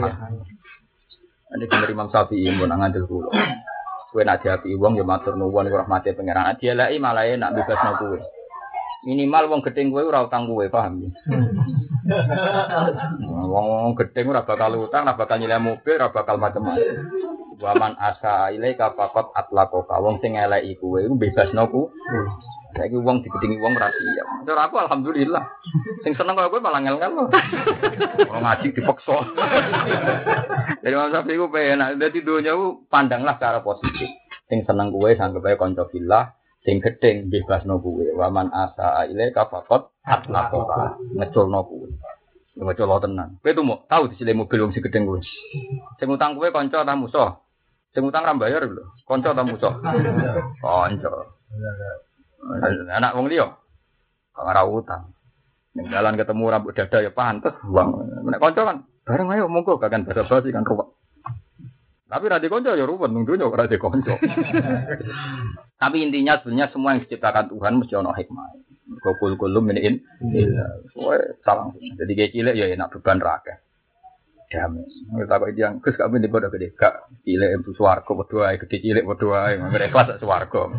Ini 1.48 1.66
bener 1.66 1.90
Imam 1.90 2.12
Syafi'i 2.14 2.54
mun 2.54 2.70
ngandel 2.70 3.10
kula. 3.10 3.34
Kowe 4.08 4.24
nak 4.24 4.40
diapi 4.40 4.72
wong 4.80 4.96
ya 4.96 5.04
matur 5.04 5.36
nuwun 5.36 5.68
rahmate 5.68 6.16
pangeran. 6.16 6.56
Dia 6.58 6.74
lagi 6.74 6.98
malah 6.98 7.28
nak 7.36 7.54
bebasno 7.60 7.92
kowe. 8.00 8.18
Minimal 9.06 9.44
wong 9.52 9.62
gedeng 9.64 9.94
kowe 9.94 10.04
ora 10.04 10.26
utang 10.26 10.48
kowe, 10.48 10.66
paham 10.68 11.06
ya? 11.06 11.10
Wong 13.52 13.96
gedeng 13.96 14.32
ora 14.32 14.44
bakal 14.48 14.80
utang, 14.80 15.04
ora 15.08 15.16
bakal 15.16 15.38
nyileh 15.40 15.60
mobil, 15.60 15.96
ora 16.00 16.12
bakal 16.12 16.40
macam-macam. 16.40 17.37
Waman 17.58 17.98
asa 17.98 18.54
ilaika 18.54 18.94
faqat 18.94 19.34
atlaqaka. 19.34 19.98
Wong 19.98 20.22
sing 20.22 20.38
eleki 20.38 20.78
kowe 20.78 21.02
iku 21.02 21.18
bebasno 21.18 21.66
ku. 21.74 21.90
Saiki 22.78 22.94
wong 23.02 23.26
digedingi 23.26 23.58
wong 23.58 23.74
ra 23.74 23.90
siap. 23.90 24.28
Cara 24.46 24.70
aku 24.70 24.78
alhamdulillah. 24.78 25.42
Sing 26.06 26.14
seneng 26.14 26.38
kaya 26.38 26.54
kowe 26.54 26.62
malah 26.62 26.86
ngel-ngel. 26.86 27.18
Wong 28.30 28.42
ngaji 28.46 28.78
dipaksa. 28.78 29.18
Jadi 30.86 30.94
Imam 30.94 31.10
Syafi'i 31.10 31.42
ku 31.42 31.50
penak. 31.50 31.98
Dadi 31.98 32.20
donya 32.22 32.54
ku 32.54 32.86
pandanglah 32.86 33.42
cara 33.42 33.66
positif. 33.66 34.06
Sing 34.46 34.62
seneng 34.62 34.94
kowe 34.94 35.10
sanggep 35.10 35.42
ae 35.42 35.58
kanca 35.58 35.90
fillah, 35.90 36.38
sing 36.62 36.78
gedeng 36.78 37.34
bebasno 37.34 37.82
kowe. 37.82 38.06
Waman 38.14 38.54
asa 38.54 39.10
ilaika 39.10 39.50
faqat 39.50 39.90
atlaqaka. 40.06 41.02
Ngeculno 41.18 41.66
kowe. 41.66 41.90
Ngecul 42.58 42.90
tenan. 43.02 43.42
Kowe 43.42 43.50
tuh 43.54 43.66
mau 43.66 43.82
tahu 43.90 44.14
di 44.14 44.22
sini 44.22 44.38
mobil 44.38 44.62
wong 44.62 44.78
sing 44.78 44.86
gedeng 44.86 45.10
kowe. 45.10 45.18
Sing 45.98 46.06
utang 46.06 46.38
kowe 46.38 46.54
kanca 46.54 46.86
ta 46.86 46.94
musuh? 46.94 47.47
Sing 47.98 48.06
utang 48.06 48.30
ra 48.30 48.38
bayar 48.38 48.62
lho. 48.62 48.94
Kanca 49.10 49.34
ta 49.34 49.42
musuh? 49.42 49.74
Kanca. 50.62 51.10
Anak 52.94 53.18
wong 53.18 53.26
liya. 53.26 53.50
Kok 54.38 54.46
ora 54.46 54.62
utang. 54.70 55.18
Ning 55.74 55.90
jalan 55.90 56.14
ketemu 56.14 56.46
rambut 56.46 56.78
dada 56.78 57.02
ya 57.02 57.10
pantes 57.10 57.58
uang. 57.66 57.90
Nek 58.30 58.38
kanca 58.38 58.62
kan 58.70 58.78
bareng 59.02 59.34
ayo 59.34 59.50
monggo 59.50 59.82
gak 59.82 59.90
kan 59.90 60.06
basa-basi 60.06 60.54
kan 60.54 60.62
ruwet. 60.62 60.94
Tapi 62.06 62.26
radhi 62.30 62.54
konco 62.54 62.78
ya 62.78 62.86
ruwet 62.86 63.10
nung 63.10 63.26
dunya 63.26 63.50
radhi 63.50 63.82
konco. 63.82 64.14
Tapi 65.82 65.98
intinya 65.98 66.38
sebenarnya 66.38 66.70
semua 66.70 66.94
yang 66.94 67.02
diciptakan 67.02 67.50
Tuhan 67.50 67.82
mesti 67.82 67.98
ono 67.98 68.14
hikmah. 68.14 68.46
Kokul 69.02 69.42
kulum 69.42 69.74
ini 69.74 70.06
Iya, 70.38 70.86
salah. 71.42 71.74
Jadi 71.74 72.12
kayak 72.14 72.32
cilik 72.38 72.54
ya 72.54 72.70
enak 72.78 72.94
beban 72.94 73.18
rakyat. 73.18 73.67
Damai. 74.48 74.88
Kita 74.88 75.44
kok 75.44 75.52
yang 75.60 75.84
kus 75.84 76.00
kami 76.00 76.24
di 76.24 76.32
bodoh 76.32 76.48
gede 76.48 76.72
kak 76.72 77.12
cilik 77.28 77.60
itu 77.60 77.76
suwargo 77.76 78.16
berdua, 78.16 78.56
gede 78.56 78.80
cilik 78.80 79.04
berdua, 79.04 79.52
mereka 79.60 80.08
kelas 80.08 80.24
suwargo. 80.24 80.72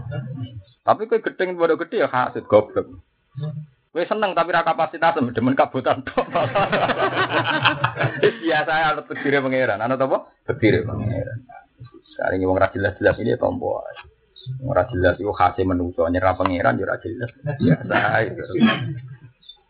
Tapi 0.88 1.04
kue 1.04 1.20
gedeng 1.20 1.52
bodoh 1.52 1.76
gede 1.76 2.00
ya 2.00 2.08
hasut 2.08 2.48
goblok. 2.48 3.04
Kue 3.92 4.08
seneng 4.08 4.32
tapi 4.32 4.56
ra 4.56 4.64
kapasitas 4.64 5.20
demen 5.36 5.52
kabutan 5.52 6.00
tok. 6.00 6.28
Biasa 8.24 8.72
alat 8.72 9.04
berdiri 9.04 9.36
pangeran, 9.44 9.84
anak 9.84 10.00
apa? 10.00 10.18
Berdiri 10.48 10.88
pangeran. 10.88 11.38
Sekarang 12.16 12.48
wong 12.48 12.56
ra 12.56 12.72
jelas-jelas 12.72 13.20
ini 13.20 13.36
tombo. 13.36 13.84
Ora 14.64 14.88
jelas 14.88 15.20
iku 15.20 15.36
khase 15.36 15.60
menungso 15.68 16.08
nyerah 16.08 16.32
pangeran 16.40 16.80
yo 16.80 16.88
ora 16.88 16.96
jelas. 17.04 17.28
Biasa 17.36 18.32
itu. 18.32 18.42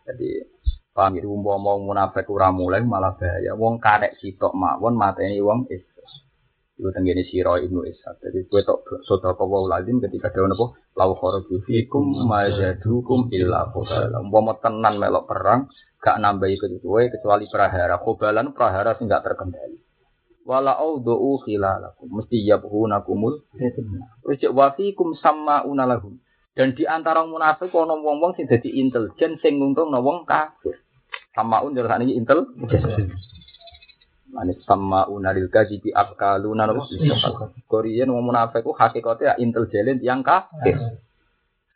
Jadi 0.07 0.29
paham 0.95 1.17
ya 1.17 1.25
umpama 1.25 1.77
munafik 1.79 2.27
ora 2.29 2.49
mulai 2.49 2.83
malah 2.83 3.15
bahaya. 3.15 3.55
Wong 3.55 3.77
karek 3.77 4.17
sitok 4.19 4.53
mawon 4.55 4.95
mateni 4.99 5.39
wong 5.39 5.69
Islam. 5.69 6.09
Iku 6.79 6.89
tenggene 6.95 7.23
sira 7.27 7.59
Ibnu 7.59 7.83
Ishaq. 7.83 8.23
Jadi 8.23 8.47
kowe 8.47 8.61
tok 8.63 9.03
sedekah 9.03 9.45
wa 9.45 9.67
lazim 9.67 9.99
ketika 9.99 10.31
dhewe 10.31 10.47
napa 10.47 10.65
lau 10.95 11.11
kharaju 11.15 11.55
fikum 11.67 12.03
majadukum 12.23 13.27
illa 13.35 13.67
qala. 13.69 14.17
Umpama 14.23 14.55
tenan 14.63 14.95
melok 14.95 15.27
perang 15.27 15.67
gak 15.99 16.17
nambahi 16.17 16.55
kecuali 16.55 17.11
kecuali 17.11 17.45
prahara. 17.51 17.99
Khobalan 17.99 18.55
prahara 18.55 18.95
sing 18.95 19.11
gak 19.11 19.27
terkendali. 19.27 19.89
wala 20.49 20.73
audhu 20.81 21.37
khilalakum 21.45 22.09
mesti 22.09 22.41
yabhunakumul 22.41 23.45
terus 23.53 24.37
cek 24.41 24.49
wa 24.49 24.73
fikum 24.73 25.13
sammauna 25.13 25.85
lahum 25.85 26.17
dan 26.57 26.73
di 26.73 26.83
antara 26.85 27.25
munafik 27.25 27.73
ana 27.73 27.95
wong-wong 27.97 28.35
sing 28.35 28.49
dadi 28.49 28.73
intelijen 28.73 29.37
sing 29.39 29.61
nguntungno 29.61 30.01
wong 30.01 30.25
kafir 30.25 30.81
samaun 31.33 31.75
terus 31.77 31.89
sakniki 31.89 32.17
intel 32.17 32.49
Manis 34.29 34.61
sama 34.61 35.09
unaril 35.09 35.49
gaji 35.49 35.81
di 35.81 35.89
akaluna 35.89 36.69
nopo. 36.69 36.85
Korean 37.65 38.13
wong 38.13 38.29
munafik 38.29 38.61
ku 38.61 38.77
hakikate 38.77 39.25
ya 39.25 39.33
intelijen 39.41 39.97
yang 40.05 40.21
kafir. 40.21 40.77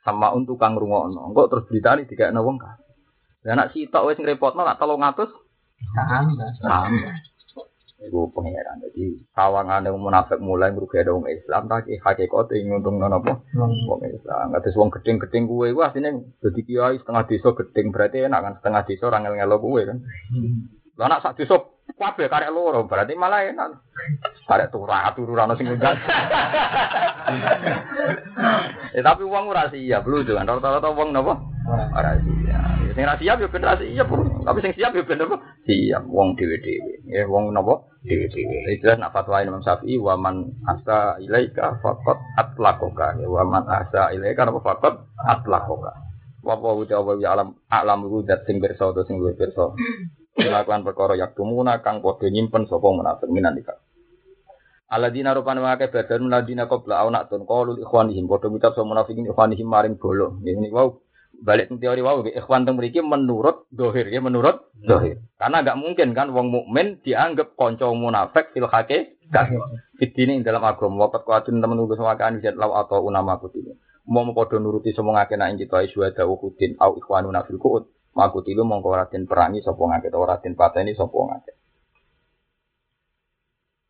Sama 0.05 0.29
untuk 0.37 0.61
kang 0.61 0.77
rungokno. 0.77 1.33
Engko 1.33 1.49
terus 1.49 1.65
beritani 1.65 2.05
dikekno 2.05 2.45
wong 2.45 2.61
kafir. 2.61 2.93
Lah 3.49 3.53
nek 3.57 3.73
sitok 3.73 4.05
wis 4.05 4.21
ngrepotno 4.21 4.61
lak 4.61 4.77
300 4.77 5.33
Tambah. 5.83 6.49
tambah. 6.61 7.13
Iku 8.03 8.27
pangeran. 8.35 8.83
Jadi 8.83 9.15
sawangane 9.31 9.87
wong 9.87 10.11
munafik 10.11 10.43
mulai 10.43 10.75
ngrugekno 10.75 11.23
wong 11.23 11.31
Islam 11.31 11.71
tak 11.71 11.87
hakikate 11.87 12.59
nguntungno 12.67 13.07
napa? 13.07 13.39
Wong 13.55 14.01
Islam. 14.03 14.51
Kados 14.51 14.75
wong 14.75 14.91
gedeng-gedeng 14.91 15.47
kuwe 15.47 15.71
iku 15.71 15.87
asline 15.87 16.35
dadi 16.43 16.61
kiai 16.67 16.99
setengah 16.99 17.23
desa 17.31 17.49
gedeng 17.55 17.95
berarti 17.95 18.27
enak 18.27 18.41
kan 18.43 18.53
setengah 18.59 18.81
desa 18.83 19.03
ora 19.07 19.23
ngel-ngelo 19.23 19.55
kuwe 19.63 19.81
kan. 19.87 19.97
Lah 20.99 21.07
nek 21.07 21.21
sak 21.23 21.39
desa 21.39 21.55
kabeh 21.93 22.27
karek 22.27 22.51
loro 22.51 22.83
berarti 22.89 23.13
malah 23.15 23.47
enak. 23.47 23.79
Karek 24.49 24.71
turah 24.73 25.07
turu 25.15 25.37
ana 25.37 25.55
sing 25.55 25.69
ngundang. 25.69 25.95
eh 28.97 29.03
tapi 29.03 29.23
wong 29.23 29.43
ora 29.47 29.71
siap 29.71 30.03
lho 30.03 30.25
kan 30.27 30.47
rata-rata 30.47 30.89
wong 30.91 31.15
napa? 31.15 31.39
Ora 31.69 32.11
siap. 32.19 32.95
Sing 32.97 33.03
ora 33.07 33.15
siap 33.15 33.37
yo 33.39 33.47
ben 33.47 33.63
ora 33.63 33.79
siap. 33.79 34.07
Tapi 34.43 34.59
sing 34.59 34.73
siap 34.75 34.91
yo 34.97 35.03
ben 35.07 35.23
apa? 35.23 35.35
Siap 35.63 36.03
wong 36.09 36.35
dhewe-dhewe. 36.35 36.93
Eh 37.13 37.25
wong 37.29 37.55
napa? 37.55 37.87
Dhewe-dhewe. 38.03 38.73
Itu 38.75 38.91
nak 38.99 39.15
fatwa 39.15 39.43
Imam 39.45 39.63
Syafi'i 39.63 39.95
wa 40.01 40.19
man 40.19 40.59
asa 40.67 41.21
ilaika 41.23 41.79
faqat 41.79 42.19
atlaqaka. 42.35 43.21
Wa 43.23 43.43
man 43.47 43.63
asa 43.69 44.11
ilaika 44.11 44.43
napa 44.43 44.59
faqat 44.59 44.95
atlaqaka. 45.23 45.93
Wa 46.43 46.59
wa 46.59 46.75
wa 46.83 47.13
ya 47.15 47.31
alam 47.31 47.55
alam 47.71 48.03
rudat 48.03 48.43
sing 48.43 48.59
utawa 48.59 49.07
sing 49.07 49.15
luwih 49.15 49.39
pirsa. 49.39 49.71
Melakukan 50.37 50.81
perkara 50.81 51.13
yak 51.13 51.37
tumuna 51.37 51.79
kang 51.85 52.01
padha 52.01 52.27
nyimpen 52.29 52.65
sapa 52.65 52.87
munafik 52.89 53.29
minan 53.29 53.57
ika. 53.57 53.77
Aladina 54.89 55.33
rupane 55.33 55.61
wae 55.61 55.89
badan 55.89 56.29
ladina 56.29 56.69
qabla 56.69 57.01
au 57.01 57.09
nak 57.09 57.29
tun 57.29 57.45
qalu 57.45 57.81
ikhwanihim 57.81 58.29
padha 58.29 58.49
ngucap 58.49 58.73
sapa 58.77 58.85
munafikin 58.85 59.29
ikhwanihim 59.29 59.67
maring 59.69 59.95
bolo. 59.97 60.37
Ini 60.41 60.69
wow 60.69 61.01
balik 61.43 61.73
teori 61.81 62.01
wow 62.05 62.21
ikhwan 62.25 62.65
teng 62.65 62.77
mriki 62.77 63.01
menurut 63.01 63.65
dohir 63.73 64.09
ya 64.09 64.21
menurut 64.21 64.69
dohir. 64.77 65.21
Karena 65.37 65.65
enggak 65.65 65.77
mungkin 65.81 66.13
kan 66.13 66.29
wong 66.29 66.49
mukmin 66.53 67.01
dianggap 67.01 67.57
kanca 67.57 67.89
munafik 67.89 68.53
fil 68.53 68.69
haqiqah. 68.69 69.49
Fitini 69.97 70.41
dalam 70.45 70.61
agama 70.61 71.09
wakat 71.09 71.25
kuatun 71.25 71.61
temen 71.61 71.77
nulis 71.77 71.97
wakaan 71.97 72.41
jat 72.41 72.53
law 72.53 72.77
atau 72.81 73.01
unama 73.05 73.37
kutini. 73.41 73.73
Mau 74.03 74.27
padha 74.35 74.59
nuruti 74.59 74.91
semua 74.91 75.15
ngake 75.15 75.39
nak 75.39 75.55
kita 75.57 75.79
iswada 75.87 76.27
ukudin 76.27 76.75
au 76.77 76.99
ikhwanuna 76.99 77.47
fil 77.47 77.55
kuut. 77.55 77.87
Maku 78.13 78.45
tilu 78.45 78.61
mongko 78.61 78.93
ora 78.93 79.05
den 79.09 79.25
perangi 79.25 79.65
sapa 79.65 79.81
ngake 79.81 80.13
ora 80.13 80.37
den 80.37 80.53
pateni 80.53 80.93
sapa 80.93 81.17
ngake. 81.17 81.53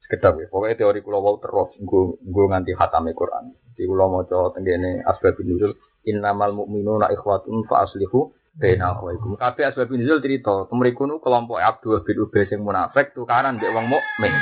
Sekedap 0.07 0.35
ya, 0.39 0.47
pokoknya 0.51 0.79
teori 0.79 0.99
kula 0.99 1.19
wau 1.19 1.39
terus 1.39 1.75
nggo 1.79 2.43
nganti 2.51 2.75
khatame 2.75 3.11
Quran. 3.15 3.55
Di 3.75 3.83
kula 3.87 4.07
maca 4.07 4.51
tenggene 4.55 5.03
asbabun 5.03 5.47
nuzul 5.47 5.73
innamal 6.07 6.51
mu'minuna 6.55 7.11
ikhwatun 7.11 7.67
fa 7.67 7.87
aslihu 7.87 8.35
baina 8.55 8.95
akhwaikum. 8.95 9.39
Kabeh 9.39 9.71
asbabun 9.71 10.03
nuzul 10.03 10.19
cerita, 10.19 10.67
temriku 10.71 11.03
nu 11.07 11.19
kelompok 11.23 11.59
Abdul 11.59 12.03
bin 12.07 12.19
Ubay 12.23 12.47
sing 12.47 12.63
munafik 12.63 13.15
tukaran 13.15 13.59
mbek 13.59 13.71
wong 13.75 13.91
mukmin. 13.91 14.33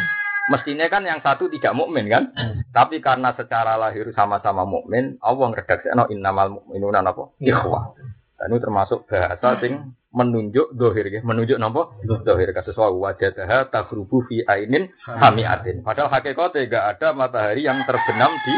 Mestinya 0.49 0.90
kan 0.90 1.06
yang 1.06 1.22
satu 1.22 1.48
tidak 1.48 1.78
mukmin 1.78 2.10
kan? 2.10 2.34
Tapi 2.74 2.99
karena 2.99 3.32
secara 3.38 3.78
lahir 3.78 4.10
sama-sama 4.12 4.66
mukmin, 4.66 5.22
Allah 5.22 5.45
ngredaksekno 5.53 6.10
innamal 6.10 6.60
mu'minuna 6.60 7.06
napa? 7.06 7.32
Ikhwah. 7.38 7.94
Dan 8.42 8.58
itu 8.58 8.66
termasuk 8.66 9.06
bahasa 9.06 9.62
sing 9.62 9.94
menunjuk 10.10 10.74
dohir 10.74 11.14
ya, 11.14 11.22
menunjuk 11.22 11.62
nopo 11.62 11.94
dohir. 12.02 12.50
Kasus 12.58 12.74
wa 12.74 12.90
wajadaha 12.90 13.70
tagrubu 13.70 14.26
fi 14.26 14.42
ainin 14.50 14.90
hamiatin. 15.06 15.86
Padahal 15.86 16.10
hakikatnya 16.10 16.66
gak 16.66 16.86
ada 16.98 17.08
matahari 17.14 17.70
yang 17.70 17.86
terbenam 17.86 18.34
di 18.42 18.56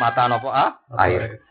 mata 0.00 0.32
nopo 0.32 0.48
ah, 0.48 0.80
air. 0.96 1.44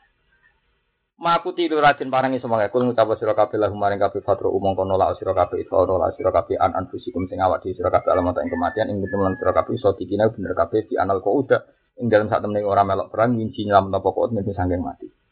Maku 1.21 1.53
tidur 1.53 1.85
rajin 1.85 2.09
parangi 2.09 2.41
semangat 2.41 2.73
kul 2.73 2.85
ngucap 2.85 3.13
sira 3.17 3.33
kabeh 3.37 3.57
lahum 3.61 3.77
maring 3.77 3.97
kabeh 3.97 4.21
fatru 4.21 4.53
umum 4.53 4.73
kono 4.73 4.97
la 4.97 5.13
sira 5.17 5.33
kabeh 5.37 5.65
iso 5.65 5.81
la 5.85 6.13
sira 6.13 6.29
kabeh 6.29 6.57
an 6.57 6.77
anfusikum 6.77 7.25
sing 7.29 7.41
awak 7.41 7.61
di 7.61 7.77
sira 7.77 7.93
kabeh 7.93 8.09
alamat 8.09 8.41
ing 8.41 8.49
kematian. 8.49 8.89
Ing 8.89 9.05
temen 9.05 9.37
sira 9.37 9.53
kabeh 9.53 9.77
iso 9.77 9.93
dikina 9.93 10.33
bener 10.33 10.57
kabeh 10.57 10.89
di 10.89 10.97
anal 10.97 11.21
kok 11.21 11.33
udah. 11.33 11.61
Ing 12.01 12.09
dalam 12.09 12.25
saat 12.25 12.41
temen 12.41 12.61
ora 12.65 12.81
melok 12.81 13.13
perang 13.13 13.37
winci 13.37 13.69
nyelam 13.69 13.93
napa 13.93 14.09
kok 14.09 14.33
mati. 14.33 15.26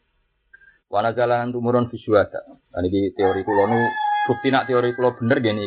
Wana 0.86 1.10
jalan 1.12 1.50
tumurun 1.50 1.90
visuada. 1.90 2.46
Dan 2.70 2.86
ini 2.86 3.10
teori 3.10 3.42
kulo 3.42 3.66
nu 3.66 3.78
bukti 4.30 4.54
nak 4.54 4.70
teori 4.70 4.94
kulo 4.94 5.18
bener 5.18 5.42
gini. 5.42 5.66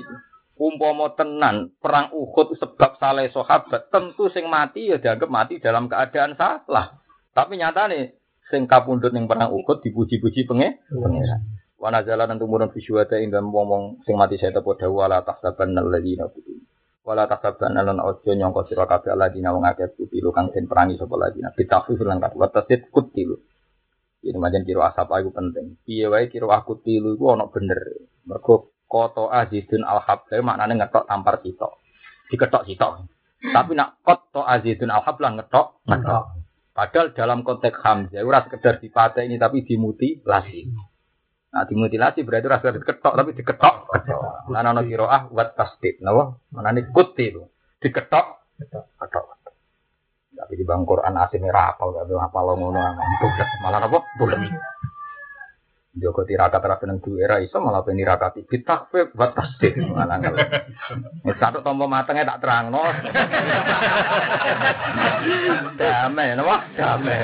Umpama 0.60 1.16
tenan 1.16 1.72
perang 1.80 2.12
Uhud 2.12 2.60
sebab 2.60 3.00
salah 3.00 3.24
sahabat, 3.32 3.88
tentu 3.96 4.28
sing 4.28 4.52
mati 4.52 4.92
ya 4.92 5.00
dianggap 5.00 5.32
mati 5.32 5.56
dalam 5.64 5.88
keadaan 5.88 6.36
salah. 6.36 7.00
Tapi 7.32 7.56
nyata 7.56 7.88
nih 7.88 8.12
sing 8.52 8.68
kapundhut 8.68 9.16
ning 9.16 9.28
perang 9.28 9.56
Uhud 9.56 9.80
dipuji-puji 9.80 10.44
penge. 10.48 10.84
Wana 11.80 12.04
jalan 12.04 12.36
tumurun 12.36 12.76
visuada 12.76 13.16
ing 13.24 13.32
ngomong 13.32 14.04
sing 14.04 14.20
mati 14.20 14.36
saya 14.36 14.52
tepo 14.60 14.76
dawu 14.76 15.00
ala 15.00 15.24
tahsaban 15.24 15.80
alladziina. 15.80 16.28
Wala 17.08 17.24
tahsaban 17.26 17.80
lan 17.80 18.04
ojo 18.04 18.36
nyangka 18.36 18.68
sira 18.68 18.84
kabeh 18.84 19.16
alladziina 19.16 19.56
wong 19.56 19.64
akeh 19.64 19.96
kutilu 19.96 20.36
kang 20.36 20.52
den 20.52 20.68
perangi 20.68 21.00
sapa 21.00 21.16
alladziina. 21.16 21.56
Bitafsir 21.56 22.04
lan 22.04 22.20
kata 22.20 22.52
tasid 22.52 22.92
kutilu. 22.92 23.40
Ini 24.20 24.36
macam 24.36 24.68
kiro 24.68 24.84
asap 24.84 25.08
aku 25.08 25.32
penting. 25.32 25.80
Piye 25.88 26.12
wae 26.12 26.28
kiro 26.28 26.52
aku 26.52 26.84
tilu 26.84 27.16
iku 27.16 27.40
ana 27.40 27.48
bener. 27.48 27.80
Mergo 28.28 28.76
koto 28.84 29.32
azidun 29.32 29.88
al 29.88 30.04
habla 30.04 30.44
maknane 30.44 30.76
ngetok 30.76 31.08
tampar 31.08 31.40
sitok. 31.40 31.80
Diketok 32.28 32.68
sitok. 32.68 33.08
Tapi 33.40 33.72
nak 33.80 34.04
koto 34.04 34.44
azidun 34.44 34.92
al 34.92 35.08
habla 35.08 35.40
ngetok 35.40 35.88
ngetok. 35.88 36.24
Padahal 36.76 37.08
dalam 37.16 37.48
konteks 37.48 37.80
hamzah 37.80 38.24
ora 38.24 38.44
sekedar 38.44 38.84
dipatah 38.84 39.24
ini 39.24 39.40
tapi 39.40 39.64
dimutilasi. 39.64 40.60
Nah 41.50 41.64
dimutilasi 41.64 42.20
berarti 42.28 42.46
ora 42.52 42.60
sekedar 42.60 42.76
diketok 42.84 43.14
tapi 43.16 43.32
diketok. 43.40 43.76
Lan 44.52 44.68
ana 44.68 44.84
kiroah 44.84 45.32
wat 45.32 45.56
tasdid. 45.56 46.04
Napa? 46.04 46.36
Manane 46.52 46.92
kutilu. 46.92 47.48
Diketok 47.80 48.26
ketok. 48.60 49.39
Tapi 50.40 50.56
di 50.56 50.64
bang 50.64 50.88
Quran 50.88 51.20
asine 51.20 51.52
ra 51.52 51.76
apal 51.76 51.92
gak 51.92 52.08
apa 52.08 52.40
lo 52.48 52.54
ngono 52.56 52.80
malah 53.64 53.84
apa 53.84 54.00
bulat. 54.16 54.40
Joko 56.00 56.24
tirakat 56.24 56.64
ra 56.64 56.80
seneng 56.80 57.04
duwe 57.04 57.28
ra 57.28 57.44
iso 57.44 57.60
malah 57.60 57.84
ben 57.84 58.00
nirakati 58.00 58.48
bitakfif 58.48 59.12
wa 59.20 59.36
tasdid 59.36 59.84
malah 59.92 60.16
ngel. 60.22 60.38
Wis 61.28 61.36
satu 61.36 61.60
tombo 61.60 61.92
matenge 61.92 62.24
tak 62.24 62.40
terangno. 62.40 62.80
Damai 65.82 66.40
napa? 66.40 66.56
Damai. 66.78 67.20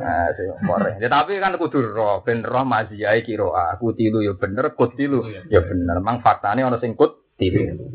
Nah, 0.00 0.32
sing 0.32 0.48
korek. 0.64 0.96
Ya 0.96 1.12
tapi 1.12 1.36
kan 1.42 1.60
kudu 1.60 1.92
roh, 1.92 2.24
ben 2.24 2.40
roh 2.40 2.64
maziyai 2.64 3.20
kiro 3.20 3.52
aku 3.52 3.92
tilu 3.92 4.24
ya 4.24 4.32
bener, 4.38 4.72
kut 4.72 4.96
tilu 4.96 5.20
ya 5.52 5.60
bener. 5.60 6.00
Mang 6.00 6.24
faktane 6.24 6.64
ana 6.64 6.80
sing 6.80 6.96
kut 6.96 7.36
tilu. 7.36 7.90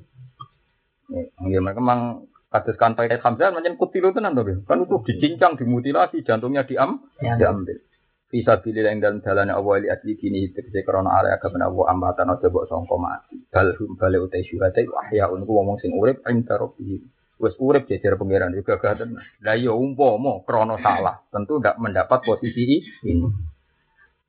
Nggih, 1.10 1.62
mereka 1.64 1.82
mang 1.82 2.30
kados 2.54 2.78
kantai 2.80 3.12
Hamzah 3.12 3.52
macam 3.52 3.76
kutilu 3.76 4.16
tenan 4.16 4.38
to 4.38 4.46
kan 4.64 4.80
itu 4.80 4.96
dicincang 5.04 5.60
dimutilasi 5.60 6.24
jantungnya 6.24 6.64
diam 6.64 7.04
Ya. 7.20 7.36
diambil. 7.36 7.80
Bisa 8.26 8.60
pilih 8.60 8.84
yang 8.84 9.00
dalam 9.00 9.22
jalannya 9.24 9.54
Allah 9.54 9.76
li 9.80 9.88
asli 9.88 10.18
kini 10.20 10.52
tegese 10.52 10.82
krana 10.84 11.14
area 11.24 11.40
kepen 11.40 11.62
Allah 11.62 11.86
ambatan 11.94 12.32
aja 12.34 12.50
mbok 12.52 12.68
sangka 12.68 12.96
mati. 13.00 13.38
Bal 13.48 13.72
hum 13.80 13.96
bale 13.96 14.18
utai 14.20 14.44
syuhata 14.44 14.82
wahya 14.88 15.30
unku 15.32 15.52
ngomong 15.52 15.78
sing 15.80 15.94
urip 15.96 16.20
ing 16.28 16.44
rabbih 16.44 17.06
wis 17.36 17.56
urip 17.60 17.86
jejer 17.88 18.16
pangeran 18.16 18.56
juga 18.56 18.80
gak 18.80 19.04
tenan 19.04 19.20
lah 19.44 19.56
ya 19.60 19.76
umpama 19.76 20.40
krana 20.48 20.80
salah 20.80 21.22
tentu 21.32 21.60
ndak 21.62 21.78
mendapat 21.80 22.20
posisi 22.24 22.82
ini. 23.06 23.28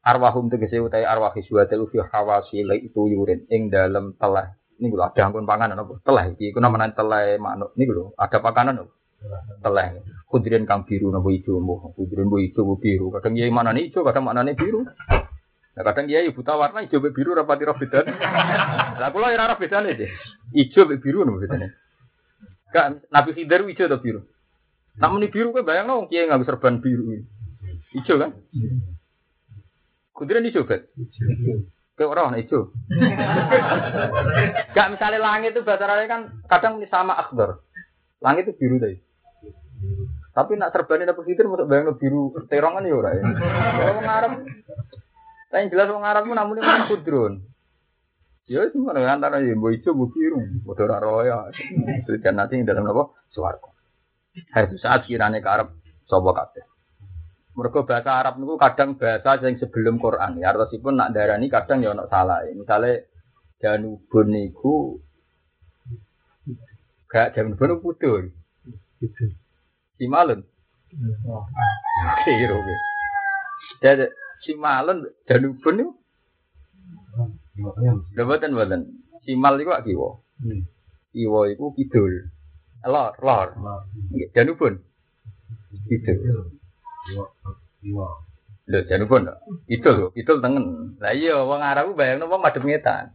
Arwahum 0.06 0.46
tegese 0.52 0.78
utai 0.78 1.02
arwah 1.02 1.34
syuhata 1.34 1.74
fi 1.90 1.98
hawasi 1.98 2.62
itu 2.62 3.00
yurin 3.10 3.42
ing 3.50 3.74
dalam 3.74 4.14
telah 4.14 4.54
ini 4.76 4.92
gue 4.92 5.00
ada 5.00 5.20
angkun 5.24 5.48
panganan 5.48 5.80
apa? 5.80 5.96
Telah 6.04 6.24
iki 6.36 6.52
iku 6.52 6.60
namanya 6.60 6.92
telah 6.92 7.40
manuk. 7.40 7.72
Ini 7.76 7.82
gue 7.88 8.12
ada 8.12 8.38
pakanan 8.44 8.84
apa? 8.84 8.92
Telah 9.64 10.04
kudirin 10.28 10.68
kang 10.68 10.84
biru 10.84 11.08
nopo 11.08 11.32
ijo 11.32 11.56
mo 11.56 11.96
kudirin 11.96 12.28
bu 12.28 12.36
bu 12.44 12.74
biru. 12.76 13.08
Kadang 13.16 13.40
iya 13.40 13.48
mana 13.48 13.72
nih 13.72 13.88
ijo 13.88 14.04
kadang 14.04 14.28
mana 14.28 14.44
nih 14.44 14.52
biru. 14.52 14.84
Nah 15.76 15.82
kadang 15.82 16.12
iya 16.12 16.28
buta 16.28 16.60
warna 16.60 16.84
ijo 16.84 17.00
be 17.00 17.08
biru 17.08 17.32
rapati 17.32 17.64
roh 17.64 17.76
bedan. 17.80 18.04
Lah 19.00 19.08
kula 19.08 19.32
ora 19.32 19.56
roh 19.56 19.58
bedane 19.58 19.96
deh 19.96 20.10
ijo 20.52 20.84
be 20.84 21.00
biru 21.00 21.24
nopo 21.24 21.40
bedane? 21.40 21.72
Kan 22.68 23.00
nabi 23.08 23.32
khidir 23.32 23.64
ijo 23.64 23.88
atau 23.88 24.00
biru? 24.04 24.20
Namun 25.00 25.24
ini 25.24 25.32
biru 25.32 25.56
kan 25.56 25.64
bayang 25.64 25.88
dong 25.88 26.12
kiai 26.12 26.28
nggak 26.28 26.44
serban 26.44 26.84
biru 26.84 27.24
ijo 27.96 28.14
kan? 28.20 28.36
Kudirin 30.12 30.48
ijo 30.52 30.68
bet 30.68 30.92
Kayak 31.96 32.12
orang 32.12 32.36
hijau. 32.36 32.68
Gak 34.76 34.88
misalnya 34.92 35.16
langit 35.16 35.56
itu 35.56 35.64
bahasa 35.64 35.88
Arabnya 35.88 36.12
kan 36.12 36.20
kadang 36.44 36.76
sama 36.92 37.16
akbar. 37.16 37.64
Langit 38.20 38.52
itu 38.52 38.60
biru 38.60 38.76
tadi. 38.76 39.00
Tapi 40.36 40.60
nak 40.60 40.76
terbani 40.76 41.08
apa 41.08 41.24
sitir 41.24 41.48
untuk 41.48 41.64
bayang 41.64 41.96
biru 41.96 42.36
terongan 42.52 42.84
ya 42.84 42.92
ora 42.92 43.16
ya. 43.16 43.24
Wong 43.96 44.04
Arab. 44.04 44.32
Tapi 45.48 45.72
jelas 45.72 45.88
wong 45.88 46.04
Arab 46.04 46.28
namun 46.28 46.60
ini 46.60 46.84
kudrun. 46.92 47.40
Ya 48.44 48.68
semua 48.68 48.92
antara 48.92 49.40
ya 49.40 49.56
mbok 49.56 49.72
ijo 49.74 49.96
mbok 49.96 50.12
biru, 50.12 50.38
padha 50.68 50.84
ora 50.84 50.98
roya. 51.00 51.38
Dan 52.20 52.36
nanti 52.36 52.60
dalam 52.60 52.84
apa? 52.92 53.16
Swarga. 53.32 53.72
Itu 54.36 54.76
saat 54.76 55.08
kirane 55.08 55.40
Arab 55.40 55.72
sapa 56.04 56.30
kabeh. 56.36 56.75
Mergo 57.56 57.88
bahasa 57.88 58.20
Arab 58.20 58.36
niku 58.36 58.60
kadang 58.60 59.00
bahasa 59.00 59.40
yang 59.40 59.56
sebelum 59.56 59.96
Quran. 59.96 60.36
Ya 60.36 60.52
artosipun 60.52 61.00
nak 61.00 61.16
darani 61.16 61.48
kadang 61.48 61.80
ya 61.80 61.96
ono 61.96 62.04
salah. 62.04 62.44
Misale 62.52 63.08
Janubun 63.56 64.28
niku 64.28 65.00
gak 67.08 67.32
Janubun 67.32 67.80
pudul. 67.80 68.28
Gitu. 69.00 69.32
Simalun. 69.96 70.44
Kira 72.28 72.54
oke. 72.60 72.74
Jadi 73.80 74.04
Simalun 74.44 75.08
Janubun 75.24 75.74
niku 75.80 75.92
lho 77.56 78.22
mboten 78.28 78.52
mboten. 78.52 78.80
Simal 79.24 79.56
iku 79.56 79.72
ak 79.72 79.88
kiwa. 79.88 80.20
Kiwa 81.16 81.40
iku 81.48 81.72
kidul. 81.72 82.28
Lor, 82.84 83.16
lor. 83.24 83.48
Janubun. 84.36 84.84
Kidul. 85.88 86.52
Lho 88.66 88.80
Janubun. 88.90 89.30
Kidul, 89.70 90.10
kidul 90.10 90.42
tengen. 90.42 90.98
Lah 90.98 91.14
iya 91.14 91.38
wong 91.38 91.62
Arab 91.62 91.92
ku 91.92 91.94
bayangno 91.94 92.26
wong 92.26 92.42
madhep 92.42 92.66
ngetan. 92.66 93.14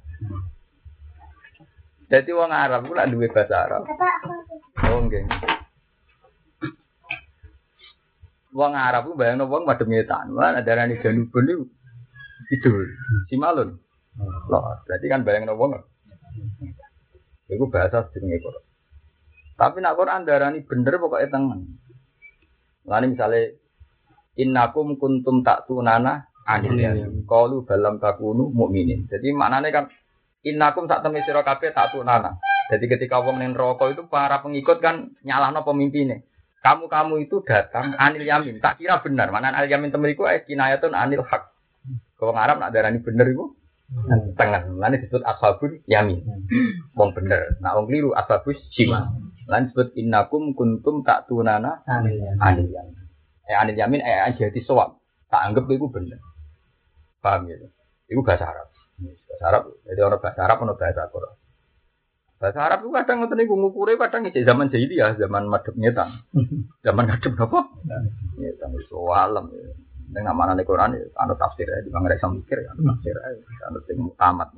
Jadi 2.07 2.31
wong 2.31 2.51
Arab 2.51 2.87
ku 2.87 2.95
lak 2.95 3.11
duwe 3.11 3.27
bahasa 3.27 3.67
Arab. 3.67 3.83
Oh 4.87 4.99
nggih. 5.03 5.27
Wong 8.55 8.73
Arab 8.75 9.11
ku 9.11 9.13
bayangno 9.19 9.51
wong 9.51 9.67
madhep 9.67 9.87
ngetan. 9.91 10.31
Lah 10.31 10.63
darani 10.63 10.95
Janubun 11.03 11.43
niku 11.43 11.63
kidul. 12.47 12.87
Simalun. 13.27 13.75
Loh, 14.47 14.63
berarti 14.87 15.05
kan 15.11 15.27
bayangno 15.27 15.59
wong. 15.59 15.75
Iku 17.51 17.67
bahasa 17.67 18.07
jenenge 18.15 18.39
Quran. 18.39 18.63
Tapi 19.59 19.77
nak 19.83 19.99
Quran 19.99 20.23
darani 20.23 20.63
bener 20.63 20.95
pokoknya 20.95 21.27
tengen. 21.27 21.75
Lani 22.87 23.13
misalnya 23.13 23.51
innakum 24.39 24.95
kuntum 24.95 25.43
tak 25.43 25.67
tunana 25.67 26.27
anil 26.47 26.75
yamin. 26.77 27.23
Qalu 27.27 27.63
balam 27.67 27.99
takunu 27.99 28.51
mukminin. 28.51 29.07
Jadi 29.07 29.31
maknanya 29.35 29.69
kan 29.71 29.85
innakum 30.45 30.87
sak 30.87 31.03
temen 31.03 31.23
sira 31.23 31.43
kabeh 31.43 31.71
tak 31.75 31.93
tunana. 31.95 32.39
Jadi 32.71 32.87
ketika 32.87 33.19
wong 33.19 33.43
ning 33.43 33.51
neraka 33.51 33.91
itu 33.91 34.07
para 34.07 34.39
pengikut 34.39 34.79
kan 34.79 35.11
nyalahno 35.27 35.67
pemimpinnya. 35.67 36.23
Kamu-kamu 36.61 37.25
itu 37.25 37.41
datang 37.41 37.97
anil 37.97 38.21
yamin. 38.21 38.61
Tak 38.61 38.77
kira 38.77 39.01
benar. 39.01 39.33
Mana 39.33 39.51
anil 39.51 39.67
yamin 39.67 39.91
temen 39.91 40.13
iku 40.13 40.29
eh 40.29 40.45
kinayatun 40.45 40.93
anil 40.93 41.25
hak. 41.25 41.51
Wong 42.21 42.37
Arab 42.37 42.61
nak 42.61 42.71
darani 42.71 43.01
bener 43.01 43.27
iku 43.33 43.57
tengah. 44.37 44.69
Lan 44.77 44.93
disebut 44.93 45.25
ashabul 45.25 45.81
yamin. 45.89 46.21
Wong 46.95 47.11
bener. 47.17 47.57
Nah 47.59 47.75
wong 47.75 47.89
keliru 47.89 48.13
ashabus 48.13 48.61
shimal. 48.71 49.09
Lan 49.49 49.67
disebut 49.67 49.97
innakum 49.97 50.53
kuntum 50.53 51.01
tak 51.01 51.25
tunana 51.27 51.81
anil 51.89 52.69
yamin. 52.71 53.00
Eh 53.51 53.57
anil 53.59 53.75
yamin 53.75 53.99
eh 53.99 54.31
jadi 54.39 54.59
soal. 54.63 54.95
Tak 55.27 55.51
anggap 55.51 55.67
itu 55.67 55.91
bener. 55.91 56.23
Paham 57.19 57.51
ya? 57.51 57.59
Itu 58.07 58.23
bahasa 58.23 58.47
Arab. 58.47 58.71
Bahasa 59.03 59.45
Arab. 59.51 59.63
Jadi 59.83 59.99
orang 59.99 60.21
bahasa 60.23 60.39
Arab 60.47 60.57
orang 60.63 60.79
bahasa 60.79 61.03
Quran. 61.11 61.35
Bahasa 62.39 62.59
Arab 62.63 62.79
itu 62.81 62.89
kadang 62.95 63.17
ngoten 63.21 63.37
niku 63.37 63.53
ngukure 63.53 63.93
kadang 64.01 64.25
iki 64.25 64.41
zaman 64.41 64.71
jahiliyah, 64.71 65.19
zaman 65.19 65.45
madhep 65.51 65.75
nyetan. 65.75 66.25
Zaman 66.85 67.05
ngadep 67.05 67.37
napa? 67.37 67.69
Nyetan 68.39 68.71
iso 68.81 69.11
alam 69.13 69.51
ya. 69.53 69.75
Ning 70.11 70.25
amanane 70.25 70.65
Quran 70.65 70.97
ya 70.97 71.05
ana 71.21 71.37
tafsir 71.37 71.69
ya, 71.69 71.85
di 71.85 71.93
mangre 71.93 72.17
mikir 72.17 72.57
ya, 72.65 72.73
ana 72.73 72.81
tafsir 72.91 73.15
ya, 73.15 73.29
ana 73.69 73.79
sing 73.85 73.97
tamat. 74.17 74.49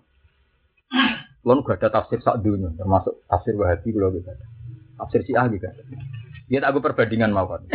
Kulo 1.44 1.60
gak 1.68 1.84
ada 1.84 2.00
tafsir 2.00 2.24
sak 2.24 2.40
dunia, 2.40 2.72
termasuk 2.80 3.20
tafsir 3.28 3.52
Wahabi 3.60 3.92
kulo 3.92 4.16
gitu. 4.16 4.32
Tafsir 4.96 5.22
Syiah 5.28 5.52
juga. 5.52 5.76
Dia 6.48 6.64
tak 6.64 6.72
aku 6.72 6.80
perbandingan 6.80 7.36
mawon. 7.36 7.68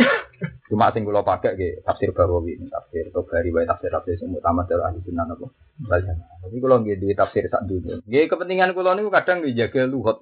Cuma 0.71 0.93
sing 0.95 1.03
kula 1.03 1.25
pakai 1.25 1.57
ge 1.59 1.69
tafsir 1.83 2.15
Bawawi, 2.15 2.55
tafsir 2.71 3.11
Tobari, 3.11 3.51
wae 3.51 3.67
tafsir 3.67 3.91
tafsir 3.91 4.15
sing 4.15 4.31
utama 4.31 4.63
dari 4.63 4.79
ahli 4.79 4.99
sunnah 5.03 5.27
apa. 5.27 5.47
Baca. 5.83 6.13
Tapi 6.45 6.55
kula 6.61 6.79
nggih 6.79 6.95
di 6.95 7.07
tafsir 7.17 7.49
sak 7.51 7.67
dunia. 7.67 7.99
Nggih 8.07 8.31
kepentingan 8.31 8.71
kula 8.71 8.95
niku 8.95 9.11
kadang 9.11 9.43
nggih 9.43 9.55
jaga 9.55 9.81
luhut. 9.89 10.17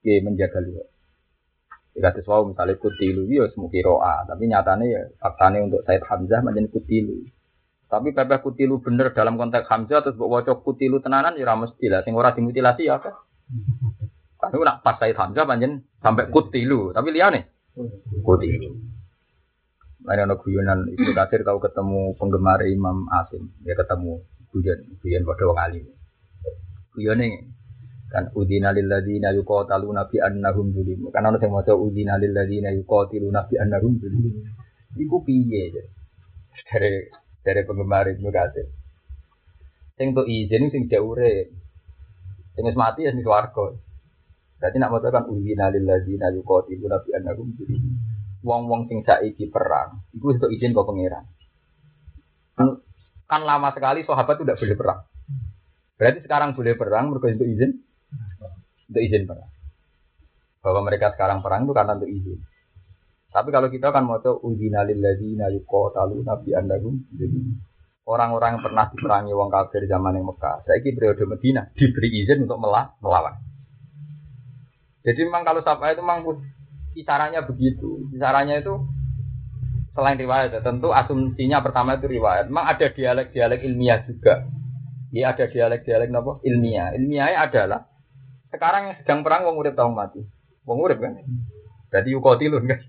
Nggih 0.00 0.18
menjaga 0.24 0.58
luhut. 0.64 0.88
Ya 1.92 2.00
kata 2.08 2.22
suau 2.22 2.46
misalnya 2.46 2.78
kutilu 2.78 3.26
ya 3.26 3.50
semuki 3.50 3.82
roa, 3.82 4.22
tapi 4.22 4.46
nyatanya 4.46 4.86
ya 4.86 5.02
faktanya 5.18 5.66
untuk 5.66 5.82
Said 5.82 6.06
Hamzah 6.06 6.40
menjadi 6.46 6.70
kutilu. 6.70 7.26
Tapi 7.88 8.14
pepeh 8.14 8.38
kutilu 8.38 8.78
bener 8.78 9.10
dalam 9.10 9.34
konteks 9.34 9.66
Hamzah 9.66 10.06
terus 10.06 10.14
buat 10.14 10.46
wocok 10.46 10.62
kutilu 10.62 11.02
tenanan 11.02 11.34
ya 11.34 11.58
mesti 11.58 11.90
lah. 11.90 12.06
Sing 12.06 12.14
ora 12.14 12.30
dimutilasi 12.36 12.86
ya 12.86 13.02
apa? 13.02 13.18
Kan 14.38 14.54
itu 14.54 14.62
nak 14.62 14.86
pas 14.86 14.96
Said 15.02 15.18
Hamzah 15.18 15.42
panjen 15.42 15.82
sampai 15.98 16.30
kutilu, 16.30 16.94
tapi 16.94 17.10
liane 17.10 17.50
kutilu. 18.22 18.97
Lain 20.08 20.24
ada 20.24 20.40
guyonan 20.40 20.88
Ibnu 20.88 21.12
Katsir 21.12 21.44
tahu 21.44 21.60
ketemu 21.60 22.16
penggemar 22.16 22.64
Imam 22.64 23.04
Asim, 23.12 23.52
dia 23.60 23.76
ketemu 23.76 24.24
guyon, 24.48 24.78
guyon 25.04 25.22
pada 25.28 25.44
wong 25.44 25.60
alim. 25.60 25.84
Guyone 26.96 27.28
kan 28.08 28.32
udina 28.32 28.72
lil 28.72 28.88
ladzina 28.88 29.36
yuqataluna 29.36 30.08
bi 30.08 30.16
annahum 30.16 30.72
zulim. 30.72 31.12
Kan 31.12 31.28
ana 31.28 31.36
sing 31.36 31.52
maca 31.52 31.76
udina 31.76 32.16
lil 32.16 32.32
ladzina 32.32 32.72
yuqatiluna 32.72 33.52
bi 33.52 33.60
annahum 33.60 34.00
zulim. 34.00 34.48
Iku 34.96 35.20
piye 35.28 35.76
ya? 35.76 35.84
Dari 36.72 37.04
dari 37.44 37.60
penggemar 37.68 38.08
Ibnu 38.08 38.32
Katsir. 38.32 38.64
Sing 40.00 40.16
tuh 40.16 40.24
izin 40.24 40.72
sing 40.72 40.88
jaure. 40.88 41.52
Sing 42.56 42.64
wis 42.64 42.80
mati 42.80 43.04
ya 43.04 43.12
sing 43.12 43.20
swarga. 43.20 43.76
Berarti 44.56 44.76
nak 44.80 44.88
maca 44.88 45.12
kan 45.12 45.28
udina 45.28 45.68
lil 45.68 45.84
ladzina 45.84 46.32
yuqatiluna 46.32 46.96
bi 47.04 47.12
annahum 47.12 47.52
zulim 47.60 48.16
wong-wong 48.42 48.86
sing 48.86 49.02
saiki 49.02 49.50
perang, 49.50 50.04
itu 50.14 50.24
untuk 50.34 50.50
izin 50.50 50.74
kok 50.74 50.86
pangeran. 50.86 51.24
Kan, 52.54 52.68
kan 53.26 53.42
lama 53.42 53.70
sekali 53.74 54.02
sahabat 54.06 54.38
itu 54.38 54.44
tidak 54.46 54.58
boleh 54.62 54.76
perang. 54.78 55.00
Berarti 55.98 56.18
sekarang 56.22 56.50
boleh 56.54 56.74
perang 56.78 57.04
mereka 57.10 57.26
untuk 57.34 57.48
izin, 57.50 57.70
untuk 58.94 59.02
izin 59.02 59.22
perang. 59.26 59.50
Bahwa 60.62 60.80
mereka 60.86 61.06
sekarang 61.14 61.42
perang 61.42 61.66
itu 61.66 61.74
karena 61.74 61.92
untuk 61.98 62.10
izin. 62.10 62.38
Tapi 63.28 63.48
kalau 63.52 63.68
kita 63.68 63.92
kan 63.92 64.08
mau 64.08 64.22
tahu 64.24 64.40
udina 64.40 64.86
lilladzina 64.88 65.52
yuqatalu 65.52 66.24
nabi 66.24 66.56
andagum 66.56 66.96
jadi 67.12 67.36
orang-orang 68.08 68.56
yang 68.56 68.64
pernah 68.64 68.84
diperangi 68.88 69.32
wong 69.36 69.52
kafir 69.52 69.84
zaman 69.84 70.16
yang 70.16 70.24
Mekah, 70.32 70.64
saya 70.64 70.80
periode 70.80 71.28
Medina 71.28 71.68
diberi 71.76 72.08
izin 72.24 72.48
untuk 72.48 72.56
melawan. 72.56 73.36
Jadi 75.04 75.20
memang 75.28 75.44
kalau 75.44 75.60
siapa 75.60 75.92
itu 75.92 76.00
memang 76.00 76.24
kisarannya 76.98 77.46
begitu. 77.46 78.10
Kisarannya 78.10 78.58
itu 78.58 78.74
selain 79.94 80.18
riwayat, 80.18 80.54
ya, 80.54 80.60
tentu 80.62 80.90
asumsinya 80.90 81.62
pertama 81.62 81.98
itu 81.98 82.06
riwayat. 82.10 82.50
Memang 82.50 82.66
ada 82.70 82.86
dialek-dialek 82.90 83.62
ilmiah 83.66 84.02
juga. 84.06 84.46
Ya 85.14 85.32
ada 85.32 85.46
dialek-dialek 85.48 86.10
apa? 86.12 86.32
Ilmiah. 86.44 86.94
Ilmiahnya 86.98 87.38
adalah 87.48 87.80
sekarang 88.52 88.92
yang 88.92 88.96
sedang 89.02 89.20
perang 89.24 89.48
wong 89.48 89.56
urip 89.58 89.74
tahu 89.74 89.90
mati. 89.94 90.20
Wong 90.68 90.78
urip 90.84 91.00
kan. 91.00 91.16
Jadi 91.88 92.08
yukotilun 92.12 92.64
kan. 92.68 92.80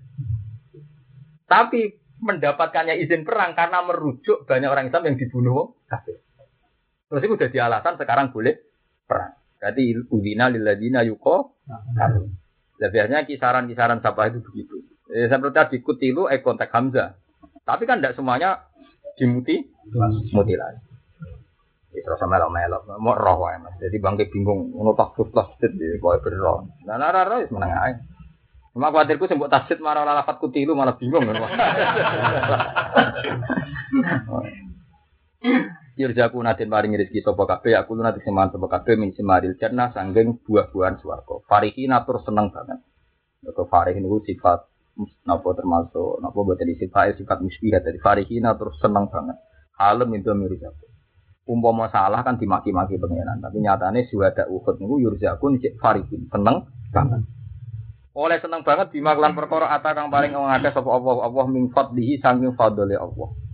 Tapi 1.48 1.80
mendapatkannya 2.20 3.00
izin 3.00 3.24
perang 3.24 3.56
karena 3.56 3.80
merujuk 3.82 4.44
banyak 4.44 4.68
orang 4.68 4.92
Islam 4.92 5.08
yang 5.08 5.16
dibunuh 5.16 5.52
wong 5.56 5.68
kafir. 5.88 6.20
Terus 7.10 7.22
itu 7.26 7.34
udah 7.34 7.50
alasan 7.66 7.98
sekarang 7.98 8.30
boleh 8.30 8.54
perang. 9.08 9.34
Berarti 9.58 9.82
udina 10.14 10.46
lilladina 10.48 11.02
yuko. 11.02 11.58
Nah, 12.80 12.88
biasanya 12.88 13.28
kisaran-kisaran 13.28 14.00
siapa 14.00 14.32
itu 14.32 14.40
begitu. 14.40 14.80
Eh, 15.12 15.28
seperti 15.28 15.52
tadi 15.52 15.76
kutilu 15.84 16.32
eh 16.32 16.40
kontak 16.40 16.72
Hamzah. 16.72 17.12
Tapi 17.68 17.84
kan 17.84 18.00
tidak 18.00 18.16
semuanya 18.16 18.64
dimuti, 19.20 19.68
mutilasi. 20.32 20.80
Ya, 21.90 22.06
terus 22.06 22.22
sama 22.22 22.38
melok 22.38 22.86
mau 23.02 23.18
roh 23.18 23.42
wae 23.44 23.58
mas. 23.60 23.76
Jadi 23.82 23.98
bangke 24.00 24.30
bingung, 24.30 24.70
ngono 24.72 24.94
takut 24.96 25.28
tasdid 25.34 25.74
di 25.76 25.98
kowe 26.00 26.16
berroh. 26.22 26.64
Nah, 26.88 26.96
nara 26.96 27.28
roh 27.28 27.44
is 27.44 27.52
meneng 27.52 27.68
ae. 27.68 28.00
Cuma 28.72 28.88
khawatirku 28.94 29.28
sing 29.28 29.36
mbok 29.36 29.52
tasdid 29.52 29.82
marah 29.82 30.06
ora 30.06 30.14
lafat 30.22 30.38
kutilu 30.40 30.72
malah 30.72 30.96
bingung 30.96 31.26
kan. 31.26 31.36
Yurjaku 36.00 36.40
natin 36.40 36.72
paring 36.72 36.96
rezeki 36.96 37.20
sapa 37.20 37.44
kabeh 37.44 37.76
aku 37.76 37.92
nanti 37.92 38.24
semangat 38.24 38.56
sapa 38.56 38.72
kabeh 38.72 38.96
min 38.96 39.12
simaril 39.12 39.52
jannah 39.60 39.92
sanggeng 39.92 40.40
buah-buahan 40.40 40.96
swarga. 40.96 41.44
Farihi 41.44 41.84
natur 41.84 42.24
seneng 42.24 42.48
banget. 42.48 42.80
Kok 43.44 43.68
farih 43.68 44.00
niku 44.00 44.24
sifat 44.24 44.64
napa 45.28 45.48
termasuk 45.52 46.24
napa 46.24 46.38
boten 46.40 46.72
sifat 46.72 47.20
sifat 47.20 47.44
musbihah 47.44 47.84
dari 47.84 48.00
farihi 48.00 48.40
natur 48.40 48.72
seneng 48.80 49.12
banget. 49.12 49.36
Halem 49.76 50.16
itu 50.16 50.32
mirjaku. 50.32 50.88
Umpama 51.44 51.92
salah 51.92 52.24
kan 52.24 52.40
dimaki-maki 52.40 52.96
pangeran, 52.96 53.42
tapi 53.42 53.60
nyatane 53.60 54.08
suhada 54.08 54.48
Uhud 54.48 54.80
niku 54.80 55.04
yurjaku 55.04 55.60
cek 55.60 55.76
farihin 55.84 56.32
seneng 56.32 56.64
banget. 56.96 57.28
Oleh 58.16 58.40
seneng 58.40 58.64
banget 58.64 58.88
bima 58.88 59.12
kelan 59.12 59.36
perkara 59.36 59.68
ata 59.68 59.92
kang 59.92 60.08
paling 60.08 60.32
wong 60.32 60.48
akeh 60.48 60.72
sapa 60.72 60.88
Allah 60.88 61.28
Allah 61.28 61.44
min 61.52 61.68
fadlihi 61.68 62.24
saking 62.24 62.56
fadli 62.56 62.96
Allah. 62.96 63.49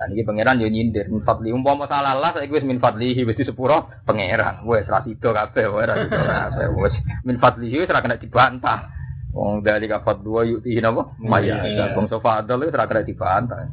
Dan 0.00 0.16
ini 0.16 0.24
pangeran 0.24 0.64
yo 0.64 0.72
nyindir 0.72 1.12
min 1.12 1.20
fadli 1.20 1.52
umpama 1.52 1.84
salah 1.84 2.16
lah 2.16 2.32
saiki 2.32 2.56
wis 2.56 2.64
min 2.64 2.80
fadlihi 2.80 3.20
wis 3.28 3.36
disepuro 3.36 3.92
pangeran. 4.08 4.64
Wis 4.64 4.88
ra 4.88 5.04
sida 5.04 5.28
kabeh 5.28 5.68
wae 5.68 5.84
ra 5.84 5.94
sida 6.00 6.20
kabeh 6.24 6.66
wis 6.72 6.96
min 7.28 7.36
fadlihi 7.36 7.84
wis 7.84 7.92
ra 7.92 8.00
kena 8.00 8.16
dibantah. 8.16 8.88
Wong 9.36 9.60
dari 9.60 9.84
kafat 9.92 10.24
dua 10.24 10.48
yukti 10.48 10.80
napa? 10.80 11.12
Maya. 11.20 11.60
Wong 11.92 12.08
sofa 12.08 12.40
adal 12.40 12.64
wis 12.64 12.72
ra 12.72 12.88
kena 12.88 13.04
dibantah. 13.04 13.68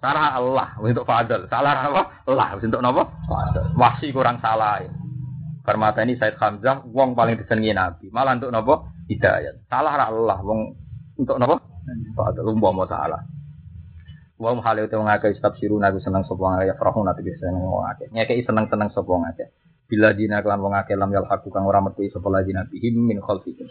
Salah 0.00 0.38
Allah 0.38 0.68
untuk 0.80 1.04
fadl. 1.04 1.50
Salah 1.50 1.84
apa? 1.84 2.02
Allah 2.24 2.54
untuk 2.56 2.80
napa? 2.80 3.02
Fadl. 3.28 4.08
Kurang 4.14 4.38
salah. 4.38 4.80
Permata 5.66 6.00
ini 6.00 6.16
Said 6.16 6.40
Hamzah 6.40 6.80
wong 6.88 7.12
paling 7.12 7.36
disenengi 7.36 7.76
Nabi. 7.76 8.08
Malah 8.08 8.40
untuk 8.40 8.54
napa? 8.54 8.74
Hidayat. 9.10 9.68
Salah 9.68 10.00
Allah 10.00 10.38
wong 10.40 10.72
untuk 11.18 11.36
napa? 11.36 11.60
Fadl 12.16 12.46
umpama 12.46 12.86
salah. 12.88 13.20
Wong 14.38 14.62
hale 14.62 14.86
itu 14.86 14.94
wong 14.94 15.10
akeh 15.10 15.34
stab 15.34 15.58
siru 15.58 15.82
nabi 15.82 15.98
seneng 15.98 16.22
sapa 16.22 16.38
wong 16.38 16.62
akeh 16.62 16.78
farahu 16.78 17.02
nabi 17.02 17.26
seneng 17.34 17.58
wong 17.58 17.82
akeh. 17.90 18.06
Ngekeki 18.14 18.46
seneng-seneng 18.46 18.94
sapa 18.94 19.10
wong. 19.10 19.26
Bila 19.90 20.14
dina 20.14 20.38
kelan 20.46 20.62
wong 20.62 20.78
akeh 20.78 20.94
lam 20.94 21.10
yal 21.10 21.26
haku 21.26 21.50
kang 21.50 21.66
ora 21.66 21.82
metu 21.82 22.06
sapa 22.06 22.30
nabi 22.30 22.78
him 22.78 23.02
min 23.02 23.18
khalfihim. 23.18 23.66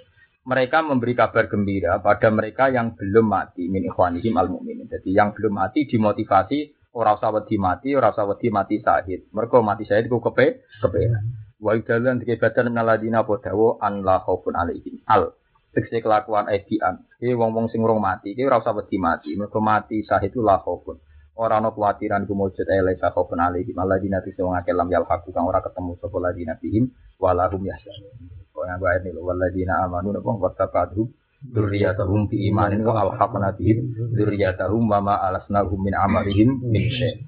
Mereka 0.48 0.80
memberi 0.84 1.16
kabar 1.16 1.48
gembira 1.48 2.00
pada 2.04 2.32
mereka 2.32 2.68
yang 2.72 2.96
belum 2.96 3.28
mati 3.28 3.68
min 3.72 3.84
ikhwanihim 3.88 4.36
al 4.36 4.48
mukminin. 4.52 4.88
Jadi 4.92 5.12
yang 5.16 5.32
belum 5.32 5.56
mati 5.56 5.88
dimotivasi 5.88 6.92
ora 6.96 7.16
usah 7.16 7.32
wedi 7.36 7.56
mati, 7.60 7.92
ora 7.96 8.12
usah 8.12 8.28
wedi 8.28 8.48
mati 8.52 8.80
syahid. 8.80 9.28
Mereka 9.32 9.60
mati 9.64 9.84
syahid 9.88 10.08
ku 10.12 10.20
kepe 10.20 10.68
kepenak. 10.84 11.24
Wa 11.64 11.76
idalan 11.76 12.20
dikebatan 12.20 12.76
naladina 12.76 13.24
podawo 13.24 13.80
an 13.80 14.04
la 14.08 14.20
khaufun 14.24 14.56
alaihim. 14.56 15.04
Al 15.08 15.32
tegese 15.78 16.02
kelakuan 16.02 16.50
edian. 16.50 17.06
Iki 17.22 17.38
wong-wong 17.38 17.70
sing 17.70 17.86
urung 17.86 18.02
mati, 18.02 18.34
iki 18.34 18.42
ora 18.42 18.58
usah 18.58 18.74
wedi 18.74 18.98
mati. 18.98 19.38
Mergo 19.38 19.62
mati 19.62 20.02
syahid 20.02 20.34
itu 20.34 20.42
la 20.42 20.58
khaufun. 20.58 20.98
Ora 21.38 21.62
ana 21.62 21.70
kuwatiran 21.70 22.26
kumujud 22.26 22.66
ele 22.66 22.98
sa 22.98 23.14
khaufun 23.14 23.38
alaihim. 23.38 23.78
Alladzina 23.78 24.26
fi 24.26 24.34
wong 24.42 24.58
akeh 24.58 24.74
lam 24.74 24.90
yalhaqu 24.90 25.30
kang 25.30 25.46
ora 25.46 25.62
ketemu 25.62 25.94
sapa 26.02 26.18
ladina 26.18 26.58
bihim 26.58 26.90
walahum 27.22 27.62
yahzanun. 27.62 28.10
Kok 28.50 28.66
yang 28.66 28.82
bae 28.82 28.98
niku 29.06 29.22
walladzina 29.22 29.86
amanu 29.86 30.18
napa 30.18 30.34
wattaqatuhum 30.34 31.14
dzurriyyatahum 31.54 32.26
bi 32.26 32.50
imanin 32.50 32.82
wa 32.82 33.06
alhaqna 33.06 33.54
bihim 33.54 33.94
dzurriyyatahum 34.18 34.82
wa 34.90 34.98
ma 34.98 35.16
alasnahum 35.30 35.78
min 35.78 35.94
amalihim 35.94 36.58
min 36.66 36.90
syai'. 36.90 37.22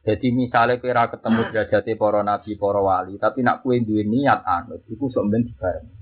Jadi 0.00 0.32
misalnya 0.32 0.80
kira 0.80 1.12
ketemu 1.12 1.52
derajate 1.52 1.92
para 2.00 2.24
nabi, 2.24 2.56
para 2.56 2.80
wali, 2.80 3.20
tapi 3.20 3.44
nak 3.44 3.60
kue 3.60 3.84
duwe 3.84 4.08
niat 4.08 4.40
anut, 4.48 4.80
sok 4.88 5.28
ben 5.28 5.44
dibareng. 5.44 5.99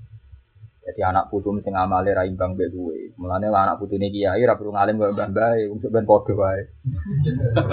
Jadi 0.85 1.01
anak 1.05 1.27
putu 1.29 1.53
sing 1.61 1.75
amale 1.75 2.15
ra 2.15 2.23
imbang 2.23 2.55
mbek 2.55 2.71
duwe. 2.71 3.13
Mulane 3.19 3.51
anak 3.51 3.77
putune 3.77 4.09
kiai 4.09 4.41
ra 4.47 4.55
perlu 4.55 4.73
ngalim 4.73 4.97
kaya 4.97 5.11
mbah 5.13 5.27
mbah, 5.29 5.51
wong 5.69 5.79
ben 5.83 6.05
padha 6.07 6.33
wae. 6.33 6.63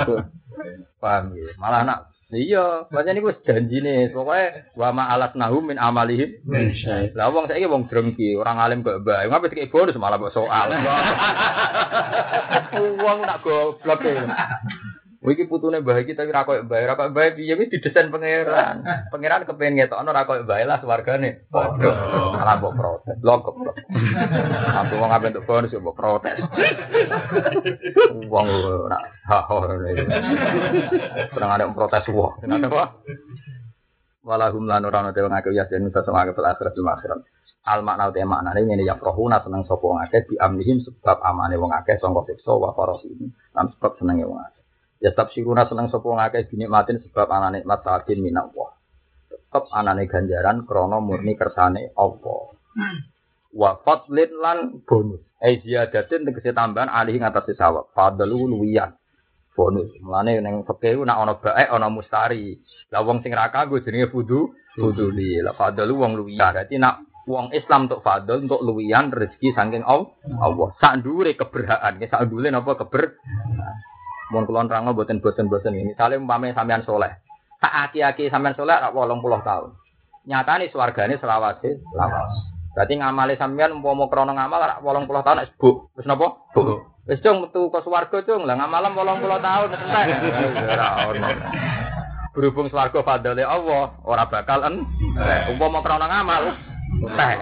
Paham 1.03 1.37
ya? 1.37 1.53
Malah 1.61 1.81
anak 1.85 1.99
Iya, 2.27 2.91
ini 2.91 3.23
gue 3.23 3.39
janji 3.47 3.79
nih, 3.79 4.11
pokoknya 4.11 4.75
wa 4.75 4.91
ma 4.91 5.15
alat 5.15 5.39
nahum 5.39 5.63
min 5.71 5.79
amalihim. 5.79 6.43
Lah 7.15 7.31
wong 7.31 7.47
saiki 7.47 7.71
wong 7.71 7.87
drengki, 7.87 8.35
orang 8.35 8.59
alim 8.59 8.83
kok 8.83 9.07
mbah. 9.07 9.31
Ngapain 9.31 9.55
dikek 9.55 9.71
bonus 9.71 9.95
malah 9.95 10.19
kok 10.19 10.35
soal. 10.35 10.75
Wong 13.07 13.19
nak 13.23 13.47
goblok 13.47 14.03
ya. 14.03 14.27
Wih, 15.27 15.35
iki 15.35 15.51
putune 15.51 15.83
mbah 15.83 15.99
iki 15.99 16.15
tapi 16.15 16.31
ra 16.31 16.47
koyo 16.47 16.63
mbah, 16.63 16.87
ra 16.87 16.95
koyo 16.95 17.11
mbah 17.11 17.35
piye 17.35 17.59
wis 17.59 17.67
didesain 17.67 18.15
pangeran. 18.15 18.87
Pangeran 19.11 19.43
kepen 19.43 19.75
ngetokno 19.75 20.15
ra 20.15 20.23
koyo 20.23 20.47
mbah 20.47 20.63
lah 20.63 20.79
swargane. 20.79 21.51
Padha. 21.51 21.91
Malah 22.39 22.55
mbok 22.63 22.75
protes. 22.79 23.19
Lho 23.27 23.35
goblok. 23.43 23.75
Aku 24.87 24.95
wong 25.03 25.11
ape 25.11 25.35
entuk 25.35 25.43
bonus 25.43 25.75
yo 25.75 25.83
mbok 25.83 25.99
protes. 25.99 26.39
Wong 28.31 28.47
ora 28.55 29.03
ha 29.27 29.39
ha. 29.43 29.55
Kurang 31.35 31.51
ada 31.51 31.75
protes 31.75 32.07
wong. 32.07 32.47
Kenapa 32.47 32.67
apa? 32.71 32.85
Walahum 34.23 34.71
lan 34.71 34.87
ora 34.87 35.03
ono 35.03 35.11
te 35.11 35.27
wong 35.27 35.35
akeh 35.35 35.51
ya 35.59 35.67
den 35.67 35.91
bisa 35.91 36.07
sama 36.07 36.23
akhirat 36.23 36.71
di 36.71 36.83
akhirat. 36.87 37.19
Al 37.67 37.83
makna 37.83 38.15
te 38.15 38.23
makna 38.23 38.55
ini 38.55 38.79
ngene 38.79 38.87
ya 38.87 38.95
rohuna 38.95 39.43
seneng 39.43 39.67
sapa 39.67 39.83
wong 39.83 39.99
akeh 40.07 40.23
di 40.31 40.39
amlihim 40.39 40.87
sebab 40.87 41.19
amane 41.19 41.59
wong 41.59 41.75
akeh 41.75 41.99
sangka 41.99 42.31
siksa 42.31 42.55
wa 42.55 42.71
farasihim. 42.79 43.35
Lan 43.59 43.75
sebab 43.75 43.99
senenge 43.99 44.23
wong 44.23 44.39
akeh. 44.39 44.56
Ya 45.07 45.15
siruna 45.31 45.71
seneng 45.71 45.87
sapa 45.87 46.03
ngakeh 46.03 46.51
dinikmatin 46.51 46.99
sebab 46.99 47.31
ana 47.31 47.55
nikmat 47.55 47.87
sakin 47.87 48.19
minak 48.19 48.51
Allah. 48.51 48.75
Tetep 49.31 49.71
anane 49.71 50.11
ganjaran 50.11 50.67
krana 50.67 50.99
murni 50.99 51.39
kersane 51.39 51.95
Allah. 51.95 52.51
Wa 53.55 53.79
fadlin 53.87 54.35
lan 54.43 54.83
bonus. 54.83 55.23
Eh 55.39 55.63
ziyadatin 55.63 56.27
tegese 56.27 56.51
tambahan 56.51 56.91
alih 56.91 57.23
ngatas 57.23 57.55
sawab. 57.55 57.95
Fadlu 57.95 58.51
luwiyan. 58.51 58.99
Bonus. 59.55 59.95
Mulane 60.03 60.43
ning 60.43 60.67
fikih 60.67 60.99
nak 61.07 61.23
ana 61.23 61.39
baik 61.39 61.71
ana 61.71 61.87
mustari. 61.87 62.59
Lah 62.91 63.07
wong 63.07 63.23
sing 63.23 63.31
ra 63.31 63.55
kanggo 63.55 63.79
jenenge 63.79 64.11
fudu 64.11 64.59
fuduli. 64.75 65.39
Lah 65.39 65.55
fadlu 65.55 66.03
wong 66.03 66.19
luwiyan. 66.19 66.67
Dadi 66.67 66.83
nak 66.83 67.07
wong 67.31 67.55
Islam 67.55 67.87
untuk 67.87 68.03
fadl 68.03 68.43
untuk 68.43 68.59
luwiyan 68.59 69.15
rezeki 69.15 69.55
saking 69.55 69.87
Allah. 69.87 70.75
Sak 70.83 70.99
ndure 70.99 71.39
keberhaan, 71.39 72.03
sak 72.11 72.27
ndure 72.27 72.51
napa 72.51 72.75
keber 72.75 73.15
Mun 74.35 74.47
kula 74.47 74.67
nerangno 74.67 74.95
boten 74.95 75.23
boten-boten 75.23 75.75
ini. 75.75 75.95
Misale 75.95 76.19
umpame 76.19 76.51
sampean 76.51 76.83
soleh. 76.83 77.11
Tak 77.63 77.91
aki-aki 77.91 78.27
sampean 78.27 78.59
soleh 78.59 78.75
rak 78.75 78.91
80 78.91 79.23
tahun. 79.47 79.71
Nyatane 80.27 80.67
swargane 80.75 81.15
selawase 81.23 81.79
lawas. 81.95 82.35
Berarti 82.75 82.95
ngamale 82.99 83.39
sampean 83.39 83.79
umpama 83.79 84.11
krana 84.11 84.35
ngamal 84.35 84.61
rak 84.61 84.79
80 84.83 85.27
tahun 85.27 85.37
nek 85.39 85.49
buk. 85.59 85.77
Wis 85.95 86.07
napa? 86.11 86.27
Buk. 86.53 86.67
Wis 87.07 87.23
cung 87.23 87.47
metu 87.47 87.71
ke 87.71 87.79
swarga 87.87 88.19
cung. 88.27 88.43
Lah 88.45 88.59
ngamalam 88.59 88.93
80 88.99 89.47
tahun 89.47 89.69
entek. 89.79 90.07
Ora 90.75 90.89
ono. 91.07 91.29
Berhubung 92.37 92.69
swarga 92.69 93.01
fadale 93.01 93.47
Allah, 93.47 93.97
ora 94.05 94.29
bakal 94.29 94.61
en. 94.67 94.85
Umpama 95.55 95.81
krana 95.87 96.07
ngamal 96.11 96.43
entek. 97.07 97.39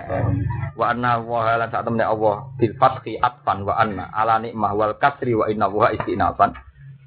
wa 0.75 0.91
anna 0.91 1.23
wa 1.23 1.47
halan 1.47 1.71
sak 1.71 1.87
temne 1.87 2.03
Allah 2.03 2.51
bil 2.59 2.75
fathi 2.75 3.15
atfan 3.15 3.63
wa 3.63 3.79
anna 3.79 4.11
ala 4.11 4.43
nikmah 4.43 4.75
wal 4.75 4.95
kasri 4.99 5.31
wa 5.31 5.47
inna 5.47 5.71
wa 5.71 5.95
istinafan 5.95 6.51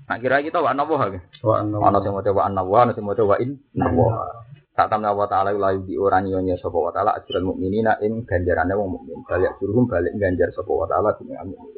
Nah 0.07 0.17
kira 0.23 0.39
kita 0.39 0.63
wa 0.63 0.71
nawa 0.71 0.95
ha. 1.03 1.07
Wa 1.43 1.59
nawa. 1.67 1.91
Ana 1.91 1.99
sing 1.99 2.15
maca 2.15 2.31
wa 2.31 2.47
nawa, 2.47 2.77
ana 2.87 2.91
sing 2.95 3.03
maca 3.03 3.23
wa 3.27 3.35
in 3.43 3.59
nawa. 3.75 4.31
Tak 4.77 4.93
tamna 4.93 5.11
wa 5.11 5.25
ta'ala 5.25 5.51
la 5.57 5.73
yudi 5.73 5.97
ora 5.97 6.21
nyonya 6.23 6.55
sapa 6.61 6.77
wa 6.77 6.93
ta'ala 6.93 7.17
ajrul 7.17 7.49
mukminina 7.49 7.97
ing 7.99 8.23
ganjarane 8.23 8.71
wong 8.77 8.93
mukmin. 8.93 9.19
Balik 9.27 9.59
suruhum 9.59 9.89
balik 9.89 10.15
ganjar 10.15 10.53
sapa 10.55 10.71
wa 10.71 10.87
ta'ala 10.87 11.17
ing 11.19 11.33
mukmin. 11.51 11.76